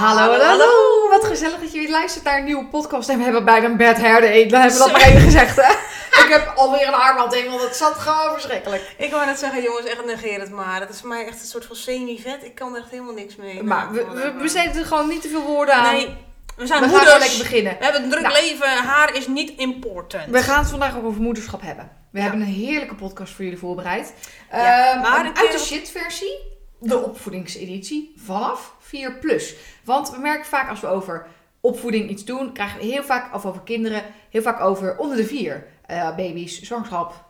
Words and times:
Hallo, 0.00 0.20
hallo, 0.30 0.44
hallo. 0.44 1.08
Wat 1.10 1.24
gezellig 1.24 1.60
dat 1.60 1.72
je 1.72 1.78
weer 1.78 1.90
luistert 1.90 2.24
naar 2.24 2.38
een 2.38 2.44
nieuwe 2.44 2.66
podcast. 2.66 3.08
En 3.08 3.16
we 3.18 3.22
hebben 3.24 3.44
bijna 3.44 3.66
een 3.66 3.76
bed 3.76 3.96
hair 4.00 4.20
Dan 4.20 4.60
hebben 4.60 4.78
we 4.78 4.84
dat 4.84 4.92
maar 4.92 5.00
even 5.08 5.20
gezegd, 5.20 5.56
hè? 5.56 5.72
Ik 6.24 6.26
heb 6.28 6.52
alweer 6.56 6.86
een 6.86 6.94
armband 6.94 7.34
in, 7.34 7.48
want 7.50 7.62
het 7.62 7.76
zat 7.76 7.92
gewoon 7.94 8.32
verschrikkelijk. 8.32 8.94
Ik 8.98 9.10
wou 9.10 9.26
net 9.26 9.38
zeggen, 9.38 9.62
jongens, 9.62 9.86
echt 9.86 10.04
negeer 10.04 10.40
het 10.40 10.50
maar. 10.50 10.80
Dat 10.80 10.88
is 10.88 11.00
voor 11.00 11.08
mij 11.08 11.26
echt 11.26 11.40
een 11.40 11.46
soort 11.46 11.64
van 11.64 11.76
semi-vet. 11.76 12.44
Ik 12.44 12.54
kan 12.54 12.74
er 12.74 12.80
echt 12.80 12.90
helemaal 12.90 13.14
niks 13.14 13.36
mee. 13.36 13.62
Maar 13.62 13.92
we, 13.92 14.04
we 14.14 14.34
besteden 14.42 14.76
er 14.76 14.84
gewoon 14.86 15.08
niet 15.08 15.22
te 15.22 15.28
veel 15.28 15.42
woorden 15.42 15.74
aan. 15.74 15.92
Nee, 15.94 16.16
we 16.56 16.66
zijn 16.66 16.80
we 16.80 16.86
moeders. 16.86 17.10
gaan 17.10 17.18
lekker 17.18 17.38
beginnen. 17.38 17.76
We 17.78 17.84
hebben 17.84 18.02
een 18.02 18.10
druk 18.10 18.22
Nou. 18.22 18.34
leven. 18.34 18.68
Haar 18.68 19.14
is 19.14 19.26
niet 19.26 19.50
important. 19.58 20.30
We 20.30 20.42
gaan 20.42 20.58
het 20.58 20.68
vandaag 20.70 20.96
ook 20.96 21.04
over 21.04 21.20
moederschap 21.20 21.60
hebben. 21.62 21.90
We 22.12 22.18
Ja. 22.18 22.24
hebben 22.24 22.40
een 22.42 22.54
heerlijke 22.54 22.94
podcast 22.94 23.32
voor 23.34 23.44
jullie 23.44 23.58
voorbereid. 23.58 24.14
Ja, 24.50 24.92
Ehm, 24.92 25.00
maar 25.00 25.30
uit 25.34 25.52
de 25.52 25.58
shit-versie, 25.58 26.38
de 26.80 26.98
opvoedingseditie 27.04 28.12
vanaf 28.24 28.74
4 28.90 29.18
plus. 29.18 29.54
Want 29.84 30.10
we 30.10 30.18
merken 30.18 30.46
vaak 30.46 30.68
als 30.68 30.80
we 30.80 30.86
over 30.86 31.26
opvoeding 31.60 32.10
iets 32.10 32.24
doen, 32.24 32.52
krijgen 32.52 32.78
we 32.78 32.84
heel 32.84 33.02
vaak, 33.02 33.34
of 33.34 33.46
over 33.46 33.60
kinderen, 33.60 34.02
heel 34.30 34.42
vaak 34.42 34.60
over 34.60 34.96
onder 34.96 35.16
de 35.16 35.26
vier. 35.26 35.66
Eh, 35.86 36.16
baby's, 36.16 36.62
zwangerschap, 36.62 37.28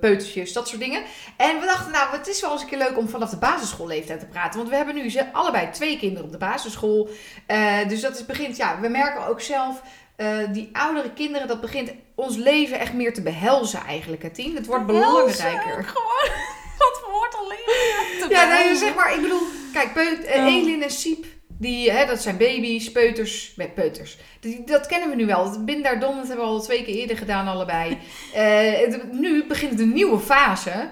peutertjes, 0.00 0.52
dat 0.52 0.68
soort 0.68 0.80
dingen. 0.80 1.02
En 1.36 1.60
we 1.60 1.66
dachten, 1.66 1.92
nou, 1.92 2.16
het 2.16 2.28
is 2.28 2.40
wel 2.40 2.52
eens 2.52 2.62
een 2.62 2.68
keer 2.68 2.78
leuk 2.78 2.98
om 2.98 3.08
vanaf 3.08 3.30
de 3.30 3.36
basisschoolleeftijd 3.36 4.20
te 4.20 4.26
praten. 4.26 4.58
Want 4.58 4.70
we 4.70 4.76
hebben 4.76 4.94
nu 4.94 5.10
ze 5.10 5.32
allebei 5.32 5.70
twee 5.70 5.98
kinderen 5.98 6.24
op 6.24 6.32
de 6.32 6.38
basisschool. 6.38 7.08
Eh, 7.46 7.88
dus 7.88 8.00
dat 8.00 8.14
is 8.14 8.26
begint, 8.26 8.56
ja, 8.56 8.80
we 8.80 8.88
merken 8.88 9.26
ook 9.26 9.40
zelf, 9.40 9.82
eh, 10.18 10.52
die 10.52 10.68
oudere 10.72 11.12
kinderen, 11.12 11.48
dat 11.48 11.60
begint 11.60 11.92
ons 12.14 12.36
leven 12.36 12.78
echt 12.78 12.92
meer 12.92 13.14
te 13.14 13.22
behelzen 13.22 13.80
eigenlijk, 13.84 14.22
hè, 14.22 14.30
Tien? 14.30 14.54
Het 14.56 14.66
wordt 14.66 14.86
belangrijker. 14.86 15.84
Gewoon, 15.84 16.36
wat 16.84 17.02
woord 17.10 17.34
alleen. 17.36 18.30
Ja, 18.30 18.48
nee, 18.48 18.76
zeg 18.76 18.94
maar, 18.94 19.14
ik 19.14 19.20
bedoel, 19.22 19.42
kijk, 19.72 19.92
peut, 19.92 20.24
eh. 20.24 20.44
Elin 20.44 20.82
en 20.82 20.90
Siep, 20.90 21.24
die, 21.48 21.90
hè, 21.90 22.06
dat 22.06 22.20
zijn 22.22 22.36
baby's, 22.36 22.92
peuters, 22.92 23.52
nee, 23.56 23.68
peuters. 23.68 24.16
Die, 24.40 24.64
dat 24.64 24.86
kennen 24.86 25.08
we 25.08 25.14
nu 25.14 25.26
wel. 25.26 25.64
Bindardom, 25.64 26.16
dat 26.16 26.26
hebben 26.28 26.44
we 26.44 26.50
al 26.50 26.60
twee 26.62 26.84
keer 26.84 26.94
eerder 26.94 27.16
gedaan 27.16 27.48
allebei. 27.48 27.98
Eh, 28.34 28.72
het- 28.78 29.12
nu 29.12 29.44
begint 29.46 29.80
een 29.80 29.92
nieuwe 29.92 30.18
fase, 30.18 30.90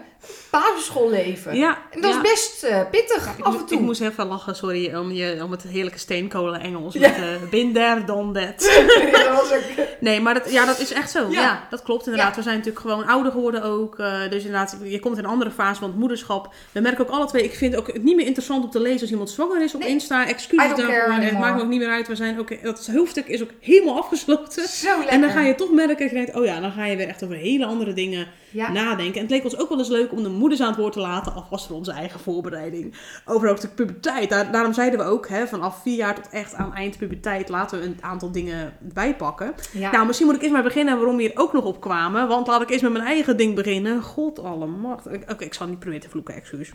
basisschoolleven. 0.61 1.57
Ja, 1.57 1.79
En 1.91 2.01
dat 2.01 2.11
ja. 2.13 2.23
is 2.23 2.31
best 2.31 2.63
eh, 2.63 2.81
pittig, 2.91 3.29
af 3.41 3.59
en 3.59 3.67
toe. 3.67 3.79
ik 3.79 3.85
moest 3.85 4.01
even 4.01 4.27
lachen, 4.27 4.57
sorry, 4.57 4.95
om, 4.95 5.13
je, 5.13 5.41
om 5.45 5.51
het 5.51 5.63
heerlijke 5.63 5.99
steenkolen 5.99 6.61
Engels. 6.61 6.95
Ja. 6.95 7.01
Met 7.01 7.19
uh, 7.19 7.49
been 7.51 7.73
there, 7.73 8.05
done 8.05 8.33
that. 8.33 8.83
dat 9.13 9.29
was 9.29 9.53
ook... 9.53 9.63
Nee, 10.01 10.21
maar 10.21 10.35
dat, 10.35 10.53
ja, 10.53 10.65
dat 10.65 10.79
is 10.79 10.93
echt 10.93 11.11
zo. 11.11 11.31
Ja. 11.31 11.67
Dat 11.71 11.83
klopt 11.83 12.07
inderdaad. 12.07 12.37
We 12.37 12.43
zijn 12.43 12.57
natuurlijk 12.57 12.85
gewoon 12.87 13.07
ouder 13.07 13.33
geworden 13.33 13.63
ook. 13.63 13.99
eh, 13.99 14.21
dus 14.31 14.45
inderdaad, 14.45 14.77
je 14.85 14.99
komt 14.99 15.19
in 15.19 15.25
een 15.25 15.31
andere 15.31 15.51
fase 15.51 15.81
van 15.81 15.89
het 15.89 15.99
moederschap. 15.99 16.55
We 16.73 16.81
merken 16.81 17.05
ook 17.07 17.11
alle 17.13 17.27
twee, 17.27 17.45
ik 17.45 17.55
vind 17.55 17.75
het 17.75 17.81
ook 17.81 18.03
niet 18.03 18.17
meer 18.17 18.27
interessant 18.27 18.65
om 18.65 18.71
te 18.71 18.81
lezen 18.81 19.01
als 19.01 19.11
iemand 19.11 19.31
zwanger 19.31 19.63
is 19.63 19.75
op 19.75 19.81
Nee. 19.81 19.89
Insta. 19.91 20.27
Excuses 20.27 20.77
daarvoor. 20.77 20.95
Het 20.95 21.11
anymore. 21.13 21.39
maakt 21.39 21.57
me 21.57 21.63
ook 21.63 21.69
niet 21.69 21.81
meer 21.81 21.91
uit. 21.91 22.09
We 22.09 22.15
zijn 22.17 22.39
ook, 22.39 22.63
dat 22.63 22.91
hoofdstuk 22.95 23.27
is 23.27 23.43
ook 23.43 23.51
helemaal 23.61 23.99
afgesloten. 23.99 24.69
Zo. 24.69 25.01
En 25.01 25.21
dan 25.21 25.31
ga 25.31 25.41
je 25.41 25.55
toch 25.55 25.71
merken 25.71 25.99
dat 25.99 26.09
je 26.11 26.17
denkt, 26.17 26.35
oh 26.35 26.45
ja, 26.45 26.61
dan 26.61 26.73
ga 26.73 26.85
je 26.85 26.97
weer 26.97 27.09
echt 27.09 27.25
over 27.25 27.37
hele 27.37 27.65
andere 27.67 27.93
dingen 27.93 28.27
nadenken. 28.73 29.15
En 29.15 29.21
het 29.21 29.31
leek 29.31 29.45
ons 29.45 29.59
ook 29.59 29.69
wel 29.69 29.79
eens 29.79 29.89
leuk 29.89 30.13
om 30.13 30.23
de 30.23 30.29
moeders 30.47 30.67
aan 30.67 30.75
het 30.75 30.81
woord 30.81 30.93
te 30.93 31.01
laten, 31.01 31.35
alvast 31.35 31.67
voor 31.67 31.77
onze 31.77 31.93
eigen 31.93 32.21
voorbereiding. 32.21 32.95
Over 33.25 33.49
ook 33.49 33.61
de 33.61 33.69
puberteit. 33.69 34.31
Daar, 34.31 34.53
daarom 34.53 34.73
zeiden 34.73 34.99
we 34.99 35.05
ook, 35.05 35.29
hè, 35.29 35.47
vanaf 35.47 35.83
vier 35.83 35.97
jaar 35.97 36.15
tot 36.15 36.29
echt 36.29 36.55
aan 36.55 36.75
eind 36.75 36.99
puberteit 36.99 37.49
laten 37.49 37.79
we 37.79 37.85
een 37.85 37.99
aantal 38.01 38.33
dingen 38.33 38.77
bijpakken. 38.81 39.55
Ja. 39.73 39.91
Nou, 39.91 40.07
misschien 40.07 40.27
moet 40.27 40.37
ik 40.37 40.43
eerst 40.43 40.55
maar 40.55 40.63
beginnen 40.63 40.97
waarom 40.97 41.17
we 41.17 41.23
hier 41.23 41.33
ook 41.35 41.53
nog 41.53 41.65
op 41.65 41.81
kwamen. 41.81 42.29
Want 42.29 42.47
laat 42.47 42.63
ik 42.63 42.71
eerst 42.71 42.83
met 42.83 42.93
mijn 42.93 43.05
eigen 43.05 43.37
ding 43.37 43.55
beginnen. 43.55 44.03
God 44.03 44.39
alle 44.39 44.67
macht. 44.67 45.07
Oké, 45.07 45.45
ik 45.45 45.55
zal 45.55 45.67
niet 45.67 45.79
proberen 45.79 46.03
te 46.03 46.11
vloeken, 46.11 46.35
excuus. 46.35 46.73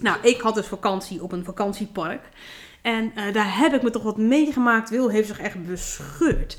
Nou, 0.00 0.16
ik 0.22 0.40
had 0.40 0.54
dus 0.54 0.66
vakantie 0.66 1.22
op 1.22 1.32
een 1.32 1.44
vakantiepark. 1.44 2.28
En 2.82 3.12
eh, 3.14 3.32
daar 3.32 3.58
heb 3.58 3.74
ik 3.74 3.82
me 3.82 3.90
toch 3.90 4.02
wat 4.02 4.16
meegemaakt. 4.16 4.90
Wil 4.90 5.08
heeft 5.08 5.28
zich 5.28 5.40
echt 5.40 5.66
bescheurd. 5.66 6.58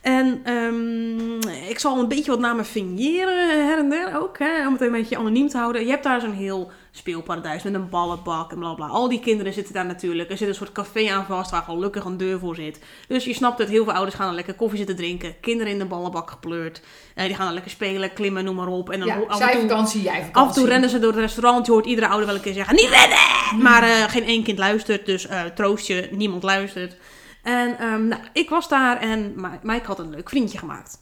En 0.00 0.40
ehm, 0.44 1.50
ik 1.68 1.78
zal 1.78 1.98
een 1.98 2.08
beetje 2.08 2.30
wat 2.30 2.40
namen 2.40 2.64
fingeren 2.64 3.66
her 3.66 3.78
en 3.78 3.90
der 3.90 4.20
ook. 4.20 4.38
Hè, 4.38 4.66
om 4.66 4.72
het 4.72 4.82
een 4.82 4.92
beetje 4.92 5.16
anoniem 5.16 5.48
te 5.48 5.56
houden. 5.56 5.82
Je 5.84 5.90
hebt 5.90 6.04
daar 6.04 6.20
zo'n 6.20 6.32
heel 6.32 6.70
speelparadijs 6.90 7.62
met 7.62 7.74
een 7.74 7.88
ballenbak 7.88 8.52
en 8.52 8.58
bla 8.58 8.74
bla. 8.74 8.86
Al 8.86 9.08
die 9.08 9.20
kinderen 9.20 9.52
zitten 9.52 9.74
daar 9.74 9.86
natuurlijk. 9.86 10.30
Er 10.30 10.36
zit 10.36 10.48
een 10.48 10.54
soort 10.54 10.72
café 10.72 11.10
aan 11.10 11.26
vast 11.26 11.50
waar 11.50 11.62
gelukkig 11.62 12.04
een 12.04 12.16
deur 12.16 12.38
voor 12.38 12.54
zit. 12.54 12.80
Dus 13.08 13.24
je 13.24 13.34
snapt 13.34 13.58
dat 13.58 13.68
heel 13.68 13.84
veel 13.84 13.92
ouders 13.92 14.16
gaan 14.16 14.26
dan 14.26 14.34
lekker 14.34 14.54
koffie 14.54 14.78
zitten 14.78 14.96
drinken. 14.96 15.34
Kinderen 15.40 15.72
in 15.72 15.78
de 15.78 15.84
ballenbak 15.84 16.30
gepleurd. 16.30 16.82
Eh, 17.14 17.24
die 17.24 17.34
gaan 17.34 17.44
dan 17.44 17.54
lekker 17.54 17.72
spelen, 17.72 18.12
klimmen, 18.12 18.44
noem 18.44 18.56
maar 18.56 18.66
op. 18.66 18.90
En 18.90 18.98
dan 18.98 19.08
ja, 19.08 19.20
af, 19.28 19.36
zij 19.36 19.52
en 19.52 19.58
toe, 19.58 19.68
vakantie, 19.68 20.02
jij 20.02 20.24
vakantie. 20.24 20.40
af 20.40 20.48
en 20.48 20.54
toe 20.54 20.66
rennen 20.66 20.90
ze 20.90 20.98
door 20.98 21.12
het 21.12 21.20
restaurant. 21.20 21.66
Je 21.66 21.72
hoort 21.72 21.86
iedere 21.86 22.08
ouder 22.08 22.26
wel 22.26 22.34
een 22.34 22.42
keer 22.42 22.54
zeggen, 22.54 22.74
niet 22.74 22.88
rennen! 22.88 23.62
Maar 23.62 23.82
eh, 23.82 24.02
geen 24.08 24.24
één 24.24 24.42
kind 24.42 24.58
luistert, 24.58 25.06
dus 25.06 25.26
eh, 25.26 25.44
troost 25.44 25.86
je, 25.86 26.08
niemand 26.10 26.42
luistert. 26.42 26.96
En 27.42 27.78
ehm, 27.78 28.08
nou, 28.08 28.22
ik 28.32 28.50
was 28.50 28.68
daar 28.68 28.96
en 28.96 29.34
Mike 29.62 29.86
had 29.86 29.98
een 29.98 30.10
leuk 30.10 30.28
vriendje 30.28 30.58
gemaakt. 30.58 30.98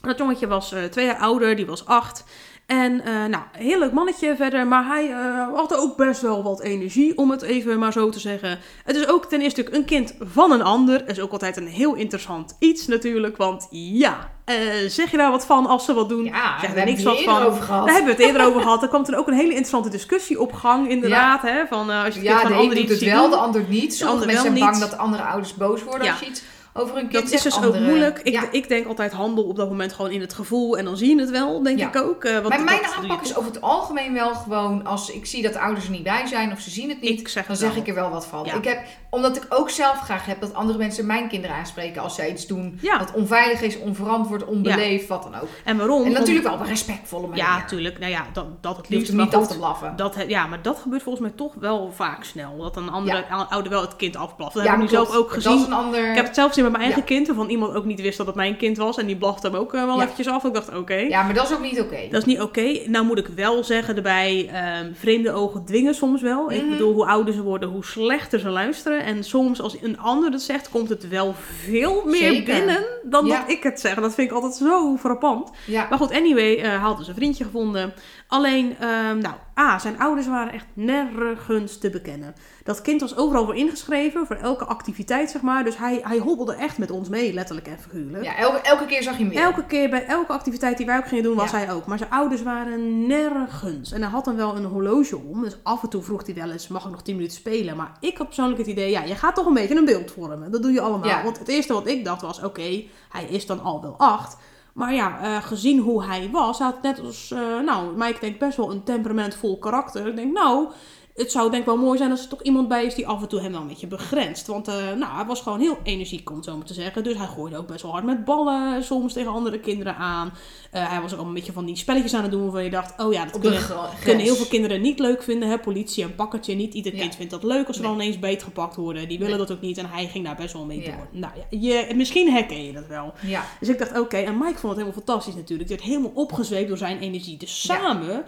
Dat 0.00 0.18
jongetje 0.18 0.46
was 0.46 0.72
eh, 0.72 0.84
twee 0.84 1.06
jaar 1.06 1.18
ouder, 1.18 1.56
die 1.56 1.66
was 1.66 1.86
acht. 1.86 2.24
En 2.66 3.00
eh, 3.04 3.24
nou, 3.24 3.42
heel 3.52 3.78
leuk 3.78 3.92
mannetje 3.92 4.36
verder, 4.36 4.66
maar 4.66 4.86
hij 4.86 5.10
eh, 5.10 5.54
had 5.54 5.76
ook 5.76 5.96
best 5.96 6.20
wel 6.20 6.42
wat 6.42 6.60
energie, 6.60 7.18
om 7.18 7.30
het 7.30 7.42
even 7.42 7.78
maar 7.78 7.92
zo 7.92 8.08
te 8.08 8.20
zeggen. 8.20 8.58
Het 8.84 8.96
is 8.96 9.08
ook 9.08 9.24
ten 9.26 9.40
eerste 9.40 9.74
een 9.74 9.84
kind 9.84 10.14
van 10.20 10.50
een 10.52 10.62
ander. 10.62 10.98
Dat 10.98 11.16
is 11.16 11.20
ook 11.20 11.32
altijd 11.32 11.56
een 11.56 11.66
heel 11.66 11.94
interessant 11.94 12.56
iets 12.58 12.86
natuurlijk, 12.86 13.36
want 13.36 13.66
ja, 13.70 14.30
eh, 14.44 14.56
zeg 14.88 15.10
je 15.10 15.16
daar 15.16 15.30
wat 15.30 15.46
van 15.46 15.66
als 15.66 15.84
ze 15.84 15.94
wat 15.94 16.08
doen? 16.08 16.24
Ja, 16.24 16.58
zeg 16.58 16.66
hebben 16.66 16.84
niks 16.84 16.98
het 16.98 17.08
wat 17.08 17.18
eerder 17.18 17.34
van. 17.34 17.42
over 17.42 17.62
gehad. 17.62 17.84
Daar 17.86 17.94
hebben 17.94 18.16
we 18.16 18.22
het 18.22 18.32
eerder 18.32 18.46
over 18.46 18.60
gehad. 18.60 18.82
Er 18.82 18.88
kwam 18.88 19.04
toen 19.04 19.14
ook 19.14 19.26
een 19.26 19.34
hele 19.34 19.48
interessante 19.48 19.88
discussie 19.88 20.40
op 20.40 20.52
gang, 20.52 20.88
inderdaad. 20.88 21.42
Hè, 21.42 21.66
van, 21.66 21.90
als 21.90 22.14
je 22.14 22.20
het 22.20 22.28
Ja, 22.28 22.36
kind 22.36 22.48
de 22.48 22.54
van 22.54 22.62
een 22.62 22.74
doet 22.74 22.88
het 22.88 23.04
wel, 23.04 23.30
de 23.30 23.36
ander 23.36 23.64
niet. 23.68 23.94
Sommige 23.94 24.26
mensen 24.26 24.42
zijn 24.42 24.58
bang 24.58 24.78
dat 24.78 24.98
andere 24.98 25.22
ouders 25.22 25.54
boos 25.54 25.84
worden 25.84 26.04
Ja. 26.04 26.10
als 26.10 26.20
je 26.20 26.26
iets 26.26 26.42
over 26.76 26.96
een 26.96 27.08
kind 27.08 27.12
Dat 27.22 27.32
is 27.32 27.42
dus 27.42 27.62
ook 27.64 27.78
moeilijk. 27.78 28.18
Ik, 28.18 28.32
ja. 28.32 28.42
ik 28.50 28.68
denk 28.68 28.86
altijd 28.86 29.12
handel 29.12 29.44
op 29.44 29.56
dat 29.56 29.68
moment 29.68 29.92
gewoon 29.92 30.10
in 30.10 30.20
het 30.20 30.32
gevoel 30.34 30.78
en 30.78 30.84
dan 30.84 30.96
zie 30.96 31.14
je 31.14 31.20
het 31.20 31.30
wel, 31.30 31.62
denk 31.62 31.78
Ja. 31.78 31.88
ik 31.88 31.96
ook. 31.96 32.24
eh, 32.24 32.32
want 32.32 32.48
Maar 32.48 32.64
mijn 32.64 32.84
aanpak 32.98 33.22
is 33.22 33.36
over 33.36 33.52
het 33.52 33.60
algemeen 33.60 34.12
wel 34.12 34.34
gewoon 34.34 34.84
als 34.86 35.10
ik 35.10 35.26
zie 35.26 35.42
dat 35.42 35.52
de 35.52 35.60
ouders 35.60 35.84
er 35.84 35.90
niet 35.90 36.02
bij 36.02 36.26
zijn 36.26 36.52
of 36.52 36.60
ze 36.60 36.70
zien 36.70 36.88
het 36.88 37.00
niet, 37.00 37.30
zeg 37.30 37.46
dan 37.46 37.56
zeg 37.56 37.76
ik 37.76 37.88
er 37.88 37.94
wel 37.94 38.10
wat 38.10 38.26
van. 38.26 38.46
Ik 38.46 38.64
heb, 38.64 38.80
omdat 39.16 39.36
ik 39.36 39.46
ook 39.48 39.70
zelf 39.70 39.98
graag 40.00 40.26
heb 40.26 40.40
dat 40.40 40.54
andere 40.54 40.78
mensen 40.78 41.06
mijn 41.06 41.28
kinderen 41.28 41.56
aanspreken 41.56 42.02
als 42.02 42.14
zij 42.14 42.30
iets 42.30 42.46
doen 42.46 42.78
Ja. 42.82 42.98
wat 42.98 43.12
onveilig 43.14 43.60
is, 43.62 43.78
onverantwoord, 43.78 44.44
onbeleefd, 44.44 45.08
wat 45.08 45.22
dan 45.22 45.34
ook. 45.40 45.48
En 45.64 45.76
waarom? 45.76 46.04
En 46.04 46.12
natuurlijk 46.12 46.44
wel 46.46 46.54
op 46.54 46.60
een 46.60 46.66
respectvolle 46.66 47.26
manier. 47.26 47.44
Ja, 47.44 47.64
tuurlijk. 47.64 47.98
Nou 47.98 48.10
ja, 48.12 48.26
dat, 48.32 48.46
dat 48.60 48.76
het 48.76 48.88
liefst. 48.88 49.12
niet 49.12 49.34
af 49.34 49.46
te 49.46 49.56
blaffen. 49.56 49.96
Dat, 49.96 50.24
ja, 50.28 50.46
maar 50.46 50.62
dat 50.62 50.78
gebeurt 50.78 51.02
volgens 51.02 51.24
mij 51.26 51.32
toch 51.36 51.54
wel 51.60 51.92
vaak 51.94 52.24
snel. 52.24 52.56
Dat 52.56 52.76
een 52.76 52.88
andere 52.90 53.24
Ja. 53.28 53.46
ouder 53.50 53.70
wel 53.72 53.80
het 53.80 53.96
kind 53.96 54.16
afblaft. 54.16 54.54
Dat 54.54 54.62
ja, 54.64 54.68
heb 54.70 54.78
ik 54.78 54.84
nu 54.84 54.90
zelf 54.90 55.16
ook 55.16 55.24
Dat 55.24 55.34
gezien. 55.34 55.58
is 55.58 55.66
een 55.66 55.72
ander... 55.72 56.08
Ik 56.10 56.16
heb 56.16 56.24
het 56.26 56.34
zelf 56.34 56.48
gezien 56.48 56.64
met 56.64 56.72
mijn 56.72 56.84
eigen 56.84 57.04
kind, 57.04 57.26
waarvan 57.26 57.48
iemand 57.48 57.74
ook 57.74 57.84
niet 57.84 58.00
wist 58.00 58.16
dat 58.18 58.26
het 58.26 58.34
mijn 58.36 58.56
kind 58.56 58.76
was. 58.76 58.96
En 58.98 59.06
die 59.06 59.16
blafte 59.16 59.46
hem 59.46 59.56
ook 59.56 59.74
eh, 59.74 59.84
wel 59.84 60.02
eventjes 60.02 60.28
af. 60.28 60.44
Ik 60.44 60.54
dacht, 60.54 60.74
oké. 60.76 60.94
Ja, 60.94 61.22
maar 61.22 61.34
dat 61.34 61.50
is 61.50 61.54
ook 61.56 61.62
niet 61.62 61.80
oké. 61.80 61.98
Dat 62.10 62.20
is 62.20 62.24
niet 62.24 62.40
oké. 62.40 62.80
Nou 62.86 63.04
moet 63.04 63.18
ik 63.18 63.26
wel 63.26 63.64
zeggen 63.64 63.96
erbij, 63.96 64.48
ehm, 64.52 64.92
vreemde 64.94 65.32
ogen 65.32 65.64
dwingen 65.64 65.94
soms 65.94 66.22
wel. 66.22 66.50
Ik 66.52 66.60
Mhm. 66.62 66.70
bedoel, 66.70 66.92
hoe 66.92 67.06
ouder 67.06 67.34
ze 67.34 67.42
worden, 67.42 67.68
hoe 67.68 67.84
slechter 67.84 68.40
ze 68.40 68.48
luisteren. 68.48 69.04
En 69.06 69.24
soms 69.24 69.60
als 69.60 69.76
een 69.82 69.98
ander 69.98 70.32
het 70.32 70.42
zegt, 70.42 70.68
komt 70.70 70.88
het 70.88 71.08
wel 71.08 71.34
veel 71.64 72.02
meer 72.04 72.32
Zeker. 72.32 72.54
binnen 72.54 72.84
dan 73.02 73.26
Ja. 73.26 73.40
dat 73.40 73.50
ik 73.50 73.62
het 73.62 73.80
zeg. 73.80 73.94
Dat 73.94 74.14
vind 74.14 74.30
ik 74.30 74.34
altijd 74.36 74.54
zo 74.54 74.96
frappant. 74.96 75.50
Ja. 75.66 75.86
Maar 75.88 75.98
goed, 75.98 76.12
anyway, 76.12 76.56
eh 76.56 76.82
had 76.82 76.98
dus 76.98 77.08
een 77.08 77.14
vriendje 77.14 77.44
gevonden. 77.44 77.94
Alleen, 78.28 78.76
ehm, 78.78 79.18
nou, 79.18 79.34
A, 79.58 79.78
zijn 79.78 79.98
ouders 80.00 80.26
waren 80.26 80.52
echt 80.52 80.66
nergens 80.74 81.78
te 81.78 81.90
bekennen. 81.90 82.34
Dat 82.64 82.82
kind 82.82 83.00
was 83.00 83.16
overal 83.16 83.44
voor 83.44 83.56
ingeschreven, 83.56 84.26
voor 84.26 84.36
elke 84.36 84.64
activiteit, 84.64 85.30
zeg 85.30 85.42
maar. 85.42 85.64
Dus 85.64 85.76
hij, 85.76 86.00
hij 86.02 86.18
hobbelde 86.18 86.54
echt 86.54 86.78
met 86.78 86.90
ons 86.90 87.08
mee, 87.08 87.32
letterlijk 87.32 87.66
en 87.68 87.78
figuurlijk. 87.78 88.24
Ja, 88.24 88.36
elke, 88.36 88.60
elke 88.60 88.86
keer 88.86 89.02
zag 89.02 89.16
je 89.16 89.22
hem 89.24 89.28
weer. 89.32 89.42
Elke 89.42 89.64
keer 89.64 89.90
bij 89.90 90.04
elke 90.06 90.32
activiteit 90.32 90.76
die 90.76 90.86
wij 90.86 90.96
ook 90.96 91.08
gingen 91.08 91.22
doen, 91.24 91.36
was 91.36 91.50
Ja. 91.50 91.56
hij 91.56 91.72
ook. 91.72 91.86
Maar 91.86 91.98
zijn 91.98 92.10
ouders 92.10 92.42
waren 92.42 93.06
nergens. 93.06 93.92
En 93.92 94.02
hij 94.02 94.10
had 94.10 94.24
dan 94.24 94.36
wel 94.36 94.56
een 94.56 94.64
horloge 94.64 95.16
om. 95.16 95.42
Dus 95.42 95.58
af 95.62 95.82
en 95.82 95.88
toe 95.88 96.02
vroeg 96.02 96.26
hij 96.26 96.34
wel 96.34 96.50
eens, 96.50 96.68
mag 96.68 96.84
ik 96.84 96.90
nog 96.90 97.02
10 97.02 97.14
minuten 97.16 97.36
spelen? 97.36 97.76
Maar 97.76 97.92
ik 98.00 98.16
had 98.18 98.26
persoonlijk 98.26 98.58
het 98.58 98.66
idee, 98.68 98.90
ja, 98.90 99.02
je 99.02 99.14
gaat 99.14 99.34
toch 99.34 99.46
een 99.46 99.54
beetje 99.54 99.76
een 99.76 99.84
beeld 99.84 100.10
vormen. 100.10 100.50
Dat 100.50 100.62
doe 100.62 100.72
je 100.72 100.80
allemaal. 100.80 101.08
Ja. 101.08 101.22
Want 101.22 101.38
het 101.38 101.48
eerste 101.48 101.72
wat 101.72 101.86
ik 101.88 102.04
dacht 102.04 102.22
was, 102.22 102.42
oké, 102.42 102.84
hij 103.08 103.24
is 103.28 103.46
dan 103.46 103.60
al 103.62 103.82
wel 103.82 103.94
acht. 103.98 104.36
Maar 104.76 104.94
ja, 104.94 105.20
eh, 105.20 105.42
gezien 105.42 105.78
hoe 105.78 106.04
hij 106.04 106.28
was, 106.32 106.58
had 106.58 106.82
net 106.82 107.00
als, 107.00 107.30
eh, 107.30 107.60
nou, 107.60 107.96
Mike 107.96 108.20
denkt 108.20 108.38
best 108.38 108.56
wel 108.56 108.70
een 108.70 108.82
temperamentvol 108.82 109.58
karakter. 109.58 110.06
Ik 110.06 110.16
denk, 110.16 110.32
nou, 110.32 110.68
het 111.16 111.30
zou 111.32 111.50
denk 111.50 111.62
ik 111.62 111.68
wel 111.68 111.76
mooi 111.76 111.98
zijn 111.98 112.10
als 112.10 112.22
er 112.22 112.28
toch 112.28 112.42
iemand 112.42 112.68
bij 112.68 112.84
is 112.84 112.94
die 112.94 113.06
af 113.06 113.22
en 113.22 113.28
toe 113.28 113.40
hem 113.40 113.52
wel 113.52 113.60
een 113.60 113.66
beetje 113.66 113.86
begrenst. 113.86 114.46
Want 114.46 114.68
eh, 114.68 114.74
nou, 114.74 115.14
hij 115.16 115.24
was 115.26 115.40
gewoon 115.40 115.60
heel 115.60 115.78
energiek, 115.82 116.30
om 116.30 116.36
het 116.36 116.44
zo 116.44 116.56
maar 116.56 116.66
te 116.66 116.74
zeggen. 116.74 117.04
Dus 117.04 117.16
hij 117.16 117.26
gooide 117.26 117.56
ook 117.56 117.66
best 117.66 117.82
wel 117.82 117.92
hard 117.92 118.04
met 118.04 118.24
ballen, 118.24 118.84
soms 118.84 119.12
tegen 119.12 119.32
andere 119.32 119.60
kinderen 119.60 119.96
aan. 119.96 120.32
Eh, 120.70 120.90
hij 120.90 121.00
was 121.00 121.12
ook 121.12 121.18
al 121.20 121.26
een 121.26 121.34
beetje 121.34 121.52
van 121.52 121.64
die 121.64 121.76
spelletjes 121.76 122.14
aan 122.14 122.22
het 122.22 122.30
doen 122.30 122.42
waarvan 122.42 122.64
je 122.64 122.70
dacht, 122.70 123.00
oh 123.02 123.12
ja, 123.12 123.24
dat 123.24 123.38
kunnen, 123.40 123.62
kunnen 124.04 124.24
heel 124.24 124.34
veel 124.34 124.46
kinderen 124.46 124.80
niet 124.80 124.98
leuk 124.98 125.22
vinden. 125.22 125.48
Hè? 125.48 125.58
Politie 125.58 126.04
en 126.04 126.14
pakkertje, 126.14 126.54
niet 126.54 126.74
ieder 126.74 126.94
Ja. 126.94 127.00
kind 127.00 127.14
vindt 127.14 127.30
dat 127.32 127.42
leuk 127.42 127.66
als 127.66 127.76
ze 127.76 127.82
Nee. 127.82 127.90
dan 127.90 128.00
ineens 128.00 128.18
beetgepakt 128.18 128.76
worden. 128.76 129.08
Die 129.08 129.18
willen 129.18 129.36
Nee. 129.36 129.46
dat 129.46 129.56
ook 129.56 129.62
niet 129.62 129.78
en 129.78 129.86
hij 129.90 130.06
ging 130.06 130.24
daar 130.24 130.36
best 130.36 130.52
wel 130.52 130.64
mee 130.64 130.80
Ja. 130.80 130.84
door. 130.96 131.06
Nou 131.10 131.32
ja, 131.36 131.58
je, 131.58 131.94
misschien 131.94 132.30
herken 132.32 132.64
je 132.64 132.72
dat 132.72 132.86
wel. 132.86 133.12
Ja. 133.22 133.44
Dus 133.60 133.68
ik 133.68 133.78
dacht, 133.78 133.98
oké, 133.98 134.16
en 134.16 134.34
Mike 134.38 134.58
vond 134.58 134.62
het 134.62 134.82
helemaal 134.82 134.92
fantastisch 135.04 135.34
natuurlijk. 135.34 135.68
Die 135.68 135.76
werd 135.78 135.88
helemaal 135.88 136.12
opgezweept 136.14 136.68
door 136.68 136.78
zijn 136.78 136.98
energie. 136.98 137.36
Dus 137.36 137.60
samen 137.66 138.24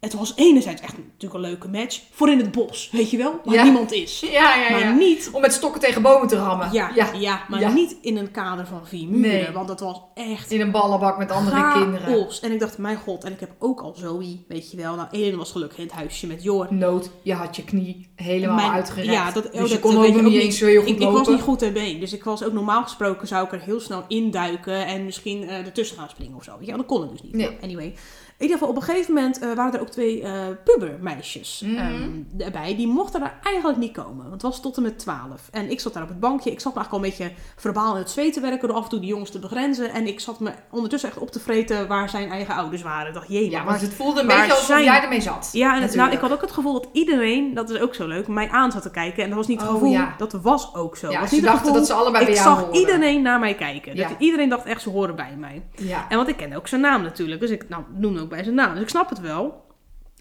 het 0.00 0.14
was 0.14 0.32
enerzijds 0.36 0.80
echt 0.82 0.96
natuurlijk 0.98 1.34
een 1.34 1.40
leuke 1.50 1.68
match 1.68 2.00
voor 2.10 2.30
in 2.30 2.38
het 2.38 2.52
bos, 2.52 2.88
weet 2.92 3.10
je 3.10 3.16
wel, 3.16 3.40
waar 3.44 3.54
Ja. 3.54 3.62
niemand 3.62 3.92
is. 3.92 4.20
Ja, 4.20 4.54
ja, 4.54 4.70
Maar 4.70 4.80
ja. 4.80 4.92
niet 4.94 5.30
Om 5.32 5.40
met 5.40 5.52
stokken 5.52 5.80
tegen 5.80 6.02
bomen 6.02 6.28
te 6.28 6.36
rammen. 6.36 6.72
ja, 6.72 6.90
ja. 7.18 7.44
maar 7.48 7.72
niet 7.72 7.96
in 8.00 8.16
een 8.16 8.30
kader 8.30 8.66
van 8.66 8.86
vier 8.86 9.08
muren. 9.08 9.20
Nee. 9.20 9.50
Want 9.52 9.68
dat 9.68 9.80
was 9.80 10.00
echt 10.14 10.50
In 10.50 10.60
een 10.60 10.70
ballenbak 10.70 11.18
met 11.18 11.30
andere 11.30 11.72
kinderen. 11.72 12.06
chaos. 12.14 12.40
En 12.40 12.52
ik 12.52 12.60
dacht, 12.60 12.78
mijn 12.78 12.96
god. 12.96 13.24
En 13.24 13.32
ik 13.32 13.40
heb 13.40 13.50
ook 13.58 13.80
al 13.80 13.94
Zoe, 13.96 14.44
weet 14.48 14.70
je 14.70 14.76
wel. 14.76 14.94
Nou, 14.94 15.08
Eden 15.10 15.38
was 15.38 15.50
gelukkig 15.52 15.78
in 15.78 15.84
het 15.84 15.92
huisje 15.92 16.26
met 16.26 16.42
Jor. 16.42 16.66
Nood, 16.74 17.10
je 17.22 17.34
had 17.34 17.56
je 17.56 17.64
knie 17.64 18.08
helemaal 18.16 18.56
Mijn- 18.56 18.70
uitgerekt. 18.72 19.08
Ja, 19.12 19.30
dat, 19.30 19.52
dus 19.52 19.60
oh, 19.62 19.66
je 19.68 19.78
kon 19.78 19.96
ook 19.96 20.04
je 20.04 20.12
nog 20.12 20.20
ook 20.20 20.26
niet 20.30 20.40
eens 20.40 20.58
zo 20.58 20.66
heel 20.66 20.80
goed 20.80 20.90
Ik, 20.90 21.00
ik 21.00 21.08
was 21.10 21.28
niet 21.28 21.40
goed 21.40 21.58
ter 21.58 21.72
been. 21.72 22.00
Dus 22.00 22.12
ik 22.12 22.24
was 22.24 22.44
ook 22.44 22.52
normaal 22.52 22.82
gesproken 22.82 23.28
zou 23.28 23.44
ik 23.44 23.52
er 23.52 23.60
heel 23.60 23.80
snel 23.80 24.04
induiken 24.08 24.86
en 24.86 25.04
misschien 25.04 25.48
eh, 25.48 25.56
ertussen 25.66 25.96
gaan 25.98 26.08
springen 26.08 26.36
of 26.36 26.44
zo. 26.44 26.52
Ja, 26.60 26.76
dat 26.76 26.86
kon 26.86 27.00
het 27.00 27.10
dus 27.10 27.22
niet. 27.22 27.34
Nee. 27.34 27.56
Anyway. 27.62 27.94
In 28.38 28.42
ieder 28.42 28.58
geval, 28.58 28.72
op 28.74 28.76
een 28.80 28.86
gegeven 28.88 29.14
moment 29.14 29.38
eh, 29.38 29.52
waren 29.52 29.72
er 29.74 29.80
ook 29.80 29.88
twee 29.90 30.22
eh 30.22 30.32
pubermeisjes 30.64 31.62
Mhm. 31.64 31.76
ehm, 31.76 32.10
erbij. 32.38 32.76
Die 32.76 32.86
mochten 32.88 33.22
er 33.22 33.32
eigenlijk 33.42 33.78
niet 33.78 33.92
komen. 33.92 34.16
Want 34.20 34.32
het 34.32 34.42
was 34.42 34.60
tot 34.60 34.76
en 34.76 34.82
met 34.82 34.98
12. 34.98 35.48
En 35.50 35.70
ik 35.70 35.80
zat 35.80 35.92
daar 35.92 36.02
op 36.02 36.08
het 36.08 36.20
bankje. 36.20 36.50
Ik 36.50 36.60
zat 36.60 36.74
me 36.74 36.78
eigenlijk 36.80 37.04
al 37.18 37.24
een 37.24 37.26
beetje 37.28 37.42
verbaal 37.56 37.92
in 37.92 37.98
het 38.00 38.10
zweet 38.10 38.32
te 38.32 38.40
werken. 38.40 38.68
Door 38.68 38.76
af 38.76 38.82
en 38.84 38.88
toe 38.90 39.00
die 39.00 39.08
jongens 39.08 39.30
te 39.30 39.38
begrenzen. 39.38 39.90
En 39.92 40.06
ik 40.06 40.20
zat 40.20 40.40
me 40.40 40.50
ondertussen 40.70 41.08
echt 41.08 41.18
op 41.18 41.30
te 41.30 41.40
vreten 41.40 41.88
waar 41.88 42.08
zijn 42.08 42.30
eigen 42.30 42.54
ouders 42.54 42.82
waren. 42.82 43.08
Ik 43.08 43.14
dacht, 43.14 43.28
jee, 43.28 43.50
Ja, 43.50 43.62
maar 43.64 43.80
het 43.80 43.94
voelde 43.94 44.20
een 44.20 44.26
beetje 44.26 44.42
alsof 44.50 44.64
zijn- 44.66 44.84
jij 44.84 45.02
ermee 45.02 45.20
zat. 45.20 45.48
ja, 45.52 45.80
en 45.80 45.96
nou, 45.96 46.10
ik 46.12 46.18
had 46.18 46.32
ook 46.32 46.40
het 46.40 46.52
gevoel 46.52 46.72
dat 46.72 46.88
iedereen, 46.92 47.54
dat 47.54 47.70
is 47.70 47.80
ook 47.80 47.94
zo 47.94 48.06
leuk, 48.06 48.28
mij 48.28 48.48
aan 48.50 48.72
zat 48.72 48.82
te 48.82 48.90
kijken. 48.90 49.22
En 49.22 49.28
dat 49.28 49.38
was 49.38 49.46
niet 49.46 49.60
het 49.60 49.68
Oh, 49.68 49.74
gevoel, 49.74 49.90
ja. 49.92 50.14
dat 50.18 50.32
was 50.32 50.74
ook 50.74 50.96
zo. 50.96 51.10
Ja, 51.10 51.20
was 51.20 51.28
ze 51.28 51.34
niet 51.34 51.44
het 51.44 51.52
dachten 51.52 51.72
dat 51.72 51.86
ze 51.86 51.92
allebei 51.92 52.24
bij 52.24 52.34
ik 52.34 52.40
jou 52.40 52.54
zag 52.54 52.62
hoorden. 52.64 52.80
iedereen 52.80 53.22
naar 53.22 53.38
mij 53.38 53.54
kijken. 53.54 53.96
Ja. 53.96 54.08
Dat 54.08 54.16
iedereen 54.18 54.48
dacht 54.48 54.64
echt, 54.66 54.82
ze 54.82 54.90
horen 54.90 55.16
bij 55.16 55.34
mij. 55.38 55.62
Ja. 55.76 56.06
En 56.08 56.16
want 56.16 56.28
ik 56.28 56.36
kende 56.36 56.56
ook 56.56 56.68
zijn 56.68 56.80
naam 56.80 57.02
natuurlijk, 57.02 57.40
dus 57.40 57.50
ik 57.50 57.68
nou, 57.68 57.82
noemde 57.94 58.24
bij 58.28 58.42
zijn 58.42 58.54
naam. 58.54 58.72
Dus 58.72 58.82
ik 58.82 58.88
snap 58.88 59.08
het 59.08 59.20
wel. 59.20 59.64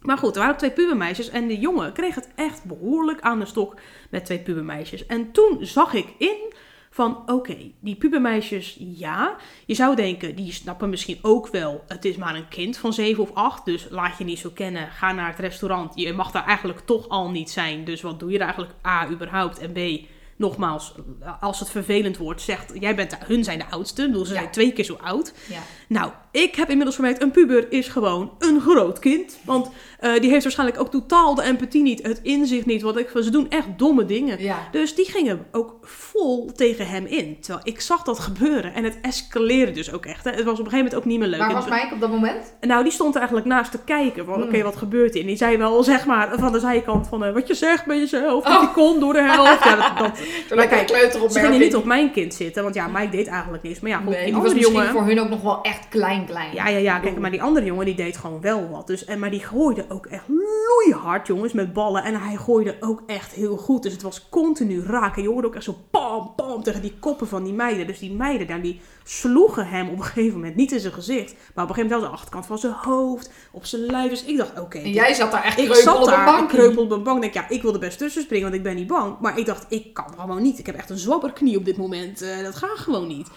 Maar 0.02 0.18
goed, 0.18 0.36
er 0.36 0.42
waren 0.42 0.58
twee 0.58 0.72
pubermeisjes 0.72 1.30
en 1.30 1.48
de 1.48 1.60
jongen 1.60 1.94
kreeg 1.94 2.16
het 2.16 2.30
echt 2.36 2.64
behoorlijk 2.64 3.22
aan 3.22 3.40
de 3.40 3.46
stok 3.46 3.76
met 4.10 4.26
twee 4.26 4.40
pubermeisjes. 4.40 5.06
En 5.06 5.32
toen 5.32 5.58
zag 5.62 5.94
ik 5.94 6.08
in 6.18 6.54
van, 6.90 7.24
oké, 7.26 7.58
die 7.80 7.96
pubermeisjes, 7.96 8.78
ja. 8.80 9.36
Je 9.66 9.74
zou 9.74 9.96
denken, 9.96 10.36
die 10.36 10.52
snappen 10.52 10.90
misschien 10.90 11.20
ook 11.22 11.48
wel, 11.48 11.84
het 11.88 12.06
is 12.06 12.16
maar 12.16 12.36
een 12.36 12.48
kind 12.48 12.78
van 12.78 12.94
7 12.94 13.24
of 13.24 13.34
8, 13.34 13.66
dus 13.66 13.88
laat 13.90 14.18
je 14.18 14.24
niet 14.24 14.40
zo 14.40 14.50
kennen. 14.54 14.88
Ga 14.88 15.12
naar 15.12 15.30
het 15.30 15.40
restaurant, 15.40 15.96
je 15.96 16.14
mag 16.14 16.32
daar 16.32 16.46
eigenlijk 16.46 16.80
toch 16.80 17.10
al 17.10 17.30
niet 17.30 17.50
zijn. 17.50 17.86
Dus 17.86 18.02
wat 18.02 18.20
doe 18.20 18.32
je 18.32 18.38
er 18.38 18.44
eigenlijk, 18.44 18.74
A, 18.86 19.10
überhaupt, 19.10 19.60
en 19.60 19.72
B... 19.72 20.08
Nogmaals, 20.38 20.94
als 21.40 21.60
het 21.60 21.70
vervelend 21.70 22.18
wordt, 22.18 22.42
zegt 22.42 22.72
jij 22.80 22.96
bent 22.96 23.10
de, 23.10 23.16
hun 23.26 23.44
zijn 23.44 23.58
de 23.60 23.66
oudste. 23.70 24.02
Ik 24.02 24.08
bedoel, 24.08 24.26
ze 24.26 24.34
Ja. 24.34 24.40
zijn 24.40 24.52
twee 24.52 24.72
keer 24.74 24.84
zo 24.86 24.98
oud. 25.04 25.34
Ja. 25.50 25.60
Nou, 25.88 26.12
ik 26.32 26.56
heb 26.56 26.70
inmiddels 26.70 26.96
gemerkt, 26.96 27.22
een 27.22 27.32
puber 27.32 27.72
is 27.72 27.88
gewoon 27.88 28.32
een 28.40 28.62
groot 28.62 29.00
kind. 29.00 29.38
Want 29.46 29.70
eh, 30.00 30.20
die 30.20 30.30
heeft 30.30 30.44
waarschijnlijk 30.44 30.80
ook 30.80 30.92
totaal 30.92 31.36
de 31.36 31.44
empathie 31.44 31.82
niet, 31.82 32.04
het 32.04 32.20
inzicht 32.24 32.66
niet. 32.66 32.82
Want 32.82 32.98
ik, 32.98 33.10
ze 33.24 33.30
doen 33.30 33.50
echt 33.50 33.68
domme 33.78 34.06
dingen. 34.06 34.42
Ja. 34.42 34.58
Dus 34.72 34.96
die 34.96 35.06
gingen 35.06 35.46
ook 35.52 35.76
vol 35.82 36.52
tegen 36.56 36.88
hem 36.88 37.06
in. 37.06 37.38
Terwijl 37.42 37.66
ik 37.68 37.82
zag 37.82 38.04
dat 38.04 38.20
gebeuren. 38.20 38.74
En 38.74 38.84
het 38.84 38.98
escaleerde 39.02 39.72
dus 39.72 39.92
ook 39.92 40.06
echt. 40.06 40.24
Hè. 40.24 40.32
Het 40.32 40.44
was 40.44 40.60
op 40.60 40.66
een 40.66 40.72
gegeven 40.72 40.78
moment 40.78 40.96
ook 40.96 41.06
niet 41.06 41.20
meer 41.20 41.28
leuk. 41.28 41.40
Waar 41.40 41.54
was 41.54 41.66
Mike 41.70 41.94
op 41.94 42.00
dat 42.00 42.10
moment? 42.12 42.54
nou, 42.62 42.84
die 42.84 42.92
stond 42.92 43.12
er 43.14 43.18
eigenlijk 43.20 43.48
naast 43.48 43.72
te 43.72 43.80
kijken. 43.86 44.26
Van, 44.26 44.34
Hmm. 44.34 44.44
oké, 44.44 44.64
wat 44.64 44.76
gebeurt 44.76 45.14
hier? 45.14 45.22
En 45.22 45.28
die 45.28 45.38
zei 45.38 45.58
wel, 45.58 45.84
zeg 45.84 46.06
maar, 46.06 46.30
van 46.40 46.52
de 46.52 46.60
zijkant 46.60 47.08
van... 47.08 47.24
eh, 47.24 47.34
wat 47.34 47.48
je 47.48 47.54
zegt 47.54 47.86
bij 47.86 47.98
jezelf, 47.98 48.44
dat 48.44 48.54
Oh. 48.54 48.60
die 48.60 48.72
kon 48.72 49.00
door 49.00 49.14
de 49.14 49.22
helft. 49.22 49.64
Ja, 49.64 49.76
dat, 49.76 49.98
dat, 49.98 50.20
Toen 50.48 50.58
lekker 50.58 50.80
een 50.80 50.88
Ze 50.88 50.94
kleuteropmerking. 50.94 51.46
gingen 51.46 51.60
niet 51.60 51.76
op 51.76 51.86
mijn 51.86 52.12
kind 52.12 52.34
zitten, 52.34 52.64
want 52.64 52.76
ja, 52.76 52.88
Mike 52.88 53.10
deed 53.10 53.28
eigenlijk 53.28 53.64
niks. 53.64 53.80
Maar 53.80 53.92
ja, 53.92 53.98
goed, 53.98 54.06
Nee, 54.06 54.16
die 54.16 54.26
die 54.26 54.34
was 54.34 54.42
andere 54.42 54.56
misschien 54.56 54.76
jongen... 54.80 54.92
voor 54.94 55.06
hun 55.06 55.20
ook 55.20 55.30
nog 55.30 55.42
wel 55.42 55.62
echt 55.62 55.88
klein, 55.90 56.26
klein. 56.26 56.54
Ja, 56.54 56.68
ja, 56.68 56.78
ja. 56.78 57.00
Kijk, 57.00 57.20
maar 57.20 57.32
die 57.32 57.42
andere 57.42 57.66
jongen 57.66 57.86
die 57.86 57.96
deed 57.96 58.18
gewoon 58.18 58.42
wel 58.42 58.70
wat. 58.70 58.88
Dus, 58.88 59.06
en, 59.06 59.20
maar 59.20 59.32
die 59.32 59.40
gooide 59.44 59.86
ook 59.90 60.06
echt 60.06 60.24
loeihard, 60.28 61.28
jongens, 61.28 61.54
met 61.54 61.74
ballen. 61.74 62.04
En 62.04 62.16
hij 62.22 62.36
gooide 62.36 62.76
ook 62.80 63.04
echt 63.08 63.32
heel 63.32 63.58
goed. 63.58 63.84
Dus 63.84 63.92
het 63.94 64.02
was 64.02 64.30
continu 64.30 64.84
raak. 64.84 65.16
En 65.16 65.22
je 65.22 65.30
hoorde 65.30 65.48
ook 65.48 65.56
echt 65.56 65.64
zo 65.64 65.78
pam, 65.92 66.34
pam 66.36 66.64
tegen 66.64 66.82
die 66.82 66.94
koppen 67.00 67.28
van 67.28 67.44
die 67.44 67.54
meiden. 67.54 67.88
Dus 67.88 68.00
die 68.00 68.14
meiden 68.14 68.48
daar, 68.48 68.62
die 68.62 68.82
sloegen 69.04 69.68
hem 69.68 69.90
op 69.90 69.98
een 69.98 70.04
gegeven 70.04 70.34
moment 70.34 70.56
niet 70.56 70.72
in 70.72 70.80
zijn 70.80 70.94
gezicht. 70.94 71.34
Maar 71.54 71.64
op 71.64 71.70
een 71.70 71.76
gegeven 71.76 71.82
moment 71.84 72.02
wel 72.02 72.10
de 72.10 72.16
achterkant 72.16 72.46
van 72.46 72.58
zijn 72.58 72.74
hoofd, 72.74 73.32
op 73.52 73.66
zijn 73.66 73.82
lijf. 73.82 74.10
Dus 74.10 74.24
ik 74.26 74.38
dacht, 74.38 74.60
oké. 74.60 74.78
En 74.78 74.92
jij 74.92 75.14
zat 75.14 75.32
daar 75.32 75.44
echt 75.44 75.56
kreupel 75.56 75.94
op 75.96 76.00
een 76.00 76.06
daar, 76.06 76.20
ik 76.20 76.26
bank. 76.26 76.50
kreupel 76.50 76.84
op 76.84 76.92
een 76.92 77.04
bank. 77.04 77.24
Ik 77.24 77.34
Denk, 77.34 77.48
ja, 77.48 77.56
ik 77.56 77.62
wilde 77.62 77.80
best 77.80 77.98
tussen 77.98 78.22
springen, 78.22 78.44
want 78.46 78.56
ik 78.56 78.64
ben 78.64 78.76
niet 78.76 78.88
bang. 78.88 79.16
Maar 79.20 79.38
ik 79.38 79.46
dacht, 79.46 79.66
ik 79.70 79.94
kan 79.94 80.14
gewoon 80.22 80.42
niet. 80.42 80.60
Ik 80.60 80.66
heb 80.66 80.76
echt 80.76 80.90
een 80.90 80.98
zwabberknie 80.98 81.58
op 81.58 81.66
dit 81.66 81.78
moment. 81.78 82.22
Eh, 82.22 82.44
dat 82.44 82.56
gaat 82.56 82.78
gewoon 82.78 83.08
niet. 83.08 83.28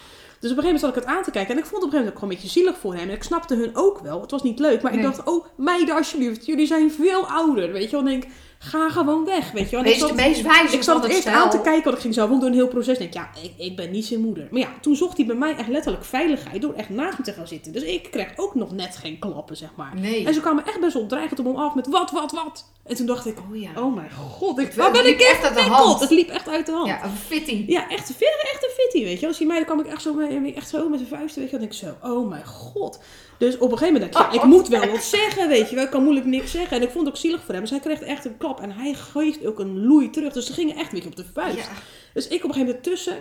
Dus 0.41 0.51
op 0.51 0.57
een 0.57 0.63
gegeven 0.63 0.65
moment 0.65 0.81
zat 0.81 0.97
ik 0.97 1.03
het 1.03 1.17
aan 1.17 1.23
te 1.23 1.31
kijken. 1.31 1.55
En 1.55 1.61
ik 1.61 1.67
vond 1.67 1.83
het 1.83 1.93
op 1.93 1.99
een 1.99 1.99
gegeven 1.99 2.15
moment 2.15 2.15
ook 2.15 2.19
gewoon 2.19 2.31
een 2.31 2.37
beetje 2.37 2.61
zielig 2.61 2.79
voor 2.79 2.95
hem. 2.95 3.09
En 3.09 3.15
ik 3.15 3.23
snapte 3.23 3.55
hun 3.55 3.71
ook 3.77 3.99
wel. 3.99 4.21
Het 4.21 4.31
was 4.31 4.43
niet 4.43 4.59
leuk. 4.59 4.83
Maar 4.83 4.95
ik 4.95 5.03
dacht, 5.03 5.25
oh 5.25 5.47
meiden 5.57 5.95
alsjeblieft. 5.95 6.47
Jullie 6.47 6.67
zijn 6.67 6.91
veel 6.91 7.27
ouder. 7.27 7.73
Weet 7.73 7.91
je 7.91 7.97
wel. 7.97 8.07
En 8.07 8.13
ik 8.13 8.21
denk, 8.21 8.33
ga 8.59 8.91
gewoon 8.91 9.25
weg. 9.25 9.51
Weet 9.53 9.71
je 9.71 9.77
wel. 9.77 9.85
Wees 9.85 9.93
de 10.01 10.07
zat- 10.07 10.17
meest 10.17 10.43
wijze 10.43 10.75
ik 10.77 10.83
zat 10.83 10.95
het 10.95 11.05
het 11.05 11.13
eerst 11.13 11.29
stel. 11.29 11.35
aan 11.43 11.51
te 11.51 11.61
kijken, 11.61 11.85
want 11.85 11.97
ik 11.97 12.03
ging 12.15 12.19
ook 12.19 12.41
door 12.41 12.49
een 12.49 12.55
heel 12.55 12.69
proces. 12.69 12.99
Ik 12.99 13.13
denk, 13.13 13.15
ja, 13.15 13.31
ik, 13.43 13.53
ik 13.57 13.77
ben 13.77 13.91
niet 13.91 14.05
zijn 14.05 14.21
moeder. 14.21 14.49
Maar 14.51 14.61
ja, 14.61 14.69
toen 14.81 14.97
zocht 14.97 15.17
hij 15.17 15.27
bij 15.27 15.37
mij 15.37 15.57
echt 15.57 15.69
letterlijk 15.69 16.05
veiligheid 16.05 16.63
door 16.63 16.75
echt 16.75 16.89
naast 16.89 17.19
me 17.19 17.25
te 17.25 17.33
gaan 17.33 17.47
zitten. 17.49 17.73
Dus 17.73 17.83
ik 17.83 18.11
kreeg 18.11 18.33
ook 18.37 18.55
nog 18.55 18.73
net 18.73 18.97
geen 18.97 19.19
klappen, 19.19 19.57
zeg 19.57 19.71
maar. 19.77 19.93
Nee. 19.97 20.27
En 20.27 20.35
ze 20.35 20.41
kwamen 20.41 20.67
echt 20.67 20.81
best 20.81 20.95
wel 20.95 21.07
dreigend 21.07 21.39
op 21.39 21.47
hem 21.47 21.57
af 21.57 21.75
met 21.75 21.87
wat, 21.87 22.11
wat, 22.11 22.33
wat. 22.33 22.71
En 22.87 22.97
toen 22.97 23.07
dacht 23.07 23.27
ik, 23.27 23.37
Oh 23.51 23.57
ja. 23.61 23.71
oh 23.77 23.95
mijn 23.95 24.11
god, 24.13 24.59
ik, 24.59 24.73
waar 24.73 24.93
ben 24.93 25.07
ik 25.07 25.21
echt 25.21 25.45
uit 25.45 25.55
de 25.55 25.61
hand. 25.61 26.01
Het 26.01 26.11
liep 26.11 26.29
echt 26.29 26.49
uit 26.49 26.67
de 26.67 26.73
hand. 26.73 26.87
Ja, 26.87 27.05
een 27.05 27.11
fitty. 27.27 27.65
Ja, 27.67 27.89
echt, 27.89 28.11
echt 28.53 28.65
een 28.65 28.83
fitty, 28.85 29.05
weet 29.05 29.21
je. 29.21 29.27
Als 29.27 29.39
die 29.39 29.47
meiden 29.47 29.67
kwam 29.69 29.81
ik 29.81 29.87
echt 29.87 30.03
zo, 30.03 30.15
mee, 30.15 30.55
echt 30.55 30.69
zo 30.69 30.89
met 30.89 30.99
zijn 30.99 31.11
vuisten, 31.11 31.41
weet 31.43 31.51
je. 31.51 31.59
Dan 31.59 31.69
denk 31.69 31.81
ik 31.81 31.89
zo, 32.03 32.09
oh 32.11 32.29
mijn 32.29 32.47
god. 32.47 32.99
Dus 33.39 33.59
op 33.59 33.73
een 33.73 33.79
gegeven 33.79 33.93
moment 33.93 34.13
dacht 34.13 34.27
ik, 34.27 34.33
ja, 34.33 34.43
ik 34.43 34.49
moet 34.49 34.69
wel 34.69 34.87
wat 34.91 35.03
zeggen, 35.03 35.49
weet 35.49 35.69
je 35.69 35.75
wel. 35.75 35.85
Ik 35.85 35.91
kan 35.91 36.03
moeilijk 36.03 36.27
niks 36.27 36.51
zeggen. 36.51 36.77
En 36.77 36.83
ik 36.83 36.91
vond 36.91 37.07
het 37.07 37.15
ook 37.15 37.21
zielig 37.21 37.45
voor 37.45 37.55
hem. 37.55 37.63
Dus 37.63 37.71
hij 37.71 37.81
kreeg 37.81 38.01
echt 38.01 38.25
een 38.25 38.37
klap. 38.37 38.61
En 38.61 38.71
hij 38.71 38.95
geeft 38.95 39.47
ook 39.47 39.59
een 39.59 39.87
loei 39.87 40.11
terug. 40.11 40.33
Dus 40.33 40.47
ze 40.47 40.53
gingen 40.53 40.77
echt 40.77 40.85
een 40.85 40.95
beetje 40.95 41.09
op 41.09 41.17
de 41.17 41.25
vuist. 41.33 41.57
Ja. 41.57 41.69
Dus 42.15 42.29
ik 42.29 42.45
op 42.45 42.49
een 42.49 42.55
gegeven 42.55 42.67
moment 42.67 42.83
tussen. 42.83 43.19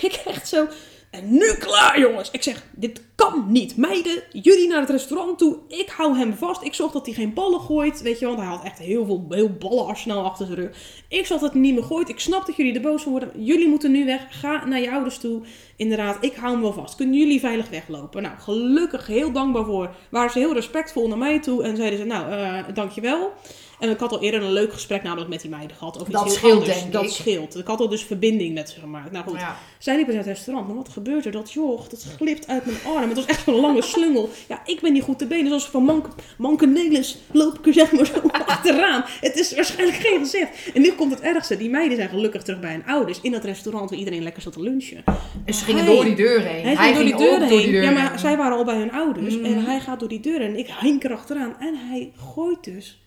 Ik 0.08 0.22
echt 0.24 0.48
zo. 0.48 0.66
En 1.10 1.32
nu 1.32 1.54
klaar, 1.58 2.00
jongens. 2.00 2.30
Ik 2.30 2.42
zeg, 2.42 2.64
dit 2.74 3.02
kan 3.14 3.44
niet. 3.48 3.76
Meiden, 3.76 4.22
jullie 4.32 4.68
naar 4.68 4.80
het 4.80 4.90
restaurant 4.90 5.38
toe. 5.38 5.56
Ik 5.68 5.88
hou 5.88 6.16
hem 6.16 6.34
vast. 6.34 6.62
Ik 6.62 6.74
zorg 6.74 6.92
dat 6.92 7.06
hij 7.06 7.14
geen 7.14 7.34
ballen 7.34 7.60
gooit. 7.60 8.02
Weet 8.02 8.18
je, 8.18 8.26
want 8.26 8.38
hij 8.38 8.46
had 8.46 8.64
echt 8.64 8.78
heel 8.78 9.04
veel 9.04 9.26
heel 9.28 9.50
ballenarsenaal 9.50 10.24
achter 10.24 10.46
zijn 10.46 10.58
rug. 10.58 10.76
Ik 11.08 11.26
zorg 11.26 11.40
dat 11.40 11.52
hij 11.52 11.60
niet 11.60 11.74
meer 11.74 11.82
gooit. 11.82 12.08
Ik 12.08 12.20
snap 12.20 12.46
dat 12.46 12.56
jullie 12.56 12.74
er 12.74 12.80
boos 12.80 13.02
van 13.02 13.12
worden. 13.12 13.44
Jullie 13.44 13.68
moeten 13.68 13.90
nu 13.90 14.04
weg. 14.04 14.26
Ga 14.30 14.66
naar 14.66 14.80
je 14.80 14.90
ouders 14.90 15.18
toe. 15.18 15.40
Inderdaad, 15.76 16.16
ik 16.20 16.34
hou 16.34 16.52
hem 16.52 16.62
wel 16.62 16.72
vast. 16.72 16.94
Kunnen 16.96 17.18
jullie 17.18 17.40
veilig 17.40 17.68
weglopen? 17.68 18.22
Nou, 18.22 18.38
gelukkig, 18.38 19.06
heel 19.06 19.32
dankbaar 19.32 19.64
voor. 19.64 19.94
Waren 20.10 20.30
ze 20.30 20.38
heel 20.38 20.54
respectvol 20.54 21.08
naar 21.08 21.18
mij 21.18 21.40
toe. 21.40 21.62
En 21.62 21.76
zeiden 21.76 21.98
ze, 21.98 22.04
nou, 22.04 22.32
eh 22.32 22.74
dankjewel. 22.74 23.32
En 23.80 23.90
ik 23.90 23.98
had 23.98 24.12
al 24.12 24.20
eerder 24.22 24.42
een 24.42 24.52
leuk 24.52 24.72
gesprek 24.72 25.02
namelijk 25.02 25.28
met 25.30 25.40
die 25.40 25.50
meiden 25.50 25.76
gehad. 25.76 26.00
Over 26.00 26.12
Dat 26.12 26.24
iets 26.26 26.30
heel 26.40 26.50
scheelt, 26.50 26.60
anders. 26.60 26.80
denk 26.80 26.92
dat 26.92 27.04
ik. 27.04 27.10
scheelt. 27.10 27.56
Ik 27.58 27.66
had 27.66 27.80
al 27.80 27.88
dus 27.88 28.02
verbinding 28.02 28.54
met 28.54 28.70
ze 28.70 28.80
gemaakt. 28.80 29.12
Nou 29.12 29.24
goed, 29.28 29.38
Ja. 29.38 29.56
zij 29.78 29.96
liepen 29.96 30.14
naar 30.14 30.22
het 30.24 30.32
restaurant. 30.32 30.66
Maar 30.66 30.76
wat 30.76 30.88
gebeurt 30.88 31.24
er? 31.26 31.32
Dat 31.32 31.52
joch, 31.52 31.88
dat 31.88 32.06
glipt 32.16 32.48
uit 32.48 32.64
mijn 32.66 32.78
arm. 32.96 33.08
Het 33.08 33.16
was 33.16 33.26
echt 33.26 33.44
zo'n 33.44 33.60
lange 33.60 33.82
slungel. 33.82 34.30
Ja, 34.48 34.60
ik 34.64 34.80
ben 34.80 34.92
niet 34.92 35.02
goed 35.02 35.18
te 35.18 35.26
benen. 35.26 35.44
Dus 35.44 35.52
als 35.52 35.64
van 35.66 35.82
mank, 35.82 36.06
manke 36.38 36.66
Nelis 36.66 37.18
loop 37.32 37.58
ik 37.58 37.66
er 37.66 37.72
zeg 37.72 37.92
maar 37.92 38.06
zo 38.06 38.20
achteraan. 38.46 39.04
Het 39.20 39.38
is 39.38 39.54
waarschijnlijk 39.54 39.98
geen 39.98 40.18
gezicht. 40.18 40.48
En 40.74 40.80
nu 40.82 40.92
komt 40.92 41.10
het 41.10 41.20
ergste. 41.20 41.56
Die 41.56 41.70
meiden 41.70 41.96
zijn 41.96 42.08
gelukkig 42.08 42.42
terug 42.42 42.60
bij 42.60 42.70
hun 42.72 42.84
ouders. 42.86 43.20
In 43.20 43.32
dat 43.32 43.44
restaurant 43.44 43.90
waar 43.90 43.98
iedereen 43.98 44.22
lekker 44.22 44.42
zat 44.42 44.52
te 44.52 44.60
lunchen. 44.62 45.04
En 45.44 45.54
ze 45.54 45.64
gingen 45.64 45.84
Hij- 45.84 45.94
door 45.94 46.04
die 46.04 46.14
deur 46.16 46.40
heen. 46.40 46.64
Hij 46.64 46.76
ging 46.76 46.94
door 46.94 47.04
die 47.04 47.16
deur 47.16 47.38
door 47.38 47.48
heen. 47.48 47.58
die 47.62 47.70
deur 47.72 47.82
ja, 47.82 47.90
maar 47.90 48.08
heen. 48.10 48.18
zij 48.18 48.36
waren 48.36 48.56
al 48.56 48.64
bij 48.64 48.76
hun 48.76 48.92
ouders. 48.92 49.36
Mhm. 49.36 49.44
En 49.44 49.64
hij 49.64 49.80
gaat 49.80 50.00
door 50.00 50.08
die 50.08 50.20
deur 50.20 50.40
en 50.40 50.58
ik 50.58 50.68
hink 50.80 51.04
erachteraan. 51.04 51.54
En 51.60 51.74
hij 51.90 52.12
gooit 52.34 52.64
dus. 52.64 53.00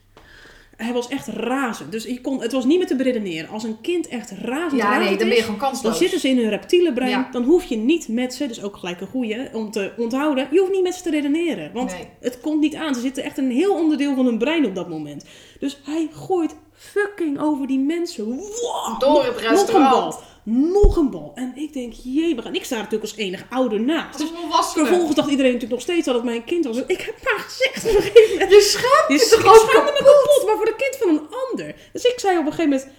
Hij 0.80 0.94
was 0.94 1.08
echt 1.08 1.28
razend. 1.28 1.92
Dus 1.92 2.04
je 2.04 2.22
kon, 2.22 2.42
het 2.42 2.52
was 2.52 2.66
niet 2.66 2.78
meer 2.78 2.88
te 2.88 2.96
beredeneren. 2.96 3.50
Als 3.50 3.64
een 3.64 3.82
kind 3.82 4.08
echt 4.08 4.32
razend, 4.42 4.82
Ja, 4.82 4.98
nee, 5.00 5.08
dan 5.18 5.28
ben 5.28 5.28
je 5.38 5.44
gewoon 5.44 5.60
dan 5.60 5.70
kansloos. 5.70 5.98
zitten 5.98 6.20
ze 6.20 6.28
in 6.30 6.38
hun 6.38 6.50
reptiele 6.50 6.94
brein. 6.94 7.10
Ja. 7.10 7.28
Dan 7.32 7.44
hoef 7.44 7.64
je 7.64 7.76
niet 7.76 8.08
met 8.08 8.34
ze, 8.34 8.48
dus 8.48 8.64
ook 8.64 8.78
gelijk 8.78 9.02
een 9.02 9.08
goeie, 9.08 9.54
om 9.54 9.72
te 9.72 9.92
onthouden. 9.98 10.48
Je 10.52 10.60
hoeft 10.60 10.72
niet 10.72 10.84
met 10.84 10.96
ze 10.96 11.04
te 11.04 11.10
redeneren. 11.10 11.72
Want 11.74 11.92
Nee. 11.92 12.08
het 12.20 12.40
komt 12.42 12.60
niet 12.60 12.76
aan. 12.76 12.96
Ze 12.96 13.02
zitten 13.02 13.24
echt 13.24 13.38
een 13.38 13.52
heel 13.52 13.74
onderdeel 13.74 14.16
van 14.16 14.26
hun 14.26 14.38
brein 14.38 14.66
op 14.66 14.76
dat 14.76 14.90
moment. 14.90 15.26
Dus 15.60 15.80
hij 15.86 16.08
gooit 16.14 16.56
fucking 16.74 17.40
over 17.42 17.68
die 17.68 17.80
mensen. 17.80 18.26
Wow, 18.26 19.00
Door 19.00 19.24
het 19.24 19.34
nog 19.34 19.42
een 19.44 19.50
restaurant. 19.50 19.90
bal. 19.92 20.20
Nog 20.52 20.96
een 20.98 21.10
bal. 21.10 21.32
En 21.36 21.52
ik 21.56 21.74
denk, 21.74 21.94
jee, 21.94 22.42
en 22.42 22.54
ik 22.56 22.64
sta 22.64 22.76
er 22.76 22.82
natuurlijk 22.82 23.12
als 23.12 23.20
enige 23.20 23.44
ouder 23.50 23.82
naast. 23.82 24.20
Dus 24.20 24.30
vervolgens 24.74 25.16
dacht 25.16 25.30
iedereen 25.30 25.54
natuurlijk 25.54 25.80
nog 25.80 25.90
steeds 25.90 26.06
dat 26.06 26.16
het 26.16 26.24
mijn 26.24 26.44
kind 26.44 26.66
was. 26.66 26.78
En 26.78 26.84
ik 26.88 27.02
heb 27.02 27.16
maar 27.24 27.40
gezegd 27.40 27.90
op 27.90 27.96
een 27.96 28.02
gegeven 28.02 28.32
moment. 28.32 28.52
Je 28.52 28.62
schaamt 28.62 29.22
Je 29.22 29.28
toch 29.30 29.46
ook 29.46 29.70
kapot? 29.72 29.94
kapot, 29.94 30.44
maar 30.46 30.56
voor 30.56 30.66
het 30.66 30.76
kind 30.76 30.96
van 30.96 31.10
een 31.10 31.28
ander. 31.50 31.76
Dus 31.94 32.04
ik 32.04 32.20
zei 32.20 32.38
op 32.38 32.46
een 32.46 32.52
gegeven 32.54 32.70
moment, 32.70 32.90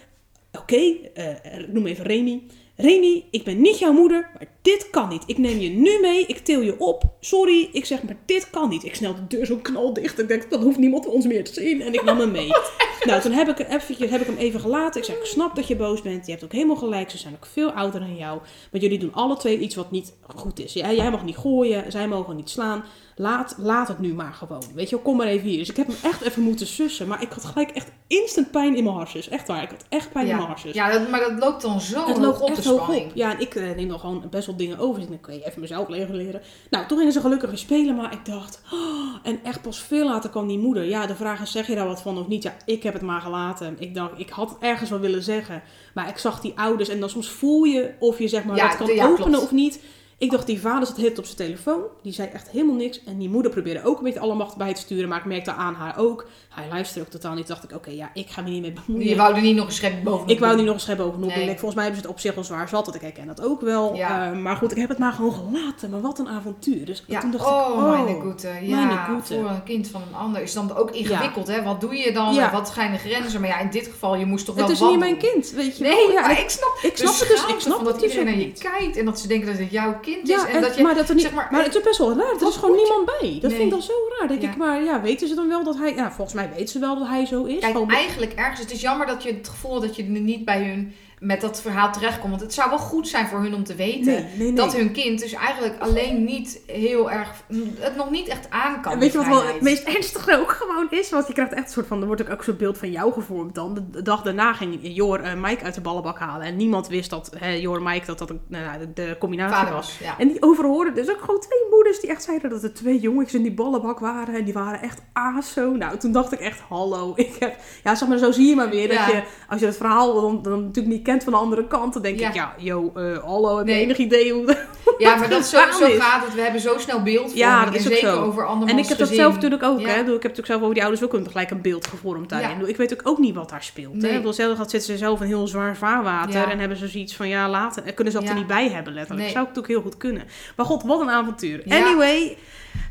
oké, 0.52 0.97
eh, 1.14 1.61
ik 1.61 1.73
noem 1.73 1.87
even 1.87 2.04
Remy. 2.04 2.42
Remy, 2.81 3.25
ik 3.31 3.45
ben 3.45 3.61
niet 3.61 3.79
jouw 3.79 3.93
moeder, 3.93 4.31
maar 4.33 4.47
dit 4.63 4.91
kan 4.91 5.09
niet. 5.09 5.23
Ik 5.27 5.39
neem 5.39 5.59
je 5.59 5.69
nu 5.69 6.01
mee, 6.01 6.27
ik 6.27 6.39
til 6.39 6.61
je 6.61 6.79
op. 6.79 7.03
Sorry, 7.21 7.69
ik 7.73 7.85
zeg, 7.85 8.03
maar 8.03 8.17
dit 8.27 8.51
kan 8.51 8.69
niet. 8.69 8.85
Ik 8.85 8.95
snel 8.95 9.15
de 9.15 9.27
deur 9.27 9.47
zo 9.47 9.57
knaldicht. 9.57 10.19
Ik 10.19 10.29
denk, 10.29 10.51
dan 10.51 10.63
hoeft 10.63 10.79
niemand 10.79 11.07
ons 11.07 11.27
meer 11.27 11.45
te 11.45 11.53
zien. 11.53 11.83
En 11.83 11.95
ik 11.95 12.05
nam 12.05 12.19
hem 12.19 12.31
mee. 12.31 12.49
nou, 13.07 13.21
toen 13.21 13.33
heb 13.33 13.49
ik, 13.49 13.59
eventjes, 13.59 14.11
heb 14.11 14.21
ik 14.21 14.27
hem 14.27 14.37
even 14.37 14.61
gelaten. 14.61 15.01
Ik 15.01 15.07
zeg, 15.07 15.17
ik 15.17 15.25
snap 15.25 15.57
dat 15.57 15.69
je 15.69 15.77
boos 15.77 16.03
bent. 16.03 16.27
Je 16.27 16.33
hebt 16.33 16.45
ook 16.45 16.53
helemaal 16.53 16.77
gelijk. 16.77 17.11
Ze 17.11 17.19
zijn 17.19 17.35
ook 17.35 17.47
veel 17.47 17.71
ouder 17.71 18.01
dan 18.01 18.17
jou. 18.17 18.41
Maar 18.73 18.81
jullie 18.81 18.99
doen 18.99 19.13
alle 19.13 19.37
twee 19.37 19.59
iets 19.59 19.75
wat 19.75 19.91
niet 19.91 20.15
goed 20.37 20.61
is. 20.61 20.73
Jij, 20.73 20.97
jij 20.97 21.11
mag 21.11 21.25
niet 21.25 21.37
gooien, 21.37 21.93
zij 21.93 22.09
mogen 22.09 22.37
niet 22.37 22.51
slaan. 22.51 22.85
Laat, 23.21 23.55
laat 23.59 23.89
het 23.89 23.99
nu 23.99 24.15
maar 24.15 24.33
gewoon. 24.33 24.62
Weet 24.75 24.91
je 24.91 24.97
kom 24.97 25.17
maar 25.17 25.27
even 25.27 25.49
hier. 25.49 25.59
Dus 25.59 25.69
ik 25.71 25.77
heb 25.77 25.87
hem 25.87 25.97
echt 26.03 26.21
even 26.23 26.43
moeten 26.43 26.67
sussen. 26.67 27.09
Maar 27.09 27.23
ik 27.23 27.33
had 27.33 27.45
gelijk 27.45 27.71
echt 27.71 27.91
instant 28.07 28.50
pijn 28.50 28.77
in 28.77 28.85
mijn 28.85 28.97
harsjes. 28.97 29.29
Echt 29.29 29.47
waar, 29.47 29.62
ik 29.62 29.71
had 29.71 29.85
echt 29.89 30.12
pijn 30.12 30.27
in 30.27 30.37
mijn 30.37 30.49
harsjes. 30.49 30.75
ja 30.75 30.91
dat, 30.93 31.09
maar 31.11 31.21
dat 31.21 31.33
loopt 31.39 31.62
dan 31.62 31.81
zo 31.81 32.07
Het 32.07 32.17
loopt 32.17 32.41
op 32.41 32.47
de 32.47 32.53
echt 32.53 32.65
hoog 32.65 32.83
spanning. 32.83 33.11
op. 33.11 33.17
Ja, 33.17 33.33
en 33.33 33.41
ik 33.41 33.55
eh, 33.55 33.71
neem 33.77 33.89
dan 33.89 34.00
gewoon 34.00 34.25
best 34.31 34.47
wel 34.47 34.57
dingen 34.57 34.79
over. 34.79 35.00
Dus 35.00 35.09
dan 35.09 35.21
kun 35.21 35.35
je 35.35 35.45
even 35.47 35.61
mezelf 35.61 35.89
reguleren. 35.89 36.41
Nou, 36.71 36.87
toen 36.87 36.99
gingen 36.99 37.12
ze 37.12 37.21
gelukkig 37.21 37.49
weer 37.49 37.59
spelen. 37.59 37.97
Maar 37.97 38.12
ik 38.12 38.25
dacht... 38.25 38.62
oh, 38.73 39.17
en 39.23 39.41
echt 39.45 39.62
pas 39.62 39.81
veel 39.83 40.05
later 40.07 40.31
kwam 40.31 40.47
die 40.49 40.59
moeder. 40.59 40.85
Ja, 40.85 41.07
de 41.07 41.15
vraag 41.15 41.41
is, 41.43 41.50
zeg 41.53 41.67
je 41.67 41.75
daar 41.75 41.87
wat 41.87 42.03
van 42.03 42.19
of 42.19 42.29
niet? 42.29 42.43
Ja, 42.43 42.55
ik 42.65 42.83
heb 42.83 42.93
het 42.93 43.03
maar 43.03 43.21
gelaten. 43.21 43.77
Ik 43.79 43.95
dacht, 43.95 44.12
ik 44.17 44.29
had 44.31 44.49
het 44.50 44.59
ergens 44.61 44.91
wel 44.91 44.99
willen 45.00 45.23
zeggen. 45.23 45.62
Maar 45.95 46.09
ik 46.09 46.19
zag 46.19 46.41
die 46.41 46.53
ouders. 46.59 46.89
En 46.89 47.00
dan 47.00 47.11
soms 47.11 47.31
voel 47.31 47.65
je 47.65 47.91
of 47.99 48.19
je 48.19 48.29
zeg 48.29 48.45
maar 48.45 48.57
Ja, 48.57 48.67
wat 48.67 48.77
kan 48.77 48.87
de- 48.87 48.95
ja, 48.95 49.05
openen 49.09 49.29
klopt. 49.31 49.45
of 49.45 49.50
niet. 49.53 49.81
Ik 50.21 50.31
dacht, 50.31 50.47
die 50.47 50.61
vader 50.61 50.87
zat 50.87 50.97
hit 50.97 51.19
op 51.19 51.25
zijn 51.25 51.37
telefoon. 51.37 51.83
Die 52.03 52.12
zei 52.12 52.29
echt 52.29 52.50
helemaal 52.50 52.75
niks. 52.75 53.05
En 53.05 53.19
die 53.19 53.29
moeder 53.29 53.50
probeerde 53.50 53.85
ook 53.85 53.99
een 53.99 54.05
beetje 54.05 54.21
alle 54.21 54.35
macht 54.35 54.57
bij 54.57 54.75
te 54.75 54.81
sturen. 54.81 55.09
Maar 55.09 55.19
ik 55.19 55.25
merkte 55.25 55.53
aan 55.53 55.75
haar 55.75 55.99
ook. 55.99 56.27
Hij 56.61 56.69
luisterde 56.69 57.07
ook 57.07 57.12
totaal 57.12 57.35
niet. 57.35 57.47
Dacht 57.47 57.64
ik, 57.64 57.73
oké, 57.73 57.90
ja, 57.90 58.11
ik 58.14 58.31
ga 58.31 58.43
me 58.43 58.50
niet 58.50 58.62
mee 58.62 58.73
bemoeien. 58.73 59.09
Je 59.09 59.17
wou 59.17 59.35
er 59.35 59.43
niet 59.43 59.57
nog 59.57 59.67
een 59.67 59.73
schep 59.73 60.05
bovenop 60.05 60.29
Ik 60.31 60.38
wou 60.38 60.57
niet 60.57 60.64
nog 60.64 60.75
een 60.75 60.81
schep 60.81 60.97
bovenop. 60.97 61.35
Nee. 61.35 61.47
Volgens 61.47 61.75
mij 61.75 61.85
hebben 61.85 62.02
ze 62.02 62.07
het 62.07 62.17
op 62.17 62.21
zich 62.21 62.35
wel 62.35 62.45
zwaar 62.45 62.69
zat. 62.69 62.85
Want 62.85 62.97
ik 62.97 63.02
herken 63.02 63.26
dat 63.26 63.43
ook 63.43 63.61
wel. 63.61 63.95
Ja. 63.95 64.33
Eh, 64.33 64.38
maar 64.38 64.57
goed, 64.57 64.71
ik 64.71 64.76
heb 64.76 64.88
het 64.88 64.99
maar 64.99 65.12
gewoon 65.12 65.33
gelaten. 65.33 65.90
Maar 65.90 66.00
wat 66.00 66.19
een 66.19 66.29
avontuur. 66.29 66.85
Dus 66.85 67.05
Ja, 67.07 67.21
toen 67.21 67.31
dacht 67.31 67.47
oh, 67.47 67.69
ik, 67.69 67.75
oh, 67.75 68.05
mijn 68.05 68.21
goede. 68.21 68.49
Ja, 68.62 69.05
goede. 69.05 69.23
voor 69.23 69.50
een 69.50 69.62
kind 69.62 69.88
van 69.88 70.02
een 70.09 70.19
ander 70.19 70.43
is 70.43 70.52
dan 70.52 70.76
ook 70.76 70.90
ingewikkeld, 70.90 71.47
hè? 71.47 71.62
Wat 71.62 71.81
doe 71.81 71.97
je 71.97 72.12
dan? 72.12 72.35
Ja. 72.35 72.52
Wat 72.52 72.71
zijn 72.75 72.93
de 72.93 72.99
grenzen? 72.99 73.40
Maar 73.40 73.50
ja, 73.50 73.59
in 73.59 73.71
dit 73.71 73.87
geval, 73.87 74.17
je 74.17 74.26
moest 74.26 74.45
toch 74.45 74.55
wel 74.55 74.64
Het 74.64 74.73
is 74.73 74.81
niet 74.81 74.99
mijn 74.99 75.19
kind, 75.19 75.50
weet 75.50 75.79
je. 75.79 75.83
Nee, 75.83 76.12
ja, 76.12 76.38
ik, 76.38 76.50
snap, 76.50 76.79
ik 76.83 76.97
snap 76.97 77.19
het 77.19 77.29
dus. 77.29 77.47
Ik 77.47 77.61
snap 77.61 77.85
dat 77.85 78.00
dus 78.00 78.02
iedereen 78.02 78.25
naar 78.25 78.47
je 78.47 78.52
kijkt 78.52 78.97
en 78.97 79.05
dat 79.05 79.21
ze 79.21 79.29
denken 79.29 79.47
dat 79.49 79.59
het 79.59 79.71
jouw 79.71 79.99
kind 80.00 80.29
is. 80.29 80.45
En 80.45 80.61
dat 80.61 80.76
je, 80.76 80.83
maar, 80.83 80.95
dat 80.95 81.09
er 81.09 81.14
niet, 81.14 81.35
maar, 81.35 81.64
het 81.64 81.75
is 81.75 81.83
best 81.83 81.99
wel 81.99 82.17
raar. 82.17 82.35
Er 82.40 82.49
is 82.49 82.57
gewoon 82.57 82.76
niemand 82.76 83.05
bij. 83.05 83.38
Dat 83.40 83.52
vind 83.52 83.64
ik 83.64 83.71
dan 83.71 83.83
zo 83.83 83.93
raar. 84.19 84.29
Denk 84.29 84.43
ik, 84.43 84.57
maar 84.57 84.83
ja, 84.83 85.00
weten 85.00 85.29
ze 85.29 85.35
dan 85.35 85.49
wel 85.49 85.64
dat 85.64 85.76
hij... 85.76 85.95
Ja, 85.95 86.12
volgens 86.12 86.37
mij 86.37 86.50
weten 86.50 86.69
ze 86.69 86.78
wel 86.78 86.99
dat 86.99 87.09
hij 87.09 87.26
zo 87.26 87.45
is. 87.45 87.59
Kijk, 87.59 87.90
eigenlijk 87.90 88.33
ergens, 88.33 88.61
het 88.61 88.71
is 88.71 88.80
jammer 88.80 89.07
dat 89.07 89.23
je 89.23 89.33
het 89.33 89.49
gevoel 89.49 89.80
dat 89.80 89.97
je 89.97 90.02
niet 90.02 90.45
bij 90.45 90.64
hun 90.69 90.92
met 91.21 91.41
dat 91.41 91.61
verhaal 91.61 91.93
terechtkomt. 91.93 92.31
Want 92.31 92.43
het 92.43 92.55
zou 92.55 92.69
wel 92.69 92.79
goed 92.79 93.09
zijn 93.09 93.27
voor 93.27 93.41
hun 93.41 93.55
om 93.55 93.65
te 93.65 93.75
weten 93.75 94.12
nee, 94.12 94.23
nee, 94.23 94.37
nee. 94.37 94.53
dat 94.53 94.77
hun 94.77 94.93
kind 94.93 95.21
dus 95.21 95.33
eigenlijk 95.33 95.79
alleen 95.79 96.25
niet 96.25 96.61
heel 96.67 97.11
erg, 97.11 97.43
het 97.79 97.97
nog 97.97 98.11
niet 98.11 98.29
echt 98.29 98.50
aan 98.50 98.83
kan. 98.83 98.93
En 98.93 98.99
weet 98.99 99.12
je 99.12 99.19
wat 99.19 99.27
wel 99.27 99.47
het 99.47 99.61
meest 99.61 99.83
ernstige 99.83 100.39
ook 100.41 100.50
gewoon 100.50 100.87
is? 100.91 101.11
Want 101.11 101.27
je 101.27 101.33
krijgt 101.33 101.53
echt 101.53 101.65
een 101.65 101.71
soort 101.71 101.87
van, 101.87 102.00
er 102.00 102.07
wordt 102.07 102.23
ook 102.23 102.29
een 102.29 102.45
soort 102.45 102.59
beeld 102.59 102.79
van 102.79 102.91
jou 102.91 103.12
gevormd 103.12 103.55
dan. 103.55 103.87
De, 103.91 104.03
dag 104.03 104.23
daarna 104.23 104.53
ging 104.53 104.79
Jor 104.83 105.21
eh, 105.21 105.35
Mike 105.35 105.65
uit 105.65 105.75
de 105.75 105.81
ballenbak 105.81 106.19
halen. 106.19 106.47
En 106.47 106.57
niemand 106.57 106.89
wist 106.89 107.11
dat 107.11 107.31
hè, 107.39 107.50
Jor 107.50 107.77
en 107.77 107.83
Mike 107.83 108.07
dat 108.07 108.19
dat 108.19 108.31
een, 108.31 108.41
nou, 108.47 108.79
de, 108.79 108.93
de 108.93 109.17
combinatie 109.19 109.57
Vader 109.57 109.75
was. 109.75 109.87
was, 109.87 110.09
ja. 110.09 110.19
En 110.19 110.29
die 110.29 110.43
overhoorden 110.43 110.95
dus 110.95 111.11
ook 111.11 111.21
gewoon 111.21 111.41
twee 111.41 111.67
moeders 111.71 112.00
die 112.00 112.11
echt 112.11 112.23
zeiden 112.23 112.50
dat 112.50 112.62
er 112.62 112.75
twee 112.75 113.00
jongens 113.00 113.35
in 113.35 113.43
die 113.43 113.55
ballenbak 113.55 113.99
waren. 113.99 114.35
En 114.35 114.45
die 114.45 114.55
waren 114.55 114.83
echt 114.83 115.03
aso. 115.12 115.71
Nou, 115.71 115.97
toen 115.97 116.12
dacht 116.12 116.33
ik 116.33 116.41
echt, 116.41 116.61
hallo. 116.61 117.12
Ik 117.17 117.37
heb, 117.39 117.57
ja, 117.85 117.95
zeg 117.95 118.09
maar, 118.09 118.19
zo 118.19 118.33
zie 118.33 118.49
je 118.49 118.55
maar 118.55 118.71
weer. 118.71 118.93
Ja. 118.93 119.05
Dat 119.05 119.15
je, 119.15 119.23
als 119.49 119.61
je 119.61 119.67
het 119.67 119.77
verhaal 119.77 120.21
dan, 120.21 120.43
dan 120.43 120.65
natuurlijk 120.65 120.95
niet 120.95 121.05
van 121.19 121.33
de 121.33 121.38
andere 121.38 121.67
kant, 121.67 121.93
dan 121.93 122.02
denk 122.02 122.19
Ja. 122.21 122.29
ik, 122.29 122.35
ja, 122.35 122.55
yo, 122.59 122.93
eh, 122.95 123.19
hallo, 123.19 123.57
heb 123.59 123.67
je 123.67 123.73
Nee. 123.73 123.83
enig 123.83 123.97
idee 123.97 124.33
hoe 124.33 124.57
Ja, 124.99 125.17
maar 125.17 125.29
dat 125.29 125.45
zo, 125.47 125.59
zo 125.79 125.87
gaat 125.99 126.25
het. 126.25 126.35
We 126.35 126.40
hebben 126.40 126.61
zo 126.61 126.79
snel 126.79 127.02
beeld 127.02 127.35
Ja, 127.35 127.64
dat 127.64 127.75
is 127.75 127.87
ook 127.87 127.93
zeker 127.93 128.09
zo. 128.11 128.23
over 128.23 128.43
andermans 128.47 128.73
En 128.73 128.79
ik 128.79 128.88
heb 128.88 128.99
dat 128.99 129.09
gezin. 129.09 129.23
zelf 129.23 129.35
natuurlijk 129.35 129.62
ook. 129.62 129.81
Ja. 129.81 129.87
Hè? 129.87 129.93
Ik 129.93 130.05
heb 130.07 130.07
natuurlijk 130.12 130.47
zelf 130.47 130.61
over 130.62 130.75
die 130.75 130.83
ouders 130.83 131.05
ook 131.05 131.14
gelijk 131.31 131.50
een 131.50 131.61
beeld 131.61 131.87
gevormd 131.87 132.29
daarin. 132.29 132.59
Ja. 132.61 132.67
Ik 132.67 132.76
weet 132.76 132.93
ook, 132.93 133.00
ook 133.05 133.19
niet 133.19 133.35
wat 133.35 133.49
daar 133.50 133.62
speelt. 133.62 133.93
Hè? 133.95 133.99
Nee. 134.00 134.11
Ik 134.11 134.17
bedoel, 134.17 134.33
zelf 134.33 134.59
zitten 134.59 134.83
ze 134.83 134.97
zelf 134.97 135.21
in 135.21 135.26
heel 135.26 135.47
zwaar 135.47 135.76
vaarwater. 135.76 136.49
En 136.49 136.59
hebben 136.59 136.76
ze 136.76 136.88
zoiets 136.88 137.17
van, 137.17 137.29
ja, 137.29 137.49
later. 137.49 137.83
En 137.85 137.95
kunnen 137.95 138.12
ze 138.12 138.21
dat 138.21 138.29
er 138.29 138.35
niet 138.35 138.47
bij 138.47 138.69
hebben, 138.69 138.93
letterlijk. 138.93 139.25
Nee. 139.25 139.33
Zou 139.33 139.47
ik 139.47 139.55
natuurlijk 139.55 139.75
heel 139.75 139.83
goed 139.90 139.97
kunnen. 140.00 140.23
Maar 140.57 140.67
god, 140.67 140.83
wat 140.83 141.00
een 141.00 141.11
avontuur. 141.11 141.62
Anyway. 141.69 142.37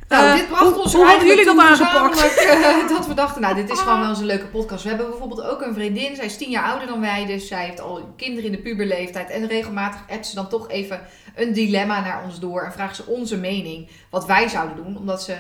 Nou, 0.10 0.26
eh, 0.26 0.34
dit 0.34 0.48
bracht 0.48 0.64
hoe, 0.64 0.82
ons 0.82 0.94
hoe 0.94 1.06
hadden 1.06 1.28
jullie 1.28 1.46
dat 1.46 1.58
aangepakt? 1.58 2.38
eh, 2.46 2.88
dat 2.90 3.08
we 3.08 3.14
dachten, 3.14 3.42
nou, 3.42 3.56
dit 3.56 3.70
is 3.70 3.80
gewoon 3.80 4.00
wel 4.00 4.10
eens 4.10 4.20
een 4.20 4.26
leuke 4.26 4.46
podcast. 4.46 4.84
We 4.84 4.90
hebben 4.90 5.10
bijvoorbeeld 5.10 5.44
ook 5.44 5.62
een 5.62 5.74
vriendin. 5.74 6.16
Zij 6.16 6.26
is 6.26 6.38
tien 6.38 6.50
jaar 6.50 6.64
ouder 6.70 6.88
dan 6.88 7.02
wij. 7.02 7.26
Dus 7.26 7.48
zij 7.48 7.66
heeft 7.66 7.82
al 7.82 8.14
kinderen 8.18 8.46
in 8.46 8.52
de 8.52 8.62
puberleeftijd. 8.62 9.30
En 9.30 9.48
regelmatig 9.48 10.02
appt 10.10 10.28
ze 10.28 10.36
dan 10.36 10.50
toch 10.50 10.70
even 10.70 11.02
een 11.36 11.54
dilemma 11.54 12.02
naar 12.02 12.24
ons 12.24 12.40
door. 12.40 12.62
En 12.62 12.72
vraagt 12.72 12.96
ze 12.96 13.06
onze 13.06 13.38
mening. 13.38 13.90
Wat 14.10 14.26
wij 14.26 14.48
zouden 14.48 14.76
doen. 14.76 14.98
Omdat 14.98 15.24
ze... 15.24 15.36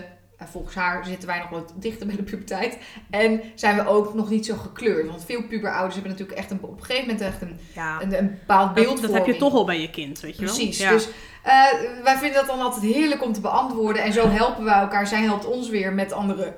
Volgens 0.45 0.75
haar 0.75 1.05
zitten 1.05 1.27
wij 1.27 1.39
nog 1.39 1.49
wat 1.49 1.73
dichter 1.75 2.07
bij 2.07 2.15
de 2.15 2.23
puberteit. 2.23 2.77
En 3.09 3.41
zijn 3.55 3.75
we 3.75 3.87
ook 3.87 4.13
nog 4.13 4.29
niet 4.29 4.45
zo 4.45 4.55
gekleurd. 4.55 5.07
Want 5.07 5.25
veel 5.25 5.43
puberouders 5.43 5.93
hebben 5.93 6.11
natuurlijk 6.11 6.39
echt 6.39 6.51
een, 6.51 6.59
op 6.61 6.77
een 6.77 6.85
gegeven 6.85 7.07
moment 7.07 7.21
echt 7.21 7.41
een, 7.41 7.59
Ja, 7.73 8.01
een, 8.01 8.17
een 8.17 8.29
bepaald 8.29 8.73
beeld 8.73 9.01
dat, 9.01 9.01
dat 9.01 9.13
heb 9.13 9.25
je 9.25 9.37
toch 9.37 9.53
al 9.53 9.65
bij 9.65 9.81
je 9.81 9.89
kind, 9.89 10.19
weet 10.19 10.37
je 10.37 10.45
wel? 10.45 10.53
Precies. 10.53 10.77
Ja. 10.77 10.91
Dus 10.91 11.07
eh, 11.43 11.53
wij 12.03 12.17
vinden 12.17 12.33
dat 12.33 12.47
dan 12.47 12.59
altijd 12.59 12.93
heerlijk 12.93 13.23
om 13.23 13.33
te 13.33 13.41
beantwoorden. 13.41 14.03
En 14.03 14.13
zo 14.13 14.29
helpen 14.39 14.63
wij 14.63 14.79
elkaar. 14.79 15.07
Zij 15.07 15.21
helpt 15.21 15.45
ons 15.45 15.69
weer 15.69 15.93
met 15.93 16.11
andere, 16.11 16.55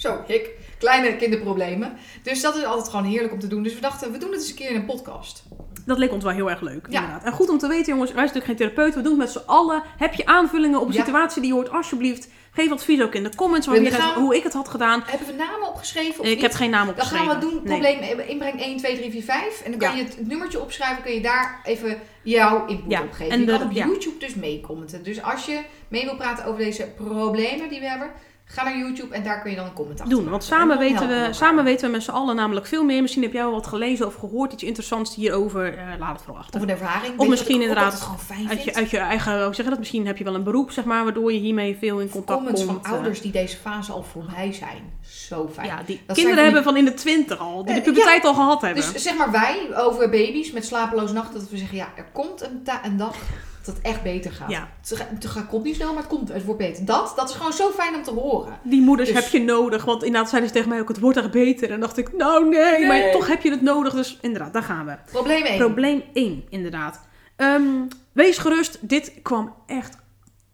zo, 0.00 0.18
ik, 0.26 0.50
kleine 0.78 1.16
kinderproblemen. 1.16 1.92
Dus 2.22 2.40
dat 2.40 2.56
is 2.56 2.64
altijd 2.64 2.88
gewoon 2.88 3.04
heerlijk 3.04 3.32
om 3.32 3.38
te 3.38 3.46
doen. 3.46 3.62
Dus 3.62 3.74
we 3.74 3.80
dachten, 3.80 4.12
we 4.12 4.18
doen 4.18 4.30
het 4.30 4.40
eens 4.40 4.48
een 4.50 4.54
keer 4.56 4.70
in 4.70 4.76
een 4.76 4.84
podcast. 4.84 5.42
Dat 5.86 5.98
leek 5.98 6.12
ons 6.12 6.24
wel 6.24 6.32
heel 6.32 6.50
erg 6.50 6.60
leuk, 6.60 6.86
Ja. 6.90 7.00
inderdaad. 7.00 7.24
En 7.24 7.32
goed 7.32 7.48
om 7.48 7.58
te 7.58 7.68
weten, 7.68 7.92
jongens, 7.92 8.12
wij 8.12 8.26
zijn 8.26 8.34
natuurlijk 8.36 8.46
geen 8.46 8.56
therapeut. 8.56 8.94
We 8.94 9.00
doen 9.02 9.10
het 9.20 9.20
met 9.20 9.30
z'n 9.30 9.46
allen. 9.50 9.82
Heb 9.98 10.14
je 10.14 10.26
aanvullingen 10.26 10.80
op 10.80 10.86
een 10.88 10.92
Ja. 10.92 10.98
situatie 11.04 11.40
die 11.40 11.50
je 11.50 11.56
hoort, 11.56 11.70
alsjeblieft, 11.70 12.28
geef 12.52 12.70
advies 12.70 13.02
ook 13.02 13.14
in 13.14 13.22
de 13.22 13.34
comments 13.36 13.66
We 13.66 13.72
hoe, 13.76 13.82
je 13.84 13.90
gaan- 13.90 14.22
hoe 14.22 14.36
ik 14.36 14.42
het 14.42 14.52
had 14.52 14.68
gedaan. 14.68 15.02
Hebben 15.06 15.26
we 15.26 15.32
namen 15.34 15.68
opgeschreven 15.68 16.20
of 16.20 16.26
Ik 16.26 16.32
niet? 16.32 16.42
heb 16.42 16.52
geen 16.52 16.70
naam 16.70 16.86
Dan 16.86 16.94
opgeschreven. 16.94 17.26
gaan 17.26 17.38
we 17.40 17.46
doen, 17.46 17.54
Nee. 17.54 17.80
probleem 17.80 18.18
inbreng 18.28 18.60
1, 18.60 18.76
2, 18.76 18.96
3, 18.96 19.10
4, 19.10 19.22
5. 19.22 19.60
En 19.64 19.70
dan 19.70 19.80
kan 19.80 19.90
Ja. 19.90 19.96
je 19.96 20.02
het 20.04 20.26
nummertje 20.26 20.60
opschrijven, 20.60 21.02
kun 21.02 21.12
je 21.12 21.20
daar 21.20 21.60
even 21.64 21.98
jouw 22.22 22.66
input 22.66 22.90
Ja, 22.90 23.02
op 23.02 23.12
geven. 23.12 23.32
en 23.32 23.40
je 23.40 23.46
kan 23.46 23.62
op 23.62 23.72
ja. 23.72 23.86
YouTube 23.86 24.18
dus 24.18 24.34
meecommenten. 24.34 25.02
Dus 25.02 25.22
als 25.22 25.46
je 25.46 25.60
mee 25.88 26.04
wil 26.04 26.16
praten 26.16 26.44
over 26.44 26.58
deze 26.64 26.88
problemen 26.96 27.68
die 27.68 27.80
we 27.80 27.88
hebben, 27.88 28.10
ga 28.52 28.64
naar 28.64 28.78
YouTube 28.78 29.14
en 29.14 29.22
daar 29.22 29.40
kun 29.42 29.50
je 29.50 29.56
dan 29.56 29.66
een 29.66 29.72
comment 29.72 30.00
achter 30.00 30.16
doen. 30.16 30.30
Want 30.30 30.44
samen 30.44 30.78
weten, 30.78 31.08
we, 31.08 31.14
elkaar. 31.14 31.34
samen 31.34 31.64
weten 31.64 31.86
we 31.86 31.92
met 31.92 32.02
z'n 32.02 32.10
allen 32.10 32.36
namelijk 32.36 32.66
veel 32.66 32.84
meer. 32.84 33.00
Misschien 33.02 33.22
heb 33.22 33.32
jij 33.32 33.42
wel 33.42 33.52
wat 33.52 33.66
gelezen 33.66 34.06
of 34.06 34.14
gehoord, 34.14 34.52
iets 34.52 34.62
interessants 34.62 35.14
hierover. 35.14 35.78
eh 35.78 35.84
laat 35.98 36.12
het 36.12 36.22
vooral 36.22 36.42
achter. 36.42 36.56
Of 36.56 36.62
een 36.62 36.70
ervaring. 36.72 37.18
Of 37.18 37.28
misschien 37.28 37.60
inderdaad 37.60 37.84
altijd 37.84 38.02
gewoon 38.02 38.18
fijn 38.18 38.48
Uit 38.48 38.64
je, 38.64 38.74
uit 38.74 38.90
je 38.90 38.98
eigen, 38.98 39.44
hoe 39.44 39.54
zeg 39.54 39.64
je 39.64 39.70
dat? 39.70 39.78
Misschien 39.78 40.06
heb 40.06 40.16
je 40.16 40.24
wel 40.24 40.34
een 40.34 40.42
beroep, 40.42 40.70
zeg 40.70 40.84
maar, 40.84 41.04
waardoor 41.04 41.32
je 41.32 41.38
hiermee 41.38 41.76
veel 41.80 41.98
in 41.98 42.08
contact 42.08 42.38
comments 42.38 42.64
komt. 42.64 42.78
van 42.82 42.90
eh. 42.90 42.96
ouders 42.96 43.20
die 43.20 43.32
deze 43.32 43.56
fase 43.56 43.92
al 43.92 44.02
voorbij 44.02 44.52
zijn. 44.52 44.98
Zo 45.00 45.50
fijn. 45.52 45.66
ja, 45.66 45.82
die 45.86 46.00
zijn 46.06 46.16
kinderen 46.16 46.44
hebben 46.44 46.62
van 46.62 46.76
in 46.76 46.84
de 46.84 46.94
twintig 46.94 47.38
al, 47.38 47.64
die 47.64 47.74
de 47.74 47.80
Eh, 47.80 47.86
puberteit 47.86 48.24
al 48.24 48.34
gehad 48.34 48.60
hebben. 48.60 48.92
Dus 48.92 49.02
zeg 49.02 49.16
maar 49.16 49.30
wij 49.30 49.68
over 49.76 50.10
baby's 50.10 50.52
met 50.52 50.64
slapeloze 50.64 51.12
nachten, 51.14 51.40
dat 51.40 51.50
we 51.50 51.56
zeggen, 51.56 51.76
ja, 51.76 51.88
er 51.96 52.06
komt 52.12 52.42
een, 52.42 52.62
een 52.82 52.96
dag 52.96 53.16
dat 53.64 53.74
het 53.74 53.84
echt 53.84 54.02
beter 54.02 54.32
gaat. 54.32 54.50
Ja. 54.50 54.68
Het, 54.80 54.92
ga- 54.98 55.06
het 55.14 55.26
gaat- 55.26 55.46
komt 55.46 55.64
niet 55.64 55.74
snel, 55.74 55.88
maar 55.92 56.02
het 56.02 56.06
komt, 56.10 56.28
het 56.28 56.44
wordt 56.44 56.60
beter. 56.60 56.84
Dat, 56.84 57.12
dat 57.16 57.28
is 57.28 57.34
gewoon 57.34 57.52
zo 57.52 57.70
fijn 57.70 57.94
om 57.94 58.02
te 58.02 58.10
horen. 58.10 58.58
Die 58.62 58.80
moeders 58.82 59.12
Dus- 59.12 59.22
heb 59.22 59.32
je 59.32 59.40
nodig, 59.40 59.84
want 59.84 60.02
inderdaad 60.02 60.28
zeiden 60.30 60.50
ze 60.50 60.54
tegen 60.56 60.70
mij 60.70 60.80
ook, 60.80 60.88
het 60.88 60.98
wordt 61.00 61.18
echt 61.18 61.30
beter. 61.30 61.70
En 61.70 61.80
dacht 61.80 61.96
ik, 61.96 62.16
nou 62.16 62.48
nee, 62.48 62.86
maar 62.86 63.10
toch 63.12 63.26
heb 63.26 63.42
je 63.42 63.50
het 63.50 63.62
nodig. 63.62 63.92
Dus 63.92 64.18
inderdaad, 64.20 64.52
daar 64.52 64.62
gaan 64.62 64.86
we. 64.86 64.96
Probleem 65.10 65.42
1. 65.44 65.58
Probleem 65.58 66.02
1, 66.12 66.44
inderdaad. 66.48 67.00
Ehm, 67.36 67.64
wees 68.12 68.38
gerust, 68.38 68.78
dit 68.80 69.12
kwam 69.22 69.54
echt 69.66 69.96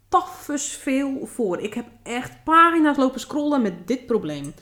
tafes 0.08 0.78
veel 0.82 1.28
voor. 1.34 1.60
Ik 1.60 1.74
heb 1.74 1.86
echt 2.02 2.44
pagina's 2.44 2.96
lopen 2.96 3.20
scrollen 3.20 3.62
met 3.62 3.86
dit 3.86 4.06
probleem. 4.06 4.54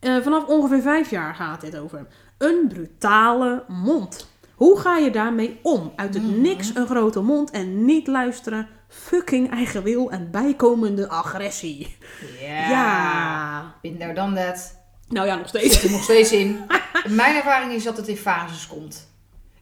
Eh, 0.00 0.16
vanaf 0.22 0.44
ongeveer 0.46 0.80
vijf 0.82 1.10
jaar 1.10 1.34
gaat 1.34 1.60
dit 1.60 1.78
over. 1.78 2.06
Een 2.38 2.64
brutale 2.68 3.64
mond. 3.68 4.34
Hoe 4.56 4.78
ga 4.80 4.96
je 4.96 5.10
daarmee 5.10 5.58
om? 5.62 5.92
Uit 5.96 6.14
het 6.14 6.22
Mhm. 6.22 6.40
niks 6.40 6.74
een 6.74 6.86
grote 6.86 7.20
mond 7.20 7.50
en 7.50 7.84
niet 7.84 8.06
luisteren. 8.06 8.68
Fucking 8.88 9.50
eigen 9.50 9.82
wil 9.82 10.10
en 10.10 10.30
bijkomende 10.30 11.08
agressie. 11.08 11.96
Ja. 12.40 12.68
Ja. 12.70 13.74
There, 13.98 14.12
done 14.14 14.36
that. 14.36 14.78
Nou 15.08 15.26
ja, 15.26 15.34
nog 15.36 15.48
Zit 15.48 15.60
steeds. 15.60 15.84
er 15.84 15.90
nog 15.90 16.02
steeds 16.02 16.32
in. 16.32 16.60
Mijn 17.08 17.36
ervaring 17.36 17.72
is 17.72 17.84
dat 17.84 17.96
het 17.96 18.08
in 18.08 18.16
fases 18.16 18.66
komt. 18.66 19.08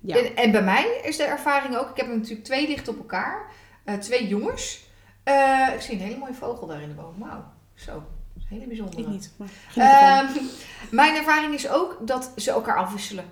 Ja. 0.00 0.16
En, 0.16 0.36
en 0.36 0.50
bij 0.52 0.62
mij 0.62 1.00
is 1.02 1.16
de 1.16 1.22
ervaring 1.22 1.76
ook, 1.76 1.90
ik 1.90 1.96
heb 1.96 2.06
natuurlijk 2.06 2.44
twee 2.44 2.66
dicht 2.66 2.88
op 2.88 2.96
elkaar. 2.98 3.46
Eh, 3.84 3.94
twee 3.94 4.26
jongens. 4.28 4.86
Eh, 5.24 5.68
ik 5.74 5.80
zie 5.80 5.94
een 5.94 6.00
hele 6.00 6.18
mooie 6.18 6.34
vogel 6.34 6.66
daar 6.66 6.82
in 6.82 6.88
de 6.88 6.94
boom. 6.94 7.14
Wauw. 7.18 7.44
Zo. 7.74 7.92
Dat 8.34 8.42
hele 8.48 8.66
bijzondere. 8.66 9.02
Ik 9.02 9.08
niet. 9.08 9.32
Maar. 9.36 9.48
Ehm, 9.76 10.26
mijn 10.90 11.14
ervaring 11.16 11.54
is 11.54 11.68
ook 11.68 11.96
dat 12.00 12.32
ze 12.36 12.50
elkaar 12.50 12.76
afwisselen. 12.76 13.24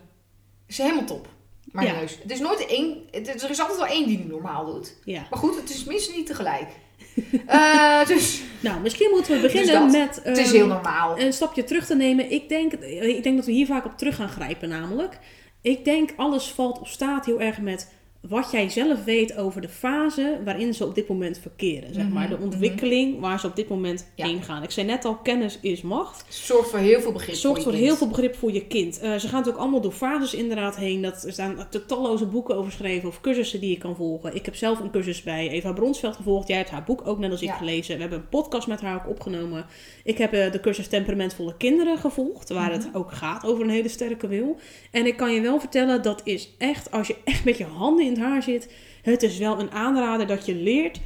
Is 0.66 0.78
helemaal 0.78 1.04
top. 1.04 1.28
Maar 1.72 1.84
Ja. 1.84 1.92
neus. 1.92 2.18
Het 2.22 2.30
is 2.32 2.40
nooit 2.40 2.66
één. 2.66 2.98
Het, 3.10 3.42
er 3.42 3.50
is 3.50 3.60
altijd 3.60 3.78
wel 3.78 3.86
één 3.86 4.06
die 4.06 4.18
het 4.18 4.28
normaal 4.28 4.64
doet. 4.64 4.96
ja. 5.04 5.26
Maar 5.30 5.38
goed, 5.38 5.56
het 5.56 5.70
is 5.70 5.84
minstens 5.84 6.16
niet 6.16 6.26
tegelijk. 6.26 6.68
Eh, 7.46 8.06
dus 8.06 8.42
Nou, 8.60 8.80
misschien 8.80 9.10
moeten 9.10 9.34
we 9.34 9.40
beginnen 9.40 9.74
dat. 9.74 9.90
met... 9.92 10.20
het 10.22 10.38
is 10.38 10.46
ehm, 10.46 10.54
heel 10.56 10.66
normaal. 10.66 11.18
een 11.18 11.32
stapje 11.32 11.64
terug 11.64 11.86
te 11.86 11.94
nemen. 11.96 12.30
Ik 12.30 12.48
denk, 12.48 12.72
ik 12.72 13.22
denk 13.22 13.36
dat 13.36 13.46
we 13.46 13.52
hier 13.52 13.66
vaak 13.66 13.84
op 13.84 13.98
terug 13.98 14.16
gaan 14.16 14.28
grijpen, 14.28 14.68
namelijk. 14.68 15.18
Ik 15.60 15.84
denk 15.84 16.10
alles 16.16 16.44
valt 16.50 16.80
of 16.80 16.88
staat 16.88 17.26
heel 17.26 17.40
erg 17.40 17.58
met 17.60 17.88
wat 18.28 18.48
jij 18.50 18.68
zelf 18.68 19.04
weet 19.04 19.36
over 19.36 19.60
de 19.60 19.68
fase 19.68 20.40
waarin 20.44 20.74
ze 20.74 20.86
op 20.86 20.94
dit 20.94 21.08
moment 21.08 21.38
verkeren. 21.38 21.94
Zeg 21.94 22.08
maar, 22.08 22.28
Mhm, 22.28 22.36
de 22.38 22.44
ontwikkeling 22.44 23.20
waar 23.20 23.40
ze 23.40 23.46
op 23.46 23.56
dit 23.56 23.68
moment 23.68 24.06
Ja. 24.14 24.26
heen 24.26 24.42
gaan. 24.42 24.62
Ik 24.62 24.70
zei 24.70 24.86
net 24.86 25.04
al, 25.04 25.14
kennis 25.16 25.58
is 25.62 25.82
macht. 25.82 26.24
Zorgt 26.34 26.70
voor 26.70 26.78
heel 26.78 27.00
veel 27.00 27.12
begrip 27.12 27.34
Zorgt 27.34 27.62
voor, 27.62 27.72
heel 27.72 27.96
veel 27.96 28.08
begrip 28.08 28.34
voor 28.36 28.52
je 28.52 28.66
kind. 28.66 28.98
Eh, 28.98 29.10
ze 29.12 29.20
gaan 29.20 29.30
natuurlijk 29.36 29.58
allemaal 29.58 29.80
door 29.80 29.92
fases 29.92 30.34
inderdaad 30.34 30.76
heen. 30.76 31.02
Dat, 31.02 31.24
er 31.24 31.32
staan 31.32 31.66
talloze 31.86 32.26
boeken 32.26 32.56
over 32.56 32.70
geschreven 32.70 33.08
of 33.08 33.20
cursussen 33.20 33.60
die 33.60 33.70
je 33.70 33.78
kan 33.78 33.96
volgen. 33.96 34.34
Ik 34.34 34.44
heb 34.44 34.54
zelf 34.56 34.80
een 34.80 34.90
cursus 34.90 35.22
bij 35.22 35.48
Eva 35.48 35.72
Bronsveld 35.72 36.16
gevolgd. 36.16 36.48
Jij 36.48 36.56
hebt 36.56 36.70
haar 36.70 36.84
boek 36.84 37.06
ook 37.06 37.18
net 37.18 37.30
als 37.30 37.42
ik 37.42 37.48
Ja. 37.48 37.54
gelezen. 37.56 37.94
We 37.94 38.00
hebben 38.00 38.18
een 38.18 38.28
podcast 38.28 38.66
met 38.66 38.80
haar 38.80 38.96
ook 38.96 39.08
opgenomen. 39.10 39.66
Ik 40.04 40.18
heb 40.18 40.32
eh, 40.32 40.52
de 40.52 40.60
cursus 40.60 40.88
Temperamentvolle 40.88 41.56
Kinderen 41.56 41.98
gevolgd. 41.98 42.48
Waar 42.48 42.70
Mhm. 42.70 42.80
het 42.80 42.88
ook 42.94 43.12
gaat 43.12 43.44
over 43.44 43.64
een 43.64 43.70
hele 43.70 43.88
sterke 43.88 44.26
wil. 44.28 44.56
En 44.90 45.06
ik 45.06 45.16
kan 45.16 45.32
je 45.32 45.40
wel 45.40 45.60
vertellen, 45.60 46.02
dat 46.02 46.20
is 46.24 46.48
echt, 46.58 46.90
als 46.90 47.06
je 47.06 47.16
echt 47.24 47.44
met 47.44 47.58
je 47.58 47.64
handen 47.64 48.04
in 48.04 48.11
het 48.12 48.24
haar 48.24 48.42
zit... 48.42 48.74
Het 49.02 49.22
is 49.22 49.38
wel 49.38 49.60
een 49.60 49.70
aanrader 49.70 50.26
dat 50.26 50.46
je 50.46 50.54
leert... 50.54 51.00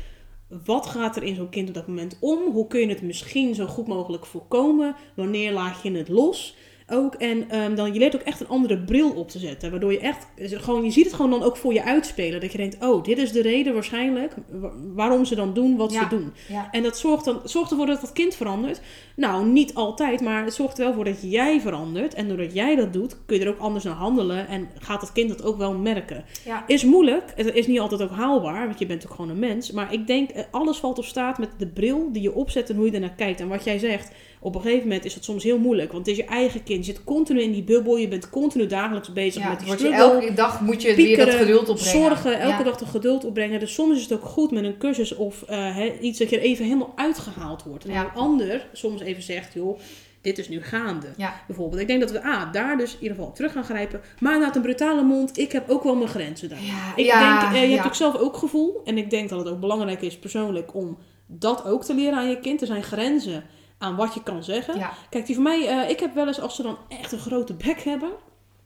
Wat 0.65 0.87
gaat 0.87 1.17
er 1.17 1.23
in 1.23 1.35
zo'n 1.35 1.49
kind 1.49 1.69
op 1.69 1.75
dat 1.75 1.87
moment 1.87 2.17
om? 2.21 2.53
Hoe 2.53 2.67
kun 2.67 2.81
je 2.81 2.89
het 2.89 3.03
misschien 3.03 3.55
zo 3.55 3.67
goed 3.67 3.87
mogelijk 3.87 4.27
voorkomen? 4.27 4.95
Wanneer 5.15 5.53
laat 5.53 5.83
je 5.83 5.91
het 5.93 6.09
los? 6.09 6.57
Ook 6.91 7.15
en 7.15 7.51
ehm, 7.51 7.75
dan 7.75 7.93
je 7.93 7.99
leert 7.99 8.15
ook 8.15 8.21
echt 8.21 8.41
een 8.41 8.49
andere 8.49 8.79
bril 8.79 9.11
op 9.11 9.29
te 9.31 9.39
zetten. 9.39 9.71
Waardoor 9.71 9.93
je 9.93 9.99
echt 10.01 10.27
gewoon, 10.37 10.85
je 10.85 10.91
ziet 10.91 11.05
het 11.05 11.15
gewoon 11.15 11.31
dan 11.31 11.43
ook 11.43 11.57
voor 11.57 11.73
je 11.73 11.83
uitspelen. 11.85 12.41
Dat 12.41 12.53
je 12.53 12.59
denkt, 12.59 12.77
oh, 12.85 13.05
dit 13.05 13.19
is 13.19 13.33
de 13.33 13.43
reden 13.43 13.75
waarschijnlijk 13.75 14.35
wa- 14.51 14.73
waarom 14.95 15.25
ze 15.25 15.35
dan 15.35 15.55
doen 15.55 15.77
wat 15.77 15.93
Ja. 15.93 16.03
ze 16.03 16.09
doen. 16.09 16.33
Ja. 16.49 16.69
En 16.71 16.83
dat 16.83 16.99
zorgt, 16.99 17.25
dan, 17.25 17.41
zorgt 17.45 17.71
ervoor 17.71 17.87
dat 17.87 18.01
dat 18.01 18.13
kind 18.13 18.35
verandert. 18.35 18.81
Nou, 19.17 19.47
niet 19.47 19.75
altijd, 19.75 20.21
maar 20.21 20.45
het 20.45 20.55
zorgt 20.55 20.79
er 20.79 20.85
wel 20.85 20.95
voor 20.95 21.05
dat 21.05 21.19
jij 21.23 21.61
verandert. 21.61 22.15
En 22.15 22.29
doordat 22.29 22.55
jij 22.55 22.77
dat 22.77 22.93
doet, 22.93 23.17
kun 23.27 23.39
je 23.39 23.45
er 23.45 23.51
ook 23.51 23.59
anders 23.59 23.85
naar 23.85 23.95
handelen. 23.95 24.49
En 24.49 24.69
gaat 24.79 25.01
dat 25.01 25.13
kind 25.13 25.29
dat 25.29 25.45
ook 25.45 25.57
wel 25.57 25.75
merken. 25.75 26.25
Ja. 26.45 26.65
Is 26.67 26.85
moeilijk, 26.85 27.33
het 27.37 27.55
is 27.55 27.67
niet 27.67 27.81
altijd 27.81 28.03
ook 28.03 28.11
haalbaar, 28.11 28.67
want 28.67 28.79
je 28.79 28.87
bent 28.87 29.07
ook 29.07 29.15
gewoon 29.15 29.31
een 29.31 29.39
mens. 29.39 29.71
Maar 29.71 29.93
ik 29.93 30.07
denk, 30.07 30.31
eh, 30.31 30.45
alles 30.51 30.77
valt 30.79 30.99
of 30.99 31.07
staat 31.07 31.39
met 31.39 31.51
de 31.59 31.67
bril 31.67 32.13
die 32.13 32.23
je 32.23 32.35
opzet 32.35 32.71
en 32.71 32.77
hoe 32.77 32.87
je 32.87 32.93
ernaar 32.93 33.15
kijkt. 33.17 33.41
En 33.41 33.49
wat 33.49 33.65
jij 33.65 33.79
zegt, 33.79 34.11
op 34.41 34.55
een 34.55 34.61
gegeven 34.61 34.83
moment 34.83 35.05
is 35.05 35.15
dat 35.15 35.25
soms 35.25 35.43
heel 35.45 35.59
moeilijk. 35.59 35.93
Want 35.93 36.07
het 36.07 36.17
is 36.17 36.23
je 36.25 36.29
eigen 36.31 36.63
kind. 36.63 36.87
Je 36.87 36.93
zit 36.93 37.05
continu 37.05 37.41
in 37.43 37.53
die 37.53 37.63
bubbel, 37.63 37.97
je 37.97 38.09
bent 38.09 38.31
continu 38.31 38.67
dagelijks 38.67 39.13
bezig 39.13 39.43
Ja, 39.43 39.49
met 39.49 39.59
die 39.59 39.73
struggle 39.73 39.97
elke 39.97 40.33
dag 40.35 40.61
moet 40.61 40.83
je 40.83 40.95
weer 40.95 40.97
dat 40.97 41.07
piekeren, 41.07 41.39
geduld 41.47 41.69
opbrengen. 41.69 42.01
Zorgen, 42.01 42.41
elke 42.41 42.59
Ja. 42.59 42.63
dag 42.65 42.77
de 42.77 42.87
geduld 42.87 43.25
opbrengen. 43.25 43.61
Dus 43.61 43.75
soms 43.75 43.97
is 43.97 44.03
het 44.03 44.13
ook 44.13 44.25
goed 44.25 44.51
met 44.51 44.65
een 44.65 44.79
cursus 44.79 45.15
of 45.15 45.43
eh, 45.43 45.77
iets 46.01 46.19
dat 46.19 46.31
je 46.31 46.37
er 46.37 46.43
even 46.43 46.65
helemaal 46.65 46.93
uitgehaald 46.97 47.63
wordt. 47.63 47.85
En 47.85 47.93
Ja. 47.93 48.01
een 48.05 48.15
ander 48.21 48.67
soms 48.73 49.01
even 49.01 49.23
zegt, 49.23 49.55
joh, 49.55 49.79
dit 50.21 50.39
is 50.39 50.49
nu 50.49 50.63
gaande. 50.63 51.07
Ja. 51.17 51.41
Bijvoorbeeld. 51.47 51.81
Ik 51.81 51.87
denk 51.87 52.01
dat 52.01 52.11
we 52.11 52.23
ah, 52.23 52.53
daar 52.53 52.77
dus 52.77 52.93
in 52.93 52.99
ieder 53.01 53.17
geval 53.17 53.31
op 53.31 53.37
terug 53.37 53.53
gaan 53.53 53.65
grijpen. 53.65 54.01
Maar 54.19 54.33
inderdaad, 54.33 54.57
een 54.57 54.63
brutale 54.63 55.03
mond, 55.03 55.39
ik 55.39 55.53
heb 55.53 55.69
ook 55.71 55.83
wel 55.83 55.95
mijn 55.97 56.09
grenzen 56.09 56.49
daar. 56.49 56.63
Ja, 56.63 56.93
Ik 56.97 57.05
ja, 57.05 57.41
denk, 57.41 57.55
eh, 57.55 57.69
je 57.69 57.75
hebt 57.75 57.87
ook 57.87 57.95
zelf 57.95 58.17
ook 58.17 58.37
gevoel. 58.37 58.81
En 58.85 58.99
ik 58.99 59.11
denk 59.11 59.29
dat 59.29 59.39
het 59.39 59.49
ook 59.49 59.61
belangrijk 59.61 60.03
is 60.03 60.19
persoonlijk 60.19 60.75
om 60.75 60.99
dat 61.27 61.65
ook 61.65 61.85
te 61.85 61.95
leren 61.95 62.15
aan 62.19 62.29
je 62.29 62.41
kind. 62.41 62.61
Er 62.61 62.67
zijn 62.67 62.83
grenzen 62.83 63.45
aan 63.79 63.97
wat 63.97 64.15
je 64.15 64.23
kan 64.23 64.45
zeggen. 64.45 64.79
Ja. 64.79 64.93
Kijk, 65.11 65.27
die 65.27 65.35
van 65.35 65.45
mij, 65.45 65.69
eh, 65.69 65.91
ik 65.91 66.01
heb 66.01 66.15
wel 66.15 66.27
eens 66.27 66.41
als 66.41 66.57
ze 66.57 66.63
dan 66.63 66.79
echt 66.89 67.13
een 67.13 67.19
grote 67.19 67.55
bek 67.55 67.81
hebben, 67.81 68.11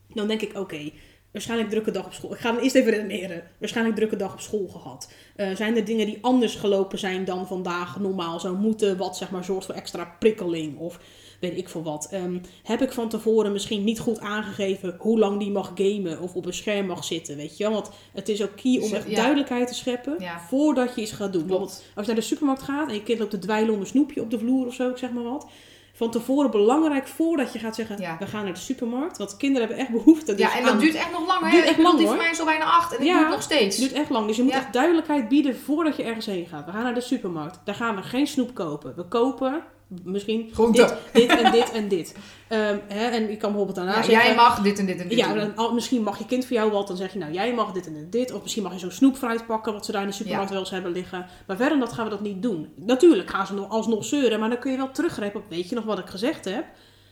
dan 0.09 0.29
denk 0.29 0.41
ik, 0.41 0.59
oké, 0.59 0.91
waarschijnlijk 1.33 1.71
drukke 1.71 1.91
dag 1.91 2.05
op 2.05 2.13
school. 2.13 2.33
Ik 2.33 2.39
ga 2.39 2.53
dan 2.53 2.63
eerst 2.63 2.75
even 2.75 2.93
redeneren. 2.93 3.43
Waarschijnlijk 3.59 3.97
drukke 3.97 4.17
dag 4.17 4.33
op 4.33 4.41
school 4.41 4.69
gehad. 4.69 5.13
Eh, 5.37 5.55
zijn 5.55 5.77
er 5.77 5.85
dingen 5.85 6.07
die 6.07 6.19
anders 6.21 6.55
gelopen 6.55 6.99
zijn 6.99 7.25
dan 7.25 7.47
vandaag 7.47 7.99
normaal 7.99 8.41
zou 8.41 8.57
moeten, 8.57 8.97
wat 8.97 9.17
zeg 9.17 9.31
maar 9.31 9.45
zorgt 9.45 9.67
voor 9.67 9.75
extra 9.75 10.17
prikkeling 10.19 10.79
of 10.79 11.01
weet 11.41 11.57
ik 11.57 11.69
veel 11.69 11.83
wat. 11.83 12.09
Ehm, 12.11 12.39
heb 12.63 12.83
ik 12.83 12.93
van 12.93 13.09
tevoren 13.09 13.53
misschien 13.53 13.85
niet 13.85 13.99
goed 13.99 14.21
aangegeven 14.21 14.97
hoe 14.99 15.19
lang 15.19 15.39
die 15.39 15.51
mag 15.51 15.73
gamen 15.75 16.21
of 16.21 16.35
op 16.35 16.47
een 16.47 16.55
scherm 16.55 16.87
mag 16.87 17.05
zitten, 17.05 17.37
weet 17.37 17.57
je 17.57 17.65
wel? 17.65 17.73
Want 17.73 17.91
het 18.13 18.29
is 18.29 18.43
ook 18.43 18.57
key 18.57 18.79
om 18.83 18.93
echt 18.93 19.09
ja. 19.11 19.17
duidelijkheid 19.17 19.69
te 19.69 19.75
scheppen 19.75 20.15
Ja. 20.19 20.41
voordat 20.49 20.95
je 20.95 21.01
iets 21.01 21.13
gaat 21.13 21.33
doen. 21.33 21.47
Klopt. 21.47 21.49
Bijvoorbeeld 21.49 21.85
als 21.95 22.07
je 22.07 22.13
naar 22.13 22.21
de 22.21 22.27
supermarkt 22.27 22.63
gaat 22.63 22.89
en 22.89 22.95
je 22.95 23.03
kind 23.03 23.19
loopt 23.19 23.31
te 23.31 23.39
dweilen 23.39 23.75
om 23.75 23.81
een 23.81 23.87
snoepje 23.87 24.21
op 24.21 24.31
de 24.31 24.39
vloer 24.39 24.67
of 24.67 24.75
zo, 24.75 24.89
ik 24.91 24.97
zeg 24.97 25.11
maar 25.11 25.25
wat. 25.25 25.47
Van 25.93 26.11
tevoren 26.11 26.51
belangrijk 26.51 27.09
voordat 27.09 27.53
je 27.53 27.59
gaat 27.59 27.75
zeggen, 27.75 28.01
Ja. 28.01 28.17
we 28.19 28.27
gaan 28.27 28.45
naar 28.45 28.53
de 28.53 28.59
supermarkt. 28.59 29.19
Want 29.19 29.37
kinderen 29.37 29.69
hebben 29.69 29.87
echt 29.87 29.93
behoefte 29.97 30.35
dus 30.35 30.41
Ja, 30.47 30.57
en 30.57 30.63
dat 30.65 30.73
aan- 30.73 30.79
duurt 30.79 30.95
echt 30.95 31.13
nog 31.13 31.27
lang, 31.27 31.41
hè? 31.45 31.51
Duurt 31.51 31.65
echt 31.65 31.79
lang, 31.79 31.97
Die 31.97 32.07
hoor. 32.07 32.15
van 32.15 32.25
mij 32.25 32.33
is 32.33 32.39
al 32.39 32.45
bijna 32.45 32.65
acht 32.65 32.93
en 32.95 32.99
ik 33.01 33.07
Ja. 33.07 33.13
doe 33.13 33.23
het 33.23 33.31
nog 33.33 33.43
steeds. 33.43 33.77
Het 33.77 33.85
duurt 33.89 34.01
echt 34.01 34.11
lang. 34.11 34.27
Dus 34.27 34.37
je 34.37 34.43
moet 34.43 34.53
Ja. 34.53 34.59
echt 34.59 34.73
duidelijkheid 34.73 35.29
bieden 35.29 35.57
voordat 35.57 35.97
je 35.97 36.03
ergens 36.03 36.27
heen 36.27 36.47
gaat. 36.47 36.65
We 36.67 36.71
gaan 36.73 36.83
naar 36.83 36.95
de 36.95 37.01
supermarkt. 37.01 37.59
Daar 37.65 37.75
gaan 37.75 37.97
we 37.97 38.03
geen 38.03 38.27
snoep 38.27 38.55
kopen. 38.55 38.93
We 38.97 39.05
kopen 39.05 39.63
misschien 40.03 40.53
dit, 40.73 40.95
dit 41.13 41.29
en 41.31 41.53
dit 41.53 41.71
en 41.73 41.89
dit. 41.89 42.15
Ehm, 42.49 42.79
hè, 42.89 43.07
en 43.09 43.21
je 43.31 43.37
kan 43.37 43.49
bijvoorbeeld 43.51 43.75
daarna 43.77 43.97
Ja, 43.97 44.03
zeggen... 44.03 44.27
jij 44.27 44.35
mag 44.35 44.61
dit 44.63 44.79
en 44.79 44.87
dit 44.87 45.01
en 45.01 45.09
dit 45.09 45.19
Ja, 45.19 45.35
dan, 45.35 45.57
al- 45.57 45.75
misschien 45.75 46.03
mag 46.03 46.19
je 46.19 46.27
kind 46.27 46.47
voor 46.47 46.57
jou 46.57 46.71
wat. 46.71 46.87
Dan 46.87 46.97
zeg 46.97 47.13
je, 47.13 47.19
nou, 47.19 47.33
jij 47.33 47.55
mag 47.55 47.73
dit 47.73 47.87
en 47.87 47.93
dit, 47.93 48.03
en 48.03 48.11
dit. 48.11 48.33
Of 48.33 48.43
misschien 48.43 48.63
mag 48.63 48.73
je 48.73 48.79
zo'n 48.79 48.91
snoepfruit 48.91 49.47
pakken, 49.47 49.73
wat 49.73 49.85
ze 49.85 49.93
daar 49.93 50.03
in 50.03 50.07
de 50.09 50.15
supermarkt 50.15 50.47
Ja. 50.49 50.53
wel 50.55 50.63
eens 50.63 50.71
hebben 50.73 50.93
liggen. 50.93 51.27
Maar 51.47 51.57
verder 51.57 51.79
dan 51.79 51.87
dat 51.87 51.93
gaan 51.93 52.05
we 52.05 52.11
dat 52.11 52.21
niet 52.21 52.43
doen. 52.43 52.69
Natuurlijk 52.77 53.31
gaan 53.31 53.47
ze 53.47 53.55
nog, 53.55 53.69
alsnog 53.69 54.05
zeuren, 54.05 54.41
maar 54.41 54.49
dan 54.49 54.59
kun 54.59 54.71
je 54.71 54.77
wel 54.77 54.91
teruggrijpen 54.91 55.41
op, 55.41 55.47
weet 55.49 55.69
je 55.69 55.75
nog 55.75 55.85
wat 55.85 55.99
ik 55.99 56.07
gezegd 56.09 56.45
heb? 56.45 56.65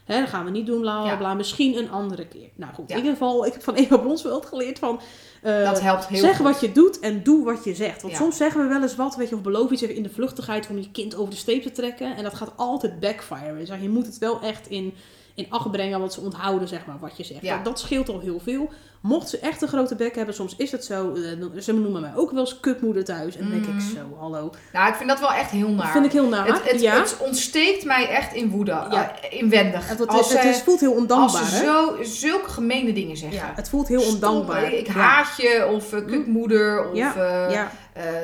Hè, 0.08 0.20
dat 0.20 0.28
gaan 0.28 0.44
we 0.44 0.50
niet 0.50 0.66
doen, 0.66 0.80
bla 0.80 1.00
bla 1.00 1.10
Ja. 1.10 1.16
bla. 1.16 1.34
Misschien 1.34 1.76
een 1.78 1.90
andere 1.90 2.26
keer. 2.26 2.48
Nou 2.54 2.74
goed, 2.74 2.84
Ja. 2.88 2.94
in 2.94 3.00
ieder 3.00 3.16
geval, 3.16 3.46
ik 3.46 3.52
heb 3.52 3.62
van 3.62 3.74
Eva 3.84 3.96
Bronsveld 3.96 4.46
geleerd 4.46 4.78
van... 4.78 5.00
eh, 5.42 5.64
Dat 5.64 5.80
helpt 5.80 6.06
heel 6.06 6.18
zeg 6.18 6.36
goed. 6.36 6.44
wat 6.46 6.60
je 6.60 6.72
doet 6.72 6.98
en 7.00 7.22
doe 7.22 7.44
wat 7.44 7.64
je 7.64 7.74
zegt. 7.74 8.02
Want 8.02 8.12
Ja. 8.14 8.18
soms 8.20 8.36
zeggen 8.36 8.62
we 8.62 8.68
wel 8.68 8.82
eens 8.82 8.96
wat, 8.96 9.16
weet 9.16 9.28
je, 9.28 9.34
of 9.34 9.42
beloof 9.42 9.70
iets 9.70 9.82
even 9.82 9.94
in 9.94 10.02
de 10.02 10.10
vluchtigheid 10.10 10.68
om 10.70 10.78
je 10.78 10.90
kind 10.90 11.16
over 11.16 11.30
de 11.30 11.36
streep 11.38 11.62
te 11.62 11.70
trekken. 11.72 12.16
En 12.16 12.22
dat 12.22 12.34
gaat 12.34 12.52
altijd 12.56 13.00
backfire. 13.00 13.58
Dus 13.58 13.68
je 13.80 13.88
moet 13.88 14.06
het 14.06 14.18
wel 14.18 14.40
echt 14.40 14.68
in, 14.68 14.94
in 15.34 15.46
acht 15.48 15.70
brengen, 15.70 15.98
want 16.00 16.12
ze 16.12 16.20
onthouden 16.20 16.68
zeg 16.68 16.86
maar 16.86 16.98
wat 17.00 17.16
je 17.16 17.24
zegt. 17.24 17.42
Ja. 17.42 17.54
Dat, 17.56 17.64
dat 17.64 17.78
scheelt 17.80 18.08
al 18.08 18.20
heel 18.20 18.40
veel. 18.40 18.70
Mocht 19.00 19.28
ze 19.28 19.38
echt 19.38 19.62
een 19.62 19.68
grote 19.68 19.94
bek 19.94 20.14
hebben, 20.14 20.34
soms 20.34 20.54
is 20.56 20.72
het 20.72 20.84
zo. 20.84 21.14
eh, 21.14 21.60
ze 21.60 21.72
noemen 21.74 22.00
mij 22.00 22.12
ook 22.16 22.30
wel 22.30 22.40
eens 22.40 22.60
kutmoeder 22.60 23.04
thuis. 23.04 23.36
En 23.36 23.42
dan 23.42 23.50
denk 23.50 23.64
ik 23.64 23.70
Mhm. 23.74 23.80
zo, 23.80 24.16
hallo. 24.18 24.50
Nou, 24.72 24.88
ik 24.88 24.94
vind 24.94 25.08
dat 25.08 25.20
wel 25.20 25.32
echt 25.32 25.50
heel 25.50 25.68
naar. 25.68 25.82
Dat 25.82 25.90
vind 25.92 26.04
ik 26.04 26.12
heel 26.12 26.28
naar. 26.28 26.46
het, 26.46 26.70
het, 26.70 26.80
ja, 26.80 26.94
het 26.94 27.16
ontsteekt 27.20 27.84
mij 27.84 28.08
echt 28.08 28.34
in 28.34 28.50
woede. 28.50 28.70
Ja. 28.70 29.14
eh, 29.30 29.38
inwendig. 29.38 29.88
het, 29.88 29.98
het, 29.98 30.08
als 30.08 30.32
het 30.32 30.40
zij- 30.40 30.50
is, 30.50 30.60
voelt 30.62 30.80
heel 30.80 30.90
als 30.92 30.98
ondankbaar, 31.00 31.44
ze 31.44 31.54
hè? 31.54 31.64
zo, 31.64 31.96
zulke 32.02 32.48
gemene 32.50 32.92
dingen 32.92 33.16
zeggen. 33.16 33.38
Ja, 33.38 33.52
het 33.54 33.68
voelt 33.68 33.88
heel 33.88 34.00
Stom, 34.00 34.14
ondankbaar. 34.14 34.72
ik 34.72 34.86
haat 34.88 35.28
je, 35.36 35.68
of 35.72 35.92
eh, 35.92 36.06
kutmoeder, 36.06 36.88
of 36.90 36.96
Ja, 36.96 37.14
ja. 37.50 37.70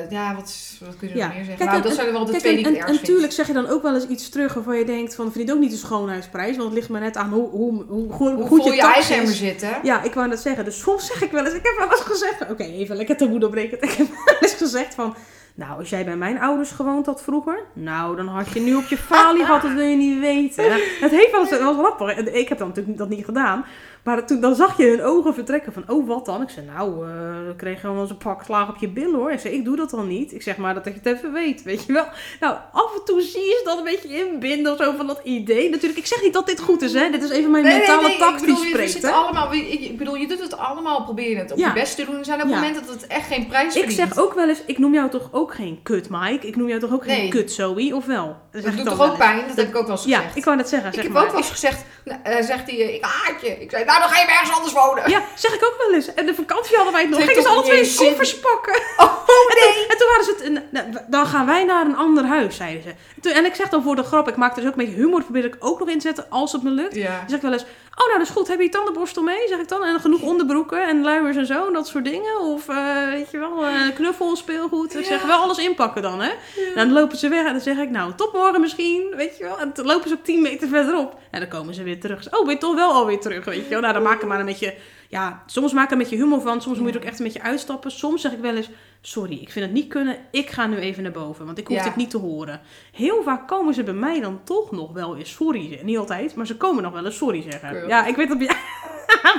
ja, 0.09 0.35
wat, 0.35 0.53
wat 0.85 0.97
kun 0.97 1.07
je 1.09 1.15
Ja. 1.15 1.25
nog 1.25 1.35
meer 1.35 1.45
zeggen? 1.45 1.57
Kijk, 1.65 1.69
nou, 1.69 1.81
en- 1.81 1.87
dat 1.87 1.97
zijn 1.97 2.11
wel 2.11 2.25
de 2.25 2.31
Kijk, 2.31 2.43
twee 2.43 2.55
die 2.55 2.61
ik 2.61 2.67
en, 2.67 2.73
het 2.73 2.83
en 2.83 2.89
ergst 2.89 3.05
tuurlijk 3.05 3.31
zeg 3.33 3.47
je 3.47 3.53
dan 3.53 3.67
ook 3.67 3.81
wel 3.81 3.93
eens 3.93 4.07
iets 4.07 4.29
terug 4.29 4.53
waarvan 4.53 4.77
je 4.77 4.85
denkt 4.85 5.15
van, 5.15 5.31
vind 5.31 5.49
ik 5.49 5.55
ook 5.55 5.61
niet 5.61 5.71
de 5.71 5.77
schoonheidsprijs, 5.77 6.55
want 6.57 6.69
het 6.69 6.77
ligt 6.77 6.89
maar 6.89 7.01
net 7.01 7.17
aan 7.17 7.29
hoe, 7.29 7.49
hoe, 7.49 7.83
hoe, 8.09 8.47
goed 8.47 8.63
je 8.63 8.73
je 8.73 8.81
ijzermer 8.93 9.31
is. 9.31 9.37
zitten? 9.37 9.69
Ja, 9.83 10.03
ik 10.03 10.13
wou 10.13 10.27
net 10.27 10.39
zeggen. 10.39 10.64
Dus 10.65 10.79
soms 10.79 11.05
zeg 11.05 11.21
ik 11.21 11.31
wel 11.31 11.45
eens, 11.45 11.53
ik 11.53 11.65
heb 11.65 11.75
wel 11.77 11.91
eens 11.91 12.07
gezegd, 12.07 12.49
oké, 12.49 12.63
even 12.63 12.95
lekker 12.95 13.17
te 13.17 13.27
moeder 13.27 13.49
breken. 13.49 13.81
Ik 13.87 13.91
heb 13.91 14.07
wel 14.07 14.35
eens 14.39 14.53
gezegd 14.53 14.95
van, 14.95 15.15
nou, 15.55 15.79
als 15.79 15.89
jij 15.89 16.05
bij 16.05 16.17
mijn 16.17 16.39
ouders 16.39 16.71
gewoond 16.71 17.05
had 17.05 17.23
vroeger, 17.23 17.63
nou, 17.73 18.15
dan 18.15 18.27
had 18.27 18.51
je 18.51 18.59
nu 18.59 18.75
op 18.75 18.87
je 18.87 18.97
falie 18.97 19.45
gehad, 19.45 19.61
dat 19.61 19.73
wil 19.73 19.85
je 19.85 19.95
niet 19.95 20.19
weten. 20.19 20.71
Het 20.99 21.11
heeft 21.11 21.31
wel 21.31 21.41
eens, 21.41 21.49
dat 21.49 21.61
was 21.61 21.77
grappig. 21.77 22.17
Ik 22.17 22.49
heb 22.49 22.57
dan 22.57 22.67
natuurlijk 22.67 22.97
dat 22.97 23.09
niet 23.09 23.25
gedaan. 23.25 23.65
Maar 24.05 24.25
toen, 24.25 24.39
dan 24.39 24.55
zag 24.55 24.77
je 24.77 24.85
hun 24.87 25.01
ogen 25.03 25.33
vertrekken 25.33 25.73
van, 25.73 25.83
oh, 25.87 26.07
wat 26.07 26.25
dan? 26.25 26.41
Ik 26.41 26.49
zei, 26.49 26.65
nou, 26.75 27.07
eh 27.07 27.45
dan 27.45 27.55
kreeg 27.55 27.81
je 27.81 27.91
wel 27.91 28.01
eens 28.01 28.09
een 28.09 28.17
pak 28.17 28.43
slaag 28.43 28.69
op 28.69 28.75
je 28.77 28.89
billen, 28.89 29.15
hoor. 29.15 29.31
Ik 29.31 29.39
zei, 29.39 29.53
ik 29.53 29.65
doe 29.65 29.75
dat 29.75 29.89
dan 29.89 30.07
niet. 30.07 30.33
Ik 30.33 30.41
zeg 30.41 30.57
maar 30.57 30.73
dat 30.73 30.83
je 30.85 30.91
het 30.91 31.05
even 31.05 31.33
weet, 31.33 31.63
weet 31.63 31.85
je 31.85 31.93
wel. 31.93 32.05
Nou, 32.39 32.55
af 32.71 32.93
en 32.95 33.01
toe 33.05 33.21
zie 33.21 33.41
je 33.41 33.55
ze 33.59 33.61
dat 33.65 33.77
een 33.77 33.83
beetje 33.83 34.27
inbinden 34.27 34.71
of 34.71 34.77
zo 34.77 34.93
van 34.97 35.07
dat 35.07 35.19
idee. 35.23 35.69
Natuurlijk, 35.69 35.99
ik 35.99 36.05
zeg 36.05 36.21
niet 36.21 36.33
dat 36.33 36.47
dit 36.47 36.59
goed 36.59 36.81
is, 36.81 36.93
hè. 36.93 37.09
Dit 37.09 37.23
is 37.23 37.29
even 37.29 37.51
mijn 37.51 37.63
mentale 37.63 38.07
ik 38.11 38.17
die 38.39 38.47
je- 38.47 38.61
we 38.61 38.67
spreekt, 38.69 38.91
zitten 38.91 39.09
hè. 39.09 39.15
allemaal, 39.15 39.53
ik, 39.53 39.79
ik 39.79 39.97
bedoel, 39.97 40.15
je 40.15 40.27
doet 40.27 40.41
het 40.41 40.57
allemaal 40.57 41.03
proberen 41.03 41.37
het 41.41 41.51
op 41.51 41.57
Ja. 41.57 41.67
je 41.67 41.73
best 41.73 41.95
te 41.95 42.05
doen. 42.05 42.15
Er 42.17 42.25
zijn 42.25 42.41
ook 42.41 42.49
Ja. 42.49 42.55
momenten 42.55 42.85
dat 42.85 42.93
het 42.95 43.07
echt 43.07 43.27
geen 43.27 43.47
prijs 43.47 43.75
Ik 43.75 43.83
verdient. 43.83 44.09
zeg 44.13 44.17
ook 44.17 44.33
wel 44.33 44.49
eens, 44.49 44.61
ik 44.65 44.77
noem 44.77 44.93
jou 44.93 45.09
toch 45.09 45.29
ook 45.31 45.53
geen 45.53 45.79
kut 45.83 46.07
Mike? 46.09 46.47
Ik 46.47 46.55
noem 46.55 46.67
jou 46.67 46.79
toch 46.79 46.93
ook 46.93 47.03
geen 47.03 47.17
Nee. 47.19 47.29
kut 47.29 47.51
Zoe, 47.51 47.95
of 47.95 48.05
wel? 48.05 48.25
Dat, 48.51 48.63
dat 48.63 48.71
ik 48.71 48.77
doet 48.77 48.85
dan 48.85 48.97
toch 48.97 49.09
ook 49.11 49.17
pijn? 49.17 49.47
Dat 49.47 49.55
heb 49.55 49.67
ik 49.67 49.75
ook 49.75 49.87
wel 49.87 49.91
eens 49.95 50.05
Ja, 50.05 50.17
gezegd. 50.17 50.35
ik 50.37 50.43
wou 50.45 50.57
net 50.57 50.69
zeggen, 50.69 50.87
Ik 50.89 50.93
zeg 50.95 51.03
heb 51.03 51.13
maar. 51.13 51.23
ook 51.23 51.29
wel 51.29 51.37
eens 51.39 51.49
gezegd, 51.49 51.85
nou, 52.05 52.19
eh, 52.23 52.35
zegt 52.45 52.69
hij, 52.71 52.79
eh, 52.81 52.93
ik 52.93 53.03
haat 53.05 53.41
je. 53.41 53.47
Ik 53.61 53.69
zei, 53.71 53.85
nou 53.85 53.94
dan 53.99 54.09
ga 54.09 54.19
je 54.21 54.27
ergens 54.27 54.51
anders 54.55 54.73
wonen. 54.73 55.09
Ja, 55.09 55.21
zeg 55.35 55.53
ik 55.53 55.63
ook 55.65 55.75
wel 55.77 55.93
eens. 55.93 56.13
En 56.13 56.25
de 56.25 56.35
vakantie 56.35 56.75
hadden 56.75 56.93
wij 56.93 57.01
het 57.01 57.11
nog. 57.11 57.23
Gingen 57.23 57.41
ze 57.41 57.47
alle 57.49 57.63
twee 57.63 57.95
koffers 57.95 58.39
pakken. 58.39 58.81
Oh 58.97 59.27
nee. 59.53 59.85
En 59.91 59.97
toen 59.97 60.07
waren 60.07 60.23
ze 60.25 60.35
het, 60.43 60.71
nou, 60.71 60.85
dan 61.07 61.25
gaan 61.27 61.45
wij 61.45 61.63
naar 61.63 61.85
een 61.85 61.95
ander 61.97 62.25
huis, 62.25 62.55
zeiden 62.55 62.83
ze. 62.83 62.89
En 62.89 63.21
toen- 63.21 63.31
En 63.31 63.45
ik 63.45 63.55
zeg 63.55 63.69
dan 63.69 63.83
voor 63.83 63.95
de 63.95 64.03
grap, 64.03 64.27
ik 64.27 64.35
maak 64.35 64.55
er 64.55 64.61
dus 64.61 64.71
ook 64.71 64.77
een 64.77 64.85
beetje 64.85 65.01
humor, 65.01 65.23
probeer 65.23 65.45
ik 65.45 65.55
ook 65.59 65.79
nog 65.79 65.87
in 65.89 65.95
te 65.99 66.07
zetten 66.07 66.25
als 66.29 66.51
het 66.51 66.63
me 66.63 66.69
lukt. 66.69 66.95
Ja. 66.95 67.09
Dan 67.19 67.25
zeg 67.29 67.35
ik 67.37 67.41
wel 67.43 67.53
eens, 67.53 67.65
oh 67.95 68.05
nou 68.05 68.17
dat 68.17 68.27
is 68.27 68.33
goed, 68.33 68.47
heb 68.47 68.59
je 68.61 68.69
tandenborstel 68.69 69.23
mee? 69.23 69.47
Zeg 69.47 69.59
ik 69.59 69.67
dan. 69.67 69.83
En 69.83 69.99
genoeg 69.99 70.21
onderbroeken 70.21 70.87
en 70.87 71.01
luiers 71.01 71.35
en 71.35 71.45
zo, 71.45 71.67
en 71.67 71.73
dat 71.73 71.87
soort 71.87 72.05
dingen. 72.05 72.39
Of 72.39 72.69
eh, 72.69 73.09
weet 73.09 73.31
je 73.31 73.37
wel, 73.37 73.65
eh, 73.65 73.95
knuffel, 73.95 74.35
speelgoed. 74.35 74.95
Ik 74.95 75.05
zeg 75.05 75.25
wel 75.25 75.39
alles 75.39 75.57
inpakken 75.57 76.01
dan, 76.01 76.21
hè. 76.21 76.31
Dan 76.75 76.91
lopen 76.91 77.17
ze 77.17 77.27
weg 77.27 77.45
en 77.45 77.51
dan 77.51 77.61
zeg 77.61 77.77
ik, 77.77 77.89
nou, 77.89 78.13
tot 78.15 78.33
morgen 78.33 78.61
misschien, 78.61 79.13
weet 79.15 79.37
je 79.37 79.43
wel. 79.43 79.59
En 79.59 79.71
dan 79.73 79.85
lopen 79.85 80.09
ze 80.09 80.15
ook 80.15 80.23
10 80.23 80.41
meter 80.41 80.67
verderop. 80.67 81.19
En 81.31 81.39
dan 81.39 81.49
komen 81.49 81.73
ze 81.73 81.83
weer 81.83 81.99
terug. 81.99 82.33
Oh, 82.33 82.45
ben 82.45 82.53
je 82.53 82.59
toch 82.59 82.75
wel 82.75 82.91
alweer 82.91 83.19
terug, 83.19 83.45
weet 83.45 83.63
je 83.63 83.69
wel. 83.69 83.79
Nou, 83.79 83.93
dan 83.93 84.03
maken 84.03 84.21
we 84.21 84.27
maar 84.27 84.39
een 84.39 84.45
beetje, 84.45 84.73
ja, 85.09 85.43
soms 85.45 85.73
maak 85.73 85.85
ik 85.85 85.91
er 85.91 85.97
met 85.97 86.09
je 86.09 86.15
humor 86.15 86.41
van. 86.41 86.61
Soms 86.61 86.77
moet 86.77 86.87
je 86.87 86.93
er 86.93 86.99
ook 87.01 87.07
echt 87.09 87.19
een 87.19 87.25
beetje 87.25 87.41
uitstappen. 87.41 87.91
Soms 87.91 88.21
zeg 88.21 88.31
ik 88.31 88.39
wel 88.39 88.55
eens, 88.55 88.69
sorry, 89.01 89.33
ik 89.41 89.51
vind 89.51 89.65
het 89.65 89.73
niet 89.73 89.87
kunnen. 89.87 90.17
Ik 90.31 90.49
ga 90.49 90.67
nu 90.67 90.77
even 90.77 91.03
naar 91.03 91.11
boven, 91.11 91.45
want 91.45 91.57
ik 91.57 91.67
hoef 91.67 91.77
Ja. 91.77 91.83
dit 91.83 91.95
niet 91.95 92.09
te 92.09 92.17
horen. 92.17 92.61
Heel 92.91 93.23
vaak 93.23 93.47
komen 93.47 93.73
ze 93.73 93.83
bij 93.83 93.93
mij 93.93 94.19
dan 94.21 94.41
toch 94.43 94.71
nog 94.71 94.91
wel 94.93 95.17
eens 95.17 95.31
sorry 95.31 95.67
zeggen. 95.67 95.85
Niet 95.85 95.97
altijd, 95.97 96.35
maar 96.35 96.45
ze 96.45 96.57
komen 96.57 96.83
nog 96.83 96.93
wel 96.93 97.05
eens 97.05 97.17
sorry 97.17 97.41
zeggen. 97.41 97.87
Ja, 97.87 98.05
ik 98.05 98.15
weet 98.15 98.27
dat 98.29 98.37
bij 98.37 98.47
jou, 98.47 98.59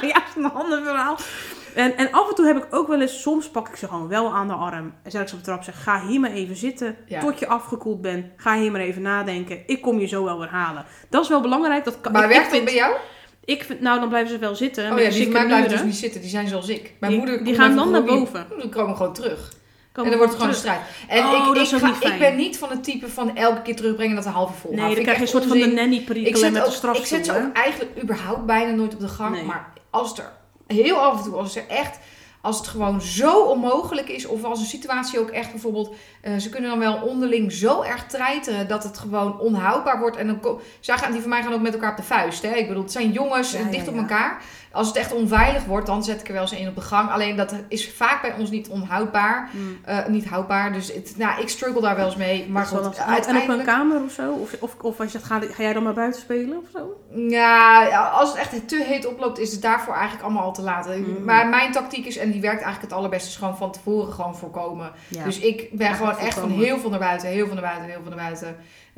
is 0.29 0.35
een 0.37 0.53
ander 0.53 0.83
verhaal. 0.83 1.17
En, 1.75 1.97
en 1.97 2.13
af 2.13 2.29
en 2.29 2.35
toe 2.35 2.47
heb 2.47 2.57
ik 2.57 2.67
ook 2.75 2.89
wel 2.89 3.01
eens, 3.01 3.23
soms 3.23 3.49
pak 3.51 3.69
ik 3.69 3.77
ze 3.77 3.89
gewoon 3.89 4.09
wel 4.09 4.33
aan 4.35 4.47
de 4.49 4.53
arm. 4.55 4.95
En 5.03 5.11
zet 5.11 5.21
ik 5.23 5.29
ze 5.29 5.35
op 5.35 5.41
de 5.41 5.47
trap 5.47 5.63
zeg, 5.63 5.83
ga 5.83 6.01
hier 6.07 6.21
maar 6.21 6.31
even 6.31 6.57
zitten. 6.57 6.97
Ja. 7.07 7.21
Tot 7.21 7.39
je 7.39 7.47
afgekoeld 7.47 8.01
bent. 8.01 8.27
Ga 8.37 8.57
hier 8.59 8.71
maar 8.73 8.81
even 8.81 9.03
nadenken. 9.03 9.63
Ik 9.67 9.83
kom 9.83 9.99
je 9.99 10.07
zo 10.07 10.25
wel 10.25 10.39
weer 10.39 10.49
halen. 10.49 10.85
Dat 11.11 11.23
is 11.23 11.29
wel 11.29 11.41
belangrijk. 11.41 11.85
Dat 11.85 12.01
kan, 12.01 12.13
Maar 12.13 12.29
werkt 12.29 12.51
dat 12.53 12.65
bij 12.65 12.75
jou? 12.75 12.97
Ik 13.47 13.65
vind, 13.65 13.81
nou, 13.81 14.01
dan 14.01 14.09
blijven 14.09 14.31
ze 14.33 14.39
wel 14.39 14.55
zitten. 14.55 14.93
Oh 14.93 14.99
ja, 15.01 15.11
die 15.11 15.29
mij 15.29 15.47
blijven 15.47 15.71
dus 15.71 15.83
niet 15.83 15.97
zitten. 15.97 16.21
Die 16.21 16.31
zijn 16.31 16.49
zoals 16.49 16.69
ik. 16.69 16.93
Mijn 17.01 17.13
Die- 17.13 17.21
moeder 17.21 17.45
die 17.45 17.55
gaan 17.55 17.77
dan 17.77 17.91
naar 17.91 18.05
boven. 18.05 18.47
Die 18.61 18.69
komen 18.69 18.97
gewoon 18.97 19.13
terug. 19.13 19.53
Komen 19.93 20.13
en 20.13 20.19
dan 20.19 20.29
wordt 20.29 20.43
het 20.45 20.55
gewoon 20.55 20.77
een 20.77 20.81
terug. 20.81 20.87
strijd. 21.07 21.21
En 21.23 21.27
Oh, 21.27 21.33
ik, 21.49 21.55
dat 21.55 21.73
ik, 21.83 21.95
ga- 22.05 22.13
ik 22.13 22.19
ben 22.19 22.37
niet 22.37 22.59
van 22.59 22.71
het 22.71 22.85
type 22.85 23.09
van 23.09 23.37
elke 23.37 23.63
keer 23.63 23.77
terugbrengen 23.77 24.15
dat 24.17 24.25
half 24.25 24.51
uur 24.51 24.57
vol 24.57 24.71
Nee, 24.75 24.95
dan 24.95 25.03
krijg 25.03 25.17
je 25.17 25.23
een 25.23 25.29
soort 25.29 25.45
van 25.47 25.59
de 25.59 25.67
nanny 25.67 26.01
perikelen 26.01 26.53
met 26.53 26.63
de 26.63 26.69
ik 26.69 26.75
strafstoel. 26.75 27.07
zet 27.07 27.27
ze 27.27 27.33
ook 27.37 27.53
eigenlijk 27.57 28.03
überhaupt 28.03 28.47
bijna 28.47 28.71
nooit 28.71 28.95
op 28.95 29.01
de 29.01 29.09
gang. 29.09 29.35
Nee. 29.35 29.45
Maar 29.45 29.73
als 29.91 30.19
er 30.19 30.31
heel 30.67 30.97
af 30.97 31.19
en 31.19 31.25
toe, 31.25 31.35
als 31.35 31.57
er 31.57 31.65
echt, 31.69 31.99
als 32.47 32.59
het 32.59 32.67
gewoon 32.67 33.01
zo 33.01 33.43
onmogelijk 33.43 34.09
is, 34.09 34.27
of 34.27 34.45
als 34.45 34.61
een 34.61 34.67
situatie 34.67 35.21
ook 35.21 35.31
echt 35.31 35.51
bijvoorbeeld, 35.51 35.95
eh, 36.21 36.37
ze 36.37 36.49
kunnen 36.49 36.71
dan 36.71 36.79
wel 36.79 36.97
onderling 36.97 37.53
zo 37.53 37.83
erg 37.83 38.07
treiteren 38.07 38.69
dat 38.69 38.83
het 38.83 38.99
gewoon 38.99 39.41
onhoudbaar 39.41 40.01
wordt. 40.01 40.17
En 40.17 40.27
dan 40.27 40.61
zij 40.81 40.99
gaan, 40.99 41.13
die 41.13 41.21
van 41.21 41.31
mij 41.31 41.43
gaan 41.43 41.53
ook 41.53 41.61
met 41.61 41.73
elkaar 41.75 41.91
op 41.91 41.97
de 41.97 42.03
vuist. 42.03 42.43
Hè? 42.43 42.55
Ik 42.55 42.69
bedoel, 42.69 42.83
het 42.83 42.93
zijn 42.93 43.13
jongens 43.13 43.53
Ja, 43.53 43.59
ja, 43.59 43.71
dicht 43.71 43.89
op 43.89 43.97
elkaar. 43.97 44.43
Als 44.77 44.87
het 44.87 44.97
echt 44.97 45.13
onveilig 45.13 45.65
wordt, 45.65 45.87
dan 45.87 46.05
zet 46.05 46.21
ik 46.21 46.27
er 46.27 46.33
wel 46.33 46.43
eens 46.43 46.53
een 46.53 46.69
op 46.69 46.75
de 46.75 46.81
gang. 46.81 47.11
Alleen 47.11 47.37
dat 47.37 47.55
is 47.69 47.91
vaak 47.93 48.23
bij 48.23 48.35
ons 48.39 48.51
niet 48.51 48.69
onhoudbaar. 48.69 49.51
Hmm. 49.53 49.79
Eh, 49.85 50.07
niet 50.07 50.29
houdbaar. 50.29 50.73
Dus 50.73 50.93
het, 50.93 51.15
nou, 51.17 51.41
ik 51.41 51.49
struggle 51.49 51.81
daar 51.81 51.97
wel 51.97 52.07
eens 52.07 52.17
mee. 52.17 52.49
Maar 52.49 52.67
goed, 52.67 52.81
lastig. 52.81 52.97
En 52.97 53.03
op 53.03 53.09
een 53.09 53.15
uiteindelijk... 53.15 53.65
kamer 53.69 54.03
of 54.03 54.13
zo? 54.13 54.33
Of, 54.33 54.55
of, 54.61 54.75
of 54.81 55.01
als 55.01 55.13
je 55.13 55.19
het 55.19 55.27
gaat, 55.27 55.45
ga 55.45 55.63
jij 55.63 55.73
dan 55.73 55.83
maar 55.83 55.95
buiten 55.95 56.21
spelen 56.21 56.59
of 56.59 56.65
zo? 56.73 57.01
Ja, 57.29 57.89
als 58.09 58.29
het 58.29 58.39
echt 58.39 58.69
te 58.69 58.85
heet 58.87 59.07
oploopt, 59.07 59.39
is 59.39 59.53
het 59.53 59.63
daarvoor 59.63 59.95
eigenlijk 59.95 60.25
allemaal 60.25 60.43
al 60.43 60.53
te 60.53 60.63
laat. 60.63 60.87
Mm. 60.87 61.25
Maar 61.25 61.49
mijn 61.49 61.73
tactiek 61.73 62.07
is, 62.07 62.17
en 62.17 62.31
die 62.31 62.41
werkt 62.41 62.63
eigenlijk 62.63 62.91
het 62.91 63.01
allerbeste, 63.01 63.29
is 63.29 63.37
gewoon 63.37 63.57
van 63.57 63.73
tevoren 63.73 64.13
gewoon 64.13 64.37
voorkomen. 64.37 64.93
Ja. 65.09 65.25
Dus 65.25 65.39
ik 65.39 65.69
ben 65.73 65.89
Ja, 65.89 65.95
gewoon 65.95 66.19
echt 66.19 66.39
van 66.39 66.51
heel 66.51 66.79
veel 66.79 66.91
naar 66.91 66.99
buiten, 66.99 67.29
heel 67.29 67.47
veel 67.47 67.55
naar 67.55 67.63
buiten, 67.63 67.89
heel 67.89 68.01
veel 68.03 68.11
naar 68.17 68.25
buiten. 68.25 68.57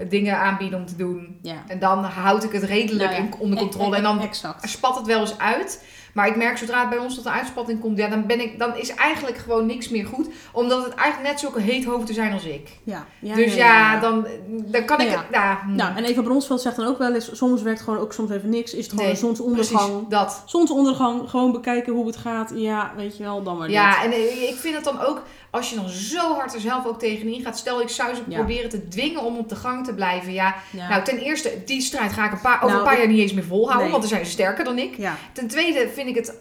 Dingen 0.08 0.38
aanbieden 0.38 0.78
om 0.78 0.86
te 0.86 0.96
doen. 0.96 1.38
ja. 1.42 1.64
En 1.66 1.78
dan 1.78 2.04
houd 2.04 2.44
ik 2.44 2.52
het 2.52 2.62
redelijk 2.62 3.10
Nou 3.10 3.22
ja, 3.22 3.28
in, 3.28 3.34
onder 3.38 3.58
controle. 3.58 3.96
En 3.96 4.02
dan 4.02 4.20
Exact. 4.20 4.68
spat 4.68 4.96
het 4.96 5.06
wel 5.06 5.20
eens 5.20 5.38
uit. 5.38 5.82
Maar 6.12 6.26
ik 6.26 6.36
merk 6.36 6.58
zodra 6.58 6.80
het 6.80 6.88
bij 6.88 6.98
ons 6.98 7.14
tot 7.14 7.24
een 7.24 7.32
uitspatting 7.32 7.80
komt, 7.80 7.98
ja, 7.98 8.08
dan, 8.08 8.26
ben 8.26 8.40
ik, 8.40 8.58
dan 8.58 8.76
is 8.76 8.94
eigenlijk 8.94 9.36
gewoon 9.36 9.66
niks 9.66 9.88
meer 9.88 10.06
goed. 10.06 10.28
Omdat 10.52 10.84
het 10.84 10.94
eigenlijk 10.94 11.30
net 11.30 11.40
zulke 11.40 11.60
heet 11.60 11.84
hoofden 11.84 12.14
zijn 12.14 12.32
als 12.32 12.44
ik. 12.44 12.68
Ja. 12.84 13.06
ja 13.20 13.34
dus 13.34 13.54
ja, 13.54 14.00
Dan, 14.00 14.26
dan 14.48 14.84
kan 14.84 15.00
ik 15.00 15.18
ja. 15.32 15.60
hm. 15.64 15.74
Nou, 15.74 15.96
en 15.96 16.04
Eva 16.04 16.22
Bronsveld 16.22 16.60
zegt 16.60 16.76
dan 16.76 16.86
ook 16.86 16.98
wel 16.98 17.14
eens, 17.14 17.36
soms 17.36 17.62
werkt 17.62 17.80
gewoon 17.80 17.98
ook 17.98 18.12
soms 18.12 18.30
even 18.30 18.48
niks. 18.48 18.72
Is 18.74 18.78
het 18.78 18.88
gewoon 18.88 19.04
Nee, 19.04 19.14
een 19.14 19.20
zonsondergang. 19.20 19.90
Precies, 19.90 20.08
dat. 20.08 20.42
Zonsondergang, 20.46 21.30
gewoon 21.30 21.52
bekijken 21.52 21.92
hoe 21.92 22.06
het 22.06 22.16
gaat. 22.16 22.52
Ja, 22.54 22.92
weet 22.96 23.16
je 23.16 23.22
wel, 23.22 23.42
dan 23.42 23.56
maar 23.58 23.70
Ja, 23.70 24.04
en 24.04 24.12
eh, 24.12 24.48
ik 24.48 24.56
vind 24.56 24.74
het 24.74 24.84
dan 24.84 25.00
ook, 25.00 25.22
als 25.50 25.70
je 25.70 25.76
dan 25.76 25.88
zo 25.88 26.34
hard 26.34 26.54
er 26.54 26.60
zelf 26.60 26.86
ook 26.86 26.98
tegenin 26.98 27.42
gaat. 27.42 27.58
Stel, 27.58 27.80
ik 27.80 27.88
zou 27.88 28.14
ze 28.14 28.22
Ja. 28.28 28.36
proberen 28.36 28.70
te 28.70 28.88
dwingen 28.88 29.22
om 29.22 29.36
op 29.36 29.48
de 29.48 29.56
gang 29.56 29.84
te 29.86 29.94
blijven. 29.94 30.32
Ja, 30.32 30.54
Ja. 30.70 30.88
nou 30.88 31.04
ten 31.04 31.18
eerste, 31.18 31.52
die 31.64 31.80
strijd 31.80 32.12
ga 32.12 32.24
ik 32.26 32.32
een 32.32 32.40
paar, 32.40 32.56
over 32.56 32.66
Nou, 32.68 32.78
een 32.78 32.84
paar 32.84 32.98
jaar 32.98 33.08
niet 33.08 33.20
eens 33.20 33.32
meer 33.32 33.44
volhouden. 33.44 33.82
Nee. 33.82 33.90
Want 33.90 34.02
dan 34.02 34.12
zijn 34.12 34.24
ze 34.24 34.30
sterker 34.32 34.64
dan 34.64 34.78
ik. 34.78 34.96
ja, 34.96 35.16
Ten 35.32 35.48
tweede 35.48 35.88
vind 35.94 36.08
ik 36.08 36.14
het 36.14 36.34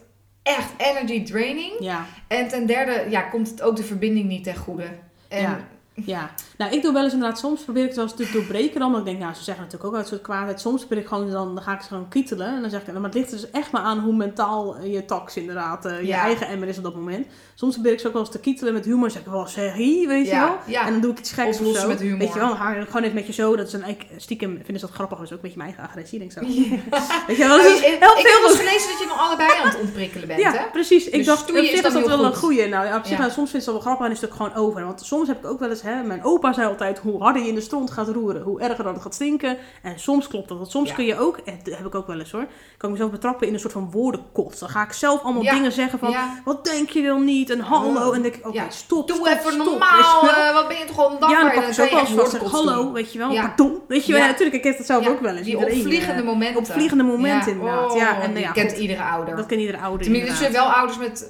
echt 0.43 0.69
energy 0.77 1.23
draining. 1.23 1.71
ja, 1.79 2.05
En 2.27 2.47
ten 2.47 2.65
derde, 2.65 3.05
ja, 3.09 3.21
komt 3.21 3.49
het 3.49 3.61
ook 3.61 3.75
de 3.75 3.83
verbinding 3.83 4.27
niet 4.27 4.43
ten 4.43 4.55
goede. 4.55 4.87
En 5.27 5.41
Ja. 5.41 5.59
ja. 5.93 6.31
Nou, 6.57 6.71
ik 6.73 6.81
doe 6.81 6.93
wel 6.93 7.03
eens 7.03 7.13
inderdaad, 7.13 7.39
soms 7.39 7.61
probeer 7.63 7.81
ik 7.81 7.87
het 7.87 7.97
wel 7.97 8.05
eens 8.05 8.15
te 8.15 8.29
doorbreken 8.33 8.79
dan. 8.79 8.91
Want 8.91 8.99
ik 9.05 9.09
denk, 9.09 9.19
nou, 9.23 9.33
ze 9.33 9.43
zeggen 9.43 9.63
natuurlijk 9.63 9.89
ook 9.93 9.97
uit 9.99 10.07
soort 10.07 10.21
kwaadheid. 10.21 10.61
Soms 10.61 10.79
probeer 10.79 10.97
ik 10.97 11.07
gewoon, 11.07 11.31
dan, 11.31 11.55
dan 11.55 11.63
ga 11.63 11.73
ik 11.73 11.81
ze 11.81 11.87
gewoon 11.87 12.07
kietelen. 12.09 12.47
En 12.55 12.61
dan 12.61 12.69
zeg 12.69 12.81
ik, 12.87 12.93
maar 12.93 13.01
het 13.03 13.13
ligt 13.13 13.29
dus 13.31 13.49
echt 13.51 13.71
maar 13.71 13.81
aan 13.81 13.99
hoe 13.99 14.15
mentaal 14.15 14.75
eh, 14.77 14.93
je 14.93 15.05
tax 15.05 15.37
inderdaad, 15.37 15.85
eh, 15.85 15.99
je 15.99 16.05
Ja. 16.05 16.21
eigen 16.21 16.47
emmer 16.47 16.67
is 16.67 16.77
op 16.77 16.83
dat 16.83 16.95
moment. 16.95 17.27
Soms 17.55 17.73
probeer 17.73 17.91
ik 17.91 17.99
ze 17.99 18.07
ook 18.07 18.13
wel 18.13 18.21
eens 18.21 18.31
te 18.31 18.39
kietelen 18.39 18.73
met 18.73 18.85
humor. 18.85 19.11
zeg 19.11 19.21
ik 19.21 19.27
wel, 19.27 19.47
zeg 19.47 19.73
hier, 19.73 20.07
weet 20.07 20.25
je 20.25 20.31
Ja, 20.31 20.45
wel. 20.47 20.57
ja. 20.65 20.85
En 20.85 20.91
dan 20.91 21.01
doe 21.01 21.11
ik 21.11 21.19
iets 21.19 21.31
geks 21.31 21.59
of 21.59 21.75
zo. 21.75 21.87
met 21.87 21.99
humor. 21.99 22.17
Weet 22.17 22.33
je 22.33 22.39
wel, 22.39 22.47
dan 22.47 22.57
ga 22.57 22.73
ik 22.73 22.85
gewoon 22.87 23.01
even 23.03 23.15
met 23.15 23.27
je 23.27 23.33
zo. 23.33 23.55
Dat 23.55 23.67
is 23.67 23.73
een, 23.73 23.83
stiekem 24.17 24.55
vinden 24.55 24.79
ze 24.79 24.85
dat 24.85 24.95
grappig. 24.95 25.17
Dat 25.17 25.25
is 25.27 25.33
ook 25.33 25.43
een 25.43 25.49
beetje 25.51 25.57
mijn 25.57 25.69
eigen 25.75 25.89
agressie, 25.89 26.19
denk 26.19 26.31
ik 26.31 26.37
zo. 26.37 26.45
Weet 27.27 27.37
je 27.37 27.43
wel, 27.47 27.57
dat 27.57 27.65
is 27.65 27.71
Oh, 27.71 27.77
ik, 27.77 27.83
heel 27.83 28.17
ik 28.17 28.27
heb 28.27 28.39
veel 28.41 28.49
eens 28.49 28.57
gelezen 28.59 28.89
dat 28.89 28.99
je 28.99 29.05
nog 29.07 29.19
allebei 29.19 29.49
aan 29.61 29.67
het 29.67 29.79
ontprikkelen 29.79 30.27
bent, 30.27 30.39
ja, 30.41 30.51
hè? 30.51 30.65
precies. 30.71 31.05
Ik 31.05 31.13
Dus 31.13 31.25
dacht, 31.25 31.39
op 31.41 31.43
stoeien 31.47 31.63
is 31.63 31.69
zich 31.69 31.77
is 31.77 31.83
dat 31.93 31.93
heel 32.01 32.07
wel 32.07 32.19
een 32.25 32.31
goed. 32.31 32.37
goeie. 32.39 32.67
Nou, 32.67 32.85
ja, 32.85 32.97
op 32.97 33.05
zich, 33.05 33.17
nou, 33.17 33.31
soms 33.31 33.49
vind 33.51 33.63
het 33.65 33.71
wel 33.71 33.81
grappig 33.81 34.05
en 34.05 34.11
is 34.11 34.21
het 34.21 34.29
ook 34.29 34.35
gewoon 34.35 34.53
over. 34.53 34.85
Want 34.85 35.01
soms 35.05 35.27
heb 35.27 35.37
ik 35.37 35.45
ook 35.45 35.59
wel 35.59 35.69
eens, 35.69 35.81
hè, 35.81 36.03
mijn 36.03 36.23
opa 36.23 36.46
zei 36.53 36.67
altijd, 36.67 36.99
hoe 36.99 37.21
harder 37.23 37.41
je 37.41 37.47
in 37.47 37.55
de 37.55 37.61
stront 37.61 37.91
gaat 37.91 38.07
roeren, 38.07 38.41
hoe 38.41 38.61
erger 38.61 38.83
dat 38.83 38.93
het 38.93 39.01
gaat 39.03 39.13
stinken. 39.13 39.57
En 39.81 39.99
soms 39.99 40.27
klopt 40.27 40.47
dat. 40.47 40.57
Want 40.57 40.71
soms 40.71 40.89
Ja. 40.89 40.95
kun 40.95 41.05
je 41.05 41.19
ook, 41.19 41.37
en 41.37 41.59
dat 41.63 41.77
heb 41.77 41.85
ik 41.85 41.95
ook 41.95 42.07
wel 42.07 42.19
eens 42.19 42.31
hoor, 42.31 42.45
kan 42.77 42.89
ik 42.89 42.95
mezelf 42.95 43.11
betrappen 43.11 43.47
in 43.47 43.53
een 43.53 43.59
soort 43.59 43.73
van 43.73 43.91
woordenkot. 43.91 44.59
Dan 44.59 44.69
ga 44.69 44.83
ik 44.83 44.91
zelf 44.91 45.21
allemaal 45.23 45.43
Ja. 45.43 45.53
dingen 45.53 45.71
zeggen 45.71 45.99
van, 45.99 46.09
Ja. 46.09 46.41
wat 46.45 46.65
denk 46.65 46.89
je 46.89 47.01
wel 47.01 47.19
niet? 47.19 47.49
En 47.49 47.59
hallo. 47.59 47.89
Oh. 47.99 48.05
En 48.05 48.11
dan 48.11 48.21
denk 48.21 48.35
ik, 48.35 48.47
oké, 48.47 48.55
Ja. 48.57 48.69
stop, 48.69 49.07
Doe 49.07 49.15
stop, 49.15 49.27
even 49.27 49.51
stop, 49.51 49.65
normaal, 49.65 50.27
eh, 50.29 50.53
wat 50.53 50.67
ben 50.67 50.77
je 50.77 50.85
toch 50.85 50.95
gewoon 50.95 51.09
dankbaar. 51.19 51.31
ja, 51.31 51.41
dan 51.43 51.51
pak 51.53 51.63
ik 51.67 51.73
zo 51.73 51.83
ook 51.83 51.89
wel 51.89 51.99
eens 51.99 52.09
vast. 52.09 52.37
Hallo, 52.51 52.91
weet 52.91 53.11
je 53.13 53.17
wel, 53.19 53.31
Ja. 53.31 53.41
pardon. 53.47 53.81
Weet 53.87 54.05
je 54.05 54.11
wel, 54.11 54.21
Ja. 54.21 54.27
natuurlijk, 54.27 54.55
ik 54.57 54.63
heb 54.63 54.77
dat 54.77 54.85
zelf 54.85 55.07
ook 55.07 55.19
wel 55.19 55.35
eens. 55.35 55.45
Die 55.45 55.57
opvliegende 55.57 56.21
eh, 56.21 56.27
momenten. 56.27 56.59
opvliegende 56.59 57.03
momenten 57.03 57.51
inderdaad. 57.51 57.91
oh, 57.91 57.97
ja, 57.97 58.21
en, 58.21 58.33
die 58.33 58.43
ja, 58.43 58.51
kent 58.51 58.71
iedere 58.77 59.03
ouder. 59.03 59.35
dat 59.35 59.45
kent 59.45 59.59
iedere 59.61 59.77
ouder 59.79 60.01
Tenminste, 60.03 60.31
er 60.31 60.37
zijn 60.37 60.51
wel 60.51 60.65
ouders 60.71 60.97
met 60.97 61.29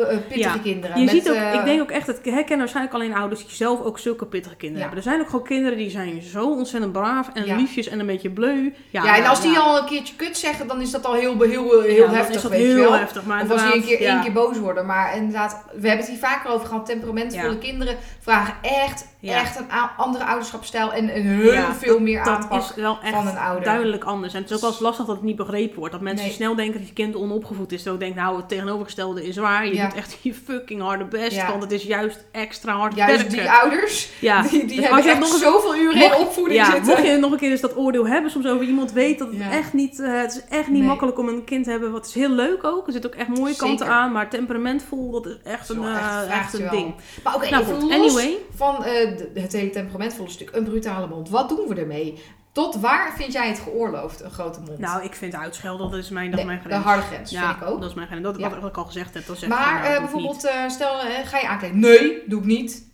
eh, 0.00 0.16
pittige 0.28 0.60
kinderen. 0.60 1.00
Je 1.00 1.08
ziet 1.08 1.30
ook, 1.30 1.36
ik 1.36 1.64
denk 1.64 1.80
ook 1.80 1.90
echt, 1.90 2.06
dat 2.06 2.18
herkennen 2.22 2.58
waarschijnlijk 2.58 2.94
alleen 2.94 3.14
ouders 3.14 3.46
die 3.46 3.54
zelf 3.56 3.80
ook 3.82 3.98
zulke 3.98 4.26
pittige 4.36 4.56
kinderen 4.56 4.82
hebben. 4.82 4.98
Er 5.04 5.10
zijn 5.10 5.20
ook 5.20 5.28
gewoon 5.30 5.44
kinderen 5.44 5.78
die 5.78 5.90
zijn 5.90 6.22
zo 6.22 6.50
ontzettend 6.50 6.92
braaf 6.92 7.28
en 7.34 7.56
liefjes 7.56 7.88
en 7.88 8.00
een 8.00 8.06
beetje 8.06 8.30
bleu. 8.30 8.72
Ja, 8.90 9.04
Ja, 9.04 9.16
en 9.16 9.24
als 9.26 9.40
die 9.40 9.58
al 9.58 9.78
een 9.78 9.84
keertje 9.86 10.14
kut 10.16 10.36
zeggen, 10.38 10.66
dan 10.66 10.80
is 10.80 10.90
dat 10.90 11.04
al 11.06 11.14
heel, 11.14 11.40
heel, 11.40 11.80
heel, 11.82 11.94
Ja, 11.94 12.00
dan 12.06 12.14
heftig, 12.14 12.34
is 12.36 12.42
dat 12.42 12.50
weet 12.50 12.60
je 12.60 12.66
heel 12.66 12.76
wel. 12.80 12.92
heftig. 12.92 13.24
Maar 13.24 13.42
Of 13.42 13.50
als 13.50 13.62
die 13.62 13.74
een 13.74 13.82
keer, 13.84 14.00
één 14.00 14.20
keer 14.22 14.32
boos 14.32 14.58
worden. 14.58 14.86
Maar 14.86 15.16
inderdaad, 15.16 15.64
we 15.74 15.88
hebben 15.88 16.04
het 16.06 16.14
hier 16.14 16.18
vaker 16.28 16.50
over 16.50 16.66
gehad. 16.66 16.86
Temperamentvolle 16.86 17.52
Ja. 17.52 17.58
kinderen 17.58 17.96
vragen 18.20 18.54
echt, 18.62 19.06
Ja. 19.26 19.40
echt 19.40 19.58
een 19.58 19.66
andere 19.96 20.24
ouderschapsstijl. 20.24 20.92
En 20.92 21.16
een 21.16 21.26
heel 21.26 21.52
Ja, 21.52 21.74
veel 21.74 21.98
meer 22.00 22.24
Dat 22.24 22.34
aanpak 22.34 22.60
is 22.62 22.74
wel 22.74 22.98
echt 23.02 23.12
van 23.14 23.26
een 23.26 23.36
ouder. 23.38 23.64
duidelijk 23.64 24.04
anders. 24.04 24.34
En 24.34 24.40
het 24.40 24.48
is 24.50 24.54
ook 24.56 24.62
wel 24.62 24.70
eens 24.70 24.80
lastig 24.80 25.06
dat 25.06 25.14
het 25.16 25.24
niet 25.24 25.36
begrepen 25.36 25.78
wordt. 25.78 25.92
Dat 25.92 26.00
mensen 26.02 26.26
Nee. 26.26 26.34
snel 26.34 26.54
denken 26.54 26.78
dat 26.78 26.88
je 26.88 26.94
kind 26.94 27.16
onopgevoed 27.16 27.72
is. 27.72 27.82
Terwijl 27.82 28.02
ik 28.02 28.14
denk, 28.14 28.26
nou, 28.26 28.36
het 28.36 28.48
tegenovergestelde 28.48 29.26
is 29.26 29.36
waar. 29.36 29.66
Je 29.66 29.74
Ja. 29.74 29.86
doet 29.88 29.94
echt 29.96 30.16
je 30.22 30.34
fucking 30.34 30.80
harde 30.82 31.04
best. 31.04 31.46
Want 31.48 31.62
het 31.62 31.72
is 31.72 31.82
juist 31.82 32.24
extra 32.32 32.72
hard 32.76 32.94
Juist 32.96 33.16
werken. 33.16 33.38
die 33.38 33.50
ouders, 33.50 34.10
ja. 34.20 34.42
die, 34.42 34.50
die 34.50 34.66
Dus 34.66 34.74
hebben 34.76 34.92
als 34.96 35.04
je 35.04 35.10
echt 35.10 35.20
nog 35.20 35.28
eens- 35.32 35.40
zoveel 35.42 35.76
uren 35.76 36.02
in 36.04 36.14
opvoeding 36.14 36.58
Ja, 36.60 36.64
zitten. 36.64 36.84
mocht 36.86 37.06
je 37.06 37.16
nog 37.16 37.32
een 37.32 37.38
keer 37.38 37.50
eens 37.50 37.60
dat 37.60 37.76
oordeel 37.76 38.06
hebben, 38.06 38.30
soms 38.30 38.46
over 38.46 38.66
iemand 38.66 38.92
weet 38.92 39.18
dat 39.18 39.28
het 39.30 39.40
echt 39.50 39.72
niet, 39.72 40.00
eh, 40.00 40.20
het 40.20 40.32
is 40.32 40.56
echt 40.56 40.68
niet 40.68 40.78
Nee. 40.78 40.88
makkelijk 40.88 41.18
om 41.18 41.28
een 41.28 41.44
kind 41.44 41.64
te 41.64 41.70
hebben. 41.70 41.92
Wat 41.92 42.06
is 42.06 42.14
heel 42.14 42.30
leuk 42.30 42.64
ook. 42.64 42.86
Er 42.86 42.92
zitten 42.92 43.12
ook 43.12 43.18
echt 43.18 43.28
mooie 43.38 43.56
kanten 43.56 43.86
aan, 43.86 44.12
maar 44.12 44.28
temperamentvol, 44.30 45.10
dat 45.10 45.26
is 45.26 45.36
echt 45.44 45.66
Zo, 45.66 45.72
een, 45.72 45.94
echt, 45.94 46.26
eh, 46.26 46.38
echt 46.38 46.54
een 46.54 46.68
ding. 46.70 46.94
Maar 47.24 47.34
oké, 47.34 47.50
Nou 47.50 47.64
anyway. 47.92 48.36
van 48.56 48.84
eh, 48.84 49.15
de- 49.16 49.40
het 49.40 49.52
hele 49.52 49.70
temperamentvolle 49.70 50.30
stuk. 50.30 50.50
Een 50.52 50.64
brutale 50.64 51.06
mond. 51.06 51.28
Wat 51.30 51.48
doen 51.48 51.68
we 51.68 51.74
ermee? 51.74 52.22
Tot 52.52 52.76
waar 52.80 53.12
vind 53.16 53.32
jij 53.32 53.48
het 53.48 53.58
geoorloofd, 53.58 54.20
een 54.22 54.30
grote 54.30 54.60
mond? 54.60 54.78
Nou, 54.78 55.04
ik 55.04 55.14
vind 55.14 55.34
uitschelden, 55.34 55.90
dat 55.90 55.98
is 55.98 56.08
mijn, 56.08 56.26
dat 56.26 56.36
Nee, 56.36 56.46
mijn 56.46 56.58
de 56.62 56.64
grens. 56.68 56.84
harde 56.84 57.02
grens, 57.02 57.30
ja, 57.30 57.48
vind 57.48 57.62
ik 57.62 57.68
ook. 57.68 57.80
dat 57.80 57.88
is 57.88 57.94
mijn 57.94 58.06
grens. 58.06 58.22
Dat 58.22 58.38
Ja. 58.38 58.60
wat 58.60 58.68
ik 58.70 58.76
al 58.76 58.84
gezegd 58.84 59.14
heb. 59.14 59.26
Dat 59.26 59.38
zeg 59.38 59.48
maar 59.48 59.64
van, 59.64 59.74
nou, 59.82 59.94
eh, 59.94 59.98
bijvoorbeeld, 60.00 60.44
eh, 60.44 60.68
stel, 60.68 61.00
eh, 61.00 61.26
ga 61.26 61.38
je 61.38 61.48
aankijken? 61.48 61.78
Nee, 61.78 62.22
doe 62.26 62.40
ik 62.40 62.46
niet. 62.46 62.84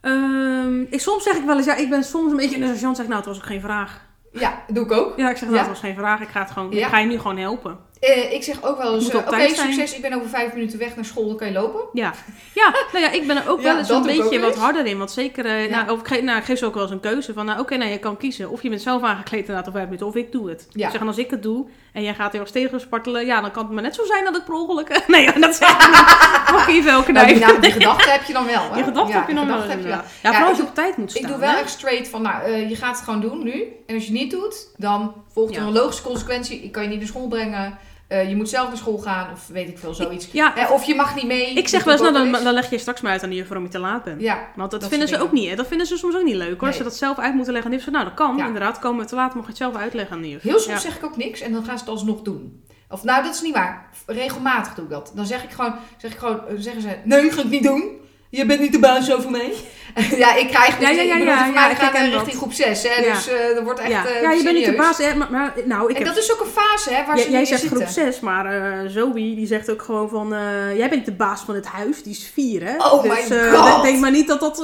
Ehm, 0.00 0.80
ik, 0.80 1.00
soms 1.00 1.22
zeg 1.22 1.36
ik 1.36 1.44
wel 1.44 1.56
eens, 1.56 1.66
ja, 1.66 1.76
ik 1.76 1.90
ben 1.90 2.04
soms 2.04 2.30
een 2.30 2.36
beetje 2.36 2.54
in 2.54 2.60
de 2.60 2.66
sergeant 2.66 2.96
zeg, 2.96 3.06
nou, 3.06 3.18
het 3.18 3.26
was 3.26 3.36
ook 3.36 3.46
geen 3.46 3.60
vraag. 3.60 4.08
Ja, 4.32 4.62
doe 4.68 4.84
ik 4.84 4.92
ook. 4.92 5.16
Ja, 5.16 5.30
ik 5.30 5.36
zeg, 5.36 5.48
nou, 5.48 5.54
Ja. 5.54 5.58
het 5.60 5.70
was 5.70 5.80
geen 5.80 5.94
vraag. 5.94 6.20
Ik 6.20 6.28
ga, 6.28 6.40
het 6.40 6.50
gewoon, 6.50 6.72
ik 6.72 6.84
ga 6.84 6.98
je 6.98 7.06
nu 7.06 7.18
gewoon 7.18 7.36
helpen. 7.36 7.78
Eh, 8.00 8.32
ik 8.32 8.42
zeg 8.42 8.62
ook 8.62 8.76
wel 8.82 8.94
eens, 8.94 9.08
eh, 9.08 9.16
oké, 9.16 9.48
succes, 9.48 9.94
ik 9.94 10.02
ben 10.02 10.12
over 10.12 10.28
vijf 10.28 10.52
minuten 10.52 10.78
weg 10.78 10.96
naar 10.96 11.04
school, 11.04 11.26
dan 11.26 11.36
kan 11.36 11.46
je 11.46 11.52
lopen. 11.52 11.80
Ja, 11.92 12.12
ja 12.54 12.74
nou 12.92 13.04
ja, 13.04 13.10
ik 13.10 13.26
ben 13.26 13.36
er 13.36 13.50
ook 13.50 13.60
Ja, 13.62 13.64
wel 13.64 13.78
eens 13.78 13.88
een 13.88 14.02
beetje 14.02 14.40
wat 14.40 14.56
harder 14.56 14.86
in. 14.86 14.98
Want 14.98 15.10
zeker, 15.10 15.48
Ja. 15.60 15.68
nou, 15.84 15.90
of 15.90 16.20
nou, 16.22 16.38
ik 16.38 16.44
geef 16.44 16.58
ze 16.58 16.66
ook 16.66 16.74
wel 16.74 16.82
eens 16.82 16.92
een 16.92 17.00
keuze 17.00 17.32
van, 17.32 17.46
nou, 17.46 17.60
oké, 17.60 17.76
nou, 17.76 17.90
je 17.90 17.98
kan 17.98 18.16
kiezen. 18.16 18.50
Of 18.50 18.62
je 18.62 18.68
bent 18.68 18.82
zelf 18.82 19.02
aangekleed 19.02 19.40
inderdaad 19.40 19.66
op 19.66 19.72
vijf 19.72 19.84
minuten, 19.84 20.06
of 20.06 20.14
ik 20.14 20.32
doe 20.32 20.48
het. 20.48 20.66
Ja. 20.70 20.90
Zeg, 20.90 21.06
als 21.06 21.18
ik 21.18 21.30
het 21.30 21.42
doe 21.42 21.66
en 21.92 22.02
jij 22.02 22.14
gaat 22.14 22.32
heel 22.32 22.44
tegen 22.44 22.80
spartelen, 22.80 23.26
ja, 23.26 23.40
dan 23.40 23.50
kan 23.50 23.64
het 23.64 23.72
maar 23.72 23.82
net 23.82 23.94
zo 23.94 24.04
zijn 24.04 24.24
dat 24.24 24.36
ik 24.36 24.44
per 24.44 24.54
ongeluk... 24.54 25.02
nee, 25.06 25.32
dat 25.40 25.54
zeg 25.54 25.70
ik. 25.88 26.52
Mag 26.52 26.70
je 26.72 26.82
wel 26.82 27.02
Nou, 27.12 27.26
die, 27.26 27.36
knijpen. 27.36 27.40
nou, 27.40 27.60
die 27.60 27.70
gedachte 27.72 28.10
heb 28.10 28.22
je 28.24 28.32
dan 28.32 28.46
wel. 28.46 28.70
Hè? 28.70 28.78
Je 28.78 28.84
gedachten 28.84 29.12
Ja, 29.14 29.18
heb 29.18 29.28
je 29.28 29.34
die 29.34 29.44
dan 29.44 29.46
wel 29.46 29.60
gedachte 29.60 29.88
heb 29.88 30.02
je. 30.02 30.10
Ja, 30.22 30.32
vooral 30.32 30.48
als 30.48 30.56
je 30.56 30.62
op 30.62 30.74
tijd 30.74 30.96
moet 30.96 31.10
staan. 31.10 31.22
Ik 31.22 31.28
doe 31.28 31.38
wel 31.38 31.54
echt 31.56 31.70
straight 31.70 32.08
van, 32.08 32.22
nou, 32.22 32.50
je 32.50 32.76
gaat 32.76 32.96
het 32.96 33.04
gewoon 33.04 33.20
doen 33.20 33.42
nu. 33.44 33.62
En 33.86 33.94
als 33.94 34.04
je 34.06 34.10
het 34.12 34.20
niet 34.20 34.30
doet, 34.30 34.68
dan 34.76 35.14
volgt 35.32 35.56
er 35.56 35.62
een 35.62 35.72
logische 35.72 36.02
consequentie. 36.02 36.62
Ik 36.62 36.72
kan 36.72 36.82
je 36.82 36.88
niet 36.88 36.98
naar 36.98 37.06
school 37.08 37.28
brengen. 37.28 37.78
Eh, 38.10 38.28
je 38.28 38.36
moet 38.36 38.48
zelf 38.48 38.68
naar 38.68 38.76
school 38.76 38.98
gaan. 38.98 39.32
Of 39.32 39.46
weet 39.46 39.68
ik 39.68 39.78
veel, 39.78 39.94
zoiets. 39.94 40.28
Ja, 40.32 40.56
Eh, 40.56 40.70
of 40.70 40.84
je 40.84 40.94
mag 40.94 41.14
niet 41.14 41.24
mee. 41.26 41.52
ik 41.54 41.68
zeg 41.68 41.84
wel 41.84 41.92
eens, 41.92 42.02
nou, 42.02 42.30
dan, 42.30 42.44
dan 42.44 42.52
leg 42.54 42.70
je 42.70 42.78
straks 42.78 43.00
maar 43.00 43.12
uit 43.12 43.22
aan 43.22 43.28
de 43.30 43.34
juf 43.36 43.48
waarom 43.48 43.64
je 43.66 43.72
te 43.72 43.78
laat 43.78 44.04
bent. 44.04 44.20
Ja, 44.20 44.48
Want 44.56 44.70
dat, 44.70 44.80
Dat 44.80 44.90
vinden 44.90 45.08
ze 45.08 45.18
ook 45.20 45.32
niet, 45.32 45.48
hè? 45.48 45.54
Dat 45.56 45.66
vinden 45.66 45.86
ze 45.86 45.96
soms 45.96 46.14
ook 46.16 46.22
niet 46.24 46.34
leuk, 46.34 46.48
hoor. 46.48 46.56
Nee. 46.58 46.66
Als 46.68 46.76
ze 46.76 46.82
dat 46.82 46.96
zelf 46.96 47.18
uit 47.18 47.34
moeten 47.34 47.52
leggen. 47.52 47.70
En 47.70 47.76
die 47.76 47.84
van, 47.86 47.92
nou, 47.94 48.04
dat 48.04 48.14
kan, 48.14 48.36
Ja. 48.36 48.46
inderdaad. 48.46 48.78
Komen 48.78 49.00
we 49.02 49.06
te 49.08 49.14
laat, 49.14 49.34
mag 49.34 49.42
je 49.42 49.48
het 49.48 49.56
zelf 49.56 49.76
uitleggen 49.76 50.16
aan 50.16 50.22
de 50.22 50.28
juf. 50.28 50.42
heel 50.42 50.58
soms 50.58 50.82
Ja. 50.82 50.88
zeg 50.90 50.96
ik 50.96 51.04
ook 51.04 51.16
niks 51.16 51.40
en 51.40 51.52
dan 51.52 51.64
gaan 51.64 51.78
ze 51.78 51.84
het 51.84 51.92
alsnog 51.92 52.22
doen. 52.22 52.64
Of 52.88 53.02
nou, 53.02 53.22
dat 53.24 53.34
is 53.34 53.40
niet 53.42 53.54
waar. 53.54 53.88
Regelmatig 54.06 54.74
doe 54.74 54.84
ik 54.84 54.90
dat. 54.90 55.12
Dan 55.14 55.26
zeg 55.26 55.42
ik 55.44 55.50
gewoon, 55.50 55.74
zeg 55.98 56.12
ik 56.12 56.18
gewoon 56.18 56.46
eh, 56.48 56.54
zeggen 56.58 56.82
ze, 56.82 56.96
nee, 57.04 57.30
ga 57.30 57.40
ik 57.42 57.48
niet 57.50 57.62
doen. 57.62 57.98
Je 58.30 58.46
bent 58.46 58.60
niet 58.60 58.72
de 58.72 58.78
baas 58.78 59.12
over 59.12 59.30
mij. 59.30 59.52
Ja, 59.94 60.34
ik 60.36 60.48
krijg 60.48 60.80
Ja, 60.80 60.88
ja, 60.90 61.02
ik 61.02 61.08
ja, 61.08 61.12
bedoel, 61.12 61.26
ja, 61.34 61.46
ja, 61.46 61.70
ik 61.70 61.76
we 61.76 61.82
herken 61.84 62.10
richting 62.10 62.36
groep 62.36 62.52
6, 62.52 62.82
hè, 62.82 62.94
Ja. 63.04 63.12
dus 63.12 63.28
eh 63.28 63.54
dat 63.54 63.64
wordt 63.64 63.80
echt 63.80 63.90
ja. 63.90 64.06
eh, 64.06 64.22
ja, 64.22 64.32
je 64.32 64.42
bent 64.42 64.56
niet 64.56 64.64
de 64.66 64.72
baas. 64.74 64.98
Hè, 64.98 65.14
maar, 65.14 65.30
maar, 65.30 65.52
nou, 65.64 65.82
ik 65.90 65.96
En 65.96 66.04
heb, 66.04 66.14
dat 66.14 66.22
is 66.24 66.32
ook 66.32 66.40
een 66.40 66.46
fase, 66.46 66.94
hè, 66.94 67.04
waar 67.06 67.18
ze 67.18 67.30
jij 67.30 67.44
zegt 67.44 67.60
zitten. 67.60 67.78
groep 67.78 67.90
6, 67.92 68.20
maar 68.20 68.46
eh 68.46 68.88
Zoe 68.90 69.12
die 69.12 69.46
zegt 69.46 69.70
ook 69.70 69.82
gewoon 69.82 70.08
van... 70.08 70.28
jij 70.76 70.88
bent 70.88 71.04
de 71.04 71.12
baas 71.12 71.40
van 71.40 71.54
het 71.54 71.66
huis, 71.66 72.02
die 72.02 72.12
is 72.12 72.30
4, 72.34 72.64
hè? 72.64 72.76
Oh 72.76 73.02
dus, 73.02 73.28
my 73.28 73.36
God. 73.56 73.82
denk 73.82 73.98
maar 74.00 74.10
niet 74.10 74.26
dat 74.28 74.40
dat... 74.40 74.56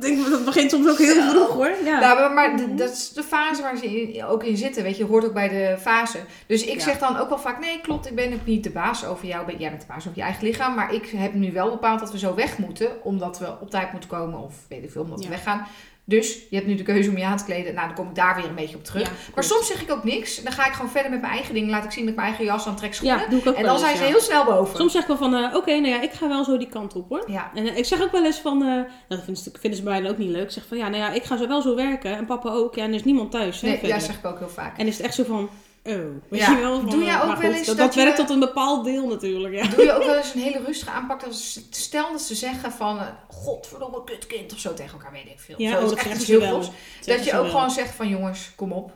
denk, 0.00 0.30
dat 0.30 0.44
begint 0.44 0.70
soms 0.70 0.88
ook 0.88 0.98
heel 0.98 1.22
vroeg, 1.30 1.48
hoor. 1.48 1.70
Ja. 1.84 2.00
Nou, 2.00 2.32
maar, 2.34 2.56
d- 2.56 2.78
dat 2.78 2.90
is 2.92 3.08
de 3.12 3.22
fase 3.22 3.62
waar 3.62 3.76
ze 3.76 3.86
in- 3.86 4.24
ook 4.24 4.44
in 4.44 4.56
zitten. 4.56 4.82
Weet 4.82 4.96
je, 4.96 5.04
hoort 5.04 5.24
ook 5.24 5.32
bij 5.34 5.48
de 5.48 5.76
fase. 5.80 6.18
Dus 6.46 6.64
ik 6.64 6.74
Ja. 6.74 6.80
zeg 6.80 6.98
dan 6.98 7.18
ook 7.18 7.28
wel 7.28 7.38
vaak: 7.38 7.60
nee, 7.60 7.80
klopt, 7.82 8.06
ik 8.06 8.14
ben 8.14 8.32
ook 8.32 8.44
niet 8.46 8.64
de 8.64 8.70
baas 8.70 9.04
over 9.06 9.26
jou. 9.26 9.46
Ben- 9.46 9.56
Jij 9.58 9.68
bent 9.70 9.80
de 9.82 9.86
baas 9.88 10.06
over 10.06 10.18
je 10.18 10.22
eigen 10.24 10.44
lichaam. 10.44 10.74
Maar 10.74 10.94
ik 10.94 11.12
heb 11.16 11.34
nu 11.34 11.52
wel 11.52 11.70
bepaald 11.70 12.00
dat 12.00 12.12
we 12.12 12.18
zo 12.18 12.34
weg 12.34 12.58
moeten. 12.58 12.88
Omdat 13.02 13.38
we 13.38 13.46
op 13.60 13.70
tijd 13.70 13.92
moeten 13.92 14.10
komen. 14.10 14.38
Of 14.40 14.54
weet 14.74 14.84
ik 14.84 14.90
veel, 14.90 15.02
omdat 15.02 15.18
Ja. 15.22 15.24
we 15.28 15.34
weggaan. 15.34 15.66
Dus 16.04 16.34
je 16.50 16.56
hebt 16.56 16.66
nu 16.68 16.74
de 16.74 16.82
keuze 16.82 17.10
om 17.10 17.18
je 17.18 17.24
aan 17.24 17.36
te 17.36 17.44
kleden. 17.44 17.74
Nou, 17.74 17.86
dan 17.86 17.96
kom 17.96 18.08
ik 18.08 18.14
daar 18.14 18.36
weer 18.36 18.44
een 18.44 18.54
beetje 18.54 18.76
op 18.76 18.84
terug. 18.84 19.02
Ja, 19.02 19.12
maar 19.34 19.44
soms 19.44 19.66
zeg 19.66 19.82
ik 19.82 19.90
ook 19.90 20.04
niks. 20.04 20.42
Dan 20.42 20.52
ga 20.52 20.66
ik 20.66 20.72
gewoon 20.72 20.90
verder 20.90 21.10
met 21.10 21.20
mijn 21.20 21.32
eigen 21.32 21.54
dingen. 21.54 21.70
Laat 21.70 21.84
ik 21.84 21.90
zien 21.90 22.04
met 22.04 22.14
mijn 22.14 22.26
eigen 22.26 22.44
jas 22.44 22.66
aan, 22.66 22.76
trek 22.76 22.94
schoenen. 22.94 23.18
ja, 23.20 23.26
doe 23.28 23.38
ik 23.38 23.46
ook 23.46 23.54
en 23.54 23.62
dan 23.62 23.72
eens, 23.72 23.80
zijn 23.82 23.96
ze 23.96 24.02
ja. 24.02 24.08
heel 24.08 24.20
snel 24.20 24.44
boven. 24.44 24.76
Soms 24.76 24.92
zeg 24.92 25.02
ik 25.02 25.08
wel 25.08 25.16
van, 25.16 25.34
eh, 25.34 25.54
oké, 25.54 25.70
nou 25.70 25.88
ja, 25.88 26.00
ik 26.02 26.12
ga 26.12 26.28
wel 26.28 26.44
zo 26.44 26.58
die 26.58 26.68
kant 26.68 26.94
op, 26.96 27.08
hoor. 27.08 27.24
Ja. 27.30 27.50
En 27.54 27.66
eh, 27.66 27.76
ik 27.76 27.84
zeg 27.84 28.02
ook 28.02 28.12
wel 28.12 28.24
eens 28.24 28.38
van, 28.38 28.60
eh, 28.62 28.68
nou, 28.68 28.86
dat 29.08 29.22
vinden 29.24 29.42
ze, 29.42 29.50
vinden 29.52 29.78
ze 29.78 29.84
bij 29.84 29.92
mij 29.92 30.02
dan 30.02 30.10
ook 30.10 30.18
niet 30.18 30.30
leuk. 30.30 30.42
Ik 30.42 30.50
zeg 30.50 30.66
van, 30.68 30.76
ja, 30.76 30.88
nou 30.88 31.02
ja, 31.02 31.12
ik 31.12 31.24
ga 31.24 31.36
zo 31.36 31.48
wel 31.48 31.62
zo 31.62 31.74
werken. 31.74 32.16
En 32.16 32.26
papa 32.26 32.50
ook. 32.50 32.74
Ja, 32.74 32.82
en 32.82 32.88
er 32.88 32.94
is 32.94 33.04
niemand 33.04 33.30
thuis, 33.30 33.60
hè, 33.60 33.68
Nee, 33.68 33.86
ja, 33.86 33.98
zeg 33.98 34.18
ik 34.18 34.26
ook 34.26 34.38
heel 34.38 34.48
vaak. 34.48 34.78
En 34.78 34.86
is 34.86 34.96
het 34.96 35.06
echt 35.06 35.14
zo 35.14 35.24
van, 35.24 35.50
oh, 35.82 35.94
weet 36.28 36.40
Ja. 36.40 36.50
je 36.50 36.60
wel? 36.60 36.80
Van, 36.80 36.90
Doe 36.90 37.04
jij 37.04 37.14
eh, 37.14 37.30
ook 37.30 37.36
wel 37.36 37.52
eens 37.52 37.66
dat, 37.66 37.76
dat 37.76 37.86
dat 37.86 37.94
werkt 37.94 38.16
tot 38.16 38.30
een 38.30 38.40
bepaald 38.40 38.84
deel 38.84 39.06
natuurlijk, 39.08 39.54
ja. 39.54 39.66
Doe 39.68 39.84
je 39.84 39.92
ook 39.92 40.04
wel 40.10 40.16
eens 40.16 40.34
een 40.34 40.40
hele 40.40 40.60
rustige 40.64 40.90
aanpak? 40.90 41.22
Als, 41.22 41.60
stel 41.70 42.12
dat 42.12 42.20
ze 42.22 42.34
zeggen 42.34 42.72
van, 42.72 42.98
eh, 42.98 43.06
godverdomme 43.28 44.04
kutkind 44.04 44.52
of 44.52 44.58
zo 44.58 44.74
tegen 44.74 44.92
elkaar, 44.92 45.12
weet 45.12 45.26
ik 45.26 45.40
veel. 45.40 45.54
Ja, 45.58 45.70
zo, 45.70 45.76
oh, 45.76 45.82
is 45.82 45.88
dat 45.88 45.98
echt 45.98 46.14
iets 46.14 46.24
ze 46.24 46.30
heel 46.30 46.40
wel. 46.40 46.58
Dat 47.04 47.24
je 47.24 47.32
ook 47.32 47.42
wel. 47.42 47.50
gewoon 47.50 47.70
zegt 47.70 47.94
van, 47.94 48.08
jongens, 48.08 48.52
kom 48.56 48.72
op. 48.72 48.92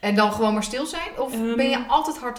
En 0.00 0.14
dan 0.14 0.32
gewoon 0.32 0.52
maar 0.52 0.62
stil 0.64 0.86
zijn? 0.86 1.18
Of 1.18 1.32
Ehm, 1.32 1.56
ben 1.56 1.70
je 1.70 1.86
altijd 1.88 2.18
hard 2.18 2.38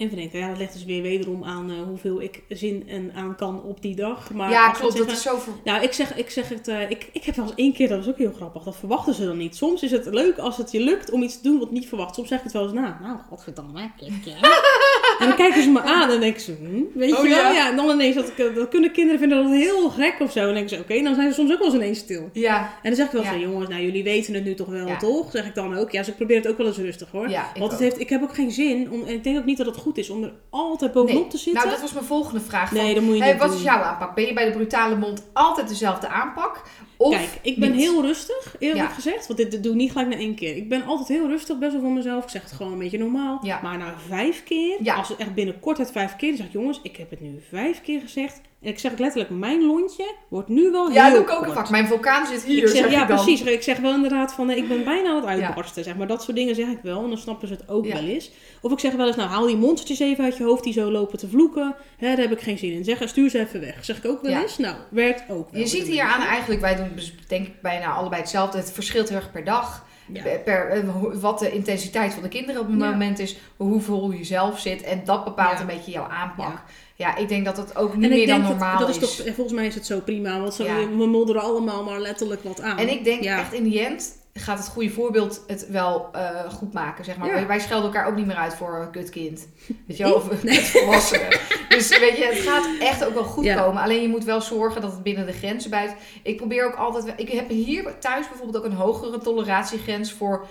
Even 0.00 0.16
denken, 0.16 0.38
ja, 0.38 0.48
dat 0.48 0.58
ligt 0.58 0.72
dus 0.72 0.84
weer 0.84 1.02
wederom 1.02 1.44
aan 1.44 1.70
eh, 1.70 1.76
hoeveel 1.82 2.22
ik 2.22 2.42
zin 2.48 2.88
en 2.88 3.12
aan 3.14 3.36
kan 3.36 3.62
op 3.62 3.82
die 3.82 3.94
dag. 3.96 4.32
Maar 4.32 4.50
ja, 4.50 4.70
klopt. 4.70 4.96
Dat 4.96 5.10
is 5.10 5.22
zo 5.22 5.38
ver... 5.38 5.52
Nou, 5.64 5.82
ik 5.82 5.92
zeg, 5.92 6.16
ik 6.16 6.30
zeg 6.30 6.48
het, 6.48 6.68
eh, 6.68 6.90
ik, 6.90 7.08
ik 7.12 7.24
heb 7.24 7.34
wel 7.36 7.44
eens 7.44 7.54
één 7.54 7.72
keer, 7.72 7.88
dat 7.88 7.98
was 7.98 8.08
ook 8.08 8.18
heel 8.18 8.32
grappig, 8.32 8.62
dat 8.62 8.76
verwachten 8.76 9.14
ze 9.14 9.24
dan 9.24 9.36
niet. 9.36 9.56
Soms 9.56 9.82
is 9.82 9.90
het 9.90 10.06
leuk 10.06 10.38
als 10.38 10.56
het 10.56 10.70
je 10.72 10.80
lukt 10.80 11.10
om 11.10 11.22
iets 11.22 11.36
te 11.36 11.42
doen 11.42 11.58
wat 11.58 11.70
niet 11.70 11.88
verwacht. 11.88 12.14
Soms 12.14 12.28
zeg 12.28 12.38
ik 12.38 12.44
het 12.44 12.52
wel 12.52 12.62
eens 12.62 12.72
na, 12.72 12.98
nou, 13.02 13.18
godverdamme, 13.28 13.90
kijk, 13.96 14.12
En 15.20 15.26
dan 15.26 15.36
kijken 15.36 15.62
ze 15.62 15.70
me 15.70 15.82
aan 15.82 16.10
en 16.10 16.20
denken 16.20 16.40
ze, 16.40 16.52
hm, 16.60 16.98
weet 16.98 17.16
Oh, 17.16 17.22
je 17.22 17.28
wel? 17.28 17.38
ja. 17.38 17.52
Ja. 17.52 17.68
en 17.70 17.76
dan 17.76 17.90
ineens, 17.90 18.14
dat, 18.14 18.28
ik, 18.28 18.38
eh, 18.38 18.54
dat 18.54 18.68
kunnen 18.68 18.92
kinderen 18.92 19.20
vinden 19.20 19.42
dat 19.42 19.52
heel 19.52 19.90
gek 19.90 20.14
of 20.20 20.32
zo. 20.32 20.38
En 20.38 20.44
dan 20.44 20.54
denken 20.54 20.76
ze, 20.76 20.82
oké, 20.82 21.02
dan 21.02 21.14
zijn 21.14 21.28
ze 21.28 21.34
soms 21.34 21.52
ook 21.52 21.58
wel 21.58 21.66
eens 21.66 21.76
ineens 21.76 21.98
stil. 21.98 22.30
Ja, 22.32 22.58
En 22.58 22.68
dan 22.82 22.94
zeg 22.94 23.06
ik 23.06 23.12
wel 23.12 23.24
zo, 23.24 23.38
jongens, 23.38 23.68
nou 23.68 23.82
jullie 23.82 24.02
weten 24.04 24.34
het 24.34 24.44
nu 24.44 24.54
toch 24.54 24.66
wel, 24.68 24.96
toch? 24.98 25.30
Zeg 25.30 25.46
ik 25.46 25.54
dan 25.54 25.76
ook. 25.76 25.90
Ja, 25.90 26.00
ik 26.06 26.16
probeer 26.16 26.36
het 26.36 26.48
ook 26.48 26.56
wel 26.56 26.66
eens 26.66 26.76
rustig 26.76 27.10
hoor. 27.10 27.30
Want 27.58 27.70
het 27.70 27.80
heeft, 27.80 28.00
ik 28.00 28.08
heb 28.08 28.22
ook 28.22 28.34
geen 28.34 28.50
zin, 28.50 28.90
om, 28.90 29.02
en 29.06 29.14
ik 29.14 29.24
denk 29.24 29.38
ook 29.38 29.44
niet 29.44 29.56
dat 29.56 29.66
het 29.66 29.76
goed 29.76 29.98
is 29.98 30.10
om 30.10 30.22
er 30.22 30.32
altijd 30.50 30.92
bovenop 30.92 31.20
Nee. 31.20 31.30
te 31.30 31.36
zitten. 31.38 31.54
Nou, 31.54 31.70
dat 31.70 31.80
was 31.80 31.92
mijn 31.92 32.04
volgende 32.04 32.40
vraag. 32.40 32.68
Van, 32.68 32.78
nee, 32.78 32.94
dat 32.94 33.02
moet 33.02 33.16
je 33.16 33.22
hey, 33.22 33.30
niet 33.32 33.40
wat 33.40 33.48
doen. 33.50 33.58
is 33.58 33.64
jouw 33.64 33.82
aanpak? 33.82 34.14
Ben 34.14 34.26
je 34.26 34.32
bij 34.32 34.44
de 34.44 34.50
brutale 34.50 34.96
mond 34.96 35.22
altijd 35.32 35.68
dezelfde 35.68 36.08
aanpak? 36.08 36.62
Of 37.02 37.10
Kijk, 37.16 37.28
ik 37.42 37.56
ben 37.58 37.70
niet? 37.70 37.80
heel 37.80 38.02
rustig, 38.02 38.54
eerlijk 38.58 38.88
Ja. 38.88 38.94
gezegd. 38.94 39.26
Want 39.26 39.38
dit, 39.38 39.50
dit 39.50 39.62
doe 39.62 39.72
ik 39.72 39.78
niet 39.78 39.90
gelijk 39.92 40.08
na 40.08 40.16
één 40.16 40.34
keer. 40.34 40.56
Ik 40.56 40.68
ben 40.68 40.84
altijd 40.84 41.08
heel 41.08 41.26
rustig, 41.28 41.58
best 41.58 41.72
wel 41.72 41.80
voor 41.80 41.90
mezelf. 41.92 42.24
Ik 42.24 42.30
zeg 42.30 42.42
het 42.42 42.52
gewoon 42.52 42.72
een 42.72 42.78
beetje 42.78 42.98
normaal. 42.98 43.38
Ja. 43.42 43.60
Maar 43.62 43.78
na 43.78 43.94
vijf 44.08 44.42
keer, 44.44 44.92
als 44.96 45.08
het 45.08 45.18
echt 45.18 45.34
binnen 45.34 45.60
kortheid 45.60 45.90
vijf 45.92 46.16
keer, 46.16 46.28
dan 46.28 46.36
zeg 46.36 46.46
ik, 46.46 46.52
jongens, 46.52 46.80
ik 46.82 46.96
heb 46.96 47.10
het 47.10 47.20
nu 47.20 47.40
vijf 47.48 47.80
keer 47.80 48.00
gezegd. 48.00 48.40
En 48.62 48.68
ik 48.68 48.78
zeg 48.78 48.98
letterlijk, 48.98 49.30
mijn 49.30 49.66
lontje 49.66 50.14
wordt 50.28 50.48
nu 50.48 50.70
wel 50.70 50.90
Ja, 50.90 51.04
heel 51.04 51.14
doe 51.14 51.22
ik 51.22 51.30
ook 51.30 51.54
kort. 51.54 51.70
Mijn 51.70 51.86
vulkaan 51.86 52.26
zit 52.26 52.42
hier, 52.44 52.62
Ik 52.62 52.68
zeg, 52.68 52.76
zeg 52.82 52.90
ja, 52.90 53.02
ik 53.02 53.08
dan. 53.08 53.16
precies. 53.24 53.42
Ik 53.42 53.62
zeg 53.62 53.78
wel 53.78 53.94
inderdaad 53.94 54.32
van, 54.32 54.50
eh, 54.50 54.56
ik 54.56 54.68
ben 54.68 54.84
bijna 54.84 55.08
aan 55.08 55.16
het 55.16 55.24
uitbarsten, 55.24 55.84
zeg 55.84 55.96
maar. 55.96 56.06
Dat 56.06 56.22
soort 56.22 56.36
dingen 56.36 56.54
zeg 56.54 56.66
ik 56.68 56.78
wel, 56.82 57.02
en 57.02 57.08
dan 57.08 57.18
snappen 57.18 57.48
ze 57.48 57.54
het 57.54 57.68
ook 57.68 57.84
Ja. 57.86 57.92
wel 57.94 58.02
eens. 58.04 58.30
Of 58.60 58.72
ik 58.72 58.78
zeg 58.78 58.92
wel 58.94 59.06
eens, 59.06 59.16
nou, 59.16 59.28
haal 59.28 59.46
die 59.46 59.56
monstertjes 59.56 59.98
even 60.00 60.24
uit 60.24 60.36
je 60.36 60.44
hoofd 60.44 60.64
die 60.64 60.72
zo 60.72 60.90
lopen 60.90 61.18
te 61.18 61.28
vloeken. 61.28 61.74
Hè, 61.96 62.06
daar 62.08 62.18
heb 62.28 62.32
ik 62.32 62.40
geen 62.40 62.58
zin 62.58 62.72
in. 62.72 62.84
Zeg, 62.84 63.08
stuur 63.08 63.30
ze 63.30 63.38
even 63.38 63.60
weg. 63.60 63.84
Zeg 63.84 63.96
ik 63.98 64.06
ook 64.06 64.22
wel 64.22 64.40
eens. 64.42 64.58
Nou, 64.58 64.76
werkt 64.90 65.30
ook 65.30 65.50
wel. 65.50 65.60
Je 65.60 65.66
ziet 65.66 65.86
hier 65.86 66.02
aan 66.02 66.22
eigenlijk, 66.22 66.60
wij 66.60 66.76
doen 66.76 66.90
dus 66.94 67.14
denk 67.28 67.46
ik 67.46 67.60
bijna 67.62 67.92
allebei 67.92 68.20
hetzelfde. 68.20 68.58
Het 68.58 68.72
verschilt 68.72 69.08
heel 69.08 69.18
erg 69.18 69.32
per 69.32 69.44
dag. 69.44 69.86
Ja. 70.12 70.22
Per, 70.44 70.68
eh, 70.70 70.88
hoe- 70.88 71.18
wat 71.20 71.38
de 71.38 71.52
intensiteit 71.52 72.12
van 72.12 72.22
de 72.22 72.28
kinderen 72.28 72.60
op 72.60 72.68
het 72.70 72.80
Ja. 72.80 72.90
moment 72.90 73.18
is. 73.18 73.36
Hoeveel 73.56 74.10
je 74.12 74.24
zelf 74.24 74.58
zit. 74.60 74.82
En 74.82 75.00
dat 75.04 75.24
bepaalt 75.24 75.54
Ja. 75.54 75.60
een 75.60 75.66
beetje 75.66 75.90
jouw 75.90 76.06
aanpak. 76.08 76.62
Ja. 77.00 77.16
Ik 77.16 77.28
denk 77.28 77.44
dat 77.44 77.56
het 77.56 77.76
ook 77.76 77.96
niet 77.96 78.10
meer 78.10 78.26
dan 78.26 78.26
denk 78.26 78.40
dat, 78.40 78.50
normaal 78.50 78.78
dat 78.78 78.88
is. 78.88 78.98
toch, 78.98 79.34
volgens 79.34 79.52
mij 79.52 79.66
is 79.66 79.74
het 79.74 79.86
zo 79.86 80.00
prima, 80.00 80.40
want 80.40 80.56
Ja. 80.56 80.76
we 80.88 81.06
modderen 81.06 81.42
allemaal 81.42 81.84
maar 81.84 82.00
letterlijk 82.00 82.42
wat 82.42 82.60
aan. 82.60 82.78
En 82.78 82.88
ik 82.88 83.04
denk 83.04 83.22
Ja. 83.22 83.38
echt 83.38 83.52
in 83.52 83.62
die 83.64 83.84
end 83.84 84.18
gaat 84.34 84.58
het 84.58 84.68
goede 84.68 84.90
voorbeeld 84.90 85.44
het 85.46 85.68
wel 85.68 86.08
eh, 86.12 86.50
goed 86.52 86.72
maken. 86.72 87.04
Zeg 87.04 87.16
maar. 87.16 87.28
Ja. 87.28 87.34
Wij, 87.34 87.46
wij 87.46 87.60
schelden 87.60 87.92
elkaar 87.92 88.06
ook 88.08 88.16
niet 88.16 88.26
meer 88.26 88.36
uit 88.36 88.54
voor 88.54 88.88
kutkind. 88.92 89.48
Weet 89.86 89.96
je 89.96 90.02
wel? 90.04 90.14
Of 90.14 90.24
volwassenen. 90.72 91.28
Dus 91.68 91.98
weet 91.98 92.16
je, 92.16 92.24
het 92.24 92.38
gaat 92.38 92.68
echt 92.80 93.04
ook 93.06 93.14
wel 93.14 93.24
goed 93.24 93.44
Ja. 93.44 93.62
komen. 93.62 93.82
Alleen 93.82 94.02
je 94.02 94.08
moet 94.08 94.24
wel 94.24 94.40
zorgen 94.40 94.80
dat 94.80 94.92
het 94.92 95.02
binnen 95.02 95.26
de 95.26 95.32
grenzen 95.32 95.70
blijft. 95.70 95.94
Ik 96.22 96.36
probeer 96.36 96.66
ook 96.66 96.74
altijd... 96.74 97.12
Ik 97.16 97.28
heb 97.28 97.48
hier 97.48 97.98
thuis 97.98 98.28
bijvoorbeeld 98.28 98.64
ook 98.64 98.70
een 98.70 98.76
hogere 98.76 99.18
toleratiegrens 99.18 100.12
voor 100.12 100.46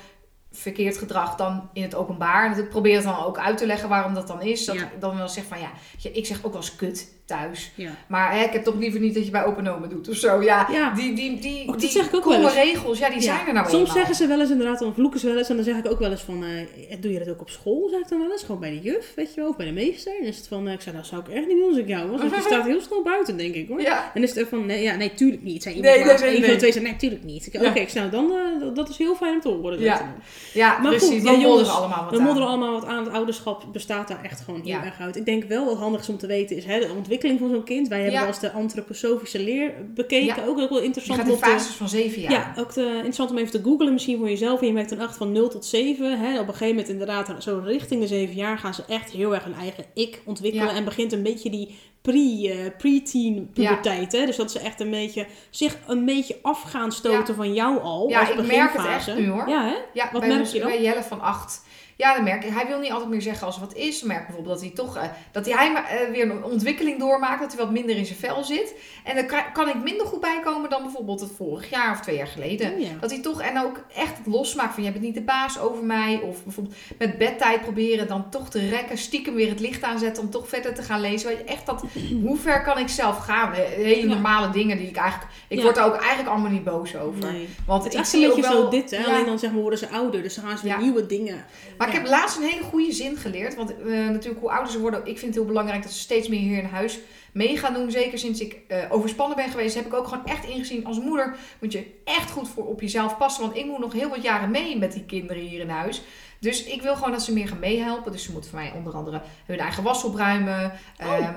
verkeerd 0.51 0.97
gedrag 0.97 1.35
dan 1.35 1.69
in 1.73 1.81
het 1.83 1.95
openbaar. 1.95 2.51
En 2.51 2.63
ik 2.63 2.69
probeer 2.69 2.95
het 2.95 3.03
dan 3.03 3.23
ook 3.25 3.37
uit 3.37 3.57
te 3.57 3.65
leggen 3.65 3.89
waarom 3.89 4.13
dat 4.13 4.27
dan 4.27 4.41
is. 4.41 4.65
Dat 4.65 4.75
Ja. 4.75 4.81
ik 4.83 5.01
dan 5.01 5.17
wel 5.17 5.29
zeg 5.29 5.43
van 5.45 5.59
ja, 5.59 5.69
ik 6.13 6.25
zeg 6.25 6.37
ook 6.37 6.53
wel 6.53 6.61
eens 6.61 6.75
kut 6.75 7.17
thuis. 7.29 7.71
Ja. 7.75 7.89
Maar 8.07 8.33
hè, 8.37 8.43
ik 8.43 8.51
heb 8.53 8.63
toch 8.63 8.75
liever 8.75 8.99
niet 8.99 9.13
dat 9.13 9.25
je 9.25 9.31
bij 9.31 9.45
open 9.45 9.65
en 9.65 9.71
oma 9.73 9.87
doet 9.87 10.09
of 10.09 10.15
zo. 10.15 10.41
Ja, 10.41 10.67
Ja. 10.71 10.93
die, 10.93 11.13
die, 11.13 11.39
die, 11.39 11.65
dat 11.65 11.79
die 11.79 11.89
zeg 11.89 12.05
ik 12.05 12.15
ook 12.15 12.23
wel 12.25 12.39
kromme 12.39 12.61
eens. 12.61 12.71
regels, 12.73 12.99
ja, 12.99 13.09
die 13.09 13.21
zijn 13.21 13.47
er 13.47 13.53
nou 13.53 13.65
Soms 13.69 13.77
eenmaal. 13.79 13.93
zeggen 13.95 14.15
ze 14.15 14.27
wel 14.27 14.39
eens 14.39 14.49
inderdaad, 14.49 14.79
dan 14.79 14.93
vloeken 14.93 15.19
ze 15.19 15.27
wel 15.27 15.37
eens. 15.37 15.49
En 15.49 15.55
dan 15.55 15.65
zeg 15.65 15.75
ik 15.77 15.91
ook 15.91 15.99
wel 15.99 16.11
eens 16.11 16.21
van, 16.21 16.43
eh, 16.43 16.97
doe 17.01 17.11
je 17.11 17.19
dat 17.19 17.29
ook 17.29 17.41
op 17.41 17.49
school? 17.49 17.87
Zeg 17.89 17.99
ik 17.99 18.07
dan 18.09 18.19
wel 18.19 18.31
eens. 18.31 18.43
Gewoon 18.43 18.59
bij 18.61 18.69
de 18.69 18.79
juf, 18.79 19.13
weet 19.15 19.33
je 19.33 19.41
wel. 19.41 19.49
Of 19.49 19.55
bij 19.55 19.65
de 19.65 19.71
meester. 19.71 20.13
En 20.19 20.25
is 20.25 20.37
het 20.37 20.47
van, 20.47 20.67
eh, 20.67 20.73
ik 20.73 20.81
zei, 20.81 20.95
dat 20.95 21.05
zou 21.05 21.21
ik 21.21 21.27
echt 21.27 21.47
niet 21.47 21.57
doen 21.57 21.69
als 21.69 21.77
ik 21.77 21.87
jou 21.87 22.09
was. 22.09 22.19
Want 22.21 22.35
je 22.35 22.41
staat 22.41 22.65
heel 22.65 22.81
snel 22.81 23.03
buiten, 23.03 23.37
denk 23.37 23.55
ik 23.55 23.67
hoor. 23.67 23.81
Ja, 23.81 24.11
En 24.13 24.23
is 24.23 24.35
het 24.35 24.47
van, 24.49 24.65
nee, 24.65 24.81
ja, 24.83 24.95
nee, 24.95 25.13
tuurlijk 25.13 25.43
niet. 25.43 25.63
Zei 25.63 25.75
iemand 25.75 25.95
Nee, 25.95 26.03
nee, 26.05 26.17
nee, 26.31 26.41
van 26.43 26.49
de 26.49 26.55
twee 26.55 26.71
zei, 26.71 26.83
nee, 26.83 26.95
tuurlijk 26.95 27.23
niet. 27.23 27.49
Oké, 27.53 27.79
ik 27.79 27.89
snap 27.89 28.11
dan, 28.11 28.31
eh, 28.31 28.75
dat- 28.75 28.89
is 28.89 28.97
heel 28.97 29.15
fijn 29.15 29.33
om 29.33 29.41
te 29.41 29.49
horen. 29.49 29.79
Ja. 29.79 30.15
Ja. 30.53 30.77
Maar 30.79 30.91
precies. 30.91 31.07
goed, 31.07 31.21
jongens, 31.41 31.45
modderen 31.47 31.73
allemaal 31.73 32.03
wat 32.09 32.19
aan. 32.19 32.47
allemaal 32.47 32.71
wat 32.71 32.85
aan. 32.85 33.03
Het 33.03 33.13
ouderschap 33.13 33.63
bestaat 33.71 34.07
daar 34.07 34.23
echt 34.23 34.39
gewoon 34.41 34.61
heel 34.65 34.79
erg 34.83 34.99
uit. 34.99 35.15
Ik 35.15 35.25
denk 35.25 35.43
wel 35.43 35.65
wat 35.65 35.77
handig 35.77 36.01
is 36.01 36.09
om 36.09 36.17
te 36.17 36.27
weten 36.27 36.55
is 36.55 36.65
hè, 36.65 36.79
de 36.79 36.85
ontwikkeling 36.85 37.17
van 37.21 37.49
zo'n 37.49 37.63
kind. 37.63 37.87
Wij 37.87 37.97
hebben 37.97 38.15
Ja. 38.15 38.19
wel 38.19 38.29
eens 38.29 38.39
de 38.39 38.51
antroposofische 38.51 39.39
leer 39.43 39.73
bekeken. 39.93 40.25
Ja. 40.25 40.45
Ook, 40.47 40.59
ook 40.59 40.69
wel 40.69 40.79
Je 40.79 40.83
interessant. 40.85 41.17
gaat 41.19 41.27
in 41.27 41.33
op 41.33 41.39
te- 41.39 41.45
fases 41.49 41.75
van 41.75 41.89
zeven 41.89 42.21
jaar. 42.21 42.31
ja, 42.31 42.53
ook 42.57 42.71
te, 42.71 42.81
interessant 42.95 43.31
om 43.31 43.37
even 43.37 43.51
te 43.51 43.61
googlen 43.63 43.93
misschien 43.93 44.17
voor 44.17 44.29
jezelf. 44.29 44.61
En 44.61 44.67
je 44.67 44.73
merkt 44.73 44.89
dan 44.89 44.99
echt 44.99 45.17
van 45.17 45.31
0 45.31 45.49
tot 45.49 45.65
7. 45.65 46.19
Hè, 46.19 46.33
op 46.39 46.47
een 46.47 46.53
gegeven 46.53 46.67
moment 46.67 46.89
inderdaad, 46.89 47.43
zo 47.43 47.61
richting 47.65 48.01
de 48.01 48.07
7 48.07 48.35
jaar 48.35 48.57
gaan 48.57 48.73
ze 48.73 48.83
echt 48.87 49.11
heel 49.11 49.33
erg 49.33 49.43
hun 49.43 49.53
eigen 49.53 49.85
ik 49.93 50.21
ontwikkelen. 50.25 50.67
Ja. 50.67 50.75
En 50.75 50.83
begint 50.83 51.11
een 51.13 51.23
beetje 51.23 51.49
die 51.49 51.75
pre, 52.01 52.49
eh, 52.49 52.77
pre-teen 52.77 53.49
puberteit. 53.53 54.11
Hè? 54.11 54.25
Dus 54.25 54.35
dat 54.35 54.51
ze 54.51 54.59
echt 54.59 54.79
een 54.79 54.89
beetje, 54.89 55.25
zich 55.49 55.77
een 55.87 56.05
beetje 56.05 56.35
af 56.41 56.61
gaan 56.61 56.91
stoten 56.91 57.35
van 57.35 57.53
jou 57.53 57.79
al. 57.81 58.09
Ja, 58.09 58.19
als 58.19 58.29
ik 58.29 58.35
merk 58.47 58.73
het 58.77 58.85
echt 58.85 59.15
nu, 59.17 59.29
hoor. 59.29 59.49
Ja, 59.49 59.65
hè? 59.67 60.01
Wat 60.11 60.19
bij, 60.21 60.29
merk 60.29 60.45
je 60.45 60.59
dan? 60.59 60.69
bij 60.69 60.81
Jelle 60.81 61.03
van 61.03 61.21
acht. 61.21 61.61
Ja, 62.01 62.15
dan 62.15 62.23
merk 62.23 62.43
ik. 62.43 62.53
Hij 62.53 62.67
wil 62.67 62.79
niet 62.79 62.91
altijd 62.91 63.09
meer 63.09 63.21
zeggen 63.21 63.45
als 63.45 63.55
er 63.55 63.61
wat 63.61 63.75
is. 63.75 63.99
Dan 63.99 64.07
merk 64.07 64.19
ik 64.21 64.25
bijvoorbeeld 64.27 64.55
dat 64.59 64.65
hij 64.65 64.75
toch 64.75 64.97
eh, 64.97 65.03
dat 65.31 65.45
hij 65.45 65.71
eh, 65.75 66.11
weer 66.11 66.31
een 66.31 66.43
ontwikkeling 66.43 66.99
doormaakt. 66.99 67.39
Dat 67.41 67.51
hij 67.53 67.61
wat 67.63 67.71
minder 67.71 67.95
in 67.95 68.05
zijn 68.05 68.17
vel 68.19 68.43
zit. 68.43 68.73
En 69.03 69.15
dan 69.15 69.25
kan 69.53 69.67
ik 69.69 69.83
minder 69.83 70.05
goed 70.05 70.19
bijkomen 70.21 70.69
dan 70.69 70.83
bijvoorbeeld 70.83 71.19
het 71.19 71.31
vorig 71.37 71.69
jaar 71.69 71.91
of 71.91 71.99
twee 71.99 72.15
jaar 72.17 72.27
geleden. 72.27 72.73
Oh, 72.73 72.79
ja. 72.79 72.87
Dat 72.99 73.09
hij 73.11 73.19
toch 73.21 73.41
en 73.41 73.61
ook 73.63 73.79
echt 73.95 74.17
het 74.17 74.25
losmaakt 74.27 74.73
van 74.73 74.83
jij 74.83 74.91
bent 74.91 75.03
niet 75.03 75.13
de 75.13 75.21
baas 75.21 75.59
over 75.59 75.83
mij. 75.83 76.19
Of 76.23 76.43
bijvoorbeeld 76.43 76.75
met 76.97 77.17
bedtijd 77.17 77.61
proberen 77.61 78.07
dan 78.07 78.29
toch 78.29 78.49
te 78.49 78.69
rekken. 78.69 78.97
Stiekem 78.97 79.33
weer 79.35 79.49
het 79.49 79.59
licht 79.59 79.83
aanzetten 79.83 80.23
om 80.23 80.29
toch 80.29 80.49
verder 80.49 80.73
te 80.73 80.81
gaan 80.83 81.01
lezen. 81.01 81.29
Weet 81.29 81.37
je, 81.37 81.43
echt 81.43 81.65
dat, 81.65 81.83
hoe 82.25 82.37
ver 82.37 82.61
kan 82.63 82.77
ik 82.77 82.87
zelf 82.89 83.17
gaan? 83.17 83.53
Eh, 83.53 83.59
Hele 83.59 84.07
Ja. 84.07 84.13
normale 84.13 84.49
dingen 84.49 84.77
die 84.77 84.87
ik 84.87 84.95
eigenlijk... 84.97 85.31
Ik 85.47 85.57
Ja. 85.57 85.63
word 85.63 85.77
er 85.77 85.83
ook 85.83 85.95
eigenlijk 85.95 86.29
allemaal 86.29 86.51
niet 86.51 86.63
boos 86.63 86.95
over. 86.95 87.31
Nee. 87.31 87.49
Want 87.65 87.83
Het 87.83 87.93
ik 87.93 88.05
zie 88.05 88.25
een 88.25 88.31
ook 88.31 88.39
wel, 88.39 88.51
zo 88.51 88.69
dit, 88.69 88.91
hè? 88.91 89.03
Alleen 89.05 89.25
dan 89.25 89.39
zeg 89.39 89.51
maar 89.51 89.61
worden 89.61 89.79
ze 89.79 89.89
ouder, 89.89 90.23
dus 90.23 90.35
dan 90.35 90.45
gaan 90.47 90.57
ze 90.57 90.63
weer 90.63 90.77
nieuwe 90.81 91.05
dingen. 91.05 91.45
Maar 91.77 91.87
ik 91.89 91.95
heb 91.99 92.07
laatst 92.07 92.37
een 92.37 92.43
hele 92.43 92.63
goede 92.63 92.91
zin 92.91 93.17
geleerd. 93.17 93.55
Want 93.55 93.69
eh, 93.79 93.85
natuurlijk, 93.87 94.39
hoe 94.39 94.51
ouder 94.51 94.71
ze 94.71 94.79
worden, 94.79 94.99
ik 94.99 95.17
vind 95.17 95.21
het 95.21 95.35
heel 95.35 95.45
belangrijk 95.45 95.83
dat 95.83 95.91
ze 95.91 95.99
steeds 95.99 96.27
meer 96.27 96.39
hier 96.39 96.57
in 96.57 96.65
huis 96.65 96.99
mee 97.31 97.57
gaan 97.57 97.73
doen. 97.73 97.91
Zeker 97.91 98.17
sinds 98.19 98.39
ik 98.39 98.57
eh, 98.67 98.77
overspannen 98.89 99.35
ben 99.37 99.49
geweest, 99.49 99.75
heb 99.75 99.85
ik 99.85 99.93
ook 99.93 100.07
gewoon 100.07 100.25
echt 100.25 100.45
ingezien 100.45 100.85
als 100.85 100.99
moeder 100.99 101.35
moet 101.61 101.71
je 101.71 101.85
echt 102.03 102.31
goed 102.31 102.49
voor 102.49 102.65
op 102.65 102.81
jezelf 102.81 103.17
passen. 103.17 103.43
Want 103.43 103.55
ik 103.55 103.65
moet 103.65 103.79
nog 103.79 103.93
heel 103.93 104.09
wat 104.09 104.23
jaren 104.23 104.51
mee 104.51 104.77
met 104.77 104.91
die 104.93 105.05
kinderen 105.05 105.43
hier 105.43 105.59
in 105.59 105.69
huis. 105.69 106.01
Dus 106.39 106.63
ik 106.63 106.81
wil 106.81 106.95
gewoon 106.95 107.11
dat 107.11 107.21
ze 107.23 107.33
meer 107.33 107.47
gaan 107.47 107.59
meehelpen. 107.59 108.11
Dus 108.11 108.23
ze 108.23 108.31
moeten 108.31 108.49
voor 108.49 108.59
mij 108.59 108.71
onder 108.75 108.93
andere 108.93 109.21
hun 109.45 109.59
eigen 109.59 109.83
was 109.83 110.03
opruimen. 110.03 110.71
Oh. 111.01 111.29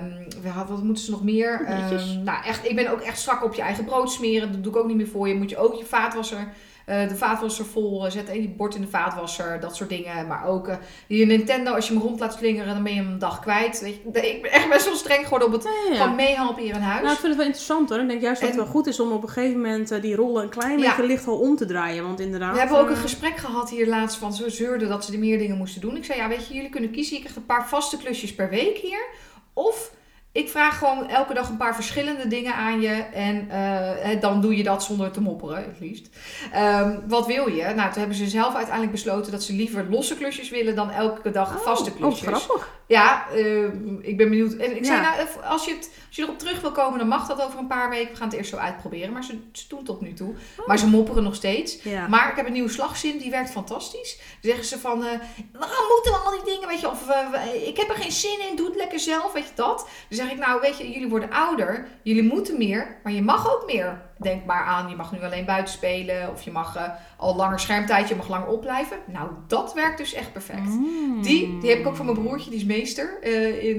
We 0.42 0.48
hadden- 0.48 0.74
wat 0.74 0.84
moeten 0.84 1.04
ze 1.04 1.10
nog 1.10 1.22
meer? 1.24 1.64
Ehm, 1.66 2.22
nou, 2.22 2.44
echt, 2.44 2.68
ik 2.68 2.74
ben 2.76 2.90
ook 2.90 3.00
echt 3.00 3.18
strak 3.18 3.44
op 3.44 3.54
je 3.54 3.62
eigen 3.62 3.84
brood 3.84 4.12
smeren. 4.12 4.52
Dat 4.52 4.62
doe 4.62 4.72
ik 4.72 4.78
ook 4.78 4.86
niet 4.86 4.96
meer 4.96 5.08
voor 5.08 5.28
je. 5.28 5.34
Moet 5.34 5.50
je 5.50 5.56
ook 5.56 5.74
je 5.74 5.84
vaatwasser 5.84 6.48
eh, 6.86 7.08
de 7.08 7.16
vaatwasser 7.16 7.64
vol, 7.64 8.04
eh, 8.06 8.10
zet 8.12 8.28
een 8.28 8.54
bord 8.56 8.74
in 8.74 8.80
de 8.80 8.86
vaatwasser, 8.88 9.60
dat 9.60 9.76
soort 9.76 9.88
dingen. 9.88 10.26
Maar 10.26 10.46
ook 10.46 10.70
je 11.06 11.26
Nintendo, 11.26 11.72
als 11.74 11.88
je 11.88 11.92
hem 11.94 12.02
rond 12.02 12.20
laat 12.20 12.34
slingeren, 12.34 12.74
dan 12.74 12.82
ben 12.82 12.94
je 12.94 13.00
hem 13.00 13.10
een 13.12 13.18
dag 13.18 13.40
kwijt. 13.40 13.80
Weet 13.80 13.94
je, 13.94 14.00
ik 14.30 14.42
ben 14.42 14.50
echt 14.52 14.68
best 14.68 14.84
wel 14.84 14.94
streng 14.96 15.22
geworden 15.24 15.48
op 15.48 15.54
het 15.54 15.62
Ja, 15.62 15.70
ja, 15.86 15.92
ja. 15.92 16.00
gewoon 16.00 16.14
meehelpen 16.16 16.62
hier 16.62 16.74
in 16.74 16.80
huis. 16.80 17.00
Nou, 17.02 17.12
ik 17.12 17.18
vind 17.18 17.28
het 17.28 17.36
wel 17.36 17.46
interessant 17.46 17.88
hoor. 17.88 18.00
Ik 18.00 18.08
denk 18.08 18.20
juist 18.22 18.40
dat 18.40 18.48
het 18.50 18.58
En- 18.58 18.64
wel 18.64 18.72
goed 18.74 18.86
is 18.86 19.00
om 19.00 19.12
op 19.12 19.22
een 19.22 19.28
gegeven 19.28 19.60
moment 19.60 20.02
die 20.02 20.14
rollen 20.14 20.42
een 20.42 20.48
klein 20.48 20.78
Ja. 20.78 20.88
beetje 20.88 21.06
licht 21.06 21.26
al 21.26 21.38
om 21.38 21.56
te 21.56 21.66
draaien. 21.66 22.04
Want 22.04 22.20
inderdaad... 22.20 22.52
We 22.52 22.58
hebben 22.58 22.78
ook 22.78 22.88
een 22.88 22.96
gesprek 22.96 23.36
gehad 23.36 23.70
hier 23.70 23.86
laatst 23.88 24.18
van 24.18 24.32
ze 24.32 24.50
zeurden 24.50 24.88
dat 24.88 25.04
ze 25.04 25.12
er 25.12 25.18
meer 25.18 25.38
dingen 25.38 25.56
moesten 25.56 25.80
doen. 25.80 25.96
Ik 25.96 26.04
zei, 26.04 26.18
ja 26.18 26.28
weet 26.28 26.46
je, 26.48 26.54
jullie 26.54 26.70
kunnen 26.70 26.90
kiezen. 26.90 27.14
Je 27.14 27.20
krijgt 27.20 27.36
een 27.38 27.46
paar 27.46 27.68
vaste 27.68 27.96
klusjes 27.96 28.34
per 28.34 28.48
week 28.50 28.76
hier. 28.76 29.04
Of 29.52 29.92
ik 30.32 30.48
vraag 30.48 30.78
gewoon 30.78 31.08
elke 31.08 31.34
dag 31.34 31.48
een 31.48 31.56
paar 31.56 31.74
verschillende 31.74 32.28
dingen 32.28 32.54
aan 32.54 32.80
je. 32.80 32.92
En 33.12 33.50
eh, 33.50 34.20
dan 34.20 34.40
doe 34.40 34.56
je 34.56 34.62
dat 34.62 34.84
zonder 34.84 35.10
te 35.10 35.20
mopperen, 35.20 35.56
het 35.56 35.80
liefst. 35.80 36.08
Ehm, 36.52 36.98
wat 37.08 37.26
wil 37.26 37.48
je? 37.48 37.62
Nou, 37.62 37.90
toen 37.90 37.98
hebben 37.98 38.16
ze 38.16 38.28
zelf 38.28 38.54
uiteindelijk 38.54 38.92
besloten 38.92 39.32
dat 39.32 39.42
ze 39.42 39.52
liever 39.52 39.86
losse 39.90 40.16
klusjes 40.16 40.50
willen 40.50 40.74
dan 40.74 40.90
elke 40.90 41.30
dag 41.30 41.56
oh, 41.56 41.62
vaste 41.62 41.90
Oh, 41.90 41.96
klusjes. 41.96 42.26
grappig. 42.26 42.70
Ja, 42.92 43.26
eh, 43.34 43.64
ik 44.00 44.16
ben 44.16 44.28
benieuwd. 44.28 44.52
En 44.52 44.76
ik 44.76 44.84
zei, 44.84 45.00
nou, 45.00 45.28
als 45.44 45.64
je, 45.64 45.70
het, 45.70 45.90
als 46.06 46.16
je 46.16 46.22
erop 46.22 46.38
terug 46.38 46.60
wil 46.60 46.72
komen, 46.72 46.98
dan 46.98 47.08
mag 47.08 47.26
dat 47.26 47.42
over 47.42 47.58
een 47.58 47.66
paar 47.66 47.90
weken. 47.90 48.10
We 48.10 48.16
gaan 48.16 48.28
het 48.28 48.36
eerst 48.36 48.50
zo 48.50 48.56
uitproberen. 48.56 49.12
Maar 49.12 49.24
ze, 49.24 49.38
ze 49.52 49.64
doen 49.68 49.84
tot 49.84 50.00
nu 50.00 50.12
toe. 50.12 50.34
Oh. 50.58 50.66
Maar 50.66 50.78
ze 50.78 50.86
mopperen 50.86 51.22
nog 51.22 51.34
steeds. 51.34 51.82
Ja. 51.82 52.08
Maar 52.08 52.30
ik 52.30 52.36
heb 52.36 52.46
een 52.46 52.52
nieuwe 52.52 52.68
slagzin, 52.68 53.18
die 53.18 53.30
werkt 53.30 53.50
fantastisch. 53.50 54.16
Dan 54.16 54.50
zeggen 54.50 54.64
ze 54.64 54.78
van, 54.78 55.04
eh, 55.04 55.18
waarom 55.52 55.86
moeten 55.88 56.12
we 56.12 56.18
al 56.24 56.30
die 56.30 56.54
dingen, 56.54 56.68
weet 56.68 56.80
je, 56.80 56.90
of 56.90 57.08
eh, 57.08 57.66
ik 57.66 57.76
heb 57.76 57.88
er 57.88 57.94
geen 57.94 58.12
zin 58.12 58.38
in, 58.50 58.56
doe 58.56 58.66
het 58.66 58.76
lekker 58.76 59.00
zelf, 59.00 59.32
weet 59.32 59.46
je 59.46 59.54
dat. 59.54 59.88
Dan 60.08 60.18
zeg 60.18 60.30
ik, 60.30 60.38
nou 60.38 60.60
weet 60.60 60.78
je, 60.78 60.90
jullie 60.90 61.08
worden 61.08 61.30
ouder, 61.30 61.88
jullie 62.02 62.22
moeten 62.22 62.58
meer, 62.58 63.00
maar 63.02 63.12
je 63.12 63.22
mag 63.22 63.54
ook 63.54 63.66
meer. 63.66 64.02
Denk 64.22 64.44
maar 64.44 64.64
aan, 64.64 64.88
je 64.88 64.96
mag 64.96 65.12
nu 65.12 65.24
alleen 65.24 65.44
buiten 65.44 65.74
spelen, 65.74 66.30
of 66.30 66.42
je 66.42 66.50
mag 66.50 66.76
eh, 66.76 66.82
al 67.16 67.36
langer 67.36 67.60
schermtijd, 67.60 68.08
je 68.08 68.16
mag 68.16 68.28
langer 68.28 68.48
opblijven. 68.48 68.96
Nou, 69.06 69.28
dat 69.46 69.74
werkt 69.74 69.98
dus 69.98 70.14
echt 70.14 70.32
perfect. 70.32 70.66
Mm. 70.66 71.22
Die, 71.22 71.58
die 71.60 71.70
heb 71.70 71.78
ik 71.78 71.86
ook 71.86 71.96
van 71.96 72.06
mijn 72.06 72.22
broertje, 72.22 72.50
die 72.50 72.58
is 72.58 72.64
meester 72.64 73.18
eh, 73.22 73.64
in, 73.64 73.78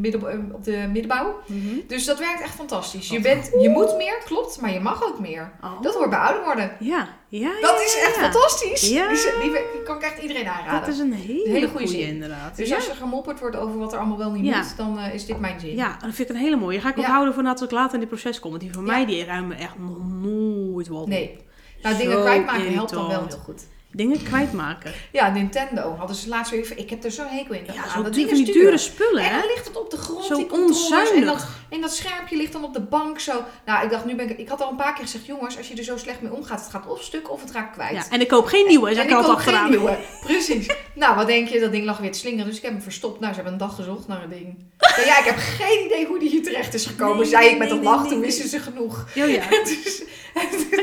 midden, 0.00 0.30
eh, 0.30 0.54
op 0.54 0.64
de 0.64 0.88
middenbouw. 0.90 1.36
Mhm. 1.46 1.86
Dus 1.86 2.04
dat 2.04 2.18
werkt 2.18 2.40
echt 2.40 2.54
fantastisch. 2.54 3.08
Je, 3.08 3.20
bent, 3.20 3.50
je 3.60 3.68
moet 3.68 3.96
meer, 3.96 4.22
klopt, 4.24 4.60
maar 4.60 4.72
je 4.72 4.80
mag 4.80 5.04
ook 5.04 5.18
meer. 5.18 5.52
Oh. 5.62 5.82
Dat 5.82 5.94
hoort 5.94 6.10
bij 6.10 6.18
ouder 6.18 6.44
worden. 6.44 6.76
Ja, 6.78 7.08
ja, 7.28 7.38
ja, 7.38 7.60
Dat 7.60 7.80
is 7.80 7.96
echt 8.06 8.16
fantastisch. 8.16 8.88
Ja. 8.88 9.08
Die, 9.08 9.18
die, 9.42 9.50
die 9.50 9.82
kan 9.84 9.96
ik 9.96 10.02
echt 10.02 10.22
iedereen 10.22 10.48
aanraden. 10.48 10.80
Dat 10.80 10.88
is 10.88 10.98
een 10.98 11.12
hele, 11.12 11.48
hele 11.48 11.52
goede 11.52 11.68
goede 11.68 11.86
zin. 11.86 12.08
inderdaad. 12.08 12.56
Dus 12.56 12.74
als 12.74 12.88
er 12.88 12.94
gemopperd 12.94 13.40
wordt 13.40 13.56
over 13.56 13.78
wat 13.78 13.92
er 13.92 13.98
allemaal 13.98 14.18
wel 14.18 14.30
niet 14.30 14.54
moet, 14.54 14.76
dan 14.76 14.98
eh, 14.98 15.14
is 15.14 15.26
dit 15.26 15.40
mijn 15.40 15.60
zin. 15.60 15.76
Ja, 15.76 15.96
dat 16.00 16.14
vind 16.14 16.28
ik 16.28 16.34
een 16.34 16.40
hele 16.42 16.56
mooie. 16.56 16.80
Ga 16.80 16.88
ik 16.88 16.96
onthouden 16.96 17.34
voor 17.34 17.42
nadat 17.42 17.62
ik 17.62 17.70
later 17.70 17.94
in 17.94 18.00
dit 18.00 18.08
proces 18.08 18.40
kom. 18.40 18.50
Want 18.50 18.62
die 18.62 18.72
van 18.72 18.84
mij, 18.84 19.06
die 19.06 19.24
ruimen 19.24 19.56
echt 19.56 19.78
nog 19.78 19.98
nooit 20.22 20.88
wat 20.88 21.00
op. 21.02 21.08
Nee. 21.08 21.36
Nou, 21.82 21.96
dingen 21.96 22.20
kwijtmaken 22.20 22.74
helpt 22.74 22.90
dan 22.92 23.08
wel 23.08 23.26
heel 23.26 23.38
goed. 23.38 23.66
Dingen 23.96 24.22
kwijtmaken. 24.22 24.92
Ja, 25.12 25.28
Nintendo 25.28 25.94
hadden 25.98 26.16
ze 26.16 26.28
laatst 26.28 26.50
weer 26.50 26.60
even... 26.60 26.78
Ik 26.78 26.90
heb 26.90 27.04
er 27.04 27.10
zo'n 27.10 27.26
hekel 27.26 27.54
in. 27.54 27.64
Ja, 27.74 27.88
zo 27.88 28.02
dat 28.02 28.14
die 28.14 28.52
dure 28.52 28.78
spullen, 28.78 29.24
En 29.24 29.38
dan 29.38 29.46
ligt 29.46 29.66
het 29.66 29.76
op 29.76 29.90
de 29.90 29.96
grond, 29.96 30.24
Zo 30.24 30.36
die. 30.36 30.44
En 30.44 30.50
dat, 30.50 30.60
onzuinig. 30.60 31.48
en 31.68 31.80
dat 31.80 31.94
schermpje 31.94 32.36
ligt 32.36 32.52
dan 32.52 32.64
op 32.64 32.72
de 32.74 32.80
bank 32.80 33.20
zo. 33.20 33.42
Nou, 33.66 33.84
ik 33.84 33.90
dacht, 33.90 34.04
nu 34.04 34.14
ben 34.14 34.30
ik... 34.30 34.38
Ik 34.38 34.48
had 34.48 34.60
al 34.60 34.70
een 34.70 34.76
paar 34.76 34.94
keer 34.94 35.04
gezegd, 35.04 35.26
jongens, 35.26 35.56
als 35.56 35.68
je 35.68 35.74
er 35.74 35.84
zo 35.84 35.96
slecht 35.96 36.20
mee 36.20 36.32
omgaat, 36.32 36.60
het 36.60 36.70
gaat 36.70 36.86
of 36.86 37.02
stuk 37.02 37.30
of 37.30 37.40
het 37.40 37.50
raakt 37.50 37.72
kwijt. 37.72 37.92
Ja, 37.92 38.10
en 38.10 38.20
ik 38.20 38.28
koop 38.28 38.46
geen 38.46 38.66
nieuwe, 38.66 38.94
zeg 38.94 39.04
en 39.04 39.10
ik 39.10 39.18
ik 39.18 39.24
koop 39.24 39.36
geen 39.36 39.70
nieuwe. 39.70 39.98
Precies. 40.20 40.66
nou, 40.94 41.16
wat 41.16 41.26
denk 41.26 41.48
je? 41.48 41.60
Dat 41.60 41.72
ding 41.72 41.84
lag 41.84 41.98
weer 41.98 42.12
te 42.12 42.18
slingeren. 42.18 42.46
Dus 42.46 42.56
ik 42.56 42.62
heb 42.62 42.72
hem 42.72 42.82
verstopt. 42.82 43.20
Nou, 43.20 43.34
ze 43.34 43.34
hebben 43.34 43.52
een 43.52 43.66
dag 43.66 43.74
gezocht 43.74 44.08
naar 44.08 44.20
het 44.20 44.30
ding. 44.30 44.64
Ja, 44.78 45.04
ja, 45.04 45.18
ik 45.18 45.24
heb 45.24 45.36
geen 45.38 45.84
idee 45.84 46.06
hoe 46.06 46.18
die 46.18 46.28
hier 46.28 46.42
terecht 46.42 46.74
is 46.74 46.86
gekomen. 46.86 47.16
Nee, 47.16 47.26
zei 47.26 47.44
nee, 47.44 47.52
ik 47.52 47.58
met 47.58 47.70
een 47.70 47.76
nee, 47.76 47.84
lach. 47.84 48.06
Toen 48.08 48.20
wisten 48.20 48.48
ze 48.48 48.58
genoeg. 48.58 49.06
Oh 49.16 49.28
ja. 49.30 49.48
dus, 49.64 50.02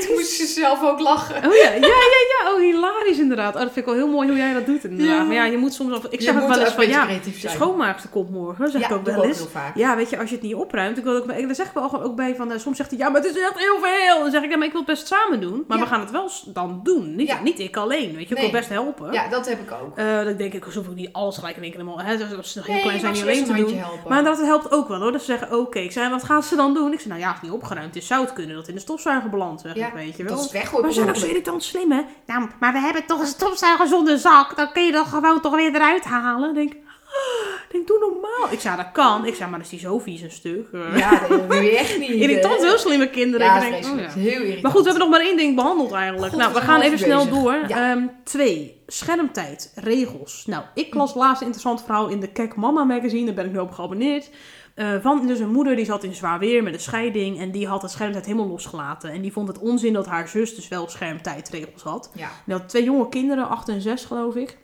toen 0.06 0.16
moest 0.16 0.32
ze 0.32 0.46
zelf 0.46 0.84
ook 0.84 1.00
lachen. 1.00 1.36
Oh 1.36 1.56
ja, 1.56 1.70
ja, 1.70 1.88
ja, 1.88 2.22
ja. 2.34 2.54
Oh, 2.54 2.62
hilarisch 3.04 3.20
inderdaad. 3.22 3.56
Oh, 3.56 3.62
dat 3.62 3.72
vind 3.72 3.78
ik 3.78 3.86
wel 3.86 3.94
heel 4.04 4.12
mooi 4.14 4.28
hoe 4.28 4.38
jij 4.38 4.54
dat 4.54 4.66
doet 4.66 4.84
inderdaad. 4.84 5.16
Ja. 5.18 5.24
Maar 5.24 5.34
ja, 5.36 5.46
je 5.46 5.58
moet 5.58 5.74
soms... 5.74 5.92
Al, 5.94 6.02
ik 6.10 6.22
zeg 6.22 6.34
ook 6.34 6.40
moet 6.40 6.50
wel 6.50 6.60
eens 6.60 6.70
een 6.70 6.76
van, 6.76 6.88
ja, 6.88 7.06
de 7.42 7.50
schoonmaakster 7.50 8.10
komt 8.10 8.30
morgen. 8.32 8.72
zeg 8.72 8.82
ja, 8.82 8.88
ik 8.88 8.94
ook 8.94 9.06
wel 9.06 9.24
eens. 9.24 9.46
Ja, 9.76 9.96
weet 9.96 10.10
je, 10.10 10.20
als 10.20 10.30
je 10.30 10.36
het 10.36 10.44
niet 10.44 10.56
opruimt, 10.56 10.98
ik 10.98 11.04
wil 11.04 11.16
ook, 11.16 11.28
dan 11.28 11.56
zeg 11.56 11.68
ik 11.68 11.74
wel 11.74 11.90
gewoon 11.90 12.06
ook 12.06 12.16
bij 12.16 12.36
van, 12.36 12.52
eh, 12.52 12.60
soms 12.60 12.78
zegt 12.78 12.90
hij, 12.90 13.00
ja, 13.00 13.10
maar 13.10 13.22
het 13.22 13.30
is 13.36 13.42
echt 13.42 13.58
heel 13.60 13.78
veel. 13.82 14.20
Dan 14.22 14.32
zeg 14.32 14.44
ik, 14.44 14.50
ja, 14.50 14.58
maar 14.58 14.66
ik 14.66 14.72
wil 14.72 14.82
het 14.82 14.90
best 14.90 15.08
samen 15.08 15.42
doen, 15.42 15.64
maar 15.68 15.80
we 15.80 15.86
gaan 15.86 16.00
het 16.00 16.12
wel 16.12 16.30
dan 16.46 16.80
doen. 16.84 17.16
Niet, 17.16 17.28
Ja. 17.28 17.42
niet 17.42 17.60
ik 17.60 17.78
alleen, 17.78 18.16
weet 18.16 18.30
je, 18.30 18.36
ik 18.36 18.42
Nee. 18.42 18.52
wil 18.52 18.60
best 18.60 18.70
helpen. 18.70 19.12
Ja, 19.14 19.28
dat 19.28 19.50
heb 19.50 19.60
ik 19.60 19.72
ook. 19.84 19.98
Eh, 19.98 20.24
dan 20.24 20.36
denk 20.36 20.54
ik, 20.54 20.64
hoef 20.64 20.76
ik 20.88 20.96
niet 20.96 21.10
alles 21.12 21.38
gelijk 21.38 21.56
in 21.56 21.62
één 21.64 21.72
keer 21.72 21.80
helemaal, 21.82 22.02
hè, 22.06 22.38
als 22.38 22.52
ze 22.52 22.58
nog 22.58 22.66
heel 22.68 22.76
Nee, 22.76 22.84
klein 22.84 23.00
zijn, 23.00 23.14
niet 23.14 23.22
alleen 23.22 23.46
te 23.46 23.54
doen. 23.54 23.78
helpen. 23.78 24.10
Maar 24.10 24.24
dat 24.24 24.38
helpt 24.42 24.72
ook 24.72 24.88
wel 24.88 25.00
hoor. 25.02 25.12
Dat 25.12 25.22
ze 25.22 25.26
zeggen, 25.38 25.60
oké, 25.60 25.80
ik 25.80 25.92
zei, 25.92 26.10
wat 26.10 26.24
gaan 26.24 26.44
ze 26.44 26.56
dan 26.56 26.74
doen? 26.74 26.92
Ik 26.94 27.00
zei, 27.00 27.10
nou 27.10 27.20
ja, 27.22 27.28
als 27.28 27.36
het 27.40 27.44
niet 27.50 27.62
opgeruimd 27.62 27.96
is, 27.96 28.08
zou 28.08 28.22
het 28.26 28.34
kunnen 28.34 28.56
dat 28.56 28.68
in 28.68 28.74
de 28.76 28.80
stofzuiger 28.82 29.30
belandt, 29.30 29.62
zeg 29.62 29.76
ik, 29.76 29.92
weet 29.94 30.18
je 30.18 30.24
dat 30.24 30.32
wel. 30.34 30.44
is 30.46 30.52
weggooien. 30.52 30.82
Maar 30.82 30.92
ze 30.94 31.00
zijn 31.00 31.10
ook 31.10 31.16
zo 31.16 31.26
irritant 31.28 31.64
slim, 31.64 31.92
hè? 31.92 32.02
Nou, 32.26 32.48
maar 32.60 32.74
hebben 32.84 33.06
toch 33.06 33.20
een 33.20 33.26
stofzuiger 33.26 33.88
zonder 33.88 34.18
zak. 34.18 34.56
Dan 34.56 34.72
kun 34.72 34.86
je 34.86 34.92
dat 34.92 35.06
gewoon 35.06 35.42
toch 35.42 35.56
weer 35.56 35.76
eruit 35.76 36.04
halen. 36.04 36.50
Ik 36.50 36.56
denk, 36.56 36.74
ah, 36.74 37.56
ik 37.68 37.72
denk, 37.72 37.88
doe 37.88 38.00
normaal. 38.00 38.52
Ik 38.52 38.60
zei, 38.60 38.76
dat 38.76 38.92
kan. 38.92 39.26
Ik 39.26 39.36
zei, 39.36 39.50
maar 39.50 39.60
dan 39.60 39.68
is 39.68 39.70
die 39.70 39.80
zo 39.80 40.00
vies 40.00 40.22
een 40.22 40.32
stuk. 40.32 40.68
Ja, 40.96 41.28
dat 41.28 41.46
wil 41.48 41.62
je 41.62 41.78
echt 41.78 41.98
niet. 42.00 42.10
Irritant, 42.24 42.62
heel 42.62 42.78
slimme 42.78 43.10
kinderen. 43.10 43.48
Ja, 43.48 43.64
ik 43.64 43.72
denk, 43.72 43.94
oh 43.94 44.00
ja. 44.00 44.10
Heel 44.10 44.32
irritant. 44.32 44.62
Maar 44.62 44.72
goed, 44.72 44.84
we 44.84 44.90
hebben 44.90 45.10
nog 45.10 45.18
maar 45.18 45.28
één 45.28 45.38
ding 45.38 45.56
behandeld 45.56 45.92
eigenlijk. 45.92 46.32
God, 46.32 46.42
nou, 46.42 46.54
we 46.54 46.62
gaan 46.62 46.82
even 46.82 47.00
snel 47.00 47.30
door. 47.30 47.64
Ja. 47.68 47.92
Ehm, 47.92 48.08
twee, 48.24 48.84
schermtijd, 48.88 49.72
regels. 49.76 50.44
Nou, 50.46 50.64
ik 50.74 50.94
las 50.94 51.14
laatst 51.14 51.42
een 51.42 51.48
interessant 51.48 51.84
verhaal 51.84 52.08
in 52.08 52.20
de 52.20 52.28
Kek 52.32 52.56
Mama 52.56 52.84
magazine. 52.84 53.26
Daar 53.26 53.36
ben 53.36 53.46
ik 53.46 53.52
nu 53.52 53.60
op 53.60 53.72
geabonneerd. 53.72 54.30
Eh, 54.74 54.96
van 55.02 55.28
dus 55.28 55.40
een 55.40 55.52
moeder 55.52 55.76
die 55.76 55.86
zat 55.86 56.04
in 56.04 56.16
zwaar 56.16 56.40
weer 56.40 56.64
met 56.64 56.74
een 56.74 56.80
scheiding. 56.80 57.40
En 57.40 57.52
die 57.52 57.68
had 57.68 57.82
de 57.82 57.88
schermtijd 57.88 58.26
helemaal 58.26 58.48
losgelaten. 58.48 59.12
En 59.12 59.22
die 59.22 59.32
vond 59.32 59.48
het 59.48 59.60
onzin 59.60 59.94
dat 59.94 60.06
haar 60.06 60.28
zus 60.28 60.56
dus 60.56 60.68
wel 60.68 60.90
schermtijdregels 60.90 61.84
had. 61.84 62.12
Ja. 62.16 62.30
Die 62.46 62.56
had 62.56 62.70
twee 62.70 62.84
jonge 62.84 63.10
kinderen, 63.10 63.48
acht 63.50 63.70
en 63.70 63.82
zes 63.82 64.06
geloof 64.06 64.36
ik. 64.36 64.58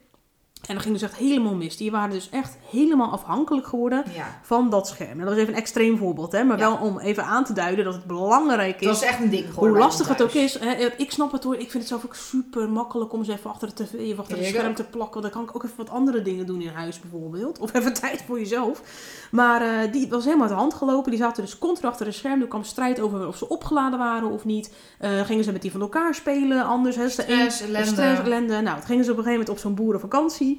En 0.70 0.76
dat 0.76 0.84
ging 0.84 0.98
dus 1.00 1.04
echt 1.10 1.16
helemaal 1.16 1.56
mis. 1.56 1.78
Die 1.78 1.92
waren 1.92 2.10
dus 2.10 2.30
echt 2.30 2.58
helemaal 2.70 3.12
afhankelijk 3.12 3.68
geworden 3.68 4.04
ja. 4.16 4.40
van 4.42 4.70
dat 4.70 4.88
scherm. 4.88 5.12
En 5.12 5.18
dat 5.20 5.28
was 5.28 5.38
even 5.38 5.54
een 5.54 5.60
extreem 5.60 5.98
voorbeeld, 5.98 6.32
hè? 6.32 6.44
maar 6.44 6.58
Ja. 6.60 6.70
wel 6.70 6.88
om 6.88 7.00
even 7.00 7.24
aan 7.24 7.44
te 7.46 7.54
duiden 7.54 7.86
dat 7.86 7.94
het 7.94 8.06
belangrijk 8.06 8.74
Het 8.74 8.82
is. 8.82 8.88
was 8.88 9.02
echt 9.02 9.20
een 9.20 9.30
ding 9.30 9.46
geworden. 9.48 9.70
Hoe 9.76 9.84
lastig 9.86 10.08
het 10.08 10.22
ook 10.22 10.32
is. 10.32 10.60
Hè? 10.60 10.88
Ik 10.98 11.12
snap 11.12 11.32
het 11.32 11.44
hoor. 11.44 11.54
Ik 11.54 11.60
vind 11.72 11.74
het 11.74 11.88
zelf 11.88 12.06
ook 12.06 12.16
super 12.16 12.70
makkelijk 12.70 13.14
om 13.14 13.20
eens 13.20 13.28
even 13.28 13.50
achter 13.50 13.68
de 13.76 13.84
tv 13.84 14.12
of 14.12 14.20
achter 14.20 14.38
het 14.38 14.46
scherm 14.48 14.76
te 14.76 14.84
plakken. 14.84 15.22
Dan 15.22 15.32
kan 15.32 15.44
ik 15.44 15.56
ook 15.56 15.64
even 15.64 15.78
wat 15.78 15.90
andere 15.90 16.22
dingen 16.22 16.46
doen 16.46 16.62
in 16.62 16.70
huis 16.74 17.00
bijvoorbeeld. 17.00 17.60
Of 17.60 17.74
even 17.74 17.94
tijd 18.02 18.24
voor 18.28 18.40
jezelf. 18.40 18.82
Maar 19.32 19.62
eh, 19.62 19.92
die 19.92 20.10
was 20.10 20.24
helemaal 20.24 20.46
uit 20.46 20.54
de 20.56 20.60
hand 20.62 20.74
gelopen. 20.74 21.12
Die 21.12 21.20
zaten 21.20 21.44
dus 21.44 21.58
continu 21.58 21.88
achter 21.88 22.08
een 22.08 22.14
scherm. 22.14 22.42
Er 22.42 22.48
kwam 22.48 22.64
strijd 22.64 23.00
over 23.00 23.28
of 23.28 23.38
ze 23.38 23.50
opgeladen 23.50 24.00
waren 24.00 24.30
of 24.30 24.46
niet. 24.46 24.74
Eh, 25.00 25.22
gingen 25.22 25.44
ze 25.44 25.52
met 25.52 25.62
die 25.62 25.72
van 25.72 25.82
elkaar 25.82 26.16
spelen. 26.16 26.66
Anders. 26.66 26.96
Hè? 26.96 27.08
Ellende. 27.08 27.52
Stress, 27.86 28.20
ellende. 28.20 28.62
Nou, 28.62 28.76
het 28.76 28.86
gingen 28.86 29.04
ze 29.04 29.12
op 29.12 29.18
een 29.18 29.24
gegeven 29.24 29.46
moment 29.46 29.50
op 29.50 29.58
zo'n 29.58 29.76
boerenvakantie. 29.76 30.59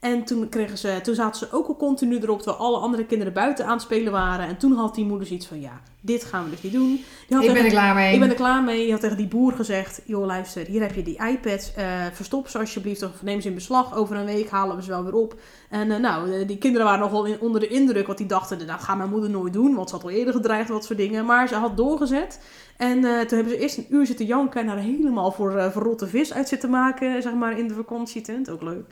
En 0.00 0.24
toen, 0.24 0.48
kregen 0.48 0.78
ze, 0.78 0.98
toen 1.02 1.14
zaten 1.14 1.38
ze 1.38 1.54
ook 1.56 1.68
al 1.68 1.76
continu 1.76 2.18
erop, 2.18 2.42
terwijl 2.42 2.62
alle 2.62 2.78
andere 2.78 3.04
kinderen 3.04 3.32
buiten 3.32 3.64
aan 3.64 3.72
het 3.72 3.82
spelen 3.82 4.12
waren. 4.12 4.46
En 4.46 4.56
toen 4.56 4.72
had 4.72 4.94
die 4.94 5.04
moeder 5.04 5.26
zoiets 5.26 5.46
van, 5.46 5.60
ja, 5.60 5.80
dit 6.00 6.24
gaan 6.24 6.44
we 6.44 6.50
dus 6.50 6.62
niet 6.62 6.72
doen. 6.72 7.04
Die 7.28 7.36
had 7.36 7.44
Ik 7.44 7.52
ben 7.52 7.64
er 7.64 7.70
klaar 7.70 7.94
mee. 7.94 8.14
ik 8.14 8.20
ben 8.20 8.28
er 8.28 8.34
klaar 8.34 8.62
mee. 8.62 8.86
Je 8.86 8.92
had 8.92 9.00
tegen 9.00 9.16
die 9.16 9.28
boer 9.28 9.52
gezegd: 9.52 10.02
Joh, 10.04 10.26
luister, 10.26 10.66
hier 10.66 10.80
heb 10.80 10.94
je 10.94 11.02
die 11.02 11.20
iPads. 11.28 11.74
eh, 11.74 11.86
verstop 12.12 12.48
ze 12.48 12.58
alsjeblieft 12.58 13.02
of 13.02 13.22
neem 13.22 13.40
ze 13.40 13.48
in 13.48 13.54
beslag. 13.54 13.94
Over 13.94 14.16
een 14.16 14.24
week 14.24 14.50
halen 14.50 14.76
we 14.76 14.82
ze 14.82 14.88
wel 14.88 15.04
weer 15.04 15.14
op. 15.14 15.34
En 15.70 15.90
eh, 15.90 15.98
nou, 15.98 16.32
eh, 16.32 16.46
die 16.46 16.58
kinderen 16.58 16.86
waren 16.86 17.00
nogal 17.00 17.24
in, 17.24 17.40
onder 17.40 17.60
de 17.60 17.68
indruk. 17.68 18.06
Want 18.06 18.18
die 18.18 18.26
dachten: 18.26 18.66
Dat 18.66 18.80
gaat 18.80 18.96
mijn 18.96 19.10
moeder 19.10 19.30
nooit 19.30 19.52
doen. 19.52 19.74
Want 19.74 19.88
ze 19.88 19.94
had 19.94 20.04
al 20.04 20.10
eerder 20.10 20.34
gedreigd, 20.34 20.68
wat 20.68 20.84
soort 20.84 20.98
dingen. 20.98 21.24
Maar 21.24 21.48
ze 21.48 21.54
had 21.54 21.76
doorgezet. 21.76 22.40
En 22.76 23.00
toen 23.00 23.36
hebben 23.38 23.48
ze 23.48 23.58
eerst 23.58 23.78
een 23.78 23.86
uur 23.88 24.06
zitten 24.06 24.26
janken. 24.26 24.60
En 24.60 24.66
daar 24.66 24.76
helemaal 24.76 25.32
voor 25.32 25.52
verrotte 25.72 26.06
vis 26.06 26.32
uit 26.32 26.48
zitten 26.48 26.70
maken. 26.70 27.22
Zeg 27.22 27.34
maar 27.34 27.58
in 27.58 27.68
de 27.68 27.74
vakantietent. 27.74 28.50
Ook 28.50 28.62
leuk. 28.62 28.84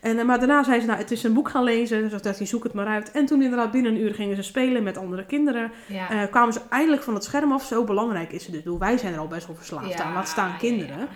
En, 0.00 0.26
maar 0.26 0.38
daarna 0.38 0.51
zei 0.64 0.80
ze: 0.80 0.86
Nou, 0.86 0.98
het 0.98 1.10
is 1.10 1.22
een 1.22 1.32
boek 1.32 1.48
gaan 1.48 1.64
lezen. 1.64 2.08
Dus 2.10 2.22
dacht 2.22 2.38
hij: 2.38 2.46
Zoek 2.46 2.62
het 2.62 2.72
maar 2.72 2.86
uit. 2.86 3.10
En 3.10 3.26
toen 3.26 3.42
inderdaad 3.42 3.70
binnen 3.70 3.94
een 3.94 4.00
uur 4.00 4.14
gingen 4.14 4.36
ze 4.36 4.42
spelen 4.42 4.82
met 4.82 4.98
andere 4.98 5.24
kinderen. 5.26 5.72
ja. 5.86 6.10
Eh, 6.10 6.30
kwamen 6.30 6.52
ze 6.52 6.60
eindelijk 6.68 7.02
van 7.02 7.14
het 7.14 7.24
scherm 7.24 7.52
af. 7.52 7.64
Zo 7.64 7.84
belangrijk 7.84 8.32
is 8.32 8.46
het 8.46 8.64
dus. 8.64 8.76
Wij 8.78 8.98
zijn 8.98 9.12
er 9.12 9.18
al 9.18 9.26
best 9.26 9.46
wel 9.46 9.56
verslaafd 9.56 10.00
aan. 10.00 10.12
Laat 10.12 10.28
staan 10.28 10.56
kinderen. 10.58 10.98
ja. 10.98 11.08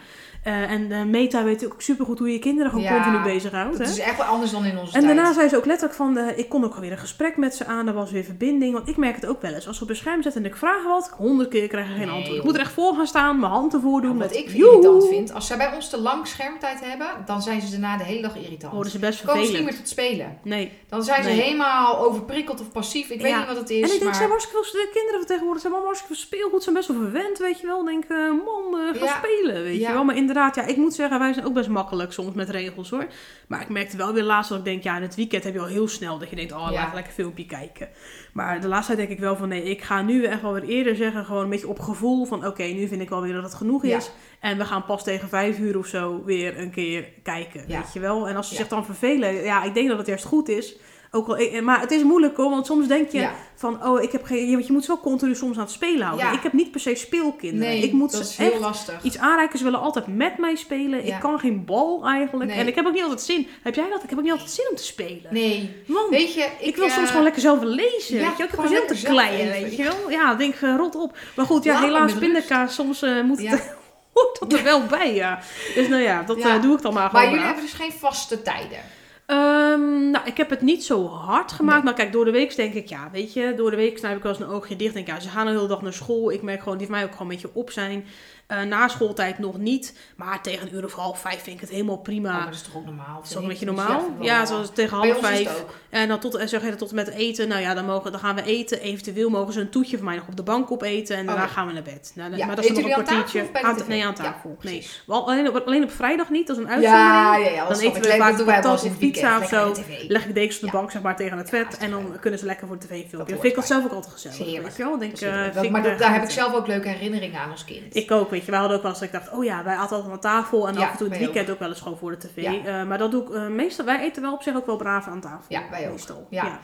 Eh, 0.47 0.71
en 0.71 0.93
eh, 0.93 1.03
Meta 1.03 1.45
weet 1.45 1.65
ook 1.65 1.75
supergoed 1.83 2.19
hoe 2.19 2.33
je 2.33 2.39
kinderen 2.39 2.71
gewoon 2.71 2.85
Ja, 2.85 3.03
continu 3.03 3.33
bezighoudt. 3.33 3.79
Het 3.79 3.89
is 3.89 3.99
echt 3.99 4.17
wel 4.17 4.27
anders 4.27 4.51
dan 4.51 4.65
in 4.65 4.79
onze 4.79 4.95
En 4.95 5.03
tijd. 5.03 5.15
daarna 5.15 5.33
zei 5.33 5.49
ze 5.49 5.57
ook 5.57 5.65
letterlijk 5.65 5.97
van, 5.99 6.17
eh, 6.19 6.39
ik 6.39 6.49
kon 6.49 6.65
ook 6.65 6.75
weer 6.75 6.93
een 6.93 6.99
gesprek 6.99 7.37
met 7.37 7.55
ze 7.55 7.67
aan, 7.67 7.87
er 7.89 7.95
was 7.95 8.11
weer 8.11 8.25
verbinding. 8.25 8.73
Want 8.73 8.89
ik 8.89 8.97
merk 8.97 9.15
het 9.15 9.27
ook 9.27 9.43
wel 9.43 9.53
eens. 9.53 9.67
Als 9.67 9.77
ze 9.77 9.83
op 9.83 9.89
een 9.89 9.97
scherm 9.97 10.23
zetten 10.23 10.43
en 10.45 10.49
ik 10.51 10.57
vraag 10.57 10.85
wat, 10.85 11.11
honderd 11.17 11.49
keer 11.49 11.69
krijg 11.69 11.89
ik 11.89 11.97
geen 11.97 12.07
Nee, 12.07 12.15
antwoord. 12.17 12.39
Ik 12.39 12.45
moet 12.45 12.55
er 12.55 12.61
echt 12.61 12.73
voor 12.73 12.95
gaan 12.95 13.07
staan, 13.07 13.41
mijn 13.41 13.53
hand 13.53 13.75
ervoor 13.75 14.01
doen. 14.01 14.19
Wat 14.19 14.29
met 14.29 14.37
ik 14.37 14.49
joehoe. 14.49 14.69
irritant 14.71 15.09
vind, 15.09 15.33
als 15.35 15.47
zij 15.47 15.57
bij 15.57 15.75
ons 15.75 15.89
te 15.91 16.01
lang 16.01 16.27
schermtijd 16.27 16.81
hebben, 16.81 17.07
dan 17.27 17.43
zijn 17.43 17.61
ze 17.61 17.71
daarna 17.71 17.97
de 17.97 18.05
hele 18.05 18.23
dag 18.23 18.37
irritant. 18.37 18.73
Worden 18.73 18.93
ze 18.93 18.99
best 18.99 19.21
komen 19.25 19.35
ze 19.35 19.41
niet 19.41 19.49
vervelend. 19.51 19.77
meer 19.77 19.85
tot 19.85 19.89
spelen. 19.89 20.39
Nee. 20.43 20.73
Dan 20.89 21.03
zijn 21.05 21.23
ze 21.25 21.31
helemaal 21.31 21.99
overprikkeld 21.99 22.61
of 22.61 22.73
passief. 22.73 23.11
Ik 23.11 23.21
weet 23.21 23.37
niet 23.37 23.47
wat 23.47 23.57
het 23.57 23.71
En 23.71 23.77
is. 23.77 23.83
ik 23.83 23.91
denk, 23.91 24.03
maar... 24.03 24.13
hebben 24.13 24.29
hartstikke 24.29 24.65
veel 24.65 24.81
de 24.81 24.91
kinderen 24.93 25.19
van 25.19 25.27
tegenwoordig 25.29 25.61
zijn 25.61 25.73
allemaal 25.73 25.91
hartstikke 25.93 26.17
veel 26.17 26.27
speelgoed, 26.39 26.63
zijn 26.63 26.75
best 26.75 26.89
wel 26.89 26.97
verwend, 26.97 27.39
weet 27.39 27.61
je 27.61 27.67
wel. 27.67 27.85
Denk, 27.85 28.05
man, 28.09 28.95
ga 28.95 29.07
spelen, 29.23 29.63
weet 29.63 29.81
je 29.81 29.93
wel. 29.93 30.05
Maar 30.05 30.17
inderdaad, 30.17 30.35
ja, 30.37 30.67
ik 30.67 30.77
moet 30.77 30.95
zeggen, 30.95 31.19
wij 31.19 31.33
zijn 31.33 31.47
ook 31.47 31.55
best 31.55 31.69
makkelijk 31.69 32.13
soms 32.13 32.35
met 32.35 32.49
regels 32.51 32.91
hoor. 32.91 33.07
Maar 33.49 33.61
ik 33.61 33.69
merkte 33.69 33.97
wel 33.97 34.13
weer 34.13 34.23
laatst 34.23 34.49
dat 34.49 34.59
ik 34.59 34.65
denk, 34.65 34.83
ja, 34.83 34.97
in 34.97 35.03
het 35.03 35.15
weekend 35.15 35.45
heb 35.45 35.53
je 35.55 35.61
al 35.61 35.67
heel 35.67 35.89
snel 35.89 36.19
dat 36.19 36.31
je 36.31 36.37
denkt, 36.37 36.53
oh, 36.53 36.67
Ja. 36.71 36.73
laat 36.73 36.87
ik 36.89 36.95
lekker 36.95 37.13
filmpje 37.13 37.47
kijken. 37.47 37.89
Maar 38.33 38.61
de 38.61 38.69
laatste 38.69 38.95
tijd 38.95 39.07
denk 39.07 39.19
ik 39.19 39.25
wel 39.25 39.37
van, 39.37 39.49
nee, 39.49 39.63
ik 39.63 39.83
ga 39.83 40.03
nu 40.03 40.25
echt 40.25 40.43
wel 40.43 40.53
weer 40.53 40.63
eerder 40.65 40.97
zeggen, 40.97 41.25
gewoon 41.25 41.43
een 41.45 41.51
beetje 41.51 41.69
op 41.69 41.81
gevoel 41.81 42.25
van, 42.25 42.47
oké, 42.47 42.63
nu 42.63 42.89
vind 42.89 43.01
ik 43.03 43.09
wel 43.09 43.23
weer 43.23 43.33
dat 43.35 43.43
het 43.43 43.55
genoeg 43.55 43.87
Ja. 43.87 43.97
is. 43.97 44.11
En 44.41 44.59
we 44.59 44.65
gaan 44.65 44.85
pas 44.85 45.05
tegen 45.05 45.29
vijf 45.29 45.59
uur 45.59 45.79
of 45.79 45.87
zo 45.87 46.23
weer 46.25 46.59
een 46.61 46.71
keer 46.71 47.05
kijken, 47.23 47.65
Ja. 47.67 47.79
weet 47.81 47.93
je 47.93 48.01
wel. 48.01 48.29
En 48.29 48.37
als 48.37 48.49
ze 48.49 48.55
zich 48.55 48.69
dan 48.69 48.85
vervelen, 48.85 49.35
ja, 49.35 49.63
ik 49.65 49.75
denk 49.75 49.89
dat 49.89 49.99
het 49.99 50.07
juist 50.07 50.25
goed 50.25 50.49
is. 50.49 50.77
Ook 51.17 51.29
al, 51.29 51.37
eh, 51.37 51.61
maar 51.63 51.81
het 51.81 51.91
is 51.91 52.03
moeilijk 52.03 52.37
hoor, 52.37 52.51
want 52.51 52.67
soms 52.67 52.87
denk 52.87 53.11
je 53.11 53.19
Ja. 53.19 53.33
van, 53.55 53.87
oh, 53.87 54.03
ik 54.03 54.13
heb 54.13 54.25
geen, 54.25 54.47
je, 54.49 54.53
want 54.55 54.67
je 54.67 54.73
moet 54.73 54.87
wel 54.87 55.01
continu 55.01 55.35
soms 55.35 55.57
aan 55.57 55.63
het 55.63 55.73
spelen 55.73 56.07
houden. 56.07 56.27
Ja. 56.27 56.33
Ik 56.33 56.43
heb 56.43 56.53
niet 56.53 56.71
per 56.71 56.81
se 56.81 56.95
speelkinderen. 56.95 57.73
Nee, 57.75 57.83
ik 57.83 57.93
moet 57.93 58.13
dat 58.13 58.21
is 58.21 58.37
heel 58.37 58.51
echt 58.53 58.61
lastig. 58.61 59.03
iets 59.03 59.19
aanreiken. 59.19 59.59
Ze 59.59 59.65
willen 59.65 59.81
altijd 59.81 60.07
met 60.07 60.39
mij 60.39 60.55
spelen. 60.57 61.07
Ja. 61.07 61.15
Ik 61.15 61.21
kan 61.21 61.39
geen 61.39 61.65
bal 61.65 62.05
eigenlijk. 62.05 62.51
Nee. 62.51 62.59
En 62.59 62.67
ik 62.67 62.75
heb 62.75 62.87
ook 62.87 62.93
niet 62.93 63.03
altijd 63.03 63.21
zin. 63.21 63.47
Heb 63.63 63.75
jij 63.75 63.89
dat? 63.91 64.03
Ik 64.03 64.09
heb 64.09 64.19
ook 64.19 64.25
niet 64.25 64.33
altijd 64.33 64.51
zin 64.51 64.67
om 64.71 64.77
te 64.77 64.85
spelen. 64.85 65.27
Nee. 65.31 65.83
Want 65.87 66.09
Weet 66.11 66.35
je, 66.35 66.41
ik, 66.43 66.67
ik, 66.67 66.77
wil 66.77 66.87
eh, 66.87 66.93
soms 66.95 67.09
gewoon 67.09 67.23
lekker 67.25 67.43
zelf 67.43 67.63
lezen. 67.63 68.17
ja, 68.19 68.29
weet 68.29 68.37
je? 68.37 68.43
Ik 68.45 68.51
heb 68.51 68.63
er 68.63 68.69
zin 68.69 68.87
te 68.87 69.03
kleien, 69.05 69.51
weet 69.51 69.77
je 69.77 69.83
wel. 69.83 70.11
Ja, 70.11 70.35
denk 70.35 70.55
eh, 70.55 70.75
rot 70.77 70.95
op. 70.95 71.17
Maar 71.37 71.47
goed, 71.47 71.65
ja, 71.65 71.81
helaas 71.81 72.13
pindakaas. 72.15 72.75
Soms 72.75 73.03
eh, 73.03 73.23
moet 73.23 73.41
Ja. 73.43 73.51
het, 73.51 73.75
hoort 74.15 74.39
dat 74.41 74.53
er 74.53 74.63
wel 74.65 74.87
bij, 74.87 75.15
ja. 75.15 75.39
Dus 75.75 75.89
nou 75.89 76.03
ja, 76.03 76.23
dat 76.23 76.39
Ja. 76.39 76.55
eh, 76.57 76.63
doe 76.63 76.77
ik 76.77 76.83
dan 76.83 76.93
maar 76.93 77.03
Maar 77.03 77.11
gewoon 77.11 77.25
jullie 77.25 77.39
braaf. 77.45 77.55
hebben 77.55 77.71
dus 77.71 77.87
geen 77.87 77.93
vaste 78.01 78.43
tijden. 78.43 78.79
Ehm, 79.27 80.11
nou, 80.11 80.27
ik 80.27 80.37
heb 80.37 80.51
het 80.51 80.61
niet 80.61 80.85
zo 80.85 81.07
hard 81.07 81.53
gemaakt. 81.53 81.77
Nee. 81.77 81.85
Maar 81.85 81.95
kijk, 81.95 82.13
door 82.13 82.25
de 82.25 82.31
week 82.31 82.57
denk 82.57 82.75
ik, 82.75 82.89
ja, 82.89 83.11
weet 83.13 83.33
je, 83.33 83.55
door 83.57 83.71
de 83.71 83.77
week 83.77 83.95
knijp 83.95 84.17
ik 84.17 84.23
wel 84.23 84.33
eens 84.33 84.41
een 84.41 84.49
oogje 84.49 84.77
dicht. 84.77 84.95
Denk, 84.95 85.07
ja, 85.07 85.21
ze 85.21 85.29
gaan 85.29 85.47
de 85.47 85.53
hele 85.53 85.67
dag 85.67 85.83
naar 85.83 85.93
school. 85.93 86.33
Ik 86.33 86.43
merk 86.43 86.63
gewoon, 86.63 86.79
die 86.79 86.87
van 86.87 86.97
mij 86.97 87.05
ook 87.05 87.13
gewoon 87.13 87.29
een 87.29 87.35
beetje 87.35 87.51
op 87.55 87.71
zijn. 87.71 88.05
Eh, 88.47 88.63
na 88.63 88.89
schooltijd 88.89 89.39
nog 89.39 89.59
niet. 89.59 89.99
Maar 90.17 90.43
tegen 90.43 90.67
een 90.69 90.75
uur 90.75 90.85
of 90.85 90.93
half 90.95 91.21
vijf 91.21 91.43
vind 91.43 91.55
ik 91.57 91.61
het 91.61 91.71
helemaal 91.71 91.97
prima. 91.97 92.29
Oh, 92.31 92.35
maar 92.37 92.45
dat 92.45 92.55
is 92.55 92.63
toch 92.63 92.77
ook 92.77 92.85
normaal? 92.85 93.21
is 93.25 93.29
dat 93.31 93.43
een 93.43 93.49
beetje 93.49 93.67
normaal? 93.67 94.05
Ja, 94.21 94.45
zoals 94.47 94.71
tegen 94.75 94.97
half 94.97 95.19
vijf. 95.21 95.65
En 95.91 96.09
dan, 96.09 96.19
tot, 96.19 96.35
en 96.35 96.49
zeg 96.49 96.63
je 96.63 96.69
dat 96.69 96.79
tot 96.79 96.93
met 96.93 97.09
eten. 97.09 97.49
Nou 97.49 97.61
ja, 97.61 97.75
dan, 97.75 97.85
mogen, 97.85 98.11
dan 98.13 98.21
gaan 98.21 98.35
we 98.35 98.43
eten. 98.43 98.81
Eventueel 98.81 99.31
mogen 99.31 99.53
ze 99.53 99.61
een 99.61 99.71
toetje 99.71 99.97
van 99.97 100.07
mij 100.07 100.17
nog 100.17 100.27
op 100.29 100.37
de 100.37 100.43
bank 100.43 100.71
opeten. 100.71 101.17
En 101.17 101.27
daarna 101.27 101.43
Oh 101.43 101.49
ja. 101.49 101.55
gaan 101.55 101.67
we 101.67 101.73
naar 101.73 101.83
bed. 101.83 102.13
Nou, 102.15 102.37
Ja, 102.37 102.47
Maar 102.47 102.57
dat 102.57 102.65
is 102.65 102.71
nog 102.71 102.85
een 102.85 102.93
kwartiertje. 102.93 103.49
Aan- 103.53 103.79
nee, 103.89 104.05
aan 104.07 104.15
tafel. 104.15 104.57
nee. 104.63 104.87
alleen, 105.07 105.49
op, 105.49 105.67
alleen 105.67 105.83
op 105.83 105.91
vrijdag 105.91 106.31
niet. 106.31 106.47
Dat 106.47 106.57
is 106.57 106.63
een 106.63 106.69
uitzondering. 106.71 107.11
Ja, 107.11 107.37
ja, 107.37 107.49
ja. 107.51 107.57
Dan 107.59 107.69
dat 107.69 107.79
eten 107.81 108.03
we 108.03 108.17
vaak 108.17 108.37
Dat 108.37 108.47
patat 108.47 108.85
in 108.85 108.91
of 108.91 108.99
pizza 108.99 109.39
of 109.41 109.49
zo. 109.49 109.75
Leg 110.09 110.27
ik 110.27 110.35
dekens 110.35 110.57
op 110.57 110.63
de 110.65 110.71
bank 110.71 110.91
zeg 110.91 111.03
maar 111.03 111.17
tegen 111.17 111.39
het 111.39 111.49
vet. 111.49 111.77
En 111.77 111.91
dan 111.91 112.17
kunnen 112.21 112.39
ze 112.39 112.47
lekker 112.47 112.67
voor 112.67 112.79
de 112.79 112.85
tv 112.87 112.89
filmpje. 112.91 113.17
Dat 113.17 113.29
Dat 113.29 113.39
vind 113.41 113.45
ik 113.53 113.55
dat 113.55 113.67
zelf 113.67 113.85
ook 113.85 113.93
altijd 113.93 114.13
gezellig. 114.13 114.39
Heerlijk. 114.39 114.63
Weet 114.63 114.77
je 114.77 114.83
wel? 114.83 114.99
Denk, 114.99 115.11
Dat 115.21 115.21
eh, 115.23 115.55
Dat- 115.55 115.71
maar 115.71 115.83
dat- 115.83 115.99
daar 115.99 116.13
heb 116.13 116.23
ik 116.23 116.31
zelf 116.31 116.55
ook 116.55 116.67
leuke 116.67 116.89
herinneringen 116.89 117.41
aan 117.41 117.51
als 117.51 117.65
kind. 117.65 117.95
Ik 117.97 118.11
ook, 118.11 118.31
weet 118.37 118.45
je. 118.45 118.51
Wij 118.51 118.61
hadden 118.61 118.77
ook 118.77 118.83
wel 118.83 118.93
eens 118.93 119.01
dat 119.01 119.13
ik 119.15 119.15
dacht, 119.21 119.33
oh 119.39 119.45
ja, 119.45 119.65
wij 119.65 119.75
aten 119.77 119.97
altijd 119.97 120.13
aan 120.15 120.21
tafel. 120.21 120.69
En 120.69 120.75
Ja, 120.75 120.85
af 120.85 120.91
en 120.91 120.97
toe 120.99 121.09
het 121.09 121.19
weekend 121.19 121.51
ook. 121.51 121.59
wel 121.59 121.69
eens 121.69 121.81
gewoon 121.81 121.99
voor 121.99 122.11
de 122.11 122.17
tv. 122.19 122.43
Ja. 122.43 122.65
Eh, 122.81 122.87
maar 122.87 122.99
dat 122.99 123.11
doe 123.11 123.23
ik 123.23 123.31
eh, 123.35 123.47
meestal. 123.47 123.85
Wij 123.85 124.01
eten 124.01 124.23
wel 124.23 124.33
op 124.33 124.43
zich 124.43 124.57
ook 124.57 124.67
wel 124.67 124.77
braaf 124.77 125.07
aan 125.07 125.21
tafel. 125.21 125.45
Ja, 125.49 125.63
wij 125.71 125.85
ook. 125.85 125.91
Meestal. 125.93 126.27
Ja. 126.31 126.59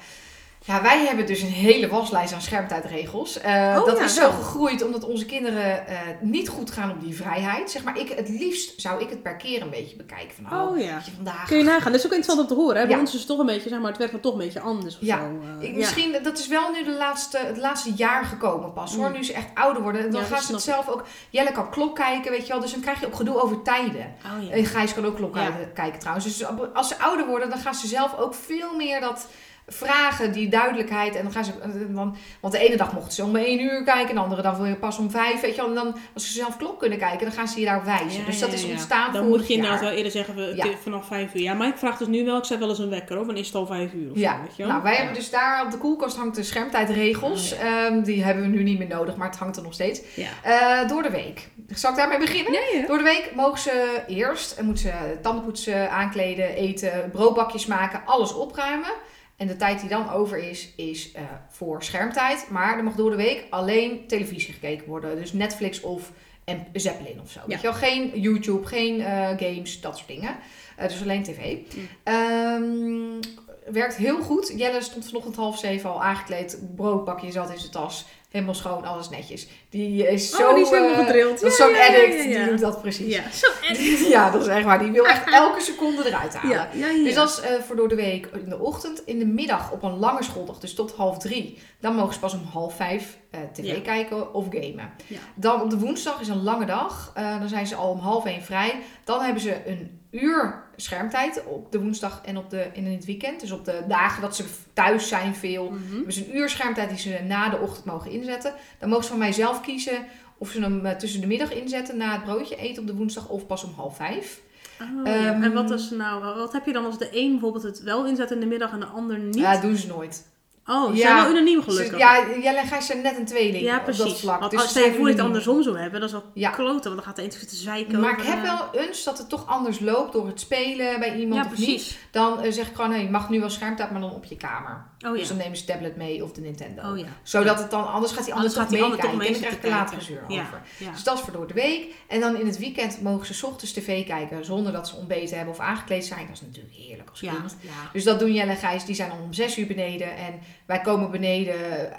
Ja, 0.65 0.83
wij 0.83 1.07
hebben 1.07 1.27
dus 1.27 1.41
een 1.43 1.49
hele 1.49 1.89
waslijst 1.89 2.33
aan 2.33 2.41
schermtijdregels. 2.41 3.39
Eh, 3.41 3.77
Oh, 3.79 3.87
dat 3.87 3.99
ja, 3.99 4.05
is 4.05 4.15
zo 4.15 4.31
gegroeid 4.31 4.85
omdat 4.85 5.05
onze 5.05 5.25
kinderen 5.27 5.87
eh, 5.87 5.99
niet 6.21 6.49
goed 6.49 6.71
gaan 6.71 6.91
op 6.91 7.01
die 7.01 7.17
vrijheid. 7.17 7.71
Zeg 7.71 7.85
maar, 7.85 7.99
ik, 7.99 8.09
het 8.09 8.29
liefst 8.29 8.81
zou 8.81 9.03
ik 9.03 9.11
het 9.11 9.23
per 9.23 9.37
keer 9.37 9.63
een 9.63 9.71
beetje 9.71 9.97
bekijken. 9.97 10.31
Van, 10.49 10.61
oh, 10.61 10.71
Oh 10.71 10.79
ja. 10.79 11.01
je, 11.05 11.11
vandaag... 11.15 11.47
Kun 11.47 11.57
je 11.59 11.65
nagaan. 11.65 11.93
Dat 11.93 12.01
is 12.01 12.07
ook 12.07 12.13
interessant 12.13 12.41
om 12.41 12.47
te 12.47 12.63
horen. 12.63 12.77
Hè? 12.77 12.83
Bij 12.87 12.95
Ja. 12.95 13.01
ons 13.01 13.13
is 13.13 13.19
het 13.19 13.29
toch 13.29 13.39
een 13.39 13.47
beetje, 13.47 13.69
zeg 13.69 13.79
maar, 13.79 13.89
het 13.89 13.97
werkt 13.99 14.13
dan 14.13 14.23
toch 14.23 14.33
een 14.33 14.39
beetje 14.39 14.61
anders 14.61 14.95
of 14.95 15.01
Ja. 15.07 15.17
zo. 15.19 15.23
eh, 15.61 15.69
Ik, 15.69 15.75
misschien, 15.77 16.17
dat 16.23 16.39
is 16.39 16.49
wel 16.49 16.71
nu 16.73 16.85
de 16.85 16.93
laatste, 16.97 17.39
het 17.39 17.57
laatste 17.57 17.93
jaar 17.95 18.25
gekomen 18.25 18.73
pas 18.73 18.95
hoor. 18.97 19.09
Mm. 19.09 19.13
Nu 19.13 19.25
ze 19.25 19.33
echt 19.33 19.49
ouder 19.55 19.83
worden. 19.83 20.01
En 20.05 20.11
dan 20.11 20.25
gaan 20.25 20.43
ze 20.43 20.53
het 20.53 20.63
zelf 20.63 20.89
ook... 20.89 21.05
Jelle 21.31 21.53
kan 21.53 21.71
klok 21.71 21.97
kijken, 21.97 22.31
weet 22.31 22.47
je 22.47 22.53
wel. 22.53 22.61
Dus 22.61 22.73
dan 22.73 22.81
krijg 22.81 23.01
je 23.01 23.07
ook 23.07 23.17
gedoe 23.17 23.43
over 23.43 23.63
tijden. 23.63 24.15
Oh. 24.25 24.55
En 24.57 24.65
Gijs 24.65 24.95
kan 24.95 25.07
ook 25.07 25.17
klok 25.17 25.37
kijken 25.75 25.99
trouwens. 25.99 26.25
Dus 26.27 26.45
als 26.75 26.89
ze 26.89 26.99
ouder 26.99 27.27
worden, 27.27 27.51
dan 27.51 27.59
gaan 27.59 27.75
ze 27.75 27.87
zelf 27.87 28.17
ook 28.19 28.35
veel 28.35 28.77
meer 28.77 29.01
dat 29.01 29.27
vragen, 29.67 30.33
die 30.33 30.49
duidelijkheid. 30.49 31.15
En 31.15 31.23
dan 31.23 31.33
gaan 31.33 31.45
ze, 31.45 31.53
dan, 31.93 32.17
want 32.41 32.53
de 32.53 32.61
ene 32.61 32.77
dag 32.77 32.93
mochten 32.93 33.13
ze 33.13 33.23
om 33.23 33.37
één 33.37 33.61
uur 33.61 33.85
kijken, 33.85 34.09
en 34.09 34.15
de 34.15 34.21
andere 34.21 34.43
dag 34.43 34.57
wil 34.57 34.67
je 34.67 34.75
pas 34.75 34.99
om 34.99 35.11
vijf. 35.11 35.41
Weet 35.41 35.55
je. 35.55 35.63
En 35.63 35.75
dan, 35.75 35.97
als 36.15 36.27
ze 36.27 36.33
zelf 36.33 36.57
klok 36.57 36.79
kunnen 36.79 36.99
kijken, 36.99 37.27
dan 37.27 37.33
gaan 37.33 37.49
ze 37.49 37.61
je 37.61 37.67
daarop 37.67 37.85
wijzen. 37.85 38.21
Ja, 38.21 38.27
dus 38.27 38.39
dat 38.39 38.53
is 38.53 38.63
ja, 38.63 38.71
ontstaan 38.71 39.13
Dan 39.13 39.29
moet 39.29 39.47
je 39.47 39.55
inderdaad 39.55 39.81
wel 39.81 39.91
eerder 39.91 40.13
zeggen, 40.13 40.35
we, 40.35 40.77
vanaf 40.83 41.07
vijf 41.07 41.35
uur. 41.35 41.43
Ja, 41.43 41.55
maar 41.55 41.69
ik 41.69 41.77
vraag 41.77 41.99
dus 41.99 42.09
nu 42.09 42.25
wel, 42.25 42.39
ik 42.39 42.45
zet 42.45 42.59
wel 42.59 42.69
eens 42.69 42.79
een 42.79 42.91
wekker 42.91 43.17
hoor. 43.17 43.27
Dan 43.27 43.37
is 43.37 43.47
het 43.47 43.55
al 43.55 43.67
vijf 43.67 43.93
uur 43.93 44.11
of 44.11 44.19
Ja, 44.19 44.35
zo, 44.35 44.43
weet 44.43 44.57
je 44.57 44.67
nou 44.67 44.83
wij 44.83 44.95
hebben 44.95 45.15
dus 45.15 45.31
daar 45.31 45.65
op 45.65 45.71
de 45.71 45.79
koelkast 45.79 46.17
hangt 46.17 46.37
de 46.37 46.43
schermtijdregels. 46.43 47.53
Oh, 47.53 47.61
Ehm, 47.63 48.03
die 48.03 48.25
hebben 48.25 48.43
we 48.43 48.49
nu 48.49 48.63
niet 48.63 48.79
meer 48.79 48.89
nodig, 48.89 49.17
maar 49.17 49.29
het 49.29 49.39
hangt 49.39 49.57
er 49.57 49.63
nog 49.63 49.73
steeds. 49.73 50.01
Eh, 50.43 50.89
door 50.89 51.03
de 51.03 51.11
week. 51.11 51.49
Zal 51.69 51.91
ik 51.91 51.97
daarmee 51.97 52.19
beginnen? 52.19 52.53
Door 52.87 52.99
de 52.99 53.05
week 53.05 53.33
mogen 53.35 53.59
ze 53.59 54.03
eerst 54.07 54.53
en 54.59 54.65
moeten 54.65 54.85
ze 54.85 55.19
tanden 55.23 55.45
poetsen, 55.45 55.91
aankleden, 55.91 56.49
eten, 56.55 57.11
broodbakjes 57.13 57.67
maken, 57.67 58.03
alles 58.05 58.35
opruimen. 58.35 58.93
En 59.37 59.47
de 59.47 59.57
tijd 59.57 59.81
die 59.81 59.89
dan 59.89 60.11
over 60.11 60.39
is, 60.39 60.73
is 60.77 61.13
eh, 61.13 61.23
voor 61.49 61.83
schermtijd. 61.83 62.47
Maar 62.51 62.77
er 62.77 62.85
mag 62.85 62.95
door 62.95 63.11
de 63.11 63.17
week 63.17 63.47
alleen 63.51 64.07
televisie 64.07 64.55
gekeken 64.55 64.87
worden. 64.87 65.17
Dus 65.17 65.33
Netflix 65.33 65.81
of 65.81 66.13
en 66.45 66.67
Zeppelin 66.73 67.21
of 67.21 67.31
zo. 67.31 67.41
Weet 67.47 67.57
je 67.57 67.63
wel? 67.63 67.73
Geen 67.73 68.21
YouTube, 68.21 68.67
geen 68.67 69.01
eh, 69.01 69.29
games, 69.29 69.81
dat 69.81 69.97
soort 69.97 70.09
dingen. 70.09 70.37
Eh, 70.77 70.89
dus 70.89 71.03
alleen 71.03 71.23
tv. 71.23 71.57
Mm. 71.57 71.89
Ehm, 72.03 73.73
werkt 73.73 73.97
heel 73.97 74.23
goed. 74.23 74.53
Jelle 74.57 74.83
stond 74.83 75.07
vanochtend 75.07 75.37
half 75.37 75.59
zeven 75.59 75.91
al 75.91 76.03
aangekleed. 76.03 76.59
Broodbakje 76.77 77.33
zat 77.33 77.51
in 77.51 77.59
zijn 77.59 77.73
tas. 77.73 78.07
Helemaal 78.33 78.55
schoon, 78.55 78.85
alles 78.85 79.09
netjes. 79.09 79.49
Die 79.69 80.07
is 80.07 80.31
zo... 80.31 80.49
oh, 80.49 80.55
die 80.55 80.63
is 80.63 80.71
helemaal 80.71 80.91
eh, 80.93 81.07
gedrild. 81.07 81.41
dat 81.41 81.53
is 81.53 81.59
Ja, 81.59 81.65
zo'n 81.65 81.75
ja, 81.75 81.87
addict, 81.87 82.25
ja, 82.25 82.39
die 82.39 82.49
doet 82.51 82.61
dat 82.61 82.81
precies. 82.83 83.15
Ja, 83.15 83.23
zo 83.31 84.09
Ja, 84.09 84.31
dat 84.31 84.41
is 84.41 84.47
echt 84.47 84.65
waar. 84.65 84.79
Die 84.79 84.91
wil 84.91 85.07
echt 85.07 85.31
elke 85.43 85.61
seconde 85.61 86.07
eruit 86.07 86.35
halen. 86.35 86.69
Dus 87.05 87.15
dat 87.15 87.29
is 87.29 87.41
eh, 87.41 87.61
voor 87.61 87.77
door 87.77 87.89
de 87.89 87.95
week 87.95 88.27
in 88.27 88.49
de 88.49 88.59
ochtend. 88.59 89.03
In 89.05 89.19
de 89.19 89.27
middag 89.27 89.73
op 89.73 89.83
een 89.83 89.99
lange 89.99 90.23
schooldag, 90.23 90.59
dus 90.59 90.75
tot 90.75 90.93
half 90.93 91.19
drie. 91.19 91.59
Dan 91.81 91.95
mogen 91.95 92.15
ze 92.15 92.21
pas 92.21 92.35
om 92.35 92.45
half 92.53 92.77
vijf 92.77 93.19
eh, 93.31 93.41
tv 93.53 93.83
kijken 93.83 94.35
of 94.35 94.47
gamen. 94.51 94.91
Dan 95.35 95.61
op 95.61 95.71
de 95.71 95.79
woensdag 95.79 96.21
is 96.21 96.29
een 96.29 96.43
lange 96.43 96.67
dag. 96.67 97.13
Dan 97.15 97.49
zijn 97.49 97.67
ze 97.67 97.75
al 97.75 97.91
om 97.91 97.99
half 97.99 98.25
één 98.25 98.43
vrij. 98.43 98.81
Dan 99.05 99.21
hebben 99.21 99.43
ze 99.43 99.69
een 99.69 100.01
uur 100.11 100.65
schermtijd 100.77 101.45
op 101.45 101.73
de 101.73 101.81
woensdag 101.81 102.21
en 102.25 102.37
op 102.37 102.51
de, 102.51 102.67
in 102.73 102.87
het 102.87 103.05
weekend. 103.05 103.41
Dus 103.41 103.51
op 103.51 103.65
de 103.65 103.83
dagen 103.89 104.23
dat 104.23 104.37
ze 104.37 104.45
thuis 104.73 105.09
zijn 105.09 105.35
veel. 105.35 105.73
Ze 106.09 106.27
een 106.27 106.37
uur 106.37 106.49
schermtijd 106.49 106.89
die 106.89 106.99
ze 106.99 107.21
na 107.27 107.49
de 107.49 107.59
ochtend 107.59 107.85
mogen 107.85 108.11
inzetten. 108.11 108.55
Dan 108.79 108.89
mogen 108.89 109.05
ze 109.05 109.11
van 109.11 109.19
mij 109.19 109.33
zelf 109.33 109.61
kiezen 109.61 110.05
of 110.39 110.51
ze 110.51 110.61
hem 110.61 110.87
eh, 110.87 110.97
tussen 110.97 111.21
de 111.21 111.27
middag 111.27 111.53
inzetten 111.55 111.97
na 111.97 112.13
het 112.13 112.25
broodje 112.25 112.57
eten 112.57 112.83
op 112.83 112.89
de 112.89 112.95
woensdag 112.95 113.29
of 113.29 113.47
pas 113.47 113.65
om 113.65 113.73
half 113.77 113.97
vijf. 113.97 114.41
Oh, 114.81 115.07
ja. 115.07 115.31
Ehm, 115.31 115.43
En 115.43 115.53
wat, 115.53 115.71
is 115.71 115.91
nou, 115.91 116.25
wat 116.37 116.53
heb 116.53 116.67
je 116.67 116.73
dan 116.73 116.85
als 116.85 116.99
de 116.99 117.09
een 117.13 117.31
bijvoorbeeld 117.31 117.63
het 117.63 117.83
wel 117.83 118.07
inzet 118.07 118.31
in 118.31 118.41
de 118.41 118.47
middag 118.47 118.73
en 118.73 118.81
de 118.81 118.87
ander 118.87 119.19
niet? 119.19 119.35
Ja, 119.35 119.61
doen 119.61 119.77
ze 119.77 119.87
nooit. 119.87 120.31
Oh, 120.73 120.91
ze 120.91 120.97
ja. 120.97 121.07
zijn 121.07 121.17
wel 121.23 121.31
unaniem 121.31 121.63
gelukkig. 121.63 121.99
ja, 121.99 122.25
Jelle 122.43 122.59
en 122.59 122.67
Gijs 122.67 122.87
zijn 122.87 123.01
net 123.03 123.17
een 123.19 123.25
tweeling 123.25 123.65
Ja, 123.65 123.79
op 123.87 123.97
dat 123.97 124.19
vlak. 124.21 124.41
Want 124.41 124.51
Dus 124.51 124.61
als 124.61 124.73
voor 124.73 125.07
je 125.09 125.15
het 125.15 125.21
andersom 125.21 125.63
zou 125.63 125.79
hebben, 125.79 126.01
dat 126.01 126.09
is 126.09 126.15
wel 126.15 126.25
Ja. 126.35 126.51
kloten, 126.51 126.83
want 126.83 126.95
dan 126.95 127.03
gaat 127.03 127.17
de 127.17 127.23
een 127.25 127.33
zitten 127.33 127.57
zeiken. 127.57 128.01
Maar 128.01 128.13
ik 128.19 128.23
heb 128.25 128.45
eh, 128.45 128.59
wel 128.59 128.83
eens 128.83 129.05
dat 129.05 129.19
het 129.19 129.29
toch 129.29 129.47
anders 129.47 129.81
loopt 129.81 130.13
door 130.13 130.27
het 130.27 130.41
spelen 130.41 130.99
bij 131.01 131.17
iemand 131.17 131.45
Ja, 131.45 131.51
of 131.53 131.59
niet. 131.59 131.67
precies. 131.67 131.99
Dan 132.11 132.41
eh, 132.41 132.53
zeg 132.53 132.69
ik 132.69 132.75
gewoon, 132.75 132.91
nee, 132.91 133.03
je 133.05 133.11
mag 133.11 133.29
nu 133.31 133.41
wel 133.41 133.51
schermtijd, 133.51 133.91
maar 133.91 134.01
dan 134.01 134.11
op 134.15 134.25
je 134.25 134.37
kamer. 134.37 134.87
Oh 135.05 135.13
Dus 135.13 135.21
ja. 135.23 135.29
dan 135.29 135.37
nemen 135.37 135.57
ze 135.57 135.65
tablet 135.65 135.97
mee 135.97 136.25
of 136.25 136.33
de 136.33 136.41
Nintendo. 136.41 136.91
Oh 136.91 136.99
ja. 136.99 137.07
Zodat 137.23 137.59
het 137.59 137.71
dan, 137.71 137.93
anders 137.93 138.13
gaat 138.13 138.25
die 138.25 138.35
ander 138.35 138.51
Anders 138.51 138.55
toch 138.55 138.63
gaat 138.63 138.73
ander 138.73 138.99
meekijken. 138.99 139.03
toch 139.03 139.11
En 139.11 139.17
mee 139.19 139.31
dan 139.33 139.41
krijg 139.41 139.55
ik 139.55 139.63
er 139.65 139.71
later 139.71 139.97
gezeur 139.97 140.25
Ja. 140.29 140.41
over. 140.43 140.63
Dus 140.93 141.03
dat 141.05 141.19
is 141.19 141.25
voor 141.25 141.33
door 141.33 141.47
de 141.47 141.55
week. 141.55 141.95
En 142.09 142.21
dan 142.21 142.37
in 142.41 142.47
het 142.47 142.59
weekend 142.59 143.03
mogen 143.03 143.27
ze 143.27 143.35
's 143.35 143.43
ochtends 143.43 143.73
tv 143.73 144.07
kijken 144.07 144.45
zonder 144.45 144.73
dat 144.73 144.89
ze 144.89 144.97
ontbeten 144.97 145.37
hebben 145.37 145.55
of 145.55 145.61
aangekleed 145.61 146.05
zijn. 146.05 146.27
Dat 146.27 146.35
is 146.35 146.41
natuurlijk 146.41 146.75
heerlijk 146.75 147.11
als 147.11 147.21
kind. 147.21 147.57
Dus 147.93 148.05
dat 148.05 148.19
doen 148.19 148.33
Jelle 148.33 148.51
en 148.51 148.57
Gijs. 148.57 148.85
Die 148.85 148.95
zijn 148.95 149.13
om 149.13 149.33
zes 149.33 149.59
uur 149.59 149.67
beneden. 149.67 150.17
En 150.17 150.41
wij 150.67 150.81
komen 150.81 151.11
beneden 151.11 151.57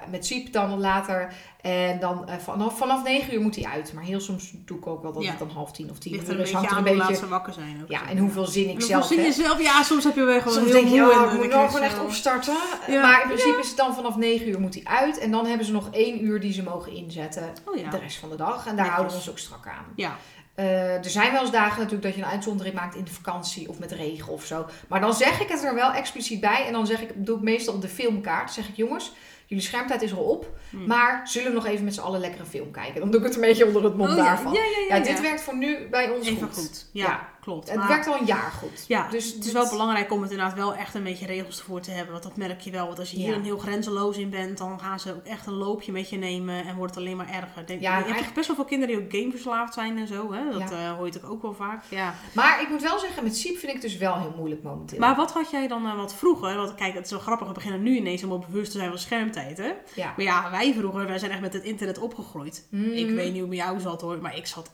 met 0.09 0.25
Siep 0.25 0.53
dan 0.53 0.79
later. 0.79 1.33
En 1.63 1.99
dan 1.99 2.27
eh, 2.27 2.35
vanaf, 2.37 2.77
vanaf 2.77 3.03
negen 3.03 3.33
uur 3.33 3.41
moet 3.41 3.55
hij 3.55 3.65
uit. 3.65 3.93
Maar 3.93 4.03
heel 4.03 4.19
soms 4.19 4.53
doe 4.65 4.77
ik 4.77 4.87
ook 4.87 5.01
wel 5.01 5.13
dat 5.13 5.23
Ja. 5.23 5.29
het 5.29 5.39
dan 5.39 5.49
half 5.49 5.71
tien 5.71 5.89
of 5.89 5.97
tien 5.97 6.13
uur 6.13 6.21
is. 6.21 6.27
beetje 6.27 6.55
Hangt 6.55 6.71
er 6.71 6.77
een 6.77 6.83
beetje... 6.83 7.15
ze 7.15 7.27
wakker 7.27 7.53
zijn. 7.53 7.79
Ook. 7.81 7.89
Ja, 7.89 8.09
en 8.09 8.17
hoeveel 8.17 8.45
zin 8.45 8.69
ik 8.69 8.81
zelf 8.81 9.05
zin 9.05 9.19
heb. 9.19 9.33
zelf? 9.33 9.61
Ja, 9.61 9.83
soms 9.83 10.03
heb 10.03 10.15
je 10.15 10.23
wel 10.23 10.37
gewoon 10.37 10.53
Soms 10.53 10.65
heel 10.65 10.75
denk 10.75 10.87
je, 10.87 10.95
ja, 10.95 11.31
ik 11.31 11.37
moet 11.37 11.49
nog 11.49 11.65
gewoon 11.65 11.81
echt 11.81 11.99
opstarten. 11.99 12.55
Ja. 12.87 13.01
Maar 13.01 13.21
in 13.21 13.27
principe 13.27 13.59
is 13.59 13.67
het 13.67 13.77
dan 13.77 13.95
vanaf 13.95 14.15
9 14.15 14.47
uur 14.49 14.59
moet 14.59 14.73
hij 14.73 14.83
uit. 14.83 15.17
En 15.17 15.31
dan 15.31 15.45
hebben 15.45 15.65
ze 15.65 15.71
nog 15.71 15.87
één 15.91 16.25
uur 16.25 16.39
die 16.39 16.53
ze 16.53 16.63
mogen 16.63 16.91
inzetten 16.91 17.53
Oh 17.65 17.91
de 17.91 17.97
rest 17.97 18.17
van 18.17 18.29
de 18.29 18.35
dag. 18.35 18.65
En 18.67 18.75
daar 18.75 18.87
houden 18.87 19.11
we 19.11 19.17
ons 19.17 19.29
ook 19.29 19.37
strak 19.37 19.67
aan. 19.67 19.85
Ja. 19.95 20.15
Eh, 20.55 20.95
er 20.95 21.09
zijn 21.09 21.31
wel 21.31 21.41
eens 21.41 21.51
dagen 21.51 21.77
natuurlijk 21.77 22.03
dat 22.03 22.15
je 22.15 22.21
een 22.21 22.27
uitzondering 22.27 22.75
maakt 22.75 22.95
in 22.95 23.03
de 23.03 23.11
vakantie 23.11 23.69
of 23.69 23.79
met 23.79 23.91
regen 23.91 24.31
of 24.33 24.45
zo. 24.45 24.65
Maar 24.87 25.01
dan 25.01 25.13
zeg 25.13 25.41
ik 25.41 25.49
het 25.49 25.63
er 25.63 25.75
wel 25.75 25.91
expliciet 25.91 26.39
bij. 26.39 26.65
En 26.65 26.73
dan 26.73 26.85
zeg 26.87 27.01
ik, 27.01 27.09
doe 27.15 27.37
ik 27.37 27.43
meestal 27.43 27.73
op 27.73 27.81
de 27.81 27.87
filmkaart. 27.87 28.51
Zeg 28.51 28.67
ik, 28.67 28.75
jongens, 28.75 29.11
jullie 29.53 29.67
schermtijd 29.69 30.01
is 30.01 30.13
al 30.13 30.23
op. 30.23 30.47
Hm. 30.69 30.87
Maar 30.87 31.21
zullen 31.27 31.47
we 31.47 31.53
nog 31.55 31.65
even 31.65 31.85
met 31.85 31.93
z'n 31.93 32.01
allen 32.01 32.19
lekker 32.19 32.39
een 32.39 32.45
film 32.45 32.71
kijken? 32.71 32.99
Dan 32.99 33.11
doe 33.11 33.19
ik 33.19 33.25
het 33.25 33.35
een 33.35 33.41
beetje 33.41 33.65
onder 33.65 33.83
het 33.83 33.97
mom 33.97 34.07
Oh 34.07 34.15
daarvan. 34.15 34.53
Ja, 34.53 34.61
ja, 34.63 34.87
ja. 34.89 34.95
Ja, 34.95 35.03
dit 35.03 35.21
werkt 35.21 35.41
voor 35.41 35.57
nu 35.57 35.87
bij 35.89 36.09
ons 36.09 36.27
Even 36.27 36.47
goed. 36.47 36.55
goed. 36.55 36.85
Ja. 36.91 37.29
Klopt. 37.43 37.69
Het 37.69 37.77
Maar- 37.77 37.87
werkt 37.87 38.07
al 38.07 38.19
een 38.19 38.25
jaar 38.25 38.51
goed. 38.51 38.85
Ja, 38.87 39.09
dus 39.09 39.33
het 39.33 39.45
is 39.45 39.51
wel 39.51 39.69
belangrijk 39.69 40.11
om 40.11 40.21
het 40.21 40.31
inderdaad 40.31 40.55
wel 40.55 40.75
echt 40.75 40.95
een 40.95 41.03
beetje 41.03 41.25
regels 41.25 41.59
ervoor 41.59 41.81
te 41.81 41.91
hebben. 41.91 42.11
Want 42.11 42.23
dat 42.23 42.37
merk 42.37 42.61
je 42.61 42.71
wel. 42.71 42.85
Want 42.85 42.99
als 42.99 43.11
je 43.11 43.17
hier 43.17 43.35
een 43.35 43.43
heel 43.43 43.57
grenzeloos 43.57 44.17
in 44.17 44.29
bent, 44.29 44.57
dan 44.57 44.79
gaan 44.79 44.99
ze 44.99 45.13
ook 45.15 45.25
echt 45.25 45.45
een 45.47 45.53
loopje 45.53 45.91
met 45.91 46.09
je 46.09 46.17
nemen 46.17 46.65
en 46.65 46.75
wordt 46.75 46.95
het 46.95 47.03
alleen 47.03 47.17
maar 47.17 47.29
erger. 47.29 47.65
Denk, 47.65 47.81
Ja, 47.81 47.89
je 47.89 47.93
hebt 47.95 48.05
eigenlijk- 48.05 48.33
best 48.35 48.47
wel 48.47 48.55
veel 48.55 48.65
kinderen 48.65 48.95
die 48.95 49.03
ook 49.05 49.11
gameverslaafd 49.21 49.73
zijn 49.73 49.97
en 49.97 50.07
zo. 50.07 50.33
Hè? 50.33 50.51
Dat 50.51 50.69
Ja. 50.69 50.89
eh, 50.89 50.95
hoor 50.97 51.05
je 51.05 51.11
toch 51.19 51.29
ook 51.29 51.41
wel 51.41 51.53
vaak. 51.53 51.83
Ja. 51.89 52.15
Maar 52.33 52.61
ik 52.61 52.69
moet 52.69 52.81
wel 52.81 52.99
zeggen, 52.99 53.23
met 53.23 53.37
Siep 53.37 53.57
vind 53.57 53.67
ik 53.75 53.81
het 53.81 53.91
dus 53.91 53.97
wel 53.97 54.19
heel 54.19 54.33
moeilijk 54.37 54.63
momenteel. 54.63 54.99
Maar 54.99 55.15
wat 55.15 55.31
had 55.31 55.51
jij 55.51 55.67
dan 55.67 55.85
eh, 55.85 55.95
wat 55.95 56.13
vroeger? 56.15 56.55
Want 56.55 56.75
kijk, 56.75 56.93
het 56.93 57.05
is 57.05 57.11
wel 57.11 57.19
grappig. 57.19 57.47
We 57.47 57.53
beginnen 57.53 57.83
nu 57.83 57.95
ineens 57.95 58.21
helemaal 58.21 58.45
bewust 58.49 58.71
te 58.71 58.77
zijn 58.77 58.89
van 58.89 58.99
schermtijd. 58.99 59.57
Hè? 59.57 59.71
ja. 59.95 60.13
Maar 60.15 60.25
ja, 60.25 60.51
wij 60.51 60.73
vroeger, 60.73 61.05
wij 61.07 61.19
zijn 61.19 61.31
echt 61.31 61.41
met 61.41 61.53
het 61.53 61.63
internet 61.63 61.97
opgegroeid. 61.99 62.67
Mm. 62.71 62.83
Ik 62.91 63.09
weet 63.09 63.31
niet 63.31 63.39
hoe 63.39 63.49
met 63.49 63.57
jou 63.57 63.79
zat 63.79 64.01
hoor, 64.01 64.17
maar 64.21 64.37
ik 64.37 64.47
zat 64.47 64.71